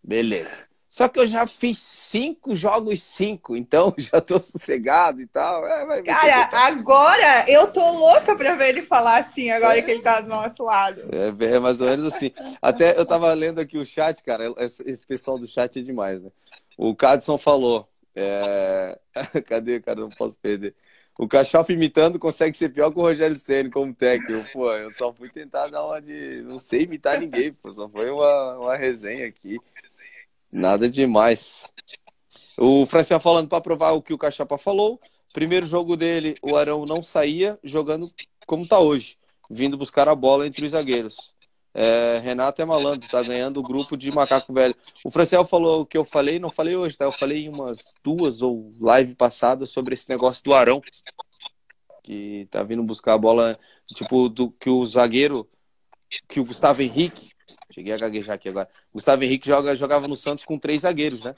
Beleza. 0.04 0.60
Só 0.92 1.08
que 1.08 1.18
eu 1.18 1.26
já 1.26 1.48
fiz 1.48 1.78
cinco 1.78 2.54
jogos 2.54 3.02
cinco, 3.02 3.56
então 3.56 3.96
já 3.98 4.20
tô 4.20 4.44
sossegado 4.44 5.22
e 5.22 5.26
tal. 5.26 5.66
É, 5.66 6.04
Cara, 6.04 6.50
agora 6.68 7.46
eu 7.50 7.68
tô 7.68 7.80
louca 7.92 8.36
pra 8.36 8.56
ver 8.56 8.68
ele 8.68 8.82
falar 8.82 9.20
assim, 9.20 9.50
agora 9.52 9.80
é. 9.80 9.82
que 9.82 9.90
ele 9.90 10.02
tá 10.02 10.20
do 10.20 10.28
nosso 10.28 10.62
lado. 10.64 11.04
É, 11.10 11.46
é, 11.46 11.60
mais 11.60 11.80
ou 11.80 11.88
menos 11.88 12.06
assim. 12.06 12.34
Até 12.62 13.00
eu 13.00 13.06
tava 13.06 13.32
lendo 13.34 13.62
aqui 13.62 13.78
o 13.78 13.86
chat, 13.86 14.22
cara, 14.22 14.54
esse 14.60 15.08
pessoal 15.08 15.40
do 15.40 15.48
chat 15.48 15.80
é 15.80 15.82
demais, 15.82 16.22
né? 16.22 16.30
O 16.78 16.94
Cadson 16.94 17.38
falou. 17.38 17.88
É... 18.14 19.00
Cadê, 19.48 19.80
cara? 19.80 20.02
Não 20.02 20.10
posso 20.10 20.38
perder. 20.40 20.76
O 21.18 21.28
Cachofa 21.28 21.72
imitando 21.72 22.18
consegue 22.18 22.58
ser 22.58 22.70
pior 22.70 22.92
que 22.92 22.98
o 22.98 23.02
Rogério 23.02 23.36
Senna 23.36 23.70
como 23.70 23.94
técnico. 23.94 24.46
Pô, 24.52 24.74
eu 24.74 24.92
só 24.92 25.14
fui 25.14 25.30
tentar 25.30 25.68
dar 25.68 25.86
uma 25.86 26.02
de. 26.02 26.42
Não 26.42 26.58
sei 26.58 26.84
imitar 26.84 27.20
ninguém, 27.20 27.52
pô. 27.54 27.72
Só 27.72 27.88
foi 27.88 28.10
uma, 28.10 28.58
uma 28.58 28.76
resenha 28.76 29.28
aqui. 29.28 29.58
Nada 30.52 30.90
demais. 30.90 31.64
O 32.58 32.86
Franciel 32.86 33.20
falando 33.20 33.48
para 33.48 33.62
provar 33.62 33.92
o 33.92 34.02
que 34.02 34.14
o 34.14 34.18
Cachapa 34.18 34.58
falou. 34.58 35.00
Primeiro 35.34 35.66
jogo 35.66 35.96
dele, 35.96 36.36
o 36.42 36.58
Arão 36.58 36.86
não 36.86 37.02
saía 37.02 37.58
jogando 37.64 38.10
como 38.46 38.68
tá 38.68 38.80
hoje, 38.80 39.18
vindo 39.50 39.78
buscar 39.78 40.10
a 40.10 40.16
bola 40.16 40.46
entre 40.46 40.66
os 40.66 40.72
zagueiros. 40.72 41.34
É, 41.74 42.20
Renato 42.22 42.62
é 42.62 42.66
malandro, 42.66 43.10
tá 43.10 43.24
ganhando 43.24 43.62
o 43.62 43.64
grupo 43.64 43.96
de 43.96 44.12
macaco 44.12 44.54
velho. 44.54 44.76
O 45.06 45.12
Franciel 45.12 45.46
falou 45.46 45.82
o 45.82 45.86
que 45.86 45.98
eu 45.98 46.04
falei, 46.04 46.38
não 46.38 46.52
falei 46.52 46.76
hoje, 46.76 46.98
tá? 46.98 47.06
Eu 47.06 47.14
falei 47.14 47.46
em 47.46 47.50
umas 47.50 47.96
duas 48.04 48.42
ou 48.42 48.70
live 48.82 49.16
passadas 49.16 49.70
sobre 49.70 49.94
esse 49.94 50.10
negócio 50.10 50.44
do 50.44 50.54
Arão, 50.54 50.82
que 52.04 52.46
tá 52.52 52.62
vindo 52.62 52.84
buscar 52.84 53.14
a 53.14 53.18
bola, 53.18 53.58
tipo, 53.88 54.28
do 54.28 54.52
que 54.52 54.70
o 54.70 54.86
zagueiro, 54.86 55.50
que 56.28 56.42
o 56.42 56.46
Gustavo 56.46 56.82
Henrique 56.82 57.31
Cheguei 57.70 57.94
a 57.94 57.98
gaguejar 57.98 58.36
aqui 58.36 58.50
agora. 58.50 58.70
Gustavo 58.94 59.24
Henrique 59.24 59.48
joga, 59.48 59.76
jogava 59.76 60.08
no 60.08 60.16
Santos 60.16 60.46
com 60.46 60.58
três 60.58 60.82
zagueiros, 60.82 61.22
né? 61.22 61.36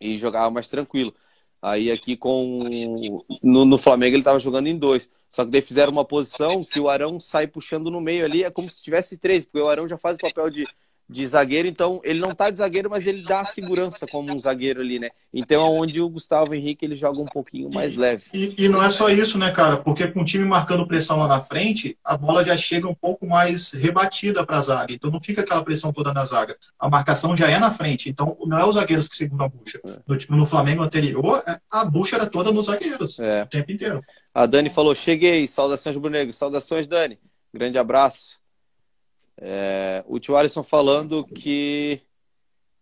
E 0.00 0.16
jogava 0.18 0.50
mais 0.50 0.68
tranquilo. 0.68 1.14
Aí 1.60 1.90
aqui 1.90 2.16
com. 2.16 3.24
No, 3.42 3.64
no 3.64 3.78
Flamengo 3.78 4.14
ele 4.14 4.20
estava 4.20 4.38
jogando 4.38 4.66
em 4.66 4.78
dois. 4.78 5.10
Só 5.28 5.44
que 5.44 5.50
daí 5.50 5.60
fizeram 5.60 5.92
uma 5.92 6.04
posição 6.04 6.64
que 6.64 6.78
o 6.78 6.88
Arão 6.88 7.18
sai 7.18 7.46
puxando 7.46 7.90
no 7.90 8.00
meio 8.00 8.24
ali, 8.24 8.44
é 8.44 8.50
como 8.50 8.70
se 8.70 8.82
tivesse 8.82 9.18
três, 9.18 9.44
porque 9.44 9.58
o 9.58 9.68
Arão 9.68 9.88
já 9.88 9.96
faz 9.96 10.16
o 10.16 10.20
papel 10.20 10.50
de 10.50 10.64
de 11.08 11.24
zagueiro, 11.26 11.68
então 11.68 12.00
ele 12.02 12.18
não 12.18 12.34
tá 12.34 12.50
de 12.50 12.58
zagueiro, 12.58 12.90
mas 12.90 13.06
ele 13.06 13.22
dá 13.22 13.44
segurança 13.44 14.06
como 14.10 14.32
um 14.32 14.38
zagueiro 14.38 14.80
ali, 14.80 14.98
né? 14.98 15.10
Então 15.32 15.64
é 15.64 15.68
onde 15.68 16.00
o 16.00 16.08
Gustavo 16.08 16.54
Henrique 16.54 16.84
ele 16.84 16.96
joga 16.96 17.20
um 17.20 17.26
pouquinho 17.26 17.70
mais 17.72 17.94
leve. 17.94 18.24
E, 18.34 18.64
e, 18.64 18.68
não 18.68 18.82
é 18.82 18.90
só 18.90 19.08
isso, 19.08 19.38
né, 19.38 19.50
cara? 19.52 19.76
Porque 19.76 20.08
com 20.08 20.22
o 20.22 20.24
time 20.24 20.44
marcando 20.44 20.86
pressão 20.86 21.18
lá 21.18 21.28
na 21.28 21.40
frente, 21.40 21.96
a 22.04 22.16
bola 22.16 22.44
já 22.44 22.56
chega 22.56 22.88
um 22.88 22.94
pouco 22.94 23.26
mais 23.26 23.70
rebatida 23.70 24.44
para 24.44 24.58
a 24.58 24.60
zaga. 24.60 24.92
Então 24.92 25.10
não 25.10 25.20
fica 25.20 25.42
aquela 25.42 25.62
pressão 25.62 25.92
toda 25.92 26.12
na 26.12 26.24
zaga. 26.24 26.56
A 26.78 26.88
marcação 26.88 27.36
já 27.36 27.48
é 27.48 27.58
na 27.58 27.70
frente. 27.70 28.08
Então 28.08 28.36
não 28.44 28.58
é 28.58 28.66
os 28.66 28.74
zagueiros 28.74 29.08
que 29.08 29.16
seguram 29.16 29.46
a 29.46 29.48
bucha. 29.48 29.80
É. 29.86 29.98
No, 30.06 30.16
tipo, 30.16 30.34
no 30.34 30.44
Flamengo 30.44 30.82
anterior, 30.82 31.42
é, 31.46 31.60
a 31.70 31.84
bucha 31.84 32.16
era 32.16 32.26
toda 32.26 32.50
nos 32.50 32.66
zagueiros 32.66 33.20
é. 33.20 33.44
o 33.44 33.46
tempo 33.46 33.70
inteiro. 33.70 34.02
A 34.34 34.44
Dani 34.44 34.70
falou: 34.70 34.94
cheguei, 34.94 35.46
saudações 35.46 35.96
Brunegro, 35.96 36.32
saudações 36.32 36.86
Dani. 36.86 37.18
Grande 37.54 37.78
abraço. 37.78 38.38
É, 39.38 40.04
o 40.06 40.18
tio 40.18 40.36
Alisson 40.36 40.62
falando 40.62 41.24
que 41.24 42.00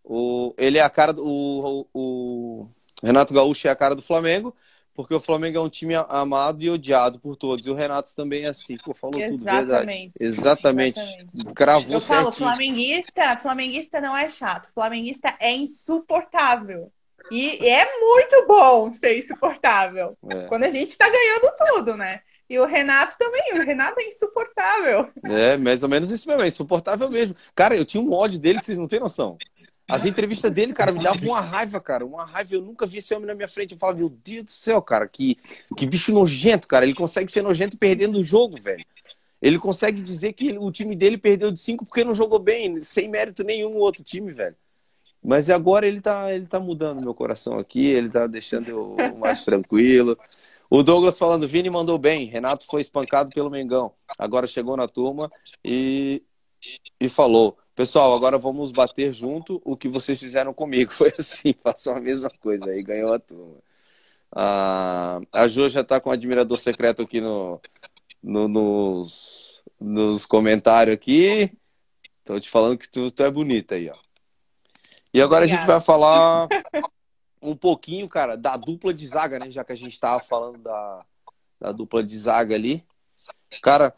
o, 0.02 0.54
ele 0.58 0.78
é 0.78 0.82
a 0.82 0.90
cara 0.90 1.12
do. 1.12 1.24
O, 1.24 1.86
o, 1.92 2.68
Renato 3.02 3.34
Gaúcho 3.34 3.66
é 3.66 3.70
a 3.70 3.76
cara 3.76 3.94
do 3.94 4.02
Flamengo, 4.02 4.54
porque 4.94 5.14
o 5.14 5.20
Flamengo 5.20 5.58
é 5.58 5.60
um 5.60 5.68
time 5.68 5.94
amado 6.08 6.62
e 6.62 6.70
odiado 6.70 7.18
por 7.18 7.36
todos. 7.36 7.66
E 7.66 7.70
o 7.70 7.74
Renato 7.74 8.14
também 8.14 8.44
é 8.44 8.48
assim. 8.48 8.76
Pô, 8.76 8.94
falou 8.94 9.20
Exatamente. 9.20 9.38
tudo, 9.38 9.50
verdade. 9.50 10.12
Exatamente. 10.20 11.00
Exatamente. 11.00 11.54
Cravou 11.54 11.92
Eu 11.92 12.00
falo, 12.00 12.30
flamenguista, 12.30 13.36
flamenguista 13.38 14.00
não 14.00 14.16
é 14.16 14.28
chato. 14.28 14.70
Flamenguista 14.74 15.34
é 15.40 15.52
insuportável. 15.54 16.92
E 17.30 17.66
é 17.66 17.98
muito 17.98 18.46
bom 18.46 18.92
ser 18.92 19.18
insuportável. 19.18 20.16
É. 20.28 20.46
Quando 20.46 20.64
a 20.64 20.70
gente 20.70 20.96
tá 20.96 21.08
ganhando 21.08 21.52
tudo, 21.56 21.96
né? 21.96 22.20
E 22.48 22.58
o 22.58 22.66
Renato 22.66 23.16
também, 23.18 23.54
o 23.54 23.64
Renato 23.64 23.98
é 24.00 24.08
insuportável. 24.08 25.08
É, 25.24 25.56
mais 25.56 25.82
ou 25.82 25.88
menos 25.88 26.10
isso 26.10 26.28
mesmo, 26.28 26.42
é 26.42 26.46
insuportável 26.46 27.08
mesmo. 27.10 27.34
Cara, 27.54 27.74
eu 27.74 27.84
tinha 27.84 28.02
um 28.02 28.12
ódio 28.12 28.38
dele 28.38 28.58
que 28.58 28.66
vocês 28.66 28.78
não 28.78 28.88
têm 28.88 29.00
noção. 29.00 29.38
As 29.88 30.06
entrevistas 30.06 30.50
dele, 30.50 30.72
cara, 30.72 30.92
me 30.92 31.02
davam 31.02 31.28
uma 31.28 31.40
raiva, 31.40 31.80
cara. 31.80 32.06
Uma 32.06 32.24
raiva. 32.24 32.54
Eu 32.54 32.62
nunca 32.62 32.86
vi 32.86 32.98
esse 32.98 33.14
homem 33.14 33.26
na 33.26 33.34
minha 33.34 33.48
frente. 33.48 33.72
Eu 33.72 33.78
falava, 33.78 33.98
meu 33.98 34.08
Deus 34.08 34.44
do 34.44 34.50
céu, 34.50 34.80
cara, 34.80 35.06
que, 35.06 35.36
que 35.76 35.86
bicho 35.86 36.12
nojento, 36.12 36.66
cara. 36.66 36.84
Ele 36.84 36.94
consegue 36.94 37.30
ser 37.30 37.42
nojento 37.42 37.76
perdendo 37.76 38.18
o 38.18 38.24
jogo, 38.24 38.60
velho. 38.60 38.84
Ele 39.42 39.58
consegue 39.58 40.00
dizer 40.00 40.32
que 40.32 40.56
o 40.56 40.70
time 40.70 40.96
dele 40.96 41.18
perdeu 41.18 41.50
de 41.50 41.60
cinco 41.60 41.84
porque 41.84 42.02
não 42.02 42.14
jogou 42.14 42.38
bem, 42.38 42.80
sem 42.80 43.08
mérito 43.08 43.44
nenhum 43.44 43.72
o 43.72 43.78
outro 43.78 44.02
time, 44.02 44.32
velho. 44.32 44.56
Mas 45.22 45.50
agora 45.50 45.86
ele 45.86 46.00
tá, 46.00 46.32
ele 46.32 46.46
tá 46.46 46.58
mudando 46.58 47.02
meu 47.02 47.14
coração 47.14 47.58
aqui, 47.58 47.86
ele 47.86 48.08
tá 48.08 48.26
deixando 48.26 48.68
eu 48.68 48.96
mais 49.18 49.42
tranquilo. 49.42 50.18
O 50.74 50.82
Douglas 50.82 51.16
falando, 51.16 51.46
Vini 51.46 51.70
mandou 51.70 51.96
bem, 51.96 52.24
Renato 52.24 52.66
foi 52.66 52.80
espancado 52.80 53.30
pelo 53.30 53.48
Mengão. 53.48 53.94
Agora 54.18 54.44
chegou 54.44 54.76
na 54.76 54.88
turma 54.88 55.30
e, 55.64 56.20
e 56.98 57.08
falou: 57.08 57.56
Pessoal, 57.76 58.12
agora 58.12 58.38
vamos 58.38 58.72
bater 58.72 59.14
junto 59.14 59.62
o 59.64 59.76
que 59.76 59.88
vocês 59.88 60.18
fizeram 60.18 60.52
comigo. 60.52 60.90
Foi 60.92 61.14
assim, 61.16 61.54
façam 61.62 61.94
a 61.94 62.00
mesma 62.00 62.28
coisa 62.40 62.72
aí, 62.72 62.82
ganhou 62.82 63.14
a 63.14 63.20
turma. 63.20 63.54
Ah, 64.32 65.20
a 65.30 65.46
Ju 65.46 65.68
já 65.68 65.82
está 65.82 66.00
com 66.00 66.10
um 66.10 66.12
admirador 66.12 66.58
secreto 66.58 67.02
aqui 67.02 67.20
no, 67.20 67.60
no, 68.20 68.48
nos, 68.48 69.62
nos 69.80 70.26
comentários 70.26 70.96
aqui. 70.96 71.52
Tô 72.24 72.40
te 72.40 72.50
falando 72.50 72.78
que 72.78 72.88
tu, 72.88 73.12
tu 73.12 73.22
é 73.22 73.30
bonita 73.30 73.76
aí, 73.76 73.88
ó. 73.88 73.96
E 75.12 75.22
agora 75.22 75.44
Obrigada. 75.44 75.44
a 75.44 75.46
gente 75.46 75.72
vai 75.72 75.80
falar 75.80 76.48
um 77.44 77.54
pouquinho, 77.54 78.08
cara, 78.08 78.36
da 78.36 78.56
dupla 78.56 78.92
de 78.92 79.06
zaga, 79.06 79.38
né? 79.38 79.50
Já 79.50 79.62
que 79.62 79.72
a 79.72 79.76
gente 79.76 80.00
tava 80.00 80.18
falando 80.18 80.58
da, 80.58 81.06
da 81.60 81.72
dupla 81.72 82.02
de 82.02 82.16
zaga 82.16 82.54
ali. 82.54 82.84
Cara, 83.62 83.94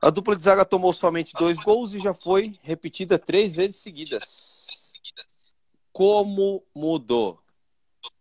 a 0.00 0.08
dupla 0.08 0.36
de 0.36 0.42
zaga 0.42 0.64
tomou 0.64 0.92
somente 0.92 1.34
dois 1.34 1.58
gols 1.58 1.94
e 1.94 1.98
já 1.98 2.14
foi 2.14 2.54
repetida 2.62 3.18
três 3.18 3.56
vezes 3.56 3.76
seguidas. 3.76 4.56
Como 5.92 6.64
mudou? 6.74 7.40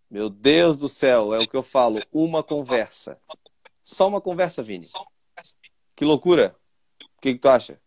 Meu 0.09 0.29
Deus 0.29 0.77
do 0.77 0.89
céu, 0.89 1.33
é 1.33 1.39
o 1.39 1.47
que 1.47 1.55
eu 1.55 1.63
falo. 1.63 2.01
Uma 2.11 2.41
conversa. 2.41 3.19
Só 3.83 4.07
uma 4.07 4.21
conversa, 4.21 4.63
Vini. 4.63 4.87
Que 5.95 6.03
loucura. 6.03 6.55
O 7.17 7.21
que, 7.21 7.33
que 7.33 7.39
tu 7.39 7.49
acha? 7.49 7.79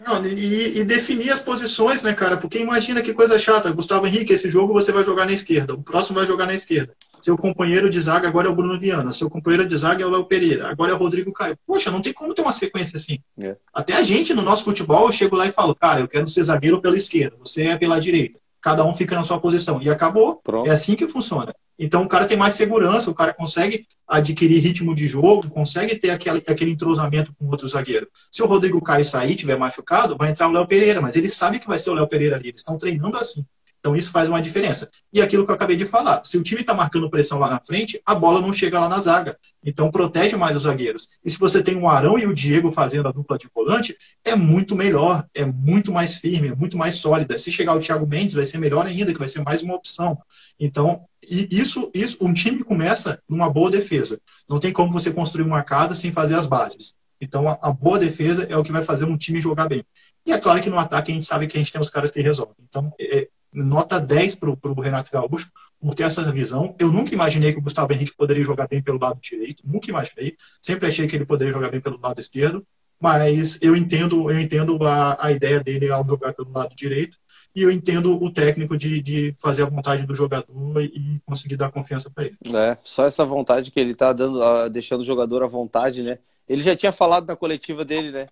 Não, 0.00 0.24
e, 0.26 0.78
e, 0.78 0.84
definir 0.84 1.30
as 1.30 1.40
posições, 1.40 2.02
né, 2.02 2.14
cara? 2.14 2.38
Porque 2.38 2.58
imagina 2.58 3.02
que 3.02 3.12
coisa 3.12 3.38
chata. 3.38 3.70
Gustavo 3.70 4.06
Henrique, 4.06 4.32
esse 4.32 4.48
jogo 4.48 4.72
você 4.72 4.90
vai 4.90 5.04
jogar 5.04 5.26
na 5.26 5.32
esquerda, 5.32 5.74
o 5.74 5.82
próximo 5.82 6.16
vai 6.18 6.26
jogar 6.26 6.46
na 6.46 6.54
esquerda. 6.54 6.94
Seu 7.20 7.36
companheiro 7.36 7.90
de 7.90 8.00
zaga 8.00 8.26
agora 8.26 8.48
é 8.48 8.50
o 8.50 8.54
Bruno 8.54 8.80
Viana, 8.80 9.12
seu 9.12 9.28
companheiro 9.28 9.68
de 9.68 9.76
zaga 9.76 10.02
é 10.02 10.06
o 10.06 10.10
Léo 10.10 10.24
Pereira, 10.24 10.70
agora 10.70 10.92
é 10.92 10.94
o 10.94 10.98
Rodrigo 10.98 11.30
Caio. 11.34 11.58
Poxa, 11.66 11.90
não 11.90 12.00
tem 12.00 12.14
como 12.14 12.32
ter 12.32 12.40
uma 12.40 12.50
sequência 12.50 12.96
assim. 12.96 13.18
É. 13.38 13.56
Até 13.74 13.92
a 13.92 14.02
gente, 14.02 14.32
no 14.32 14.40
nosso 14.40 14.64
futebol, 14.64 15.06
eu 15.06 15.12
chego 15.12 15.36
lá 15.36 15.46
e 15.46 15.52
falo, 15.52 15.74
cara, 15.74 16.00
eu 16.00 16.08
quero 16.08 16.26
ser 16.26 16.44
zagueiro 16.44 16.80
pela 16.80 16.96
esquerda, 16.96 17.36
você 17.38 17.64
é 17.64 17.76
pela 17.76 18.00
direita. 18.00 18.40
Cada 18.60 18.84
um 18.84 18.92
fica 18.94 19.14
na 19.14 19.22
sua 19.22 19.40
posição. 19.40 19.80
E 19.80 19.88
acabou. 19.88 20.40
Pronto. 20.42 20.68
É 20.68 20.72
assim 20.72 20.94
que 20.94 21.08
funciona. 21.08 21.54
Então 21.78 22.02
o 22.02 22.08
cara 22.08 22.26
tem 22.26 22.36
mais 22.36 22.54
segurança, 22.54 23.10
o 23.10 23.14
cara 23.14 23.32
consegue 23.32 23.86
adquirir 24.06 24.60
ritmo 24.60 24.94
de 24.94 25.06
jogo, 25.06 25.48
consegue 25.48 25.96
ter 25.96 26.10
aquele, 26.10 26.42
aquele 26.46 26.70
entrosamento 26.72 27.32
com 27.38 27.46
outro 27.46 27.66
zagueiro. 27.66 28.06
Se 28.30 28.42
o 28.42 28.46
Rodrigo 28.46 28.82
Caio 28.82 29.04
sair 29.04 29.34
tiver 29.34 29.56
machucado, 29.56 30.14
vai 30.14 30.30
entrar 30.30 30.48
o 30.48 30.52
Léo 30.52 30.66
Pereira, 30.66 31.00
mas 31.00 31.16
ele 31.16 31.30
sabe 31.30 31.58
que 31.58 31.66
vai 31.66 31.78
ser 31.78 31.88
o 31.88 31.94
Léo 31.94 32.06
Pereira 32.06 32.36
ali. 32.36 32.48
Eles 32.48 32.60
estão 32.60 32.76
treinando 32.76 33.16
assim. 33.16 33.46
Então 33.80 33.96
isso 33.96 34.10
faz 34.10 34.28
uma 34.28 34.40
diferença. 34.40 34.90
E 35.12 35.20
aquilo 35.20 35.44
que 35.44 35.50
eu 35.50 35.54
acabei 35.54 35.74
de 35.74 35.86
falar, 35.86 36.22
se 36.24 36.36
o 36.36 36.42
time 36.42 36.60
está 36.60 36.74
marcando 36.74 37.10
pressão 37.10 37.38
lá 37.38 37.48
na 37.48 37.60
frente, 37.60 38.00
a 38.04 38.14
bola 38.14 38.40
não 38.40 38.52
chega 38.52 38.78
lá 38.78 38.88
na 38.88 39.00
zaga. 39.00 39.36
Então 39.64 39.90
protege 39.90 40.36
mais 40.36 40.54
os 40.54 40.64
zagueiros. 40.64 41.08
E 41.24 41.30
se 41.30 41.38
você 41.38 41.62
tem 41.62 41.76
o 41.76 41.88
Arão 41.88 42.18
e 42.18 42.26
o 42.26 42.34
Diego 42.34 42.70
fazendo 42.70 43.08
a 43.08 43.12
dupla 43.12 43.38
de 43.38 43.48
volante, 43.54 43.96
é 44.22 44.36
muito 44.36 44.76
melhor, 44.76 45.26
é 45.34 45.44
muito 45.44 45.90
mais 45.90 46.16
firme, 46.16 46.48
é 46.48 46.54
muito 46.54 46.76
mais 46.76 46.96
sólida. 46.96 47.38
Se 47.38 47.50
chegar 47.50 47.74
o 47.74 47.80
Thiago 47.80 48.06
Mendes, 48.06 48.34
vai 48.34 48.44
ser 48.44 48.58
melhor 48.58 48.86
ainda, 48.86 49.12
que 49.12 49.18
vai 49.18 49.28
ser 49.28 49.40
mais 49.42 49.62
uma 49.62 49.74
opção. 49.74 50.18
Então, 50.58 51.06
isso, 51.22 51.90
isso, 51.94 52.18
um 52.20 52.34
time 52.34 52.62
começa 52.62 53.20
numa 53.28 53.48
boa 53.48 53.70
defesa. 53.70 54.20
Não 54.48 54.60
tem 54.60 54.72
como 54.72 54.92
você 54.92 55.10
construir 55.10 55.44
uma 55.44 55.62
casa 55.62 55.94
sem 55.94 56.12
fazer 56.12 56.34
as 56.34 56.46
bases. 56.46 56.96
Então, 57.20 57.48
a, 57.48 57.58
a, 57.60 57.72
boa 57.72 57.98
defesa 57.98 58.44
é 58.48 58.56
o 58.56 58.62
que 58.62 58.72
vai 58.72 58.82
fazer 58.82 59.04
um 59.04 59.16
time 59.16 59.40
jogar 59.40 59.68
bem. 59.68 59.84
E 60.24 60.32
é 60.32 60.38
claro 60.38 60.60
que 60.60 60.70
no 60.70 60.78
ataque 60.78 61.12
a 61.12 61.14
gente 61.14 61.26
sabe 61.26 61.46
que 61.46 61.56
a 61.56 61.60
gente 61.60 61.72
tem 61.72 61.80
os 61.80 61.90
caras 61.90 62.10
que 62.10 62.20
resolvem. 62.20 62.56
Então, 62.68 62.92
é, 62.98 63.28
nota 63.52 64.00
10 64.00 64.36
para 64.36 64.50
o 64.50 64.80
Renato 64.80 65.10
Gaúcho 65.12 65.50
por 65.80 65.94
ter 65.94 66.04
essa 66.04 66.30
visão. 66.30 66.74
Eu 66.78 66.92
nunca 66.92 67.14
imaginei 67.14 67.52
que 67.52 67.58
o 67.58 67.62
Gustavo 67.62 67.92
Henrique 67.92 68.16
poderia 68.16 68.44
jogar 68.44 68.68
bem 68.68 68.82
pelo 68.82 68.98
lado 68.98 69.18
direito. 69.20 69.62
Nunca 69.66 69.90
imaginei. 69.90 70.36
Sempre 70.60 70.88
achei 70.88 71.06
que 71.06 71.16
ele 71.16 71.26
poderia 71.26 71.52
jogar 71.52 71.70
bem 71.70 71.80
pelo 71.80 72.00
lado 72.00 72.20
esquerdo. 72.20 72.64
Mas 73.00 73.58
eu 73.62 73.74
entendo, 73.74 74.30
eu 74.30 74.38
entendo 74.38 74.84
a, 74.86 75.26
a 75.26 75.32
ideia 75.32 75.60
dele 75.60 75.90
ao 75.90 76.06
jogar 76.06 76.34
pelo 76.34 76.52
lado 76.52 76.74
direito 76.76 77.16
e 77.54 77.62
eu 77.62 77.70
entendo 77.70 78.22
o 78.22 78.32
técnico 78.32 78.76
de, 78.76 79.00
de 79.00 79.34
fazer 79.38 79.62
a 79.62 79.68
vontade 79.68 80.06
do 80.06 80.14
jogador 80.14 80.82
e 80.82 81.20
conseguir 81.26 81.56
dar 81.56 81.72
confiança 81.72 82.08
para 82.10 82.26
ele. 82.26 82.36
É, 82.54 82.78
só 82.82 83.04
essa 83.04 83.24
vontade 83.24 83.70
que 83.70 83.80
ele 83.80 83.94
tá 83.94 84.12
dando, 84.12 84.68
deixando 84.68 85.00
o 85.00 85.04
jogador 85.04 85.42
à 85.42 85.46
vontade, 85.46 86.02
né? 86.02 86.18
Ele 86.48 86.62
já 86.62 86.76
tinha 86.76 86.92
falado 86.92 87.26
na 87.26 87.36
coletiva 87.36 87.84
dele, 87.84 88.12
né? 88.12 88.26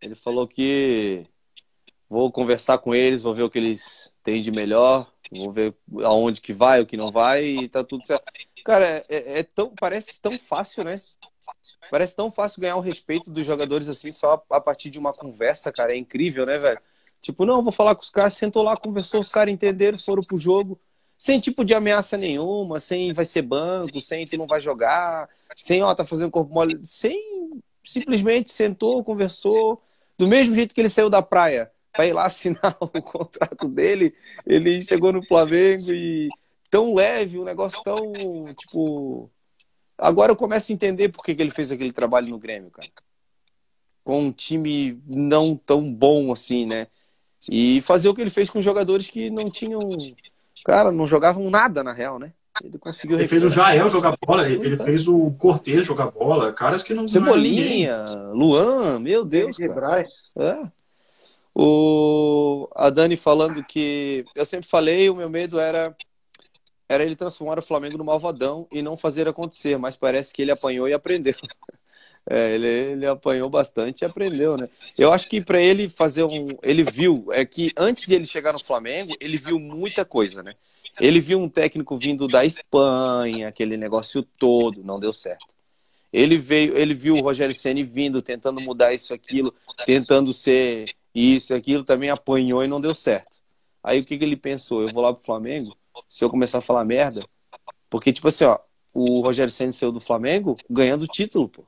Ele 0.00 0.14
falou 0.14 0.48
que 0.48 1.26
vou 2.08 2.30
conversar 2.30 2.78
com 2.78 2.94
eles, 2.94 3.22
vou 3.22 3.34
ver 3.34 3.42
o 3.42 3.50
que 3.50 3.58
eles 3.58 4.12
têm 4.26 4.42
de 4.42 4.50
melhor, 4.50 5.08
vou 5.30 5.52
ver 5.52 5.72
aonde 6.02 6.40
que 6.40 6.52
vai, 6.52 6.80
o 6.80 6.86
que 6.86 6.96
não 6.96 7.12
vai 7.12 7.44
e 7.44 7.68
tá 7.68 7.84
tudo 7.84 8.04
certo. 8.04 8.24
Cara, 8.64 8.84
é, 9.08 9.38
é 9.38 9.42
tão, 9.44 9.72
parece 9.78 10.20
tão 10.20 10.36
fácil, 10.36 10.82
né? 10.82 10.96
Parece 11.88 12.16
tão 12.16 12.28
fácil 12.32 12.60
ganhar 12.60 12.74
o 12.74 12.80
respeito 12.80 13.30
dos 13.30 13.46
jogadores 13.46 13.88
assim 13.88 14.10
só 14.10 14.44
a 14.50 14.60
partir 14.60 14.90
de 14.90 14.98
uma 14.98 15.12
conversa, 15.12 15.70
cara. 15.70 15.92
É 15.92 15.96
incrível, 15.96 16.44
né, 16.44 16.58
velho? 16.58 16.80
Tipo, 17.22 17.46
não, 17.46 17.62
vou 17.62 17.70
falar 17.70 17.94
com 17.94 18.02
os 18.02 18.10
caras, 18.10 18.34
sentou 18.34 18.64
lá, 18.64 18.76
conversou, 18.76 19.20
os 19.20 19.28
caras 19.28 19.54
entenderam, 19.54 19.96
foram 19.96 20.22
pro 20.22 20.38
jogo, 20.38 20.78
sem 21.16 21.38
tipo 21.38 21.64
de 21.64 21.72
ameaça 21.72 22.16
nenhuma, 22.16 22.80
sem 22.80 23.12
vai 23.12 23.24
ser 23.24 23.42
banco, 23.42 24.00
sem 24.00 24.26
tu 24.26 24.36
não 24.36 24.46
vai 24.46 24.60
jogar, 24.60 25.28
sem, 25.56 25.82
ó, 25.82 25.94
tá 25.94 26.04
fazendo 26.04 26.30
corpo 26.30 26.52
mole, 26.52 26.78
sem, 26.82 27.62
simplesmente 27.82 28.50
sentou, 28.50 29.02
conversou, 29.04 29.80
do 30.18 30.26
mesmo 30.26 30.54
jeito 30.54 30.74
que 30.74 30.80
ele 30.80 30.88
saiu 30.88 31.08
da 31.08 31.22
praia 31.22 31.70
para 31.96 32.06
ir 32.06 32.12
lá 32.12 32.26
assinar 32.26 32.76
o 32.78 32.88
contrato 33.02 33.68
dele, 33.68 34.14
ele 34.46 34.82
chegou 34.82 35.12
no 35.12 35.26
Flamengo 35.26 35.90
e 35.90 36.28
tão 36.70 36.94
leve, 36.94 37.38
um 37.38 37.44
negócio 37.44 37.82
tão, 37.82 38.12
tipo... 38.54 39.30
Agora 39.98 40.30
eu 40.30 40.36
começo 40.36 40.70
a 40.70 40.74
entender 40.74 41.08
por 41.08 41.24
que, 41.24 41.34
que 41.34 41.42
ele 41.42 41.50
fez 41.50 41.72
aquele 41.72 41.92
trabalho 41.92 42.28
no 42.28 42.38
Grêmio, 42.38 42.70
cara. 42.70 42.88
Com 44.04 44.26
um 44.26 44.32
time 44.32 45.00
não 45.06 45.56
tão 45.56 45.90
bom 45.92 46.30
assim, 46.30 46.66
né? 46.66 46.86
E 47.50 47.80
fazer 47.80 48.08
o 48.08 48.14
que 48.14 48.20
ele 48.20 48.30
fez 48.30 48.50
com 48.50 48.60
jogadores 48.60 49.08
que 49.08 49.30
não 49.30 49.50
tinham. 49.50 49.80
Cara, 50.64 50.92
não 50.92 51.06
jogavam 51.06 51.48
nada 51.50 51.82
na 51.82 51.92
real, 51.92 52.18
né? 52.18 52.32
Ele 52.62 52.78
conseguiu. 52.78 53.18
Ele 53.18 53.28
fez 53.28 53.44
o 53.44 53.48
Jael 53.48 53.90
jogar 53.90 54.16
bola, 54.24 54.48
ele, 54.48 54.66
ele 54.66 54.76
fez 54.76 55.06
o 55.06 55.30
Cortez 55.32 55.84
jogar 55.84 56.10
bola, 56.10 56.52
caras 56.52 56.82
que 56.82 56.94
não. 56.94 57.06
Cebolinha, 57.08 58.06
Luan, 58.32 58.98
meu 58.98 59.24
Deus. 59.24 59.56
Cara. 59.56 60.04
É. 60.38 60.58
O... 61.58 62.68
A 62.74 62.90
Dani 62.90 63.16
falando 63.16 63.64
que. 63.64 64.26
Eu 64.34 64.44
sempre 64.44 64.68
falei, 64.68 65.08
o 65.08 65.16
meu 65.16 65.30
medo 65.30 65.58
era. 65.58 65.96
Era 66.86 67.02
ele 67.02 67.16
transformar 67.16 67.58
o 67.58 67.62
Flamengo 67.62 67.96
no 67.96 68.04
malvadão 68.04 68.68
e 68.70 68.82
não 68.82 68.96
fazer 68.96 69.26
acontecer, 69.26 69.76
mas 69.76 69.96
parece 69.96 70.32
que 70.32 70.42
ele 70.42 70.52
apanhou 70.52 70.86
e 70.86 70.92
aprendeu. 70.92 71.34
É, 72.28 72.56
ele, 72.56 72.68
ele 72.68 73.06
apanhou 73.06 73.48
bastante 73.48 74.02
e 74.02 74.04
aprendeu, 74.04 74.56
né? 74.56 74.68
Eu 74.98 75.12
acho 75.12 75.28
que 75.28 75.40
para 75.40 75.60
ele 75.60 75.88
fazer 75.88 76.24
um. 76.24 76.58
Ele 76.60 76.82
viu, 76.82 77.28
é 77.30 77.44
que 77.44 77.72
antes 77.76 78.04
de 78.04 78.16
ele 78.16 78.26
chegar 78.26 78.52
no 78.52 78.58
Flamengo, 78.58 79.14
ele 79.20 79.38
viu 79.38 79.60
muita 79.60 80.04
coisa, 80.04 80.42
né? 80.42 80.52
Ele 81.00 81.20
viu 81.20 81.38
um 81.38 81.48
técnico 81.48 81.96
vindo 81.96 82.26
da 82.26 82.44
Espanha, 82.44 83.46
aquele 83.46 83.76
negócio 83.76 84.24
todo, 84.24 84.82
não 84.82 84.98
deu 84.98 85.12
certo. 85.12 85.46
Ele 86.12 86.36
veio, 86.36 86.76
ele 86.76 86.94
viu 86.94 87.14
o 87.14 87.20
Rogério 87.20 87.54
Ceni 87.54 87.84
vindo, 87.84 88.20
tentando 88.20 88.60
mudar 88.60 88.92
isso, 88.92 89.14
aquilo, 89.14 89.54
tentando 89.86 90.32
ser 90.32 90.96
isso, 91.16 91.54
aquilo, 91.54 91.84
também 91.84 92.10
apanhou 92.10 92.64
e 92.64 92.68
não 92.68 92.80
deu 92.80 92.94
certo. 92.94 93.38
Aí 93.82 94.00
o 94.00 94.04
que, 94.04 94.18
que 94.18 94.24
ele 94.24 94.36
pensou? 94.36 94.82
Eu 94.82 94.88
vou 94.92 95.02
lá 95.02 95.12
pro 95.12 95.24
Flamengo, 95.24 95.76
se 96.08 96.24
eu 96.24 96.30
começar 96.30 96.58
a 96.58 96.62
falar 96.62 96.84
merda, 96.84 97.24
porque 97.88 98.12
tipo 98.12 98.28
assim, 98.28 98.44
ó, 98.44 98.58
o 98.92 99.20
Rogério 99.20 99.52
Ceni 99.52 99.72
saiu 99.72 99.92
do 99.92 100.00
Flamengo 100.00 100.56
ganhando 100.68 101.06
título, 101.06 101.48
pô 101.48 101.64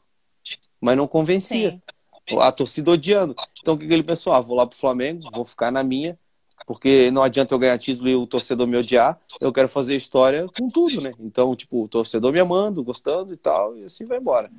mas 0.80 0.96
não 0.96 1.06
convencia. 1.06 1.80
Sim. 2.28 2.38
A 2.38 2.52
torcida 2.52 2.90
odiando. 2.90 3.34
Então 3.60 3.74
o 3.74 3.78
que, 3.78 3.84
ele 3.84 4.02
pensou? 4.02 4.32
Ah, 4.32 4.40
vou 4.40 4.56
lá 4.56 4.66
pro 4.66 4.78
Flamengo, 4.78 5.28
vou 5.32 5.44
ficar 5.44 5.70
na 5.70 5.82
minha, 5.82 6.18
porque 6.66 7.10
não 7.10 7.22
adianta 7.22 7.54
eu 7.54 7.58
ganhar 7.58 7.78
título 7.78 8.08
e 8.08 8.14
o 8.14 8.26
torcedor 8.26 8.66
me 8.66 8.76
odiar. 8.76 9.18
Eu 9.40 9.52
quero 9.52 9.68
fazer 9.68 9.96
história 9.96 10.46
com 10.58 10.68
tudo, 10.68 11.00
né? 11.00 11.12
Então, 11.18 11.54
tipo, 11.56 11.84
o 11.84 11.88
torcedor 11.88 12.32
me 12.32 12.38
amando, 12.38 12.84
gostando 12.84 13.32
e 13.32 13.36
tal, 13.36 13.76
e 13.76 13.84
assim 13.84 14.04
vai 14.04 14.18
embora. 14.18 14.50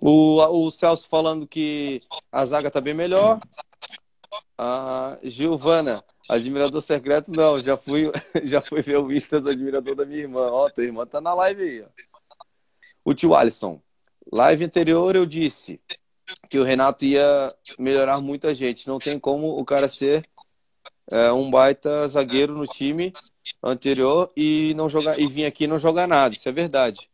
O, 0.00 0.38
o 0.38 0.70
Celso 0.70 1.08
falando 1.08 1.46
que 1.46 2.00
a 2.32 2.44
zaga 2.44 2.70
tá 2.70 2.80
bem 2.80 2.94
melhor. 2.94 3.38
A 4.56 5.18
Gilvana, 5.22 6.04
admirador 6.28 6.80
secreto, 6.80 7.30
não, 7.30 7.60
já 7.60 7.76
fui, 7.76 8.10
já 8.44 8.60
fui 8.62 8.82
ver 8.82 8.98
o 8.98 9.12
Insta 9.12 9.40
do 9.40 9.50
admirador 9.50 9.94
da 9.94 10.04
minha 10.04 10.20
irmã. 10.20 10.48
Ó, 10.50 10.68
tua 10.70 10.84
irmã 10.84 11.06
tá 11.06 11.20
na 11.20 11.34
live 11.34 11.62
aí, 11.62 11.82
ó. 11.82 11.88
O 13.04 13.12
tio 13.12 13.34
Alisson, 13.34 13.80
Live 14.32 14.64
anterior 14.64 15.14
eu 15.14 15.26
disse 15.26 15.80
que 16.48 16.58
o 16.58 16.64
Renato 16.64 17.04
ia 17.04 17.54
melhorar 17.78 18.20
muita 18.20 18.54
gente. 18.54 18.88
Não 18.88 18.98
tem 18.98 19.18
como 19.18 19.58
o 19.58 19.64
cara 19.64 19.88
ser 19.88 20.26
é, 21.10 21.30
um 21.32 21.50
baita 21.50 22.08
zagueiro 22.08 22.54
no 22.54 22.66
time 22.66 23.12
anterior 23.62 24.32
e 24.36 24.72
não 24.74 24.88
jogar 24.88 25.18
e 25.20 25.26
vir 25.26 25.44
aqui 25.44 25.66
não 25.66 25.78
jogar 25.78 26.08
nada. 26.08 26.34
Isso 26.34 26.48
é 26.48 26.52
verdade. 26.52 27.08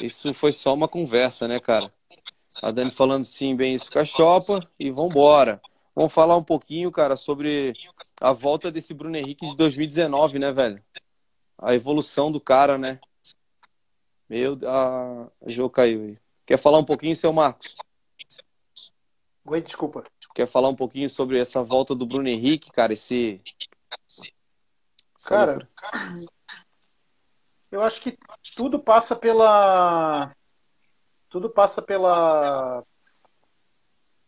Isso 0.00 0.32
foi 0.32 0.52
só 0.52 0.72
uma 0.72 0.88
conversa, 0.88 1.46
né, 1.48 1.60
cara? 1.60 1.92
A 2.62 2.70
Dani 2.70 2.90
falando 2.90 3.24
sim, 3.24 3.56
bem 3.56 3.74
isso 3.74 3.90
com 3.90 3.98
a 3.98 4.04
Chopa 4.04 4.66
e 4.78 4.90
vambora. 4.90 5.60
Vamos 5.94 6.12
falar 6.12 6.36
um 6.36 6.44
pouquinho, 6.44 6.90
cara, 6.90 7.16
sobre 7.16 7.74
a 8.20 8.32
volta 8.32 8.70
desse 8.70 8.94
Bruno 8.94 9.16
Henrique 9.16 9.46
de 9.46 9.56
2019, 9.56 10.38
né, 10.38 10.50
velho? 10.50 10.82
A 11.58 11.74
evolução 11.74 12.32
do 12.32 12.40
cara, 12.40 12.78
né? 12.78 12.98
Meu, 14.28 14.58
a, 14.66 15.28
a 15.46 15.50
Jô 15.50 15.68
caiu 15.68 16.02
aí. 16.04 16.18
Quer 16.46 16.56
falar 16.56 16.78
um 16.78 16.84
pouquinho, 16.84 17.14
seu 17.14 17.32
Marcos? 17.32 17.74
Oi, 19.44 19.60
desculpa. 19.60 20.04
Quer 20.34 20.46
falar 20.46 20.68
um 20.68 20.74
pouquinho 20.74 21.10
sobre 21.10 21.38
essa 21.38 21.62
volta 21.62 21.94
do 21.94 22.06
Bruno 22.06 22.28
Henrique, 22.28 22.72
cara? 22.72 22.94
Esse. 22.94 23.42
Cara, 25.26 25.68
eu 27.70 27.82
acho 27.82 28.00
que 28.00 28.16
tudo 28.56 28.78
passa 28.78 29.14
pela. 29.14 30.34
Tudo 31.28 31.50
passa 31.50 31.82
pela. 31.82 32.84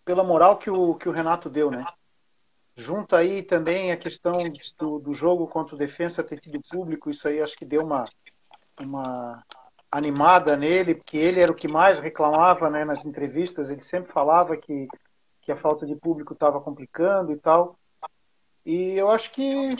Pela 0.05 0.23
moral 0.23 0.59
que 0.59 0.71
o, 0.71 0.95
que 0.95 1.09
o 1.09 1.13
Renato 1.13 1.49
deu, 1.49 1.71
né? 1.71 1.85
Junto 2.77 3.15
aí 3.15 3.43
também 3.43 3.93
a 3.93 3.97
questão 3.97 4.39
do, 4.79 4.99
do 4.99 5.15
jogo 5.15 5.47
contra 5.47 5.75
o 5.75 5.79
defensa 5.79 6.25
ter 6.25 6.41
tido 6.41 6.61
público, 6.69 7.09
isso 7.09 7.29
aí 7.29 7.41
acho 7.41 7.57
que 7.57 7.65
deu 7.65 7.83
uma, 7.83 8.05
uma 8.81 9.45
animada 9.91 10.57
nele, 10.57 10.97
porque 10.97 11.17
ele 11.17 11.41
era 11.41 11.53
o 11.53 11.55
que 11.55 11.69
mais 11.69 12.01
reclamava 12.01 12.69
né, 12.69 12.85
nas 12.85 13.05
entrevistas, 13.05 13.71
ele 13.71 13.81
sempre 13.81 14.13
falava 14.13 14.57
que, 14.57 14.89
que 15.41 15.53
a 15.53 15.57
falta 15.57 15.87
de 15.87 15.95
público 15.95 16.33
estava 16.33 16.61
complicando 16.61 17.33
e 17.33 17.37
tal. 17.37 17.79
E 18.67 18.93
eu 18.99 19.09
acho 19.09 19.31
que 19.31 19.77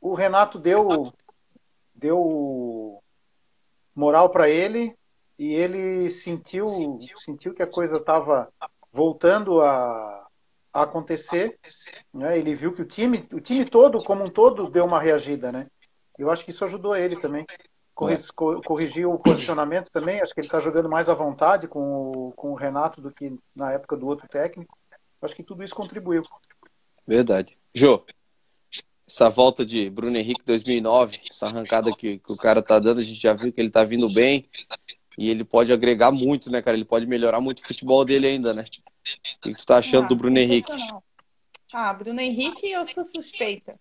o 0.00 0.14
Renato 0.14 0.56
deu, 0.56 1.12
deu 1.92 3.02
moral 3.92 4.30
para 4.30 4.48
ele 4.48 4.96
e 5.36 5.52
ele 5.52 6.08
sentiu, 6.10 6.66
sentiu 7.16 7.54
que 7.54 7.62
a 7.62 7.66
coisa 7.66 7.96
estava 7.96 8.52
voltando 8.96 9.60
a, 9.60 10.26
a 10.72 10.82
acontecer. 10.82 11.58
Né? 12.12 12.38
Ele 12.38 12.54
viu 12.54 12.72
que 12.72 12.82
o 12.82 12.86
time, 12.86 13.28
o 13.30 13.40
time 13.40 13.66
todo, 13.66 14.02
como 14.02 14.24
um 14.24 14.30
todo, 14.30 14.70
deu 14.70 14.84
uma 14.84 15.00
reagida. 15.00 15.52
Né? 15.52 15.66
Eu 16.18 16.30
acho 16.30 16.44
que 16.44 16.50
isso 16.50 16.64
ajudou 16.64 16.96
ele 16.96 17.20
também 17.20 17.46
corrigiu 18.64 19.12
o 19.12 19.18
posicionamento 19.18 19.90
também. 19.90 20.20
Acho 20.20 20.34
que 20.34 20.40
ele 20.40 20.46
está 20.46 20.60
jogando 20.60 20.88
mais 20.88 21.08
à 21.08 21.14
vontade 21.14 21.66
com 21.66 22.10
o, 22.10 22.32
com 22.32 22.52
o 22.52 22.54
Renato 22.54 23.00
do 23.00 23.08
que 23.08 23.34
na 23.54 23.72
época 23.72 23.96
do 23.96 24.06
outro 24.06 24.28
técnico. 24.28 24.76
Acho 25.22 25.34
que 25.34 25.42
tudo 25.42 25.64
isso 25.64 25.74
contribuiu. 25.74 26.22
Verdade. 27.06 27.56
Jô, 27.74 28.04
essa 29.08 29.30
volta 29.30 29.64
de 29.64 29.88
Bruno 29.88 30.16
Henrique 30.16 30.42
2009, 30.44 31.20
essa 31.30 31.46
arrancada 31.46 31.90
que, 31.96 32.18
que 32.18 32.32
o 32.32 32.36
cara 32.36 32.62
tá 32.62 32.78
dando, 32.78 33.00
a 33.00 33.02
gente 33.02 33.20
já 33.20 33.32
viu 33.32 33.50
que 33.50 33.60
ele 33.60 33.70
tá 33.70 33.82
vindo 33.82 34.12
bem 34.12 34.46
e 35.16 35.28
ele 35.28 35.44
pode 35.44 35.72
agregar 35.72 36.12
muito, 36.12 36.50
né, 36.50 36.60
cara? 36.60 36.76
Ele 36.76 36.84
pode 36.84 37.06
melhorar 37.06 37.40
muito 37.40 37.60
o 37.60 37.66
futebol 37.66 38.04
dele 38.04 38.26
ainda, 38.26 38.52
né? 38.52 38.62
O 38.62 39.40
que 39.40 39.54
tu 39.54 39.66
tá 39.66 39.78
achando 39.78 40.04
ah, 40.04 40.08
do 40.08 40.16
Bruno 40.16 40.38
Henrique? 40.38 40.70
Ah, 41.72 41.92
Bruno 41.92 42.20
Henrique, 42.20 42.70
eu 42.70 42.84
sou 42.84 43.04
suspeita 43.04 43.72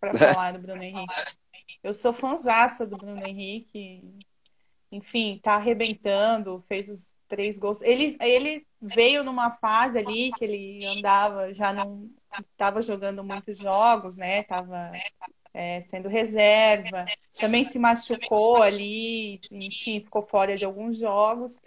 para 0.00 0.14
falar 0.14 0.52
do 0.52 0.60
Bruno 0.60 0.82
Henrique. 0.82 1.14
Eu 1.82 1.92
sou 1.92 2.12
fãzaça 2.12 2.86
do 2.86 2.96
Bruno 2.96 3.26
Henrique. 3.26 4.02
Enfim, 4.92 5.40
tá 5.42 5.54
arrebentando, 5.54 6.64
fez 6.68 6.88
os 6.88 7.14
três 7.28 7.58
gols. 7.58 7.80
Ele, 7.82 8.16
ele 8.20 8.66
veio 8.80 9.22
numa 9.22 9.50
fase 9.52 9.98
ali 9.98 10.32
que 10.32 10.44
ele 10.44 10.84
andava, 10.84 11.54
já 11.54 11.72
não 11.72 12.10
estava 12.52 12.82
jogando 12.82 13.22
muitos 13.22 13.58
jogos, 13.58 14.16
né? 14.16 14.42
Tava 14.42 14.90
é, 15.52 15.80
sendo 15.80 16.08
reserva. 16.08 17.06
Também 17.38 17.64
se 17.64 17.78
machucou 17.78 18.62
ali, 18.62 19.40
enfim, 19.50 20.00
ficou 20.00 20.22
fora 20.22 20.56
de 20.56 20.64
alguns 20.64 20.98
jogos. 20.98 21.60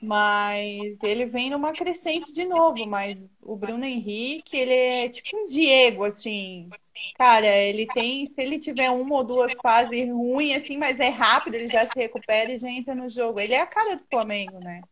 Mas 0.00 0.98
ele 1.02 1.26
vem 1.26 1.50
numa 1.50 1.72
crescente 1.72 2.32
de 2.32 2.44
novo. 2.44 2.86
Mas 2.86 3.28
o 3.42 3.56
Bruno 3.56 3.84
Henrique, 3.84 4.56
ele 4.56 4.72
é 4.72 5.08
tipo 5.08 5.36
um 5.36 5.46
Diego, 5.46 6.04
assim. 6.04 6.68
Cara, 7.16 7.46
ele 7.46 7.86
tem, 7.86 8.26
se 8.26 8.40
ele 8.40 8.58
tiver 8.58 8.90
uma 8.90 9.16
ou 9.16 9.24
duas 9.24 9.52
fases 9.62 10.08
ruins, 10.08 10.56
assim, 10.56 10.76
mas 10.76 11.00
é 11.00 11.08
rápido, 11.08 11.54
ele 11.54 11.68
já 11.68 11.86
se 11.86 11.98
recupera 11.98 12.52
e 12.52 12.58
já 12.58 12.70
entra 12.70 12.94
no 12.94 13.08
jogo. 13.08 13.40
Ele 13.40 13.54
é 13.54 13.60
a 13.60 13.66
cara 13.66 13.96
do 13.96 14.04
Flamengo, 14.10 14.58
né? 14.60 14.82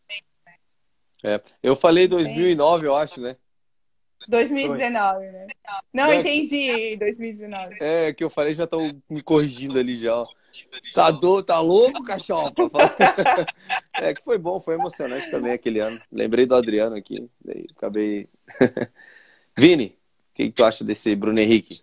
É, 1.22 1.40
eu 1.62 1.74
falei 1.74 2.06
2009, 2.06 2.86
eu 2.86 2.94
acho, 2.94 3.20
né? 3.20 3.36
2019, 4.28 5.26
né? 5.26 5.46
Não, 5.92 6.10
é, 6.10 6.20
entendi, 6.20 6.96
2019. 6.96 7.76
É, 7.80 8.12
que 8.12 8.24
eu 8.24 8.30
falei, 8.30 8.54
já 8.54 8.64
estão 8.64 8.90
me 9.08 9.22
corrigindo 9.22 9.78
ali 9.78 9.94
já. 9.94 10.24
Tá, 10.94 11.10
do, 11.10 11.42
tá 11.42 11.60
louco, 11.60 12.04
cachorro? 12.04 12.52
é 13.94 14.14
que 14.14 14.22
foi 14.22 14.38
bom, 14.38 14.60
foi 14.60 14.74
emocionante 14.74 15.30
também 15.30 15.52
aquele 15.52 15.80
ano. 15.80 16.00
Lembrei 16.12 16.46
do 16.46 16.54
Adriano 16.54 16.96
aqui, 16.96 17.28
daí 17.44 17.66
acabei. 17.76 18.28
Vini, 19.56 19.86
o 19.86 20.34
que, 20.34 20.44
que, 20.46 20.52
tu 20.52 20.64
acha 20.64 20.84
desse 20.84 21.14
Bruno 21.16 21.40
Henrique? 21.40 21.80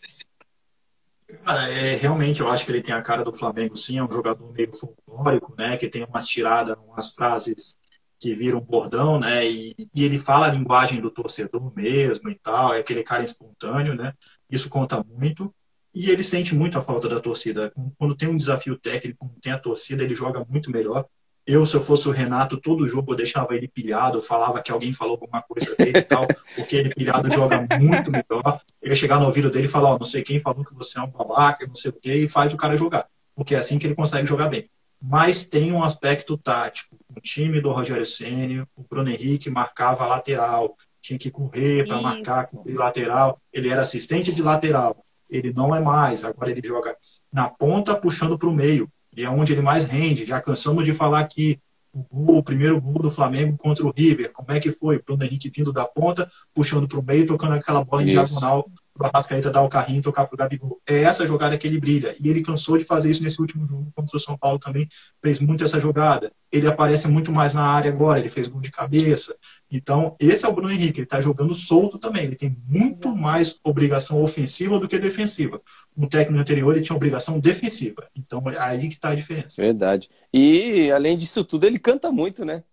Cara, 1.45 1.69
é, 1.69 1.95
realmente 1.95 2.41
eu 2.41 2.49
acho 2.49 2.65
que 2.65 2.71
ele 2.71 2.81
tem 2.81 2.93
a 2.93 3.01
cara 3.01 3.23
do 3.23 3.33
Flamengo, 3.33 3.75
sim, 3.75 3.97
é 3.97 4.03
um 4.03 4.11
jogador 4.11 4.51
meio 4.53 4.73
folclórico, 4.73 5.53
né? 5.57 5.77
Que 5.77 5.89
tem 5.89 6.03
umas 6.03 6.27
tiradas, 6.27 6.77
umas 6.87 7.11
frases 7.11 7.79
que 8.21 8.35
vira 8.35 8.55
um 8.55 8.61
bordão, 8.61 9.19
né? 9.19 9.49
E, 9.49 9.75
e, 9.95 10.05
ele 10.05 10.19
fala 10.19 10.45
a 10.45 10.51
linguagem 10.51 11.01
do 11.01 11.09
torcedor 11.09 11.73
mesmo 11.75 12.29
e 12.29 12.35
tal, 12.35 12.71
é 12.71 12.79
aquele 12.79 13.03
cara 13.03 13.23
espontâneo, 13.23 13.95
né? 13.95 14.13
Isso 14.47 14.69
conta 14.69 15.03
muito. 15.03 15.51
E 15.93 16.11
ele 16.11 16.21
sente 16.21 16.53
muito 16.53 16.77
a 16.77 16.83
falta 16.83 17.09
da 17.09 17.19
torcida. 17.19 17.73
Quando 17.97 18.15
tem 18.15 18.29
um 18.29 18.37
desafio 18.37 18.77
técnico, 18.77 19.25
quando 19.25 19.41
tem 19.41 19.51
a 19.51 19.57
torcida, 19.57 20.03
ele 20.03 20.13
joga 20.13 20.45
muito 20.47 20.69
melhor. 20.69 21.05
Eu, 21.47 21.65
se 21.65 21.75
eu 21.75 21.81
fosse 21.81 22.07
o 22.07 22.11
Renato, 22.11 22.57
todo 22.57 22.87
jogo 22.87 23.11
eu 23.11 23.17
deixava 23.17 23.55
ele 23.55 23.67
pilhado, 23.67 24.21
falava 24.21 24.61
que 24.61 24.71
alguém 24.71 24.93
falou 24.93 25.13
alguma 25.13 25.41
coisa 25.41 25.75
dele 25.75 25.97
e 25.97 26.01
tal, 26.03 26.27
porque 26.55 26.75
ele 26.75 26.93
pilhado 26.93 27.27
joga 27.31 27.67
muito 27.79 28.11
melhor. 28.11 28.61
Ele 28.79 28.91
ia 28.91 28.95
chegar 28.95 29.19
no 29.19 29.25
ouvido 29.25 29.49
dele 29.49 29.65
e 29.65 29.69
falar, 29.69 29.89
ó, 29.89 29.95
oh, 29.95 29.97
não 29.97 30.05
sei 30.05 30.21
quem 30.21 30.39
falou 30.39 30.63
que 30.63 30.75
você 30.75 30.99
é 30.99 31.01
um 31.01 31.09
babaca, 31.09 31.65
não 31.65 31.73
sei 31.73 31.89
o 31.89 31.93
quê, 31.93 32.17
e 32.17 32.29
faz 32.29 32.53
o 32.53 32.57
cara 32.57 32.77
jogar. 32.77 33.07
Porque 33.35 33.55
é 33.55 33.57
assim 33.57 33.79
que 33.79 33.87
ele 33.87 33.95
consegue 33.95 34.27
jogar 34.27 34.47
bem 34.47 34.69
mas 35.01 35.45
tem 35.45 35.71
um 35.71 35.83
aspecto 35.83 36.37
tático. 36.37 36.95
O 37.15 37.19
time 37.19 37.59
do 37.59 37.71
Rogério 37.71 38.05
Ceni, 38.05 38.61
o 38.75 38.83
Bruno 38.87 39.09
Henrique 39.09 39.49
marcava 39.49 40.05
lateral, 40.05 40.77
tinha 41.01 41.17
que 41.17 41.31
correr 41.31 41.87
para 41.87 41.99
marcar 41.99 42.45
de 42.63 42.73
lateral. 42.73 43.41
Ele 43.51 43.69
era 43.69 43.81
assistente 43.81 44.33
de 44.33 44.41
lateral. 44.41 45.03
Ele 45.29 45.51
não 45.51 45.75
é 45.75 45.79
mais. 45.79 46.23
Agora 46.23 46.51
ele 46.51 46.61
joga 46.63 46.95
na 47.33 47.49
ponta, 47.49 47.95
puxando 47.95 48.37
para 48.37 48.47
o 48.47 48.53
meio. 48.53 48.87
E 49.15 49.23
é 49.23 49.29
onde 49.29 49.53
ele 49.53 49.61
mais 49.61 49.85
rende. 49.85 50.25
Já 50.25 50.39
cansamos 50.39 50.85
de 50.85 50.93
falar 50.93 51.25
que 51.25 51.59
o, 51.91 52.03
gol, 52.03 52.37
o 52.37 52.43
primeiro 52.43 52.79
gol 52.79 53.01
do 53.01 53.11
Flamengo 53.11 53.57
contra 53.57 53.85
o 53.85 53.91
River, 53.91 54.31
como 54.31 54.51
é 54.51 54.59
que 54.59 54.71
foi? 54.71 55.01
Bruno 55.01 55.23
Henrique 55.23 55.49
vindo 55.49 55.73
da 55.73 55.85
ponta, 55.85 56.29
puxando 56.53 56.87
para 56.87 56.99
o 56.99 57.03
meio, 57.03 57.25
tocando 57.25 57.53
aquela 57.53 57.83
bola 57.83 58.03
em 58.03 58.07
Isso. 58.07 58.13
diagonal 58.13 58.69
o 58.99 59.05
Arrascaeta 59.05 59.49
dar 59.49 59.61
o 59.63 59.69
carrinho 59.69 59.99
e 59.99 60.01
tocar 60.01 60.25
pro 60.25 60.37
Gabigol. 60.37 60.81
É 60.85 61.03
essa 61.03 61.25
jogada 61.25 61.57
que 61.57 61.65
ele 61.65 61.79
brilha. 61.79 62.15
E 62.19 62.29
ele 62.29 62.41
cansou 62.41 62.77
de 62.77 62.83
fazer 62.83 63.09
isso 63.09 63.23
nesse 63.23 63.39
último 63.39 63.65
jogo 63.67 63.91
contra 63.95 64.17
o 64.17 64.19
São 64.19 64.37
Paulo 64.37 64.59
também. 64.59 64.87
Fez 65.21 65.39
muito 65.39 65.63
essa 65.63 65.79
jogada. 65.79 66.31
Ele 66.51 66.67
aparece 66.67 67.07
muito 67.07 67.31
mais 67.31 67.53
na 67.53 67.63
área 67.63 67.89
agora, 67.89 68.19
ele 68.19 68.29
fez 68.29 68.47
gol 68.47 68.59
de 68.59 68.71
cabeça. 68.71 69.35
Então, 69.69 70.15
esse 70.19 70.45
é 70.45 70.49
o 70.49 70.53
Bruno 70.53 70.71
Henrique. 70.71 70.99
Ele 70.99 71.05
está 71.05 71.21
jogando 71.21 71.55
solto 71.55 71.97
também. 71.97 72.25
Ele 72.25 72.35
tem 72.35 72.55
muito 72.67 73.15
mais 73.15 73.57
obrigação 73.63 74.21
ofensiva 74.21 74.77
do 74.77 74.87
que 74.87 74.99
defensiva. 74.99 75.61
No 75.95 76.09
técnico 76.09 76.41
anterior, 76.41 76.75
ele 76.75 76.83
tinha 76.83 76.95
obrigação 76.95 77.39
defensiva. 77.39 78.07
Então, 78.15 78.43
é 78.49 78.59
aí 78.59 78.89
que 78.89 78.95
está 78.95 79.09
a 79.09 79.15
diferença. 79.15 79.61
Verdade. 79.61 80.09
E, 80.33 80.91
além 80.91 81.17
disso 81.17 81.43
tudo, 81.45 81.65
ele 81.65 81.79
canta 81.79 82.11
muito, 82.11 82.43
né? 82.43 82.63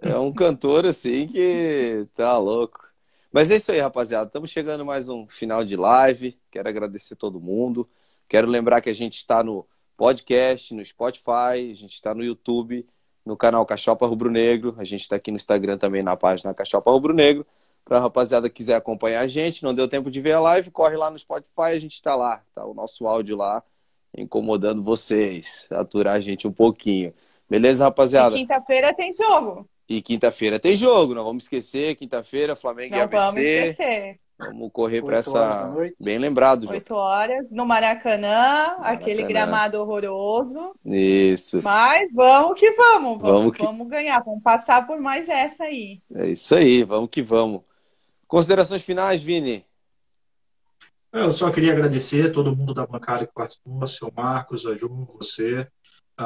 É 0.00 0.16
um 0.16 0.32
cantor, 0.32 0.86
assim, 0.86 1.26
que 1.26 2.06
tá 2.14 2.38
louco. 2.38 2.89
Mas 3.32 3.48
é 3.50 3.56
isso 3.56 3.70
aí, 3.70 3.78
rapaziada. 3.78 4.26
Estamos 4.26 4.50
chegando 4.50 4.84
mais 4.84 5.08
um 5.08 5.28
final 5.28 5.64
de 5.64 5.76
live. 5.76 6.36
Quero 6.50 6.68
agradecer 6.68 7.14
todo 7.14 7.40
mundo. 7.40 7.88
Quero 8.28 8.48
lembrar 8.48 8.80
que 8.80 8.90
a 8.90 8.94
gente 8.94 9.14
está 9.14 9.40
no 9.44 9.64
podcast, 9.96 10.74
no 10.74 10.84
Spotify, 10.84 11.70
a 11.70 11.74
gente 11.74 11.92
está 11.92 12.12
no 12.12 12.24
YouTube, 12.24 12.84
no 13.24 13.36
canal 13.36 13.64
Cachopa 13.64 14.04
Rubro 14.04 14.32
Negro. 14.32 14.74
A 14.78 14.84
gente 14.84 15.02
está 15.02 15.14
aqui 15.14 15.30
no 15.30 15.36
Instagram 15.36 15.78
também 15.78 16.02
na 16.02 16.16
página 16.16 16.52
Cachopa 16.52 16.90
Rubro 16.90 17.14
Negro. 17.14 17.46
Para 17.84 17.98
a 17.98 18.00
rapaziada 18.00 18.48
que 18.48 18.56
quiser 18.56 18.74
acompanhar 18.74 19.20
a 19.20 19.26
gente, 19.28 19.62
não 19.62 19.74
deu 19.74 19.86
tempo 19.86 20.10
de 20.10 20.20
ver 20.20 20.32
a 20.32 20.40
live, 20.40 20.70
corre 20.72 20.96
lá 20.96 21.08
no 21.08 21.18
Spotify, 21.18 21.62
a 21.62 21.78
gente 21.78 21.94
está 21.94 22.16
lá. 22.16 22.42
Tá 22.52 22.64
o 22.66 22.74
nosso 22.74 23.06
áudio 23.06 23.36
lá, 23.36 23.62
incomodando 24.16 24.82
vocês, 24.82 25.68
aturar 25.70 26.16
a 26.16 26.20
gente 26.20 26.48
um 26.48 26.52
pouquinho. 26.52 27.14
Beleza, 27.48 27.84
rapaziada? 27.84 28.36
Quinta-feira 28.36 28.92
tem 28.92 29.12
jogo. 29.12 29.68
E 29.90 30.00
quinta-feira 30.00 30.60
tem 30.60 30.76
jogo, 30.76 31.16
não 31.16 31.24
vamos 31.24 31.42
esquecer. 31.42 31.96
Quinta-feira, 31.96 32.54
Flamengo 32.54 32.92
não 32.92 32.98
e 32.98 33.02
ABC. 33.02 33.18
Vamos 33.18 33.36
esquecer. 33.36 34.16
Vamos 34.38 34.70
correr 34.72 35.02
para 35.02 35.16
essa. 35.16 35.74
Bem 35.98 36.16
lembrado, 36.16 36.62
João. 36.62 36.74
8 36.74 36.94
horas 36.94 37.50
no 37.50 37.66
Maracanã, 37.66 38.28
Maracanã, 38.28 38.84
aquele 38.84 39.24
gramado 39.24 39.80
horroroso. 39.80 40.76
Isso. 40.84 41.60
Mas 41.60 42.08
vamos 42.14 42.56
que 42.56 42.70
vamos. 42.70 43.20
Vamos, 43.20 43.38
vamos, 43.40 43.56
que... 43.56 43.64
vamos 43.64 43.88
ganhar. 43.88 44.22
Vamos 44.22 44.44
passar 44.44 44.86
por 44.86 45.00
mais 45.00 45.28
essa 45.28 45.64
aí. 45.64 46.00
É 46.14 46.28
isso 46.28 46.54
aí, 46.54 46.84
vamos 46.84 47.10
que 47.10 47.20
vamos. 47.20 47.62
Considerações 48.28 48.84
finais, 48.84 49.20
Vini? 49.20 49.66
Eu 51.12 51.32
só 51.32 51.50
queria 51.50 51.72
agradecer 51.72 52.30
todo 52.30 52.56
mundo 52.56 52.72
da 52.72 52.86
bancada 52.86 53.26
que 53.26 53.34
participou, 53.34 53.84
seu 53.88 54.12
Marcos, 54.14 54.64
a 54.66 54.76
Ju, 54.76 55.04
você, 55.18 55.66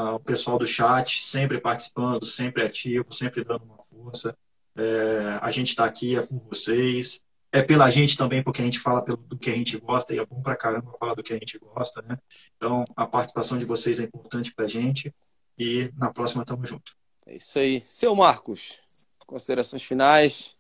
o 0.01 0.21
pessoal 0.21 0.59
do 0.59 0.66
chat 0.66 1.25
sempre 1.25 1.61
participando, 1.61 2.25
sempre 2.27 2.62
ativo, 2.62 3.12
sempre 3.12 3.45
dando 3.45 3.65
uma 3.65 3.79
força. 3.79 4.37
É, 4.77 5.39
a 5.41 5.51
gente 5.51 5.69
está 5.69 5.85
aqui, 5.85 6.16
é 6.16 6.23
por 6.23 6.41
vocês. 6.49 7.23
É 7.53 7.62
pela 7.62 7.89
gente 7.89 8.16
também, 8.16 8.43
porque 8.43 8.61
a 8.61 8.65
gente 8.65 8.81
fala 8.81 9.01
pelo, 9.01 9.16
do 9.16 9.39
que 9.39 9.49
a 9.49 9.55
gente 9.55 9.79
gosta 9.79 10.12
e 10.12 10.19
é 10.19 10.27
bom 10.27 10.43
pra 10.43 10.57
caramba 10.57 10.93
falar 10.99 11.15
do 11.15 11.23
que 11.23 11.33
a 11.33 11.37
gente 11.37 11.57
gosta, 11.59 12.03
né? 12.03 12.19
Então, 12.57 12.85
a 12.97 13.07
participação 13.07 13.57
de 13.57 13.65
vocês 13.65 14.01
é 14.01 14.03
importante 14.03 14.53
pra 14.53 14.66
gente 14.66 15.15
e 15.57 15.89
na 15.97 16.12
próxima 16.12 16.45
tamo 16.45 16.66
junto. 16.66 16.97
É 17.25 17.37
isso 17.37 17.57
aí. 17.59 17.83
Seu 17.87 18.15
Marcos, 18.16 18.81
considerações 19.25 19.85
finais 19.85 20.57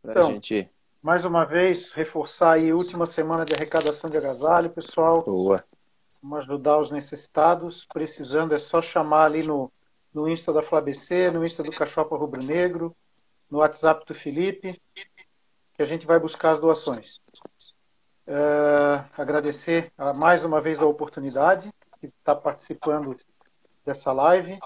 pra 0.00 0.12
então, 0.12 0.32
gente. 0.32 0.68
Mais 1.02 1.24
uma 1.24 1.44
vez, 1.44 1.92
reforçar 1.92 2.52
aí 2.52 2.72
última 2.72 3.04
semana 3.04 3.44
de 3.44 3.52
arrecadação 3.52 4.08
de 4.08 4.16
agasalho, 4.16 4.70
pessoal. 4.70 5.22
Boa. 5.24 5.62
Vamos 6.22 6.38
ajudar 6.40 6.78
os 6.78 6.90
necessitados. 6.90 7.84
Precisando 7.92 8.54
é 8.54 8.58
só 8.58 8.80
chamar 8.80 9.24
ali 9.24 9.42
no, 9.42 9.72
no 10.14 10.28
Insta 10.28 10.52
da 10.52 10.62
FlaBC, 10.62 11.30
no 11.30 11.44
Insta 11.44 11.62
do 11.62 11.72
Cachopa 11.72 12.16
Rubro 12.16 12.42
Negro, 12.42 12.94
no 13.50 13.58
WhatsApp 13.58 14.06
do 14.06 14.14
Felipe, 14.14 14.80
que 15.74 15.82
a 15.82 15.84
gente 15.84 16.06
vai 16.06 16.18
buscar 16.18 16.52
as 16.52 16.60
doações. 16.60 17.20
Uh, 18.26 19.04
agradecer 19.18 19.92
mais 20.14 20.44
uma 20.44 20.60
vez 20.60 20.80
a 20.80 20.86
oportunidade 20.86 21.72
de 22.00 22.06
estar 22.06 22.36
participando 22.36 23.16
dessa 23.84 24.12
live. 24.12 24.58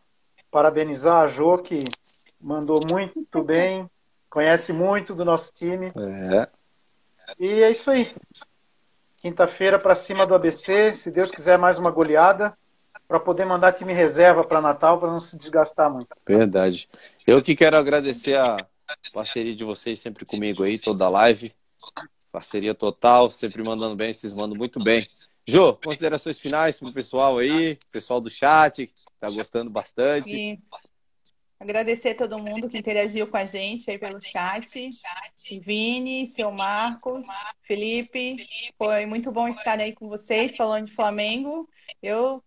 Parabenizar 0.50 1.22
a 1.22 1.26
Jo, 1.26 1.58
que 1.58 1.84
mandou 2.38 2.80
muito 2.88 3.42
bem, 3.42 3.90
conhece 4.28 4.72
muito 4.72 5.14
do 5.14 5.24
nosso 5.24 5.52
time. 5.54 5.86
É. 5.86 6.48
E 7.38 7.62
é 7.62 7.70
isso 7.70 7.90
aí. 7.90 8.14
Quinta-feira 9.26 9.76
para 9.76 9.96
cima 9.96 10.24
do 10.24 10.36
ABC, 10.36 10.94
se 10.94 11.10
Deus 11.10 11.32
quiser 11.32 11.58
mais 11.58 11.80
uma 11.80 11.90
goleada, 11.90 12.56
para 13.08 13.18
poder 13.18 13.44
mandar 13.44 13.72
time 13.72 13.92
reserva 13.92 14.44
para 14.44 14.60
Natal, 14.60 15.00
para 15.00 15.10
não 15.10 15.18
se 15.18 15.36
desgastar 15.36 15.92
muito. 15.92 16.06
Verdade. 16.24 16.88
Eu 17.26 17.42
que 17.42 17.56
quero 17.56 17.76
agradecer 17.76 18.36
a 18.36 18.56
parceria 19.12 19.52
de 19.52 19.64
vocês 19.64 19.98
sempre 19.98 20.24
comigo 20.24 20.62
aí, 20.62 20.78
toda 20.78 21.06
a 21.06 21.08
live. 21.08 21.52
Parceria 22.30 22.72
total, 22.72 23.28
sempre 23.28 23.64
mandando 23.64 23.96
bem, 23.96 24.12
vocês 24.12 24.32
mandam 24.32 24.56
muito 24.56 24.80
bem. 24.80 25.04
Jô, 25.44 25.74
considerações 25.74 26.38
finais 26.38 26.78
para 26.78 26.88
o 26.88 26.94
pessoal 26.94 27.38
aí, 27.38 27.76
pessoal 27.90 28.20
do 28.20 28.30
chat, 28.30 28.86
que 28.86 28.92
está 29.12 29.28
gostando 29.28 29.68
bastante. 29.68 30.30
Sim. 30.30 30.58
Agradecer 31.58 32.10
a 32.10 32.14
todo 32.14 32.38
mundo 32.38 32.68
que 32.68 32.78
interagiu 32.78 33.26
com 33.26 33.36
a 33.36 33.46
gente 33.46 33.90
aí 33.90 33.98
pelo 33.98 34.20
chat. 34.20 34.90
Vini, 35.60 36.26
seu 36.26 36.50
Marcos, 36.52 37.26
Felipe. 37.62 38.36
Foi 38.76 39.06
muito 39.06 39.32
bom 39.32 39.48
estar 39.48 39.80
aí 39.80 39.92
com 39.92 40.08
vocês 40.08 40.54
falando 40.54 40.86
de 40.86 40.94
Flamengo. 40.94 41.68
Eu 42.02 42.42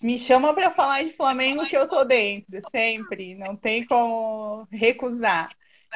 me 0.00 0.18
chama 0.18 0.54
para 0.54 0.70
falar 0.70 1.02
de 1.02 1.12
Flamengo 1.12 1.66
que 1.66 1.76
eu 1.76 1.88
tô 1.88 2.04
dentro, 2.04 2.60
sempre. 2.70 3.34
Não 3.34 3.56
tem 3.56 3.84
como 3.84 4.68
recusar. 4.70 5.50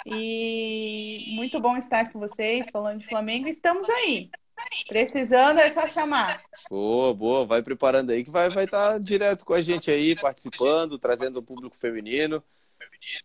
E 0.04 1.26
muito 1.36 1.60
bom 1.60 1.76
estar 1.76 2.12
com 2.12 2.18
vocês 2.18 2.68
falando 2.70 3.00
de 3.00 3.06
Flamengo. 3.06 3.48
Estamos 3.48 3.88
aí. 3.88 4.30
Precisando 4.88 5.58
é 5.58 5.72
só 5.72 5.86
chamar. 5.86 6.42
Boa, 6.70 7.14
boa. 7.14 7.46
Vai 7.46 7.62
preparando 7.62 8.10
aí 8.10 8.24
que 8.24 8.30
vai 8.30 8.48
vai 8.48 8.64
estar 8.64 8.92
tá 8.92 8.98
direto 8.98 9.44
com 9.44 9.54
a 9.54 9.62
gente 9.62 9.90
aí, 9.90 10.16
participando, 10.16 10.98
trazendo 10.98 11.38
o 11.38 11.44
público 11.44 11.76
feminino, 11.76 12.42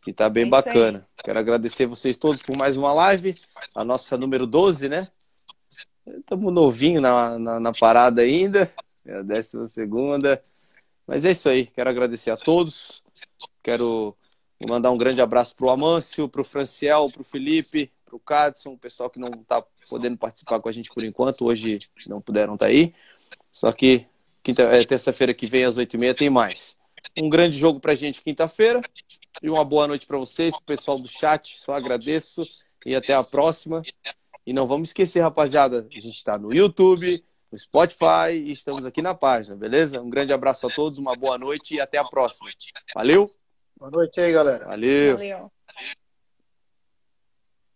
que 0.03 0.11
está 0.11 0.29
bem 0.29 0.45
é 0.45 0.49
bacana. 0.49 1.07
Quero 1.23 1.39
agradecer 1.39 1.85
vocês 1.85 2.17
todos 2.17 2.41
por 2.41 2.57
mais 2.57 2.77
uma 2.77 2.93
live, 2.93 3.35
a 3.73 3.83
nossa 3.83 4.17
número 4.17 4.45
12, 4.45 4.89
né? 4.89 5.07
Estamos 6.05 6.53
novinho 6.53 6.99
na, 6.99 7.39
na, 7.39 7.59
na, 7.59 7.71
parada 7.71 8.21
ainda, 8.21 8.71
é 9.05 9.15
a 9.15 9.21
décima 9.21 9.65
segunda. 9.65 10.41
Mas 11.07 11.25
é 11.25 11.31
isso 11.31 11.49
aí, 11.49 11.67
quero 11.67 11.89
agradecer 11.89 12.31
a 12.31 12.37
todos. 12.37 13.01
Quero 13.61 14.15
mandar 14.67 14.91
um 14.91 14.97
grande 14.97 15.21
abraço 15.21 15.55
para 15.55 15.65
o 15.65 15.69
Amâncio, 15.69 16.27
para 16.27 16.41
o 16.41 16.45
Franciel, 16.45 17.09
para 17.11 17.21
o 17.21 17.25
Felipe, 17.25 17.91
para 18.13 18.17
o 18.17 18.19
Cadson, 18.19 18.73
o 18.73 18.77
pessoal 18.77 19.09
que 19.09 19.19
não 19.19 19.29
está 19.29 19.63
podendo 19.89 20.17
participar 20.17 20.59
com 20.59 20.69
a 20.69 20.71
gente 20.71 20.89
por 20.89 21.03
enquanto, 21.03 21.45
hoje 21.45 21.79
não 22.05 22.21
puderam 22.21 22.53
estar 22.53 22.65
tá 22.65 22.71
aí. 22.71 22.93
Só 23.51 23.71
que 23.71 24.05
quinta, 24.43 24.63
é, 24.63 24.83
terça-feira 24.85 25.33
que 25.33 25.47
vem, 25.47 25.65
às 25.65 25.77
oito 25.77 25.95
e 25.95 25.99
meia, 25.99 26.13
tem 26.13 26.29
mais. 26.29 26.77
Um 27.17 27.29
grande 27.29 27.57
jogo 27.57 27.79
para 27.79 27.93
a 27.93 27.95
gente 27.95 28.21
quinta-feira. 28.21 28.81
E 29.41 29.49
uma 29.49 29.65
boa 29.65 29.87
noite 29.87 30.05
para 30.05 30.17
vocês, 30.17 30.51
para 30.51 30.61
o 30.61 30.65
pessoal 30.65 30.97
do 30.99 31.07
chat. 31.07 31.57
Só 31.57 31.73
agradeço 31.73 32.43
e 32.85 32.95
até 32.95 33.13
a 33.13 33.23
próxima. 33.23 33.81
E 34.45 34.53
não 34.53 34.67
vamos 34.67 34.89
esquecer, 34.89 35.21
rapaziada, 35.21 35.87
a 35.89 35.99
gente 35.99 36.17
está 36.17 36.37
no 36.37 36.53
YouTube, 36.53 37.23
no 37.51 37.59
Spotify 37.59 38.33
e 38.33 38.51
estamos 38.51 38.85
aqui 38.85 39.01
na 39.01 39.15
página, 39.15 39.55
beleza? 39.55 40.01
Um 40.01 40.09
grande 40.09 40.33
abraço 40.33 40.67
a 40.67 40.69
todos, 40.69 40.99
uma 40.99 41.15
boa 41.15 41.37
noite 41.37 41.75
e 41.75 41.81
até 41.81 41.97
a 41.97 42.03
próxima. 42.03 42.49
Valeu! 42.93 43.25
Boa 43.77 43.89
noite 43.89 44.19
aí, 44.19 44.31
galera. 44.33 44.65
Valeu! 44.65 45.17
Valeu. 45.17 45.62